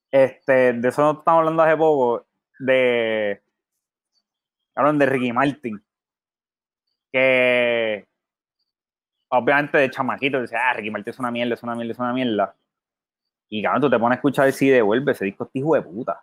este, 0.09 0.73
de 0.73 0.87
eso 0.89 1.03
no 1.03 1.19
estamos 1.19 1.39
hablando 1.41 1.61
hace 1.61 1.77
poco, 1.77 2.25
de, 2.57 3.39
hablan 4.73 4.97
de 4.97 5.05
Ricky 5.05 5.31
Martin, 5.31 5.79
que 7.11 8.05
obviamente 9.29 9.77
de 9.77 9.89
chamaquito 9.89 10.41
dice, 10.41 10.55
ah, 10.55 10.73
Ricky 10.73 10.91
Martin 10.91 11.11
es 11.11 11.19
una 11.19 11.31
mierda, 11.31 11.53
es 11.53 11.63
una 11.63 11.75
mierda, 11.75 11.91
es 11.93 11.99
una 11.99 12.13
mierda. 12.13 12.55
Y 13.49 13.61
cabrón, 13.63 13.81
tú 13.81 13.89
te 13.89 13.99
pones 13.99 14.15
a 14.15 14.19
escuchar 14.19 14.47
el 14.47 14.53
sí 14.53 14.69
devuelve, 14.69 15.11
ese 15.11 15.25
disco 15.25 15.43
es 15.45 15.49
hijo 15.53 15.75
de 15.75 15.81
puta. 15.81 16.21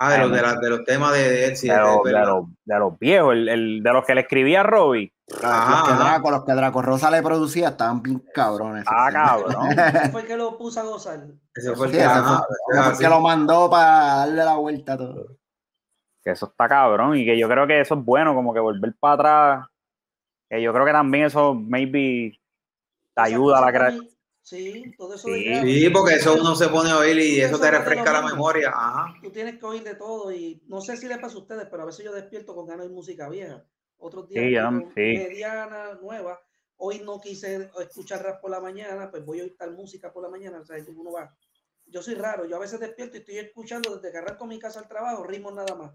Ah, 0.00 0.12
de 0.12 0.18
los, 0.18 0.30
de, 0.32 0.42
la- 0.42 0.54
de 0.54 0.70
los 0.70 0.84
temas 0.84 1.12
de, 1.12 1.22
de 1.28 1.28
de, 1.28 1.76
los, 1.76 2.02
de, 2.04 2.12
los, 2.12 2.44
de 2.64 2.78
los 2.78 2.98
viejos, 3.00 3.32
el, 3.32 3.48
el- 3.48 3.82
de 3.82 3.92
los 3.92 4.04
que 4.04 4.14
le 4.14 4.20
escribía 4.20 4.60
a 4.60 4.62
Robbie. 4.62 5.12
Ajá, 5.42 5.80
los, 5.80 5.88
que. 5.88 6.04
Draco, 6.04 6.30
los 6.30 6.44
que 6.44 6.52
Draco 6.52 6.82
Rosa 6.82 7.10
le 7.10 7.20
producía 7.20 7.70
estaban 7.70 8.00
bien 8.00 8.22
cabrones. 8.32 8.84
Ah, 8.86 9.10
cabrón. 9.12 9.66
Ese 9.78 10.08
fue 10.10 10.20
el 10.20 10.26
que 10.28 10.36
lo 10.36 10.56
puso 10.56 10.80
a 10.80 10.82
gozar. 10.84 11.20
Ese 11.52 11.74
fue 11.74 11.86
el 11.88 11.92
Sí, 11.92 11.98
que, 11.98 12.04
ajá, 12.04 12.44
fue- 12.64 12.78
así. 12.78 13.02
que 13.02 13.08
lo 13.10 13.20
mandó 13.20 13.68
para 13.68 13.86
darle 14.18 14.44
la 14.44 14.54
vuelta 14.54 14.92
a 14.92 14.98
todo. 14.98 15.36
Que 16.28 16.32
eso 16.32 16.46
está 16.46 16.68
cabrón 16.68 17.16
y 17.16 17.24
que 17.24 17.38
yo 17.38 17.48
creo 17.48 17.66
que 17.66 17.80
eso 17.80 17.94
es 17.94 18.04
bueno, 18.04 18.34
como 18.34 18.52
que 18.52 18.60
volver 18.60 18.94
para 19.00 19.14
atrás. 19.14 19.68
Que 20.48 20.60
yo 20.62 20.72
creo 20.72 20.84
que 20.84 20.92
también 20.92 21.24
eso 21.24 21.54
maybe 21.54 22.38
te 23.14 23.20
ayuda 23.20 23.58
a 23.58 23.60
la 23.62 23.72
creatividad. 23.72 24.12
Sí, 24.42 24.94
todo 24.96 25.14
eso 25.14 25.28
Sí. 25.28 25.44
de. 25.48 25.60
Sí, 25.62 25.90
porque 25.90 26.14
eso 26.14 26.34
uno 26.34 26.54
se 26.54 26.68
pone 26.68 26.90
a 26.90 26.98
oír 26.98 27.18
y 27.18 27.40
eso 27.40 27.56
Eso 27.56 27.60
te 27.64 27.70
refresca 27.70 28.12
la 28.12 28.22
memoria. 28.22 28.70
Ajá. 28.74 29.14
Tú 29.22 29.30
tienes 29.30 29.58
que 29.58 29.66
oír 29.66 29.82
de 29.82 29.94
todo 29.94 30.32
y 30.32 30.62
no 30.68 30.80
sé 30.80 30.96
si 30.96 31.06
les 31.06 31.18
pasa 31.18 31.34
a 31.36 31.40
ustedes, 31.40 31.66
pero 31.70 31.82
a 31.82 31.86
veces 31.86 32.04
yo 32.04 32.12
despierto 32.12 32.54
con 32.54 32.66
ganas 32.66 32.88
de 32.88 32.94
música 32.94 33.28
vieja. 33.28 33.62
Otros 33.98 34.28
días 34.28 34.44
Sí, 34.44 34.50
yo 34.52 34.60
quiero 34.60 34.70
tam- 34.70 34.94
sí. 34.94 35.18
mediana, 35.28 35.98
nueva. 36.00 36.40
Hoy 36.76 37.00
no 37.04 37.20
quise 37.20 37.68
escuchar 37.80 38.22
rap 38.22 38.40
por 38.40 38.50
la 38.50 38.60
mañana, 38.60 39.10
pues 39.10 39.22
voy 39.26 39.40
a 39.40 39.42
oír 39.42 39.56
tal 39.58 39.72
música 39.74 40.12
por 40.12 40.22
la 40.22 40.30
mañana. 40.30 40.60
O 40.60 40.64
sea, 40.64 40.76
uno 40.96 41.12
va. 41.12 41.34
Yo 41.84 42.00
soy 42.02 42.14
raro, 42.14 42.44
yo 42.46 42.56
a 42.56 42.60
veces 42.60 42.78
despierto 42.80 43.16
y 43.16 43.20
estoy 43.20 43.38
escuchando 43.38 43.96
desde 43.96 44.12
que 44.12 44.18
arranco 44.18 44.46
mi 44.46 44.58
casa 44.58 44.80
al 44.80 44.88
trabajo, 44.88 45.24
ritmos 45.24 45.54
nada 45.54 45.74
más, 45.74 45.90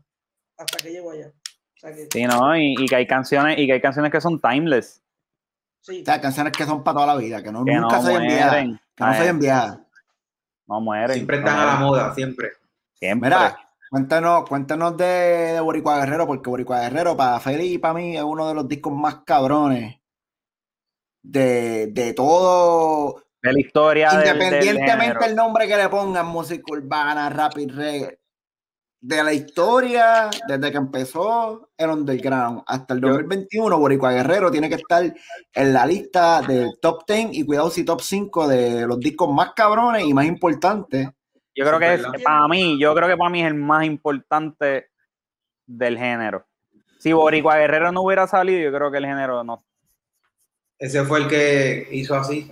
hasta 0.57 0.77
que 0.77 0.91
llego 0.91 1.11
allá. 1.11 1.27
O 1.27 1.79
sea 1.79 1.93
que, 1.93 2.07
Sí, 2.11 2.23
¿no? 2.25 2.55
Y, 2.57 2.75
y 2.79 2.85
que 2.87 2.95
hay 2.95 3.07
canciones, 3.07 3.57
y 3.59 3.65
que 3.67 3.73
hay 3.73 3.81
canciones 3.81 4.11
que 4.11 4.21
son 4.21 4.39
timeless, 4.39 5.03
sí. 5.81 6.01
O 6.01 6.05
sea, 6.05 6.21
canciones 6.21 6.53
que 6.53 6.65
son 6.65 6.83
para 6.83 6.95
toda 6.95 7.07
la 7.07 7.15
vida, 7.17 7.43
que 7.43 7.51
no, 7.51 7.63
que 7.65 7.73
nunca 7.73 7.97
no 7.97 8.03
se 8.03 8.13
enviadas. 8.15 8.53
Que 8.95 9.03
no 9.03 9.13
se 9.13 9.27
enviadas. 9.27 9.79
No 10.67 10.79
mueren. 10.81 11.15
Siempre 11.15 11.37
no 11.41 11.45
están 11.47 11.59
a 11.59 11.65
la 11.65 11.75
moda, 11.75 12.15
siempre. 12.15 12.51
Siempre. 12.93 13.29
Mira, 13.29 13.57
cuéntanos, 13.89 14.47
cuéntanos 14.47 14.95
de, 14.95 15.05
de 15.05 15.59
Boricua 15.59 15.99
Guerrero, 15.99 16.25
porque 16.25 16.49
Boricua 16.49 16.79
Guerrero 16.79 17.17
para 17.17 17.39
Feli 17.41 17.73
y 17.73 17.77
para 17.79 17.95
mí 17.95 18.15
es 18.15 18.23
uno 18.23 18.47
de 18.47 18.53
los 18.53 18.67
discos 18.67 18.93
más 18.93 19.17
cabrones 19.25 19.99
de, 21.21 21.87
de 21.87 22.13
todo, 22.13 23.23
de 23.41 23.53
la 23.53 23.59
historia 23.59 24.09
del- 24.11 24.23
del 24.23 24.35
independientemente 24.35 25.03
género. 25.05 25.25
el 25.25 25.35
nombre 25.35 25.67
que 25.67 25.77
le 25.77 25.89
pongan, 25.89 26.25
música 26.27 26.63
urbana, 26.71 27.29
rap 27.29 27.57
y 27.57 27.67
reggae, 27.67 28.19
de 29.05 29.21
la 29.21 29.33
historia, 29.33 30.29
desde 30.47 30.71
que 30.71 30.77
empezó 30.77 31.69
el 31.75 31.89
underground 31.89 32.63
hasta 32.65 32.93
el 32.93 33.01
Yo- 33.01 33.09
2021, 33.09 33.77
Boricua 33.77 34.13
Guerrero 34.13 34.49
tiene 34.49 34.69
que 34.69 34.75
estar 34.75 35.13
en 35.53 35.73
la 35.73 35.85
lista 35.85 36.41
del 36.41 36.79
top 36.81 37.03
10 37.05 37.33
y 37.33 37.45
cuidado 37.45 37.69
si 37.69 37.83
top 37.83 37.99
5 37.99 38.47
de 38.47 38.87
los 38.87 38.97
discos 39.01 39.29
más 39.33 39.51
cabrones 39.53 40.05
y 40.05 40.13
más 40.13 40.25
importantes. 40.25 41.09
Yo 41.53 41.65
creo 41.65 41.79
que 41.79 41.95
es, 41.95 42.01
para 42.23 42.47
mí, 42.47 42.79
yo 42.79 42.95
creo 42.95 43.09
que 43.09 43.17
para 43.17 43.29
mí 43.29 43.41
es 43.41 43.47
el 43.47 43.55
más 43.55 43.85
importante 43.85 44.87
del 45.65 45.97
género. 45.97 46.47
Si 46.99 47.11
Boricua 47.11 47.57
Guerrero 47.57 47.91
no 47.91 48.03
hubiera 48.03 48.25
salido, 48.25 48.61
yo 48.61 48.73
creo 48.73 48.89
que 48.89 48.99
el 48.99 49.05
género 49.05 49.43
no. 49.43 49.61
Ese 50.79 51.03
fue 51.03 51.19
el 51.19 51.27
que 51.27 51.89
hizo 51.91 52.15
así. 52.15 52.49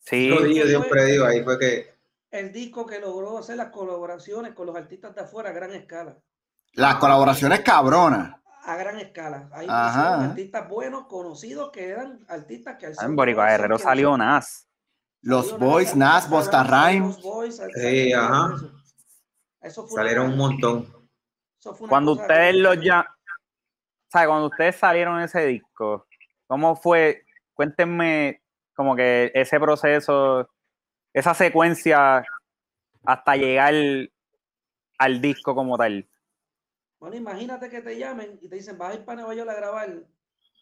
Sí, 0.00 0.28
Lo 0.28 0.42
digo, 0.42 0.66
siempre 0.66 1.06
digo, 1.06 1.24
ahí 1.24 1.42
fue 1.42 1.58
que. 1.58 1.93
El 2.34 2.50
disco 2.50 2.84
que 2.84 2.98
logró 2.98 3.38
hacer 3.38 3.56
las 3.56 3.70
colaboraciones 3.70 4.54
con 4.54 4.66
los 4.66 4.74
artistas 4.74 5.14
de 5.14 5.20
afuera 5.20 5.50
a 5.50 5.52
gran 5.52 5.70
escala. 5.70 6.18
Las 6.72 6.96
colaboraciones 6.96 7.60
cabronas. 7.60 8.34
A 8.64 8.74
gran 8.74 8.98
escala. 8.98 9.48
Pusieron 9.50 10.30
artistas 10.30 10.68
buenos, 10.68 11.06
conocidos, 11.06 11.70
que 11.70 11.90
eran 11.90 12.24
artistas 12.26 12.76
que... 12.76 12.92
en 13.00 13.14
Boricua 13.14 13.50
Guerrero 13.50 13.78
salió 13.78 14.16
Nas. 14.16 14.66
Los 15.22 15.56
Boys, 15.56 15.94
Nas, 15.94 16.28
Busta 16.28 16.64
Rhymes. 16.64 17.20
Sí, 17.76 18.12
ajá. 18.12 18.56
Eso 19.60 19.86
fue 19.86 20.02
Salieron 20.02 20.32
un 20.32 20.36
montón. 20.36 21.08
eso 21.60 21.72
fue 21.72 21.84
una 21.84 21.90
Cuando 21.90 22.12
ustedes 22.14 22.56
los 22.56 22.80
ya, 22.80 23.02
o 23.02 24.10
sea, 24.10 24.26
cuando 24.26 24.48
ustedes 24.48 24.74
salieron 24.74 25.20
ese 25.20 25.46
disco, 25.46 26.08
¿cómo 26.48 26.74
fue? 26.74 27.26
Cuéntenme 27.52 28.42
como 28.74 28.96
que 28.96 29.30
ese 29.34 29.60
proceso, 29.60 30.48
esa 31.14 31.32
secuencia 31.32 32.24
hasta 33.04 33.36
llegar 33.36 33.72
al 34.98 35.20
disco 35.20 35.54
como 35.54 35.78
tal. 35.78 36.08
Bueno, 36.98 37.16
imagínate 37.16 37.68
que 37.70 37.80
te 37.82 37.98
llamen 37.98 38.38
y 38.42 38.48
te 38.48 38.56
dicen, 38.56 38.76
vas 38.78 38.92
a 38.92 38.94
ir 38.94 39.04
para 39.04 39.20
Nueva 39.22 39.34
York 39.34 39.50
a 39.50 39.54
grabar 39.54 40.04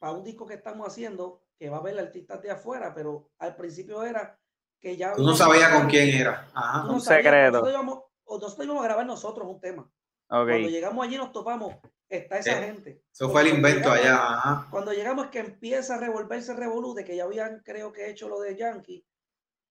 para 0.00 0.12
un 0.12 0.24
disco 0.24 0.46
que 0.46 0.54
estamos 0.54 0.86
haciendo, 0.86 1.42
que 1.58 1.70
va 1.70 1.76
a 1.76 1.80
haber 1.80 1.98
artistas 1.98 2.42
de 2.42 2.50
afuera, 2.50 2.92
pero 2.94 3.30
al 3.38 3.54
principio 3.56 4.02
era 4.02 4.38
que 4.80 4.96
ya... 4.96 5.14
Tú 5.14 5.22
no 5.22 5.34
sabías 5.36 5.72
con 5.72 5.88
quién 5.88 6.08
era. 6.20 6.48
Ajá. 6.52 6.82
Tú 6.82 6.88
no 6.88 6.94
Un 6.94 7.00
secreto. 7.00 7.50
Nosotros 7.52 7.72
íbamos, 7.72 7.98
o 8.24 8.38
nosotros 8.40 8.64
íbamos 8.66 8.82
a 8.84 8.86
grabar 8.88 9.06
nosotros 9.06 9.46
un 9.48 9.60
tema. 9.60 9.90
Cuando 10.26 10.68
llegamos 10.68 11.06
allí 11.06 11.16
nos 11.16 11.30
topamos, 11.30 11.76
está 12.08 12.38
esa 12.38 12.58
Eh, 12.58 12.66
gente. 12.66 13.02
Eso 13.12 13.30
fue 13.30 13.42
el 13.42 13.48
invento 13.48 13.94
llegamos- 13.94 13.98
allá. 14.00 14.14
Ajá. 14.16 14.66
Cuando 14.70 14.92
llegamos 14.92 15.26
es 15.26 15.30
que 15.30 15.38
empieza 15.40 15.94
a 15.94 15.98
revolverse 15.98 16.54
Revolu, 16.54 16.94
de 16.94 17.04
que 17.04 17.14
ya 17.14 17.24
habían, 17.24 17.60
creo 17.64 17.92
que 17.92 18.10
hecho 18.10 18.28
lo 18.28 18.40
de 18.40 18.56
Yankee, 18.56 19.06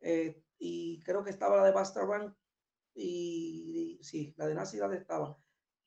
eh, 0.01 0.41
y 0.63 0.99
creo 0.99 1.23
que 1.23 1.31
estaba 1.31 1.57
la 1.57 1.63
de 1.63 1.71
Busta 1.71 2.01
Rhymes, 2.05 2.31
y, 2.93 3.97
y 3.99 4.03
sí, 4.03 4.33
la 4.37 4.45
de 4.45 4.53
la 4.53 4.63
de 4.63 4.97
estaba. 4.97 5.35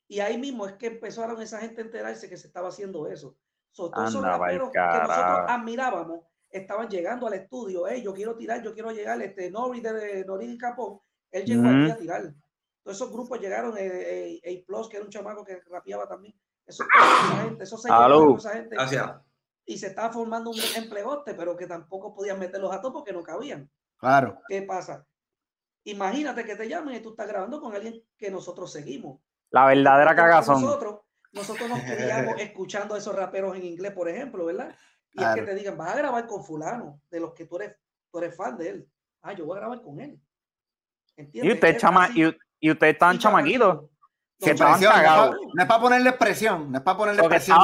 Y 0.08 0.18
ahí 0.18 0.36
mismo 0.36 0.66
es 0.66 0.74
que 0.74 0.88
empezaron 0.88 1.40
esa 1.40 1.60
gente 1.60 1.80
a 1.80 1.84
enterarse 1.84 2.28
que 2.28 2.36
se 2.36 2.48
estaba 2.48 2.68
haciendo 2.68 3.06
eso. 3.06 3.38
So, 3.70 3.90
todos 3.90 4.10
esos 4.10 4.22
raperos 4.22 4.70
que 4.70 4.78
nosotros 4.78 5.44
admirábamos 5.48 6.20
estaban 6.50 6.88
llegando 6.88 7.26
al 7.26 7.34
estudio, 7.34 7.86
hey, 7.86 8.02
yo 8.02 8.12
quiero 8.12 8.36
tirar, 8.36 8.62
yo 8.62 8.74
quiero 8.74 8.90
llegar, 8.90 9.20
este 9.22 9.50
Nori 9.50 9.80
de 9.80 10.24
Nori 10.24 10.58
Capón, 10.58 11.00
él 11.30 11.44
llegó 11.44 11.68
aquí 11.68 11.84
Ujú. 11.84 11.92
a 11.92 11.96
tirar. 11.96 12.34
Todos 12.82 12.96
esos 12.96 13.12
grupos 13.12 13.40
llegaron, 13.40 13.76
eh, 13.78 14.40
eh, 14.42 14.62
A 14.62 14.66
Plus, 14.66 14.88
que 14.88 14.96
era 14.96 15.04
un 15.04 15.10
chamaco 15.10 15.44
que 15.44 15.60
rapeaba 15.70 16.08
también. 16.08 16.34
Eso, 16.66 16.84
esa 16.84 17.42
gente, 17.42 17.64
eso 17.64 17.78
se 17.78 17.88
esa 17.88 18.50
gente 18.50 18.74
Gracias. 18.74 19.10
y 19.66 19.78
se 19.78 19.86
estaba 19.88 20.12
formando 20.12 20.50
un 20.50 20.58
empleote, 20.76 21.34
pero 21.34 21.56
que 21.56 21.66
tampoco 21.66 22.14
podían 22.14 22.38
meterlos 22.38 22.72
a 22.72 22.80
todos 22.80 22.94
porque 22.94 23.12
no 23.12 23.22
cabían. 23.22 23.70
Claro. 24.04 24.38
¿Qué 24.48 24.62
pasa? 24.62 25.06
Imagínate 25.84 26.44
que 26.44 26.56
te 26.56 26.68
llamen 26.68 26.94
y 26.96 27.00
tú 27.00 27.10
estás 27.10 27.26
grabando 27.26 27.60
con 27.60 27.74
alguien 27.74 28.02
que 28.18 28.30
nosotros 28.30 28.70
seguimos. 28.72 29.20
La 29.50 29.66
verdadera 29.66 30.14
cagazón. 30.14 30.60
Nosotros, 30.62 31.00
nosotros 31.32 31.68
nos 31.68 31.80
criamos 31.80 32.34
escuchando 32.40 32.94
a 32.94 32.98
esos 32.98 33.14
raperos 33.14 33.56
en 33.56 33.64
inglés, 33.64 33.92
por 33.92 34.08
ejemplo, 34.08 34.44
¿verdad? 34.46 34.74
Y 35.12 35.22
es 35.22 35.34
que 35.34 35.42
te 35.42 35.54
digan, 35.54 35.76
vas 35.78 35.94
a 35.94 35.96
grabar 35.96 36.26
con 36.26 36.44
fulano, 36.44 37.00
de 37.10 37.20
los 37.20 37.32
que 37.32 37.46
tú 37.46 37.56
eres, 37.56 37.76
tú 38.10 38.18
eres 38.18 38.36
fan 38.36 38.56
de 38.58 38.68
él. 38.68 38.88
Ah, 39.22 39.32
yo 39.32 39.46
voy 39.46 39.56
a 39.56 39.60
grabar 39.60 39.80
con 39.82 40.00
él. 40.00 40.20
¿Entiendes? 41.16 41.52
Y 41.52 41.54
ustedes 41.54 41.76
Es 41.76 41.80
chama, 41.80 42.08
y, 42.14 42.36
y 42.60 42.70
ustedes 42.70 42.92
estaban 42.94 43.16
Y 43.16 43.18
chamaquitos. 43.20 43.68
chamaquito. 43.68 43.90
Que 44.40 44.50
estaban 44.50 44.74
Presión, 44.74 44.92
no, 44.92 44.98
es 45.00 45.04
cagados. 45.06 45.36
no 45.54 45.62
es 45.62 45.68
para 45.68 45.80
ponerle 45.80 46.12
presión, 46.12 46.72
no 46.72 46.78
es 46.78 46.84
para 46.84 46.98
ponerle 46.98 47.22
Porque 47.22 47.36
presión. 47.36 47.58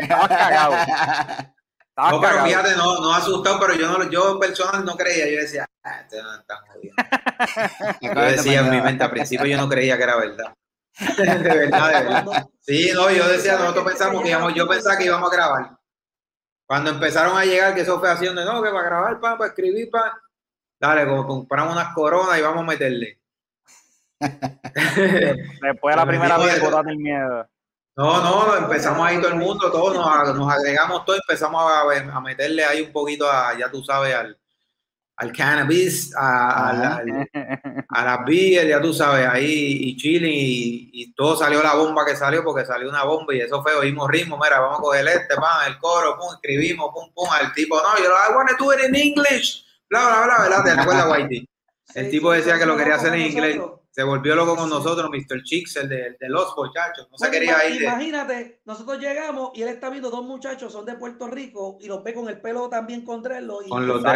estaba- 0.00 0.28
cagado. 0.28 0.74
No, 1.98 2.20
pero 2.20 2.44
fíjate, 2.44 2.76
no, 2.76 3.00
no 3.00 3.12
asustado, 3.12 3.58
pero 3.58 3.74
yo 3.74 3.88
no, 3.88 4.08
yo 4.08 4.38
personal 4.38 4.84
no 4.84 4.96
creía. 4.96 5.28
Yo 5.28 5.40
decía, 5.40 5.68
ah, 5.82 6.00
este 6.00 6.22
no 6.22 6.32
está 6.32 6.62
jodiendo. 6.68 6.94
Yo 8.00 8.14
decía 8.14 8.60
en 8.60 8.70
mi 8.70 8.80
mente, 8.80 9.02
al 9.02 9.10
principio 9.10 9.46
yo 9.46 9.56
no 9.56 9.68
creía 9.68 9.96
que 9.96 10.02
era 10.04 10.16
verdad. 10.16 10.54
De 11.16 11.24
verdad, 11.24 11.88
de 11.88 12.08
verdad. 12.08 12.46
Sí, 12.60 12.90
no, 12.92 13.10
yo 13.10 13.28
decía, 13.28 13.52
¿Sabes 13.52 13.60
nosotros 13.60 13.84
pensamos 13.84 14.22
que 14.22 14.30
íbamos, 14.30 14.54
yo 14.54 14.66
pensaba 14.66 14.96
que 14.96 15.04
íbamos 15.04 15.30
a 15.30 15.34
grabar. 15.34 15.78
Cuando 16.66 16.90
empezaron 16.90 17.36
a 17.36 17.44
llegar, 17.44 17.74
que 17.74 17.82
eso 17.82 18.00
fue 18.00 18.10
haciendo, 18.10 18.44
no, 18.44 18.62
que 18.62 18.70
para 18.70 18.84
grabar, 18.84 19.20
pa, 19.20 19.38
para 19.38 19.48
escribir, 19.48 19.88
pa, 19.90 20.20
dale, 20.80 21.06
como 21.06 21.26
compramos 21.26 21.72
unas 21.72 21.94
coronas 21.94 22.38
y 22.38 22.42
vamos 22.42 22.62
a 22.62 22.66
meterle. 22.66 23.20
Después 24.20 25.94
de 25.94 25.96
la 25.96 26.06
primera 26.06 26.36
vez, 26.36 26.60
el 26.86 26.98
miedo. 26.98 27.48
No, 27.98 28.22
no, 28.22 28.56
empezamos 28.56 29.04
ahí 29.04 29.16
todo 29.20 29.32
el 29.32 29.38
mundo, 29.40 29.72
todos 29.72 29.92
nos, 29.96 30.36
nos 30.36 30.52
agregamos 30.54 31.04
todo, 31.04 31.16
empezamos 31.16 31.60
a, 31.60 31.80
a 32.16 32.20
meterle 32.20 32.64
ahí 32.64 32.80
un 32.80 32.92
poquito 32.92 33.28
a, 33.28 33.58
ya 33.58 33.68
tú 33.68 33.82
sabes, 33.82 34.14
al, 34.14 34.38
al 35.16 35.32
cannabis, 35.32 36.14
a, 36.16 36.68
a 36.68 36.72
la- 36.74 36.88
Ajá. 36.88 36.98
al- 36.98 37.84
a 37.88 38.04
las 38.04 38.24
beer, 38.24 38.68
ya 38.68 38.80
tú 38.80 38.94
sabes, 38.94 39.26
ahí 39.26 39.78
y 39.80 39.96
chilling 39.96 40.30
y, 40.32 40.90
y 40.92 41.12
todo 41.12 41.34
salió 41.36 41.60
la 41.60 41.74
bomba 41.74 42.06
que 42.06 42.14
salió 42.14 42.44
porque 42.44 42.64
salió 42.64 42.88
una 42.88 43.02
bomba 43.02 43.34
y 43.34 43.40
eso 43.40 43.60
fue, 43.64 43.74
oímos 43.74 44.08
ritmo, 44.08 44.38
mira, 44.40 44.60
vamos 44.60 44.78
a 44.78 44.82
coger 44.82 45.08
este, 45.08 45.34
pan, 45.34 45.66
el 45.66 45.76
coro, 45.78 46.16
pum, 46.16 46.34
escribimos, 46.34 46.92
pum, 46.94 47.10
pum, 47.12 47.28
al 47.32 47.52
tipo, 47.52 47.78
no, 47.78 47.98
yo 47.98 48.10
I 48.10 48.32
want 48.32 48.48
to 48.50 48.64
do 48.64 48.72
it 48.74 48.80
in 48.88 48.94
English, 48.94 49.64
bla, 49.90 50.06
bla, 50.06 50.24
bla, 50.24 50.42
¿verdad? 50.48 50.64
¿Te 50.64 50.74
recuerdas, 50.76 51.06
Whitey? 51.10 51.48
El 51.96 52.10
tipo 52.10 52.30
decía 52.30 52.58
que 52.60 52.66
lo 52.66 52.76
quería 52.76 52.94
hacer 52.94 53.12
en 53.14 53.22
inglés. 53.22 53.58
Se 53.98 54.04
volvió 54.04 54.36
loco 54.36 54.54
con 54.54 54.68
Sí. 54.68 54.74
nosotros, 54.76 55.10
Mr. 55.10 55.42
Chicks, 55.42 55.74
el 55.74 55.88
de, 55.88 56.16
de 56.20 56.28
los 56.28 56.54
muchachos, 56.56 57.08
no 57.10 57.18
se 57.18 57.28
quería 57.32 57.56
ima- 57.66 57.74
ir. 57.74 57.82
Imagínate, 57.82 58.60
nosotros 58.64 59.00
llegamos 59.00 59.50
y 59.54 59.62
él 59.62 59.70
está 59.70 59.90
viendo 59.90 60.08
dos 60.08 60.24
muchachos, 60.24 60.72
son 60.72 60.84
de 60.86 60.94
Puerto 60.94 61.26
Rico 61.26 61.78
y 61.80 61.88
los 61.88 62.04
ve 62.04 62.14
con 62.14 62.28
el 62.28 62.40
pelo 62.40 62.68
también 62.68 63.04
con 63.04 63.24
y- 63.66 63.68
Con 63.68 63.88
los 63.88 64.00
de. 64.04 64.10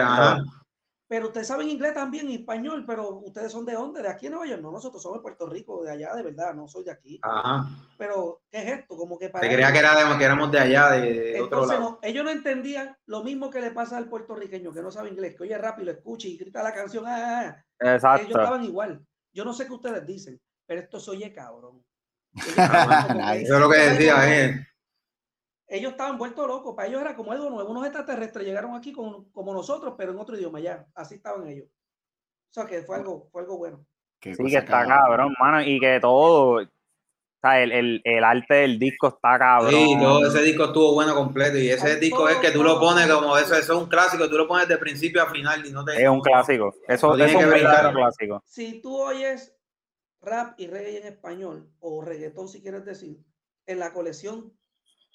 Pero 1.08 1.26
ustedes 1.26 1.48
saben 1.48 1.68
inglés 1.68 1.94
también 1.94 2.30
y 2.30 2.36
español, 2.36 2.84
pero 2.86 3.08
ustedes 3.24 3.50
son 3.50 3.66
de 3.66 3.72
dónde? 3.72 4.02
De 4.02 4.08
aquí 4.08 4.26
en 4.26 4.32
Nueva 4.34 4.46
York. 4.46 4.62
No, 4.62 4.70
nosotros 4.70 5.02
somos 5.02 5.18
de 5.18 5.22
Puerto 5.22 5.46
Rico, 5.48 5.82
de 5.82 5.90
allá, 5.90 6.14
de 6.14 6.22
verdad, 6.22 6.54
no 6.54 6.68
soy 6.68 6.84
de 6.84 6.92
aquí. 6.92 7.18
Ajá. 7.20 7.66
Pero, 7.98 8.40
¿qué 8.52 8.58
es 8.58 8.78
esto? 8.78 8.96
Como 8.96 9.18
que 9.18 9.30
para 9.30 9.44
Se 9.48 9.52
creía 9.52 9.72
que, 9.72 9.78
era 9.80 9.96
de- 9.96 10.16
que 10.16 10.24
éramos 10.24 10.52
de 10.52 10.60
allá, 10.60 10.90
de, 10.92 11.00
de 11.12 11.40
otro 11.42 11.58
Entonces, 11.58 11.78
lado. 11.80 11.90
no, 11.90 11.98
ellos 12.02 12.24
no 12.24 12.30
entendían 12.30 12.96
lo 13.06 13.24
mismo 13.24 13.50
que 13.50 13.60
le 13.60 13.72
pasa 13.72 13.96
al 13.96 14.08
puertorriqueño 14.08 14.72
que 14.72 14.80
no 14.80 14.92
sabe 14.92 15.10
inglés, 15.10 15.34
que 15.36 15.42
oye 15.42 15.58
rápido, 15.58 15.86
lo 15.86 15.98
escucha 15.98 16.28
y 16.28 16.36
grita 16.36 16.62
la 16.62 16.72
canción. 16.72 17.04
ah, 17.04 17.16
ah, 17.18 17.42
ah. 17.58 17.64
Ellos 17.80 17.94
Exacto. 17.96 18.28
estaban 18.28 18.64
igual. 18.64 19.04
Yo 19.32 19.44
no 19.44 19.52
sé 19.52 19.66
qué 19.66 19.72
ustedes 19.72 20.06
dicen, 20.06 20.40
pero 20.66 20.80
esto 20.80 21.00
se 21.00 21.10
oye 21.10 21.32
cabrón. 21.32 21.84
Eso 22.34 23.54
es 23.54 23.60
lo 23.60 23.68
que 23.70 23.78
decía, 23.78 24.14
eh. 24.46 24.66
Ellos 25.66 25.92
estaban 25.92 26.18
vueltos 26.18 26.46
locos. 26.46 26.74
Para 26.74 26.88
ellos 26.88 27.00
era 27.00 27.16
como 27.16 27.32
algo 27.32 27.48
nuevo. 27.48 27.70
Unos 27.70 27.84
extraterrestres 27.84 28.46
llegaron 28.46 28.74
aquí 28.74 28.92
con- 28.92 29.30
como 29.30 29.54
nosotros, 29.54 29.94
pero 29.96 30.12
en 30.12 30.18
otro 30.18 30.36
idioma 30.36 30.60
ya. 30.60 30.86
Así 30.94 31.14
estaban 31.14 31.46
ellos. 31.46 31.66
O 31.68 32.52
sea 32.54 32.66
que 32.66 32.82
fue 32.82 32.96
algo, 32.96 33.28
fue 33.32 33.42
algo 33.42 33.56
bueno. 33.56 33.86
Qué 34.20 34.34
Sí, 34.34 34.44
que 34.44 34.56
está 34.58 34.86
cabrón, 34.86 35.34
mano. 35.40 35.62
Y 35.62 35.80
que 35.80 35.98
todo. 36.00 36.60
Sea, 37.42 37.60
el, 37.60 37.72
el, 37.72 38.00
el 38.04 38.22
arte 38.22 38.54
del 38.54 38.78
disco 38.78 39.08
está 39.08 39.36
cabrón. 39.36 39.72
Sí, 39.72 39.96
todo 40.00 40.26
ese 40.26 40.42
disco 40.42 40.66
estuvo 40.66 40.94
bueno 40.94 41.12
completo 41.14 41.58
y 41.58 41.70
ese 41.70 41.96
disco 41.96 42.28
es 42.28 42.36
que 42.36 42.52
tú 42.52 42.62
lo 42.62 42.78
pones 42.78 43.10
como 43.10 43.36
eso, 43.36 43.56
eso 43.56 43.72
es 43.72 43.78
un 43.80 43.88
clásico, 43.88 44.28
tú 44.30 44.38
lo 44.38 44.46
pones 44.46 44.68
de 44.68 44.78
principio 44.78 45.22
a 45.22 45.30
final 45.30 45.66
y 45.66 45.72
no 45.72 45.84
te... 45.84 46.00
Es 46.00 46.08
un 46.08 46.20
clásico. 46.20 46.72
Eso, 46.86 47.16
No 47.16 47.24
eso 47.24 47.40
es 47.40 47.44
un 47.44 47.94
clásico. 47.94 48.42
Si 48.46 48.80
tú 48.80 48.96
oyes 48.96 49.56
rap 50.20 50.54
y 50.56 50.68
reggae 50.68 50.98
en 50.98 51.06
español, 51.08 51.68
o 51.80 52.00
reggaetón 52.02 52.48
si 52.48 52.62
quieres 52.62 52.84
decir, 52.84 53.18
en 53.66 53.80
la 53.80 53.92
colección 53.92 54.52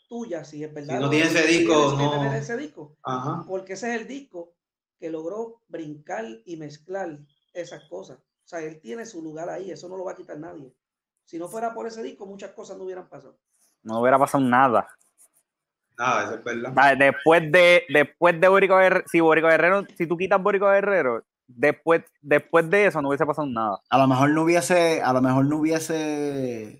tuya, 0.09 0.43
si 0.43 0.65
es 0.65 0.73
verdad. 0.73 0.97
Si 0.97 1.03
no 1.03 1.09
tiene 1.09 1.27
ese 1.27 1.47
disco, 1.47 1.95
no. 1.97 2.11
tener 2.11 2.41
ese 2.41 2.57
disco. 2.57 2.97
Ajá. 3.03 3.45
porque 3.47 3.73
ese 3.73 3.95
es 3.95 4.01
el 4.01 4.07
disco 4.07 4.53
que 4.99 5.09
logró 5.09 5.61
brincar 5.69 6.25
y 6.43 6.57
mezclar 6.57 7.19
esas 7.53 7.85
cosas. 7.85 8.17
O 8.17 8.47
sea, 8.47 8.59
él 8.59 8.81
tiene 8.81 9.05
su 9.05 9.21
lugar 9.21 9.49
ahí, 9.49 9.71
eso 9.71 9.87
no 9.87 9.95
lo 9.95 10.03
va 10.03 10.11
a 10.11 10.15
quitar 10.15 10.37
nadie. 10.37 10.73
Si 11.27 11.37
no 11.37 11.49
fuera 11.49 11.73
por 11.73 11.85
ese 11.85 12.01
disco, 12.01 12.25
muchas 12.25 12.51
cosas 12.51 12.77
no 12.77 12.85
hubieran 12.85 13.09
pasado. 13.09 13.37
No 13.83 13.99
hubiera 13.99 14.17
pasado 14.17 14.41
nada. 14.43 14.87
Nada, 15.99 16.23
eso 16.23 16.35
es 16.35 16.43
verdad. 16.43 16.71
Vale, 16.73 17.05
Después 17.05 17.51
de, 17.51 17.83
después 17.89 18.39
de 18.39 18.47
Borico 18.47 18.77
Guerrero, 18.77 19.05
si 19.11 19.19
Borico 19.19 19.49
Guerrero, 19.49 19.85
si 19.97 20.07
tú 20.07 20.15
quitas 20.15 20.41
Borico 20.41 20.67
Guerrero, 20.67 21.25
después, 21.45 22.03
después 22.21 22.69
de 22.69 22.85
eso 22.85 23.01
no 23.01 23.09
hubiese 23.09 23.25
pasado 23.25 23.45
nada. 23.45 23.81
A 23.89 23.97
lo 23.97 24.07
mejor 24.07 24.29
no 24.29 24.43
hubiese, 24.43 25.01
a 25.01 25.11
lo 25.11 25.21
mejor 25.21 25.45
no 25.47 25.57
hubiese 25.57 26.79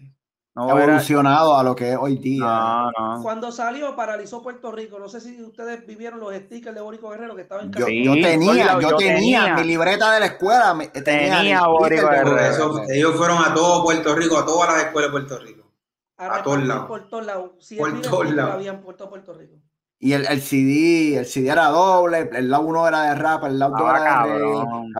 No 0.57 0.77
evolucionado 0.77 1.55
a 1.55 1.63
lo 1.63 1.75
que 1.75 1.91
es 1.91 1.97
hoy 1.99 2.17
día. 2.17 2.43
no, 2.43 2.91
no. 3.15 3.21
Cuando 3.21 3.51
salió, 3.51 3.95
paralizó 3.95 4.41
Puerto 4.41 4.71
Rico. 4.71 4.97
No 4.99 5.07
sé 5.07 5.21
si 5.21 5.41
ustedes 5.41 5.85
vivieron 5.85 6.19
los 6.19 6.33
stickers 6.33 6.73
de 6.75 6.81
Borico 6.81 7.09
Guerrero 7.09 7.35
que 7.35 7.43
estaban 7.43 7.65
en 7.65 7.71
Yo, 7.73 7.85
Sí, 7.85 8.03
yo 8.03 8.13
tenía, 8.13 8.73
yo 8.73 8.81
yo 8.89 8.97
tenía, 8.97 9.39
tenía. 9.41 9.55
mi 9.55 9.63
libreta 9.65 10.11
de 10.13 10.19
la 10.19 10.25
escuela, 10.25 10.75
tenía, 11.03 11.37
Tenía 11.37 11.67
Borico 11.67 12.01
sticker 12.07 12.25
de 12.25 12.31
Guerrero. 12.31 12.49
Eso, 12.49 12.81
ellos 12.89 13.15
fueron 13.15 13.37
a 13.43 13.53
todo 13.53 13.83
Puerto 13.83 14.15
Rico, 14.15 14.37
a 14.37 14.45
todas 14.45 14.73
las 14.73 14.83
escuelas 14.85 15.09
de 15.09 15.11
Puerto 15.11 15.39
Rico. 15.39 15.71
a 16.17 16.41
todos 16.43 16.63
lados. 16.63 16.87
Por 16.87 17.07
todos 17.09 17.25
lados. 17.25 17.51
Si 17.59 17.75
Por 17.77 18.01
todos 18.01 18.31
lados. 18.31 18.53
habían 18.55 18.81
puesto 18.81 19.07
Puerto 19.09 19.33
Rico. 19.33 19.55
Y 19.99 20.13
el, 20.13 20.25
el 20.27 20.41
CD, 20.41 21.17
el 21.17 21.25
CD 21.25 21.49
era 21.49 21.69
doble, 21.69 22.29
el 22.33 22.49
lado 22.51 22.63
uno 22.63 22.87
era 22.87 23.01
de 23.03 23.15
rap, 23.15 23.43
el 23.45 23.57
lado 23.57 23.71
dos 23.71 23.81
Estaba 23.81 23.99
era 23.99 24.23
de 24.27 24.33
reggae. 24.39 24.53
cabrón. 24.53 24.93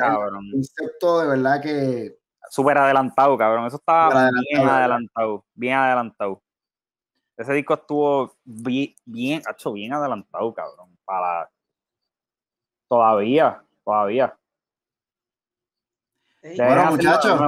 Cabrón. 0.00 0.50
Concepto 0.52 1.20
de 1.20 1.26
verdad 1.28 1.60
que 1.60 2.18
Súper 2.52 2.76
adelantado, 2.76 3.38
cabrón. 3.38 3.66
Eso 3.66 3.76
estaba 3.76 4.28
bien 4.30 4.68
adelantado. 4.68 5.42
Bien 5.54 5.74
adelantado. 5.74 6.42
Ese 7.34 7.54
disco 7.54 7.72
estuvo 7.72 8.36
bien, 8.44 8.94
bien, 9.06 9.42
hecho 9.50 9.72
bien 9.72 9.94
adelantado, 9.94 10.52
cabrón. 10.52 10.94
Para. 11.02 11.50
Todavía, 12.90 13.64
todavía. 13.82 14.38
Ey, 16.42 16.58
Bueno, 16.58 16.90
muchachos. 16.90 17.40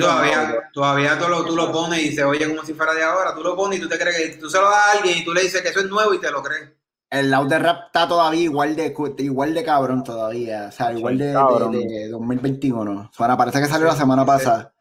todavía, 0.00 0.70
todavía 0.72 1.16
tú 1.16 1.28
lo, 1.28 1.44
tú 1.44 1.54
lo 1.54 1.70
pones 1.70 2.00
y 2.00 2.12
se 2.12 2.24
oye 2.24 2.48
como 2.48 2.64
si 2.64 2.74
fuera 2.74 2.92
de 2.92 3.04
ahora. 3.04 3.36
Tú 3.36 3.42
lo 3.44 3.54
pones 3.54 3.78
y 3.78 3.82
tú 3.82 3.88
te 3.88 3.96
crees 3.96 4.16
que 4.16 4.36
tú 4.38 4.50
se 4.50 4.58
lo 4.58 4.68
das 4.68 4.74
a 4.74 4.98
alguien 4.98 5.18
y 5.18 5.24
tú 5.24 5.32
le 5.32 5.42
dices 5.42 5.62
que 5.62 5.68
eso 5.68 5.78
es 5.78 5.86
nuevo 5.88 6.12
y 6.12 6.18
te 6.18 6.32
lo 6.32 6.42
crees. 6.42 6.72
El 7.20 7.30
lado 7.30 7.46
de 7.46 7.58
rap 7.58 7.86
está 7.86 8.06
todavía 8.08 8.42
igual 8.42 8.76
de 8.76 8.94
igual 9.18 9.54
de 9.54 9.64
cabrón 9.64 10.02
todavía, 10.04 10.66
o 10.68 10.72
sea, 10.72 10.92
igual 10.92 11.18
de, 11.18 11.26
de- 11.28 11.32
Cabrón. 11.32 11.72
de 11.72 12.08
2021. 12.08 13.10
Suena, 13.12 13.36
parece 13.36 13.60
que 13.60 13.66
salió 13.66 13.86
la 13.86 13.96
semana 13.96 14.24
pasada. 14.24 14.72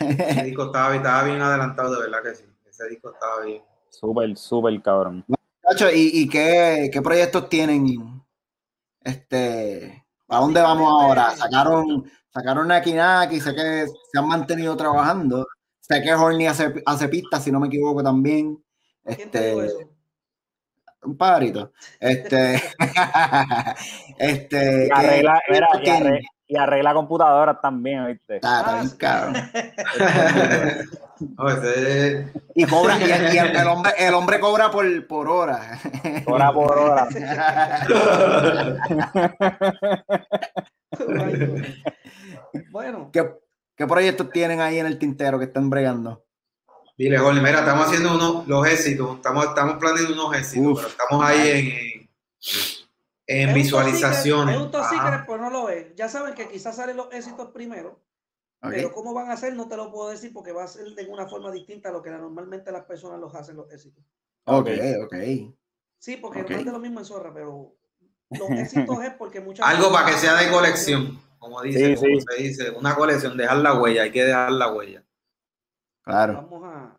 Ese 0.00 0.42
disco 0.44 0.66
estaba, 0.66 0.94
estaba 0.96 1.22
bien 1.24 1.40
adelantado, 1.40 1.94
de 1.94 2.00
verdad 2.02 2.22
que 2.22 2.34
sí. 2.34 2.44
Ese 2.68 2.88
disco 2.88 3.10
estaba 3.12 3.40
bien. 3.44 3.62
Súper, 3.90 4.36
súper 4.36 4.80
cabrón. 4.82 5.24
Muchachos, 5.28 5.92
¿y, 5.94 6.22
y 6.22 6.28
qué, 6.28 6.90
qué 6.92 7.02
proyectos 7.02 7.48
tienen? 7.48 8.22
Este, 9.04 10.04
¿a 10.28 10.38
dónde 10.40 10.60
vamos 10.60 10.88
ahora? 11.02 11.34
Sacaron, 11.36 12.10
sacaron 12.32 12.68
Naki 12.68 12.92
Naki, 12.94 13.40
sé 13.40 13.54
que 13.54 13.86
se 13.86 14.18
han 14.18 14.28
mantenido 14.28 14.76
trabajando. 14.76 15.46
Sé 15.80 16.00
que 16.02 16.14
Horny 16.14 16.46
hace, 16.46 16.72
hace 16.86 17.08
pistas, 17.08 17.42
si 17.44 17.50
no 17.52 17.58
me 17.60 17.66
equivoco 17.66 18.02
también. 18.02 18.62
¿Quién 19.04 19.30
te 19.30 19.48
dijo 19.48 19.62
Este, 19.62 19.80
eso? 19.82 19.88
Un 21.04 21.16
pajarito. 21.16 21.72
Este, 22.00 22.60
este, 24.18 24.86
Y 24.86 24.88
¿qué 24.88 24.94
arregla, 24.94 25.40
mira, 25.50 25.66
y, 25.82 26.54
y 26.54 26.56
arregla 26.56 26.94
computadoras 26.94 27.60
también, 27.60 28.06
¿viste? 28.06 28.36
Está, 28.36 28.80
está 28.82 29.32
Ah, 31.38 31.52
ese- 31.56 32.32
Y 32.54 32.64
cobra, 32.64 32.98
y, 32.98 33.02
el, 33.04 33.34
y 33.34 33.38
el- 33.38 33.56
el 33.56 33.68
hombre, 33.68 33.92
el 33.98 34.14
hombre 34.14 34.40
cobra 34.40 34.70
por, 34.70 35.06
por 35.06 35.28
hora. 35.28 35.78
Hora 36.26 36.52
por 36.52 36.78
hora. 36.78 37.08
bueno, 42.70 43.10
¿Qué, 43.12 43.28
¿Qué 43.76 43.86
proyectos 43.86 44.30
tienen 44.30 44.60
ahí 44.60 44.78
en 44.78 44.86
el 44.86 44.98
tintero 44.98 45.38
que 45.38 45.46
están 45.46 45.70
bregando? 45.70 46.24
Dile, 46.96 47.18
Jorge, 47.18 47.40
mira, 47.40 47.60
estamos 47.60 47.86
haciendo 47.86 48.14
unos, 48.14 48.46
los 48.46 48.66
éxitos, 48.66 49.16
estamos, 49.16 49.46
estamos 49.46 49.76
planeando 49.78 50.12
unos 50.12 50.36
éxitos, 50.36 50.72
Uf. 50.72 50.78
pero 50.78 50.88
estamos 50.88 51.24
ahí 51.24 51.48
en, 51.48 51.66
en, 51.66 52.10
en 53.26 53.40
es 53.40 53.48
un 53.48 53.54
visualizaciones. 53.54 54.56
Es 54.56 54.60
un 54.62 54.70
top 54.70 54.84
secret, 54.88 55.26
pues 55.26 55.40
no 55.40 55.50
lo 55.50 55.68
es. 55.70 55.94
Ya 55.96 56.08
saben 56.08 56.34
que 56.34 56.48
quizás 56.48 56.76
salen 56.76 56.96
los 56.96 57.12
éxitos 57.12 57.50
primero, 57.50 58.00
pero 58.60 58.92
cómo 58.92 59.14
van 59.14 59.30
a 59.30 59.36
ser 59.36 59.54
no 59.54 59.68
te 59.68 59.76
lo 59.76 59.90
puedo 59.90 60.10
decir 60.10 60.32
porque 60.32 60.52
va 60.52 60.64
a 60.64 60.68
ser 60.68 60.86
de 60.94 61.06
una 61.06 61.26
forma 61.26 61.50
distinta 61.50 61.88
a 61.88 61.92
lo 61.92 62.02
que 62.02 62.10
normalmente 62.10 62.70
las 62.70 62.84
personas 62.84 63.18
los 63.18 63.34
hacen 63.34 63.56
los 63.56 63.72
éxitos. 63.72 64.04
Ok, 64.44 64.68
ok. 65.04 65.14
Sí, 65.98 66.16
porque 66.18 66.42
Ok. 66.42 66.50
no 66.50 66.56
es 66.58 66.64
de 66.66 66.72
lo 66.72 66.78
mismo 66.78 67.00
en 67.00 67.06
Zorra, 67.06 67.32
pero 67.32 67.74
los 68.30 68.50
éxitos 68.50 69.02
es 69.02 69.14
porque 69.14 69.40
muchas 69.40 69.66
Algo 69.66 69.90
para 69.90 70.06
que 70.10 70.18
sea 70.18 70.34
de 70.34 70.50
colección, 70.50 71.20
como 71.38 71.62
dice, 71.62 71.78
Sí, 71.78 71.94
como 71.96 72.20
sí. 72.20 72.26
se 72.28 72.42
dice, 72.42 72.70
una 72.70 72.94
colección, 72.94 73.36
dejar 73.36 73.58
la 73.58 73.74
huella, 73.80 74.02
hay 74.02 74.12
que 74.12 74.24
dejar 74.24 74.52
la 74.52 74.70
huella. 74.72 75.02
Claro. 76.02 76.34
Vamos 76.34 76.64
a, 76.64 76.98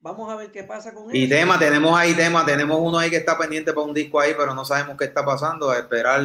vamos 0.00 0.30
a 0.30 0.36
ver 0.36 0.50
qué 0.50 0.64
pasa 0.64 0.94
con 0.94 1.14
Y 1.14 1.24
eso. 1.24 1.34
tema, 1.34 1.58
tenemos 1.58 1.98
ahí 1.98 2.14
tema, 2.14 2.44
tenemos 2.44 2.78
uno 2.80 2.98
ahí 2.98 3.10
que 3.10 3.16
está 3.16 3.36
pendiente 3.38 3.72
para 3.72 3.86
un 3.86 3.94
disco 3.94 4.20
ahí, 4.20 4.34
pero 4.36 4.54
no 4.54 4.64
sabemos 4.64 4.96
qué 4.96 5.04
está 5.04 5.24
pasando, 5.24 5.70
a 5.70 5.78
esperar 5.78 6.22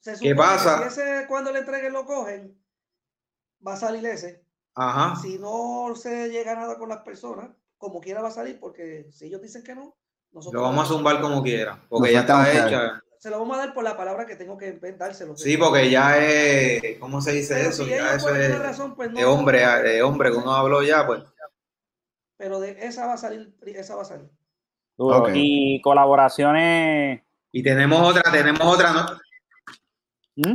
Se 0.00 0.14
¿Qué 0.14 0.30
que 0.30 0.34
pasa? 0.34 0.90
Si 0.90 1.00
ese 1.00 1.26
cuando 1.28 1.52
le 1.52 1.60
entreguen 1.60 1.92
lo 1.92 2.04
cogen, 2.04 2.58
va 3.66 3.74
a 3.74 3.76
salir 3.76 4.04
ese. 4.06 4.44
Ajá. 4.74 5.16
Si 5.20 5.38
no 5.38 5.94
se 5.94 6.30
llega 6.30 6.52
a 6.52 6.56
nada 6.56 6.78
con 6.78 6.88
las 6.88 7.02
personas, 7.02 7.50
como 7.78 8.00
quiera 8.00 8.22
va 8.22 8.28
a 8.28 8.32
salir, 8.32 8.58
porque 8.58 9.08
si 9.10 9.26
ellos 9.26 9.42
dicen 9.42 9.62
que 9.62 9.74
no, 9.74 9.96
nosotros 10.32 10.60
Lo 10.60 10.68
vamos 10.68 10.84
a 10.84 10.92
zumbar 10.92 11.20
como 11.20 11.42
quiera, 11.42 11.80
porque 11.88 12.12
Nos 12.12 12.12
ya 12.12 12.20
está 12.20 12.52
hecha. 12.52 13.02
Se 13.20 13.28
lo 13.28 13.38
vamos 13.38 13.58
a 13.58 13.60
dar 13.66 13.74
por 13.74 13.84
la 13.84 13.98
palabra 13.98 14.24
que 14.24 14.34
tengo 14.34 14.56
que 14.56 14.72
dárselo. 14.96 15.36
Sí, 15.36 15.58
porque 15.58 15.90
ya 15.90 16.16
es, 16.16 16.98
¿cómo 16.98 17.20
se 17.20 17.32
dice 17.32 17.54
Pero 17.54 17.68
eso? 17.68 17.84
si 17.84 17.90
Ya 17.90 18.14
eso 18.14 18.34
es 18.34 18.58
razón, 18.58 18.94
pues 18.96 19.10
no- 19.10 19.18
de 19.18 19.26
hombre, 19.26 19.60
de 19.82 20.02
hombre 20.02 20.30
que 20.30 20.38
uno 20.38 20.54
habló 20.54 20.82
ya, 20.82 21.06
pues. 21.06 21.22
Pero 22.38 22.60
de 22.60 22.78
esa 22.86 23.06
va 23.06 23.12
a 23.12 23.18
salir, 23.18 23.54
esa 23.66 23.94
va 23.94 24.02
a 24.02 24.04
salir. 24.06 24.30
Y 25.34 25.82
colaboraciones. 25.82 27.20
Y 27.52 27.62
tenemos 27.62 28.00
otra, 28.08 28.32
tenemos 28.32 28.62
otra, 28.62 28.92
¿no? 28.94 29.06
¿Mm? 30.36 30.54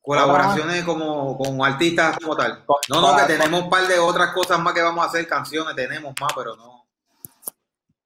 Colaboraciones 0.00 0.84
como 0.84 1.36
con 1.36 1.62
artistas 1.62 2.16
como 2.18 2.34
tal. 2.34 2.64
No, 2.88 3.02
no, 3.02 3.14
que 3.14 3.24
tenemos 3.24 3.64
un 3.64 3.68
par 3.68 3.86
de 3.86 3.98
otras 3.98 4.32
cosas 4.32 4.58
más 4.58 4.72
que 4.72 4.80
vamos 4.80 5.04
a 5.04 5.08
hacer, 5.08 5.28
canciones, 5.28 5.76
tenemos 5.76 6.14
más, 6.18 6.32
pero 6.34 6.56
no. 6.56 6.86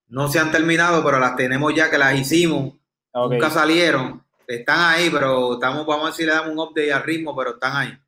No 0.08 0.26
se 0.26 0.40
han 0.40 0.50
terminado, 0.50 1.04
pero 1.04 1.20
las 1.20 1.36
tenemos 1.36 1.72
ya 1.72 1.88
que 1.88 1.96
las 1.98 2.14
hicimos. 2.14 2.79
Nunca 3.14 3.50
salieron. 3.50 4.24
Están 4.46 4.94
ahí, 4.94 5.10
pero 5.10 5.54
estamos, 5.54 5.86
vamos 5.86 6.02
a 6.02 6.06
ver 6.06 6.14
si 6.14 6.24
le 6.24 6.32
damos 6.32 6.50
un 6.52 6.58
update 6.58 6.92
al 6.92 7.02
ritmo, 7.02 7.36
pero 7.36 7.50
están 7.54 7.76
ahí. 7.76 7.98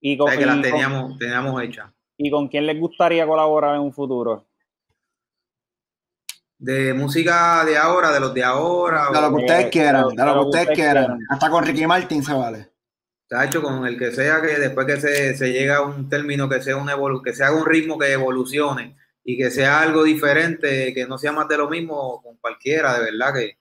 Y 0.00 0.14
O 0.16 0.24
con, 0.24 0.28
sea, 0.30 0.38
que 0.38 0.46
las 0.46 0.54
con- 0.56 0.62
teníamos, 0.62 1.18
teníamos 1.18 1.62
hechas. 1.62 1.90
¿Y 2.16 2.30
con 2.30 2.48
quién 2.48 2.66
les 2.66 2.78
gustaría 2.78 3.26
colaborar 3.26 3.74
en 3.76 3.82
un 3.82 3.92
futuro? 3.92 4.46
De 6.58 6.94
música 6.94 7.64
de 7.64 7.76
ahora, 7.76 8.12
de 8.12 8.20
los 8.20 8.32
de 8.32 8.42
ahora. 8.44 9.08
De 9.12 9.20
lo 9.20 9.28
que 9.30 9.42
ustedes 9.42 9.66
Eh, 9.66 9.70
quieran, 9.70 10.08
de 10.08 10.14
de 10.16 10.24
lo 10.24 10.32
que 10.34 10.46
ustedes 10.46 10.68
quieran. 10.70 11.18
Hasta 11.28 11.50
con 11.50 11.64
Ricky 11.64 11.86
Martin 11.86 12.22
se 12.22 12.32
vale. 12.32 12.70
Está 13.28 13.44
hecho 13.44 13.62
con 13.62 13.86
el 13.86 13.98
que 13.98 14.12
sea 14.12 14.40
que 14.40 14.58
después 14.58 14.86
que 14.86 15.00
se, 15.00 15.36
se 15.36 15.52
llega 15.52 15.76
a 15.78 15.82
un 15.82 16.08
término 16.08 16.48
que 16.48 16.62
sea 16.62 16.76
un 16.76 16.88
evolu 16.88 17.22
que 17.22 17.32
se 17.32 17.42
haga 17.42 17.56
un 17.56 17.66
ritmo 17.66 17.98
que 17.98 18.12
evolucione 18.12 18.96
y 19.24 19.36
que 19.36 19.50
sea 19.50 19.80
algo 19.80 20.04
diferente, 20.04 20.92
que 20.94 21.06
no 21.06 21.18
sea 21.18 21.32
más 21.32 21.48
de 21.48 21.56
lo 21.56 21.68
mismo 21.68 22.22
con 22.22 22.36
cualquiera, 22.36 22.98
de 22.98 23.04
verdad 23.10 23.34
que 23.34 23.58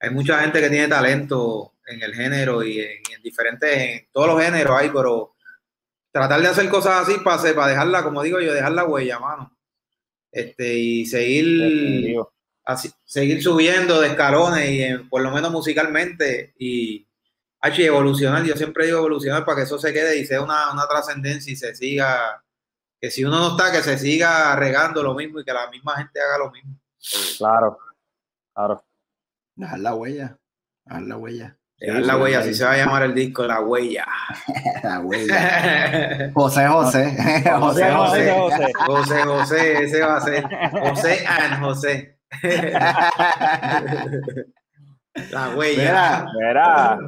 hay 0.00 0.10
mucha 0.10 0.40
gente 0.40 0.60
que 0.60 0.70
tiene 0.70 0.88
talento 0.88 1.74
en 1.86 2.02
el 2.02 2.14
género 2.14 2.62
y 2.62 2.80
en, 2.80 3.02
en 3.14 3.22
diferentes, 3.22 3.70
en 3.76 4.08
todos 4.12 4.28
los 4.28 4.42
géneros 4.42 4.76
hay, 4.78 4.90
pero 4.90 5.34
tratar 6.12 6.40
de 6.40 6.48
hacer 6.48 6.68
cosas 6.68 7.02
así 7.08 7.18
para, 7.20 7.40
para 7.54 7.66
dejarla, 7.68 8.02
como 8.02 8.22
digo 8.22 8.40
yo, 8.40 8.52
dejar 8.52 8.72
la 8.72 8.84
huella, 8.84 9.18
mano. 9.18 9.56
Este, 10.32 10.74
y 10.74 11.06
seguir 11.06 12.16
así- 12.64 12.92
seguir 13.04 13.42
subiendo 13.42 14.00
de 14.00 14.08
escalones 14.08 14.70
y 14.70 15.04
por 15.08 15.22
lo 15.22 15.30
menos 15.32 15.50
musicalmente 15.50 16.54
y, 16.58 17.06
evolucionar, 17.62 18.42
yo 18.44 18.56
siempre 18.56 18.86
digo 18.86 18.98
evolucionar 18.98 19.44
para 19.44 19.56
que 19.58 19.62
eso 19.64 19.78
se 19.78 19.92
quede 19.92 20.16
y 20.18 20.24
sea 20.24 20.40
una, 20.40 20.72
una 20.72 20.86
trascendencia 20.88 21.52
y 21.52 21.56
se 21.56 21.74
siga, 21.74 22.42
que 23.00 23.10
si 23.10 23.24
uno 23.24 23.38
no 23.38 23.50
está, 23.50 23.70
que 23.70 23.82
se 23.82 23.98
siga 23.98 24.56
regando 24.56 25.02
lo 25.02 25.14
mismo 25.14 25.40
y 25.40 25.44
que 25.44 25.52
la 25.52 25.68
misma 25.70 25.96
gente 25.96 26.20
haga 26.20 26.38
lo 26.38 26.50
mismo. 26.50 26.74
Claro. 27.36 27.78
Claro. 28.54 28.84
Dejar 29.60 29.78
la 29.80 29.94
huella. 29.94 30.36
Dejar 30.86 31.02
la 31.02 31.16
huella. 31.16 31.56
Dejar 31.78 32.02
la 32.02 32.16
huella, 32.18 32.38
así 32.40 32.54
se 32.54 32.64
va 32.64 32.72
a 32.72 32.76
llamar 32.76 33.02
el 33.04 33.14
disco, 33.14 33.42
la 33.46 33.60
huella. 33.60 34.06
La 34.82 35.00
huella. 35.00 36.30
José 36.34 36.66
José. 36.66 37.16
José 37.58 37.92
José, 37.92 38.32
José. 38.32 38.72
José. 38.86 39.22
José, 39.24 39.84
ese 39.84 40.00
va 40.02 40.16
a 40.16 40.20
ser 40.20 40.44
José 40.80 41.26
and 41.26 41.62
José. 41.62 42.18
La 45.30 45.50
huella. 45.56 45.82
Mira, 45.82 46.26
Mira, 46.38 46.98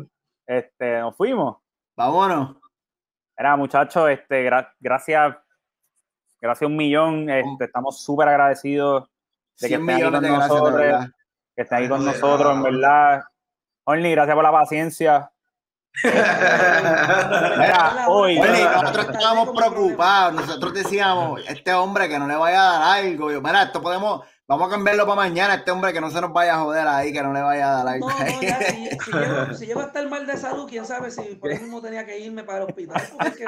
este, 0.46 0.98
nos 1.00 1.16
fuimos. 1.16 1.56
vámonos. 1.96 2.56
Mira, 3.38 3.56
muchachos, 3.56 4.10
este, 4.10 4.46
gra- 4.48 4.72
gracias, 4.80 5.36
gracias 6.40 6.68
un 6.68 6.76
millón. 6.76 7.30
Este, 7.30 7.64
estamos 7.64 8.02
súper 8.02 8.28
agradecidos 8.28 9.08
de 9.60 9.68
que 9.68 9.76
100 9.76 9.80
estén 9.80 9.94
aquí 9.94 10.02
millones 10.04 10.30
con 10.30 10.38
nosotros. 10.40 11.06
Que 11.56 11.62
estén 11.62 11.78
aquí 11.78 11.88
con 11.88 12.04
nosotros, 12.04 12.54
en 12.54 12.62
verdad. 12.62 13.22
Orly, 13.84 14.10
gracias 14.12 14.34
por 14.34 14.44
la 14.44 14.52
paciencia. 14.52 15.30
Mira, 16.04 18.04
hoy- 18.08 18.38
Oye, 18.38 18.64
nosotros 18.64 19.06
estábamos 19.10 19.50
preocupados, 19.54 20.34
nosotros 20.34 20.72
decíamos, 20.74 21.40
este 21.48 21.72
hombre 21.74 22.08
que 22.08 22.18
no 22.18 22.26
le 22.26 22.36
vaya 22.36 22.60
a 22.60 22.72
dar 22.78 22.82
algo, 22.98 23.30
yo, 23.30 23.42
mira, 23.42 23.64
esto 23.64 23.82
podemos, 23.82 24.22
vamos 24.48 24.68
a 24.68 24.70
cambiarlo 24.70 25.04
para 25.04 25.16
mañana, 25.16 25.54
este 25.54 25.70
hombre 25.70 25.92
que 25.92 26.00
no 26.00 26.10
se 26.10 26.20
nos 26.20 26.32
vaya 26.32 26.54
a 26.54 26.58
joder 26.58 26.86
ahí, 26.86 27.12
que 27.12 27.22
no 27.22 27.32
le 27.32 27.42
vaya 27.42 27.80
a 27.80 27.84
dar. 27.84 27.98
No, 27.98 28.08
no, 28.08 28.42
ya, 28.42 28.58
si, 28.60 28.88
si 28.88 29.12
llego, 29.12 29.54
si 29.54 29.66
llego 29.66 29.80
a 29.80 29.84
estar 29.84 30.08
mal 30.08 30.26
de 30.26 30.36
salud, 30.36 30.66
quién 30.68 30.84
sabe 30.84 31.10
si 31.10 31.22
por 31.36 31.50
eso 31.50 31.62
mismo 31.62 31.80
tenía 31.80 32.04
que 32.04 32.18
irme 32.18 32.44
para 32.44 32.58
el 32.58 32.64
hospital. 32.64 33.02
Porque 33.18 33.44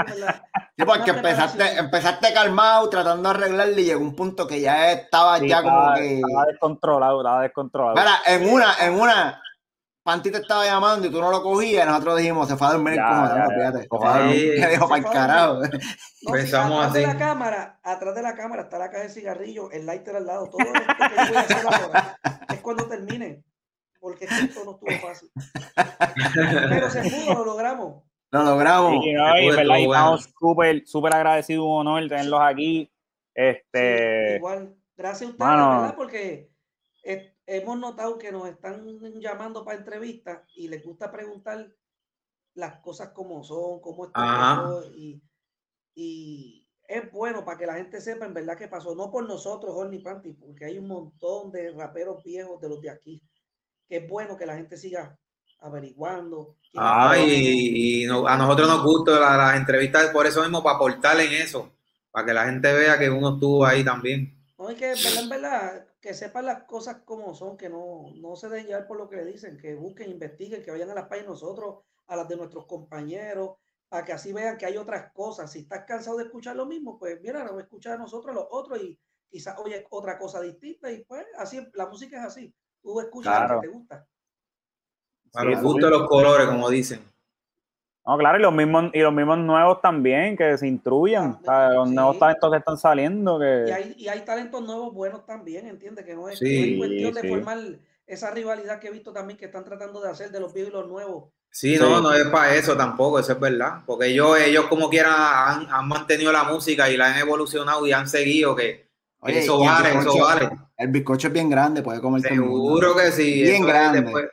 Sí, 0.76 0.84
porque 0.84 1.10
empezaste, 1.10 1.78
empezaste 1.78 2.32
calmado, 2.32 2.88
tratando 2.90 3.28
de 3.28 3.36
arreglarle 3.36 3.80
y 3.80 3.84
llegó 3.84 4.00
un 4.00 4.16
punto 4.16 4.44
que 4.46 4.60
ya 4.60 4.90
estaba 4.90 5.38
Sí, 5.38 5.48
ya 5.48 5.62
como 5.62 5.94
que... 5.94 6.16
estaba 6.16 6.46
descontrolado, 6.46 7.20
estaba 7.20 7.42
descontrolado. 7.42 7.94
Mira, 7.96 8.18
en 8.26 8.52
una, 8.52 8.74
en 8.80 8.94
una, 8.94 9.40
Panty 10.04 10.30
te 10.30 10.36
estaba 10.38 10.66
llamando 10.66 11.06
y 11.06 11.10
tú 11.10 11.18
no 11.18 11.30
lo 11.30 11.42
cogías 11.42 11.84
y 11.84 11.88
nosotros 11.88 12.18
dijimos, 12.18 12.46
se 12.46 12.56
fue 12.56 12.66
a 12.66 12.72
dormir 12.72 12.92
el 12.92 12.98
Ya, 12.98 13.46
fíjate. 13.56 13.82
Se 13.82 13.88
fue. 13.88 14.58
Me 14.60 14.68
dijo, 14.68 14.86
para 14.88 14.98
el 14.98 15.12
carajo. 15.12 15.60
No, 16.26 16.32
Pensamos 16.32 16.78
atrás 16.78 16.92
de 16.94 17.04
así. 17.04 17.12
la 17.12 17.18
cámara, 17.18 17.80
atrás 17.82 18.14
de 18.14 18.22
la 18.22 18.34
cámara 18.34 18.62
está 18.62 18.78
la 18.78 18.90
caja 18.90 19.02
de 19.04 19.08
cigarrillos, 19.10 19.70
el 19.72 19.84
lighter 19.84 20.16
al 20.16 20.26
lado. 20.26 20.48
Todo 20.48 20.60
esto 20.62 20.94
que 20.98 21.16
yo 21.16 21.28
voy 21.28 21.36
a 21.36 21.40
hacer 21.40 21.66
ahora 21.66 22.18
es 22.48 22.60
cuando 22.62 22.86
termine, 22.86 23.44
porque 24.00 24.24
esto 24.24 24.64
no 24.64 24.72
estuvo 24.72 24.90
fácil. 25.06 25.30
Pero 26.70 26.90
se 26.90 27.02
pudo, 27.02 27.34
lo 27.34 27.44
logramos. 27.44 28.02
Lo 28.30 28.42
logramos. 28.42 29.04
Sí, 29.04 29.12
no, 29.12 29.38
y, 29.38 29.48
Estuvo 29.48 29.56
¿verdad? 29.56 29.76
Y 29.78 29.86
bueno. 29.86 29.92
estamos 30.02 30.34
súper, 30.38 30.82
súper 30.86 31.14
agradecidos, 31.14 31.64
un 31.66 31.86
honor 31.88 32.08
tenerlos 32.08 32.40
aquí. 32.42 32.90
Sí, 32.90 32.92
Este, 33.34 34.36
igual, 34.36 34.74
gracias 34.96 35.28
a 35.28 35.32
ustedes, 35.32 35.38
mano. 35.50 35.70
¿verdad? 35.82 35.94
Porque 35.96 36.50
eh, 37.04 37.33
hemos 37.46 37.78
notado 37.78 38.18
que 38.18 38.32
nos 38.32 38.48
están 38.48 38.84
llamando 39.20 39.64
para 39.64 39.78
entrevistas 39.78 40.42
y 40.56 40.68
les 40.68 40.84
gusta 40.84 41.10
preguntar 41.12 41.70
las 42.54 42.80
cosas 42.80 43.10
como 43.10 43.42
son, 43.44 43.80
cómo 43.80 44.06
están 44.06 44.66
y, 44.96 45.20
y 45.94 46.66
es 46.86 47.10
bueno 47.10 47.44
para 47.44 47.58
que 47.58 47.66
la 47.66 47.74
gente 47.74 48.00
sepa 48.00 48.26
en 48.26 48.34
verdad 48.34 48.56
qué 48.58 48.68
pasó, 48.68 48.94
no 48.94 49.10
por 49.10 49.26
nosotros, 49.26 49.74
Horny 49.74 49.98
Panty, 49.98 50.32
porque 50.34 50.66
hay 50.66 50.78
un 50.78 50.86
montón 50.88 51.50
de 51.50 51.72
raperos 51.72 52.22
viejos 52.22 52.60
de 52.60 52.68
los 52.68 52.80
de 52.80 52.90
aquí, 52.90 53.22
que 53.88 53.96
es 53.98 54.08
bueno 54.08 54.36
que 54.36 54.46
la 54.46 54.56
gente 54.56 54.76
siga 54.76 55.18
averiguando. 55.60 56.56
Ah, 56.76 57.16
y, 57.18 58.02
y 58.02 58.06
no- 58.06 58.26
a 58.26 58.36
nosotros 58.36 58.68
nos 58.68 58.82
gustan 58.82 59.20
la- 59.20 59.36
las 59.36 59.56
entrevistas 59.56 60.10
por 60.10 60.26
eso 60.26 60.42
mismo, 60.42 60.62
para 60.62 60.76
aportar 60.76 61.18
en 61.20 61.32
eso, 61.32 61.72
para 62.10 62.26
que 62.26 62.34
la 62.34 62.44
gente 62.46 62.72
vea 62.72 62.98
que 62.98 63.08
uno 63.10 63.34
estuvo 63.34 63.64
ahí 63.64 63.82
también. 63.84 64.36
No, 64.58 64.70
y 64.70 64.74
que 64.76 64.92
en 64.92 65.02
verdad, 65.02 65.22
en 65.22 65.28
verdad, 65.28 65.86
que 66.04 66.12
sepan 66.14 66.44
las 66.46 66.64
cosas 66.64 66.98
como 67.06 67.34
son, 67.34 67.56
que 67.56 67.70
no, 67.70 68.12
no 68.16 68.36
se 68.36 68.50
dejen 68.50 68.66
llevar 68.68 68.86
por 68.86 68.98
lo 68.98 69.08
que 69.08 69.16
le 69.16 69.24
dicen, 69.24 69.56
que 69.56 69.74
busquen, 69.74 70.10
investiguen, 70.10 70.62
que 70.62 70.70
vayan 70.70 70.90
a 70.90 70.94
las 70.94 71.08
páginas 71.08 71.30
nosotros, 71.30 71.84
a 72.08 72.16
las 72.16 72.28
de 72.28 72.36
nuestros 72.36 72.66
compañeros, 72.66 73.56
para 73.88 74.04
que 74.04 74.12
así 74.12 74.32
vean 74.34 74.58
que 74.58 74.66
hay 74.66 74.76
otras 74.76 75.12
cosas. 75.14 75.50
Si 75.50 75.60
estás 75.60 75.84
cansado 75.86 76.18
de 76.18 76.24
escuchar 76.24 76.56
lo 76.56 76.66
mismo, 76.66 76.98
pues 76.98 77.18
mira, 77.22 77.42
no 77.44 77.58
escuchar 77.58 77.94
a 77.94 77.98
nosotros 77.98 78.34
los 78.34 78.46
otros 78.50 78.82
y 78.82 79.00
quizás 79.30 79.58
oye 79.58 79.86
otra 79.90 80.18
cosa 80.18 80.42
distinta 80.42 80.90
y 80.92 81.04
pues 81.06 81.24
así, 81.38 81.66
la 81.72 81.86
música 81.86 82.18
es 82.20 82.26
así. 82.26 82.54
Tú 82.82 83.00
escuchas 83.00 83.38
lo 83.38 83.46
Claro. 83.46 83.48
que 83.48 83.56
te 83.56 83.68
gusta. 83.68 84.06
A 85.34 85.42
Sí, 85.42 85.44
los 85.44 85.60
full. 85.60 85.72
gustos 85.72 85.90
de 85.90 85.98
los 85.98 86.08
colores, 86.08 86.46
como 86.48 86.70
dicen. 86.70 87.13
No, 88.06 88.18
claro, 88.18 88.38
y 88.38 88.42
los 88.42 88.52
mismos, 88.52 88.90
y 88.92 89.00
los 89.00 89.12
mismos 89.12 89.38
nuevos 89.38 89.80
también, 89.80 90.36
que 90.36 90.58
se 90.58 90.66
instruyan. 90.66 91.38
Los 91.44 91.88
sí. 91.88 91.94
nuevos 91.94 92.18
talentos 92.18 92.50
que 92.50 92.58
están 92.58 92.76
saliendo, 92.76 93.36
Y 93.36 93.66
que 93.66 93.72
hay, 93.72 93.94
y 93.96 94.08
hay 94.08 94.20
talentos 94.20 94.62
nuevos 94.62 94.92
buenos 94.92 95.24
también, 95.24 95.66
¿entiendes? 95.66 96.04
Que 96.04 96.14
no 96.14 96.28
es, 96.28 96.38
Sí, 96.38 96.76
no 96.78 96.84
es 96.84 96.88
cuestión 96.90 97.14
de 97.14 97.28
formar 97.28 97.58
esa 98.06 98.30
rivalidad 98.30 98.78
que 98.78 98.88
he 98.88 98.90
visto 98.90 99.12
también 99.12 99.38
que 99.38 99.46
están 99.46 99.64
tratando 99.64 100.02
de 100.02 100.10
hacer 100.10 100.30
de 100.30 100.40
los 100.40 100.52
viejos 100.52 100.70
y 100.70 100.76
los 100.76 100.86
nuevos. 100.86 101.30
Sí, 101.50 101.76
no, 101.78 102.00
no 102.00 102.12
es 102.12 102.26
para 102.26 102.54
eso 102.54 102.76
tampoco, 102.76 103.18
eso 103.18 103.32
es 103.32 103.40
verdad. 103.40 103.82
Porque 103.86 104.08
ellos, 104.08 104.38
ellos 104.38 104.66
como 104.66 104.90
quieran, 104.90 105.14
han, 105.16 105.66
han 105.70 105.88
mantenido 105.88 106.32
la 106.32 106.44
música 106.44 106.90
y 106.90 106.96
la 106.96 107.14
han 107.14 107.18
evolucionado 107.20 107.86
y 107.86 107.92
han 107.92 108.08
seguido, 108.08 108.54
que, 108.54 108.88
Oye, 109.20 109.38
eso 109.38 109.62
y 109.62 109.66
vale, 109.66 109.98
eso 109.98 110.18
vale. 110.18 110.50
El 110.76 110.88
bizcocho 110.88 111.28
es 111.28 111.32
bien 111.32 111.48
grande, 111.48 111.82
puede 111.82 112.00
comer 112.00 112.20
todo 112.22 112.34
el 112.34 112.40
mundo. 112.40 112.76
Seguro 112.76 112.96
que 112.96 113.12
sí. 113.12 113.42
Bien 113.42 113.62
es 113.62 113.66
grande. 113.66 114.02
después- 114.02 114.26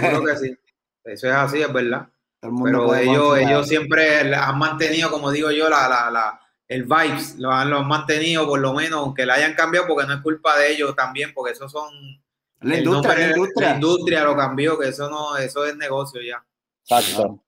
seguro 0.00 0.24
que 0.24 0.36
sí. 0.36 0.58
Eso 1.04 1.28
es 1.28 1.34
así, 1.34 1.60
es 1.60 1.70
verdad. 1.70 2.08
Todo 2.44 2.48
el 2.52 2.58
mundo 2.58 2.70
Pero 2.78 2.86
puede 2.86 3.02
ellos, 3.04 3.38
ellos 3.38 3.68
siempre 3.68 4.34
han 4.34 4.58
mantenido, 4.58 5.10
como 5.10 5.30
digo 5.30 5.50
yo, 5.50 5.70
la, 5.70 5.88
la, 5.88 6.10
la, 6.10 6.40
el 6.68 6.82
vibes, 6.82 7.36
lo 7.38 7.50
han, 7.50 7.70
lo 7.70 7.78
han 7.78 7.88
mantenido 7.88 8.46
por 8.46 8.60
lo 8.60 8.74
menos, 8.74 9.00
aunque 9.00 9.24
la 9.24 9.34
hayan 9.34 9.54
cambiado, 9.54 9.86
porque 9.86 10.06
no 10.06 10.12
es 10.12 10.20
culpa 10.20 10.54
de 10.58 10.72
ellos 10.72 10.94
también, 10.94 11.32
porque 11.32 11.52
eso 11.52 11.70
son... 11.70 11.88
La 12.60 12.76
industria, 12.76 13.14
nombre- 13.14 13.26
la 13.28 13.36
industria. 13.36 13.68
la 13.70 13.74
industria 13.76 14.24
lo 14.24 14.36
cambió, 14.36 14.78
que 14.78 14.88
eso 14.88 15.08
no, 15.08 15.38
eso 15.38 15.64
es 15.64 15.74
negocio 15.78 16.20
ya. 16.20 16.44
Exacto. 16.86 17.42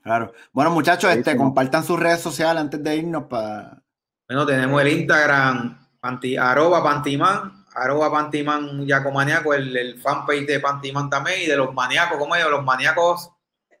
Claro. 0.00 0.32
Bueno, 0.52 0.70
muchachos, 0.70 1.10
Sí, 1.12 1.18
este, 1.18 1.32
sí. 1.32 1.36
compartan 1.36 1.82
sus 1.84 1.98
redes 1.98 2.20
sociales 2.20 2.60
antes 2.60 2.82
de 2.84 2.96
irnos 2.96 3.24
para. 3.24 3.82
Bueno, 4.28 4.46
tenemos 4.46 4.80
el 4.80 4.88
Instagram, 4.88 5.88
panti, 6.00 6.36
arroba 6.36 6.82
pantiman, 6.84 7.64
arroba 7.74 8.10
pantiman 8.12 8.86
yacomaniaco, 8.86 9.54
el, 9.54 9.76
el 9.76 10.00
fanpage 10.00 10.46
de 10.46 10.60
pantiman 10.60 11.10
también, 11.10 11.42
y 11.42 11.46
de 11.46 11.56
los 11.56 11.72
maníacos, 11.74 12.16
¿cómo 12.18 12.34
es? 12.36 12.44
Los 12.48 12.64
maníacos, 12.64 13.30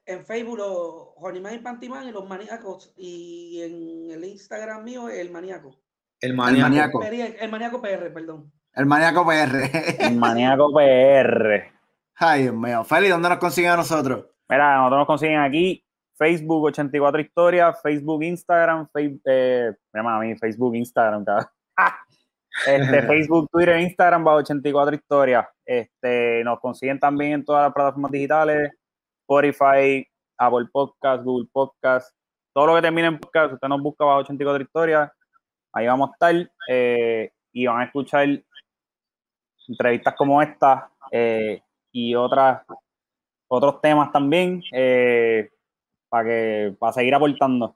en 0.06 0.24
Facebook, 0.24 0.58
los 0.58 1.06
Juanimán 1.16 1.54
y 1.54 1.58
Pantimán 1.58 2.08
y 2.08 2.12
los 2.12 2.28
maníacos. 2.28 2.92
Y 2.96 3.62
en 3.62 4.10
el 4.10 4.24
Instagram 4.24 4.84
mío, 4.84 5.08
el 5.08 5.30
maníaco. 5.30 5.78
El 6.20 6.30
El 6.30 6.36
maníaco. 6.36 7.02
El 7.02 7.50
maníaco 7.50 7.82
PR, 7.82 8.12
perdón. 8.12 8.52
El 8.74 8.86
maníaco 8.86 9.26
PR. 9.26 9.70
El 9.98 10.16
maníaco 10.16 10.72
PR. 10.72 11.72
Ay, 12.16 12.42
Dios 12.42 12.54
mío. 12.54 12.84
Feli, 12.84 13.08
¿dónde 13.08 13.28
nos 13.28 13.38
consiguen 13.38 13.72
a 13.72 13.76
nosotros? 13.76 14.26
Mira, 14.48 14.76
nosotros 14.76 14.98
nos 14.98 15.06
consiguen 15.06 15.40
aquí 15.40 15.84
Facebook 16.16 16.64
84 16.64 17.20
Historias, 17.20 17.82
Facebook, 17.82 18.22
Instagram, 18.22 18.88
Facebook, 18.92 19.22
eh, 19.24 19.72
mira, 19.92 20.16
a 20.16 20.20
mí, 20.20 20.36
Facebook, 20.36 20.74
Instagram, 20.76 21.24
cabrón. 21.24 21.46
Este, 22.66 23.02
Facebook, 23.08 23.48
Twitter, 23.50 23.80
Instagram, 23.80 24.24
bajo 24.24 24.36
84 24.38 24.94
Historias. 24.94 25.46
Este, 25.64 26.44
nos 26.44 26.60
consiguen 26.60 27.00
también 27.00 27.32
en 27.32 27.44
todas 27.44 27.64
las 27.64 27.72
plataformas 27.72 28.12
digitales, 28.12 28.70
Spotify, 29.36 30.06
Apple 30.38 30.66
Podcast, 30.72 31.24
Google 31.24 31.48
Podcast, 31.52 32.14
todo 32.52 32.66
lo 32.66 32.74
que 32.76 32.82
termine 32.82 33.08
en 33.08 33.18
podcast, 33.18 33.54
usted 33.54 33.68
nos 33.68 33.80
busca 33.80 34.04
bajo 34.04 34.20
84 34.20 34.62
Historias, 34.64 35.10
ahí 35.72 35.86
vamos 35.86 36.10
a 36.10 36.12
estar 36.12 36.50
eh, 36.68 37.32
y 37.52 37.66
van 37.66 37.80
a 37.80 37.84
escuchar 37.84 38.26
entrevistas 39.68 40.14
como 40.16 40.42
esta 40.42 40.90
eh, 41.10 41.62
y 41.92 42.14
otras 42.14 42.62
otros 43.48 43.80
temas 43.80 44.10
también 44.12 44.62
eh, 44.72 45.50
para 46.08 46.24
que 46.24 46.76
para 46.78 46.92
seguir 46.92 47.14
aportando. 47.14 47.74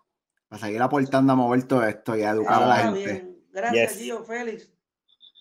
Para 0.49 0.61
seguir 0.61 0.83
aportando 0.83 1.33
a 1.33 1.37
mover 1.37 1.67
todo 1.67 1.85
esto 1.85 2.17
y 2.17 2.23
a 2.23 2.31
educar 2.31 2.63
a 2.63 2.67
la 2.67 2.75
Ah, 2.75 2.79
gente. 2.79 3.05
bien. 3.05 3.37
Gracias, 3.53 3.93
Yes. 3.95 4.03
Gio, 4.05 4.25
Félix. 4.25 4.73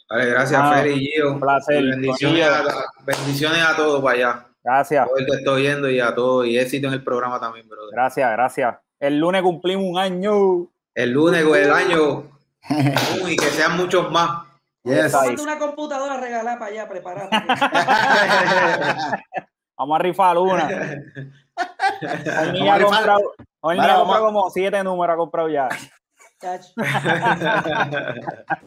Vale, 0.09 0.25
gracias, 0.27 0.61
Ah, 0.63 0.73
Feli 0.75 0.93
y 0.93 1.07
Gio. 1.11 1.31
un 1.33 1.39
placer. 1.39 1.83
Bendiciones 1.83 2.45
a, 2.47 2.63
bendiciones 3.05 3.61
a 3.61 3.75
todos 3.75 4.01
para 4.01 4.15
allá. 4.15 4.47
Gracias, 4.65 5.05
Todo 5.05 5.17
el 5.17 5.27
que 5.27 5.35
estoy 5.35 5.61
viendo 5.61 5.87
y 5.91 5.99
a 5.99 6.15
todos. 6.15 6.47
Y 6.47 6.57
éxito 6.57 6.87
en 6.87 6.93
el 6.93 7.03
programa 7.03 7.39
también, 7.39 7.69
brother. 7.69 7.91
gracias, 7.93 8.31
gracias. 8.31 8.75
El 8.99 9.19
lunes 9.19 9.43
cumplimos 9.43 9.85
un 9.85 9.99
año. 9.99 10.67
El 10.95 11.11
lunes 11.11 11.45
o 11.45 11.55
el 11.55 11.71
año. 11.71 12.31
uh, 12.71 13.27
y 13.27 13.35
que 13.35 13.45
sean 13.45 13.77
muchos 13.77 14.11
más. 14.11 14.47
Yes. 14.83 15.13
Una 15.39 15.59
computadora 15.59 16.17
regalada 16.19 16.57
para 16.57 16.71
allá, 16.71 16.89
preparada. 16.89 17.29
Vamos 19.77 19.99
a 19.99 19.99
rifar 19.99 20.35
una. 20.39 20.67
Hoy 22.41 22.51
ni 22.53 22.67
ha 22.67 22.81
comprado, 22.81 23.33
hoy 23.61 23.77
comprado 23.77 24.25
como 24.25 24.49
siete 24.49 24.83
números, 24.83 25.13
ha 25.13 25.17
comprado 25.17 25.47
ya. 25.47 25.69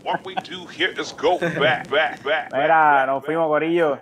What 0.03 0.25
we 0.25 0.35
do 0.37 0.67
here 0.67 0.95
is 0.99 1.15
go 1.15 1.39
back, 1.39 1.89
back, 1.91 2.23
back. 2.23 2.51
Mira, 2.53 3.05
nos 3.05 3.25
fuimos, 3.25 3.47
Corillo. 3.49 4.01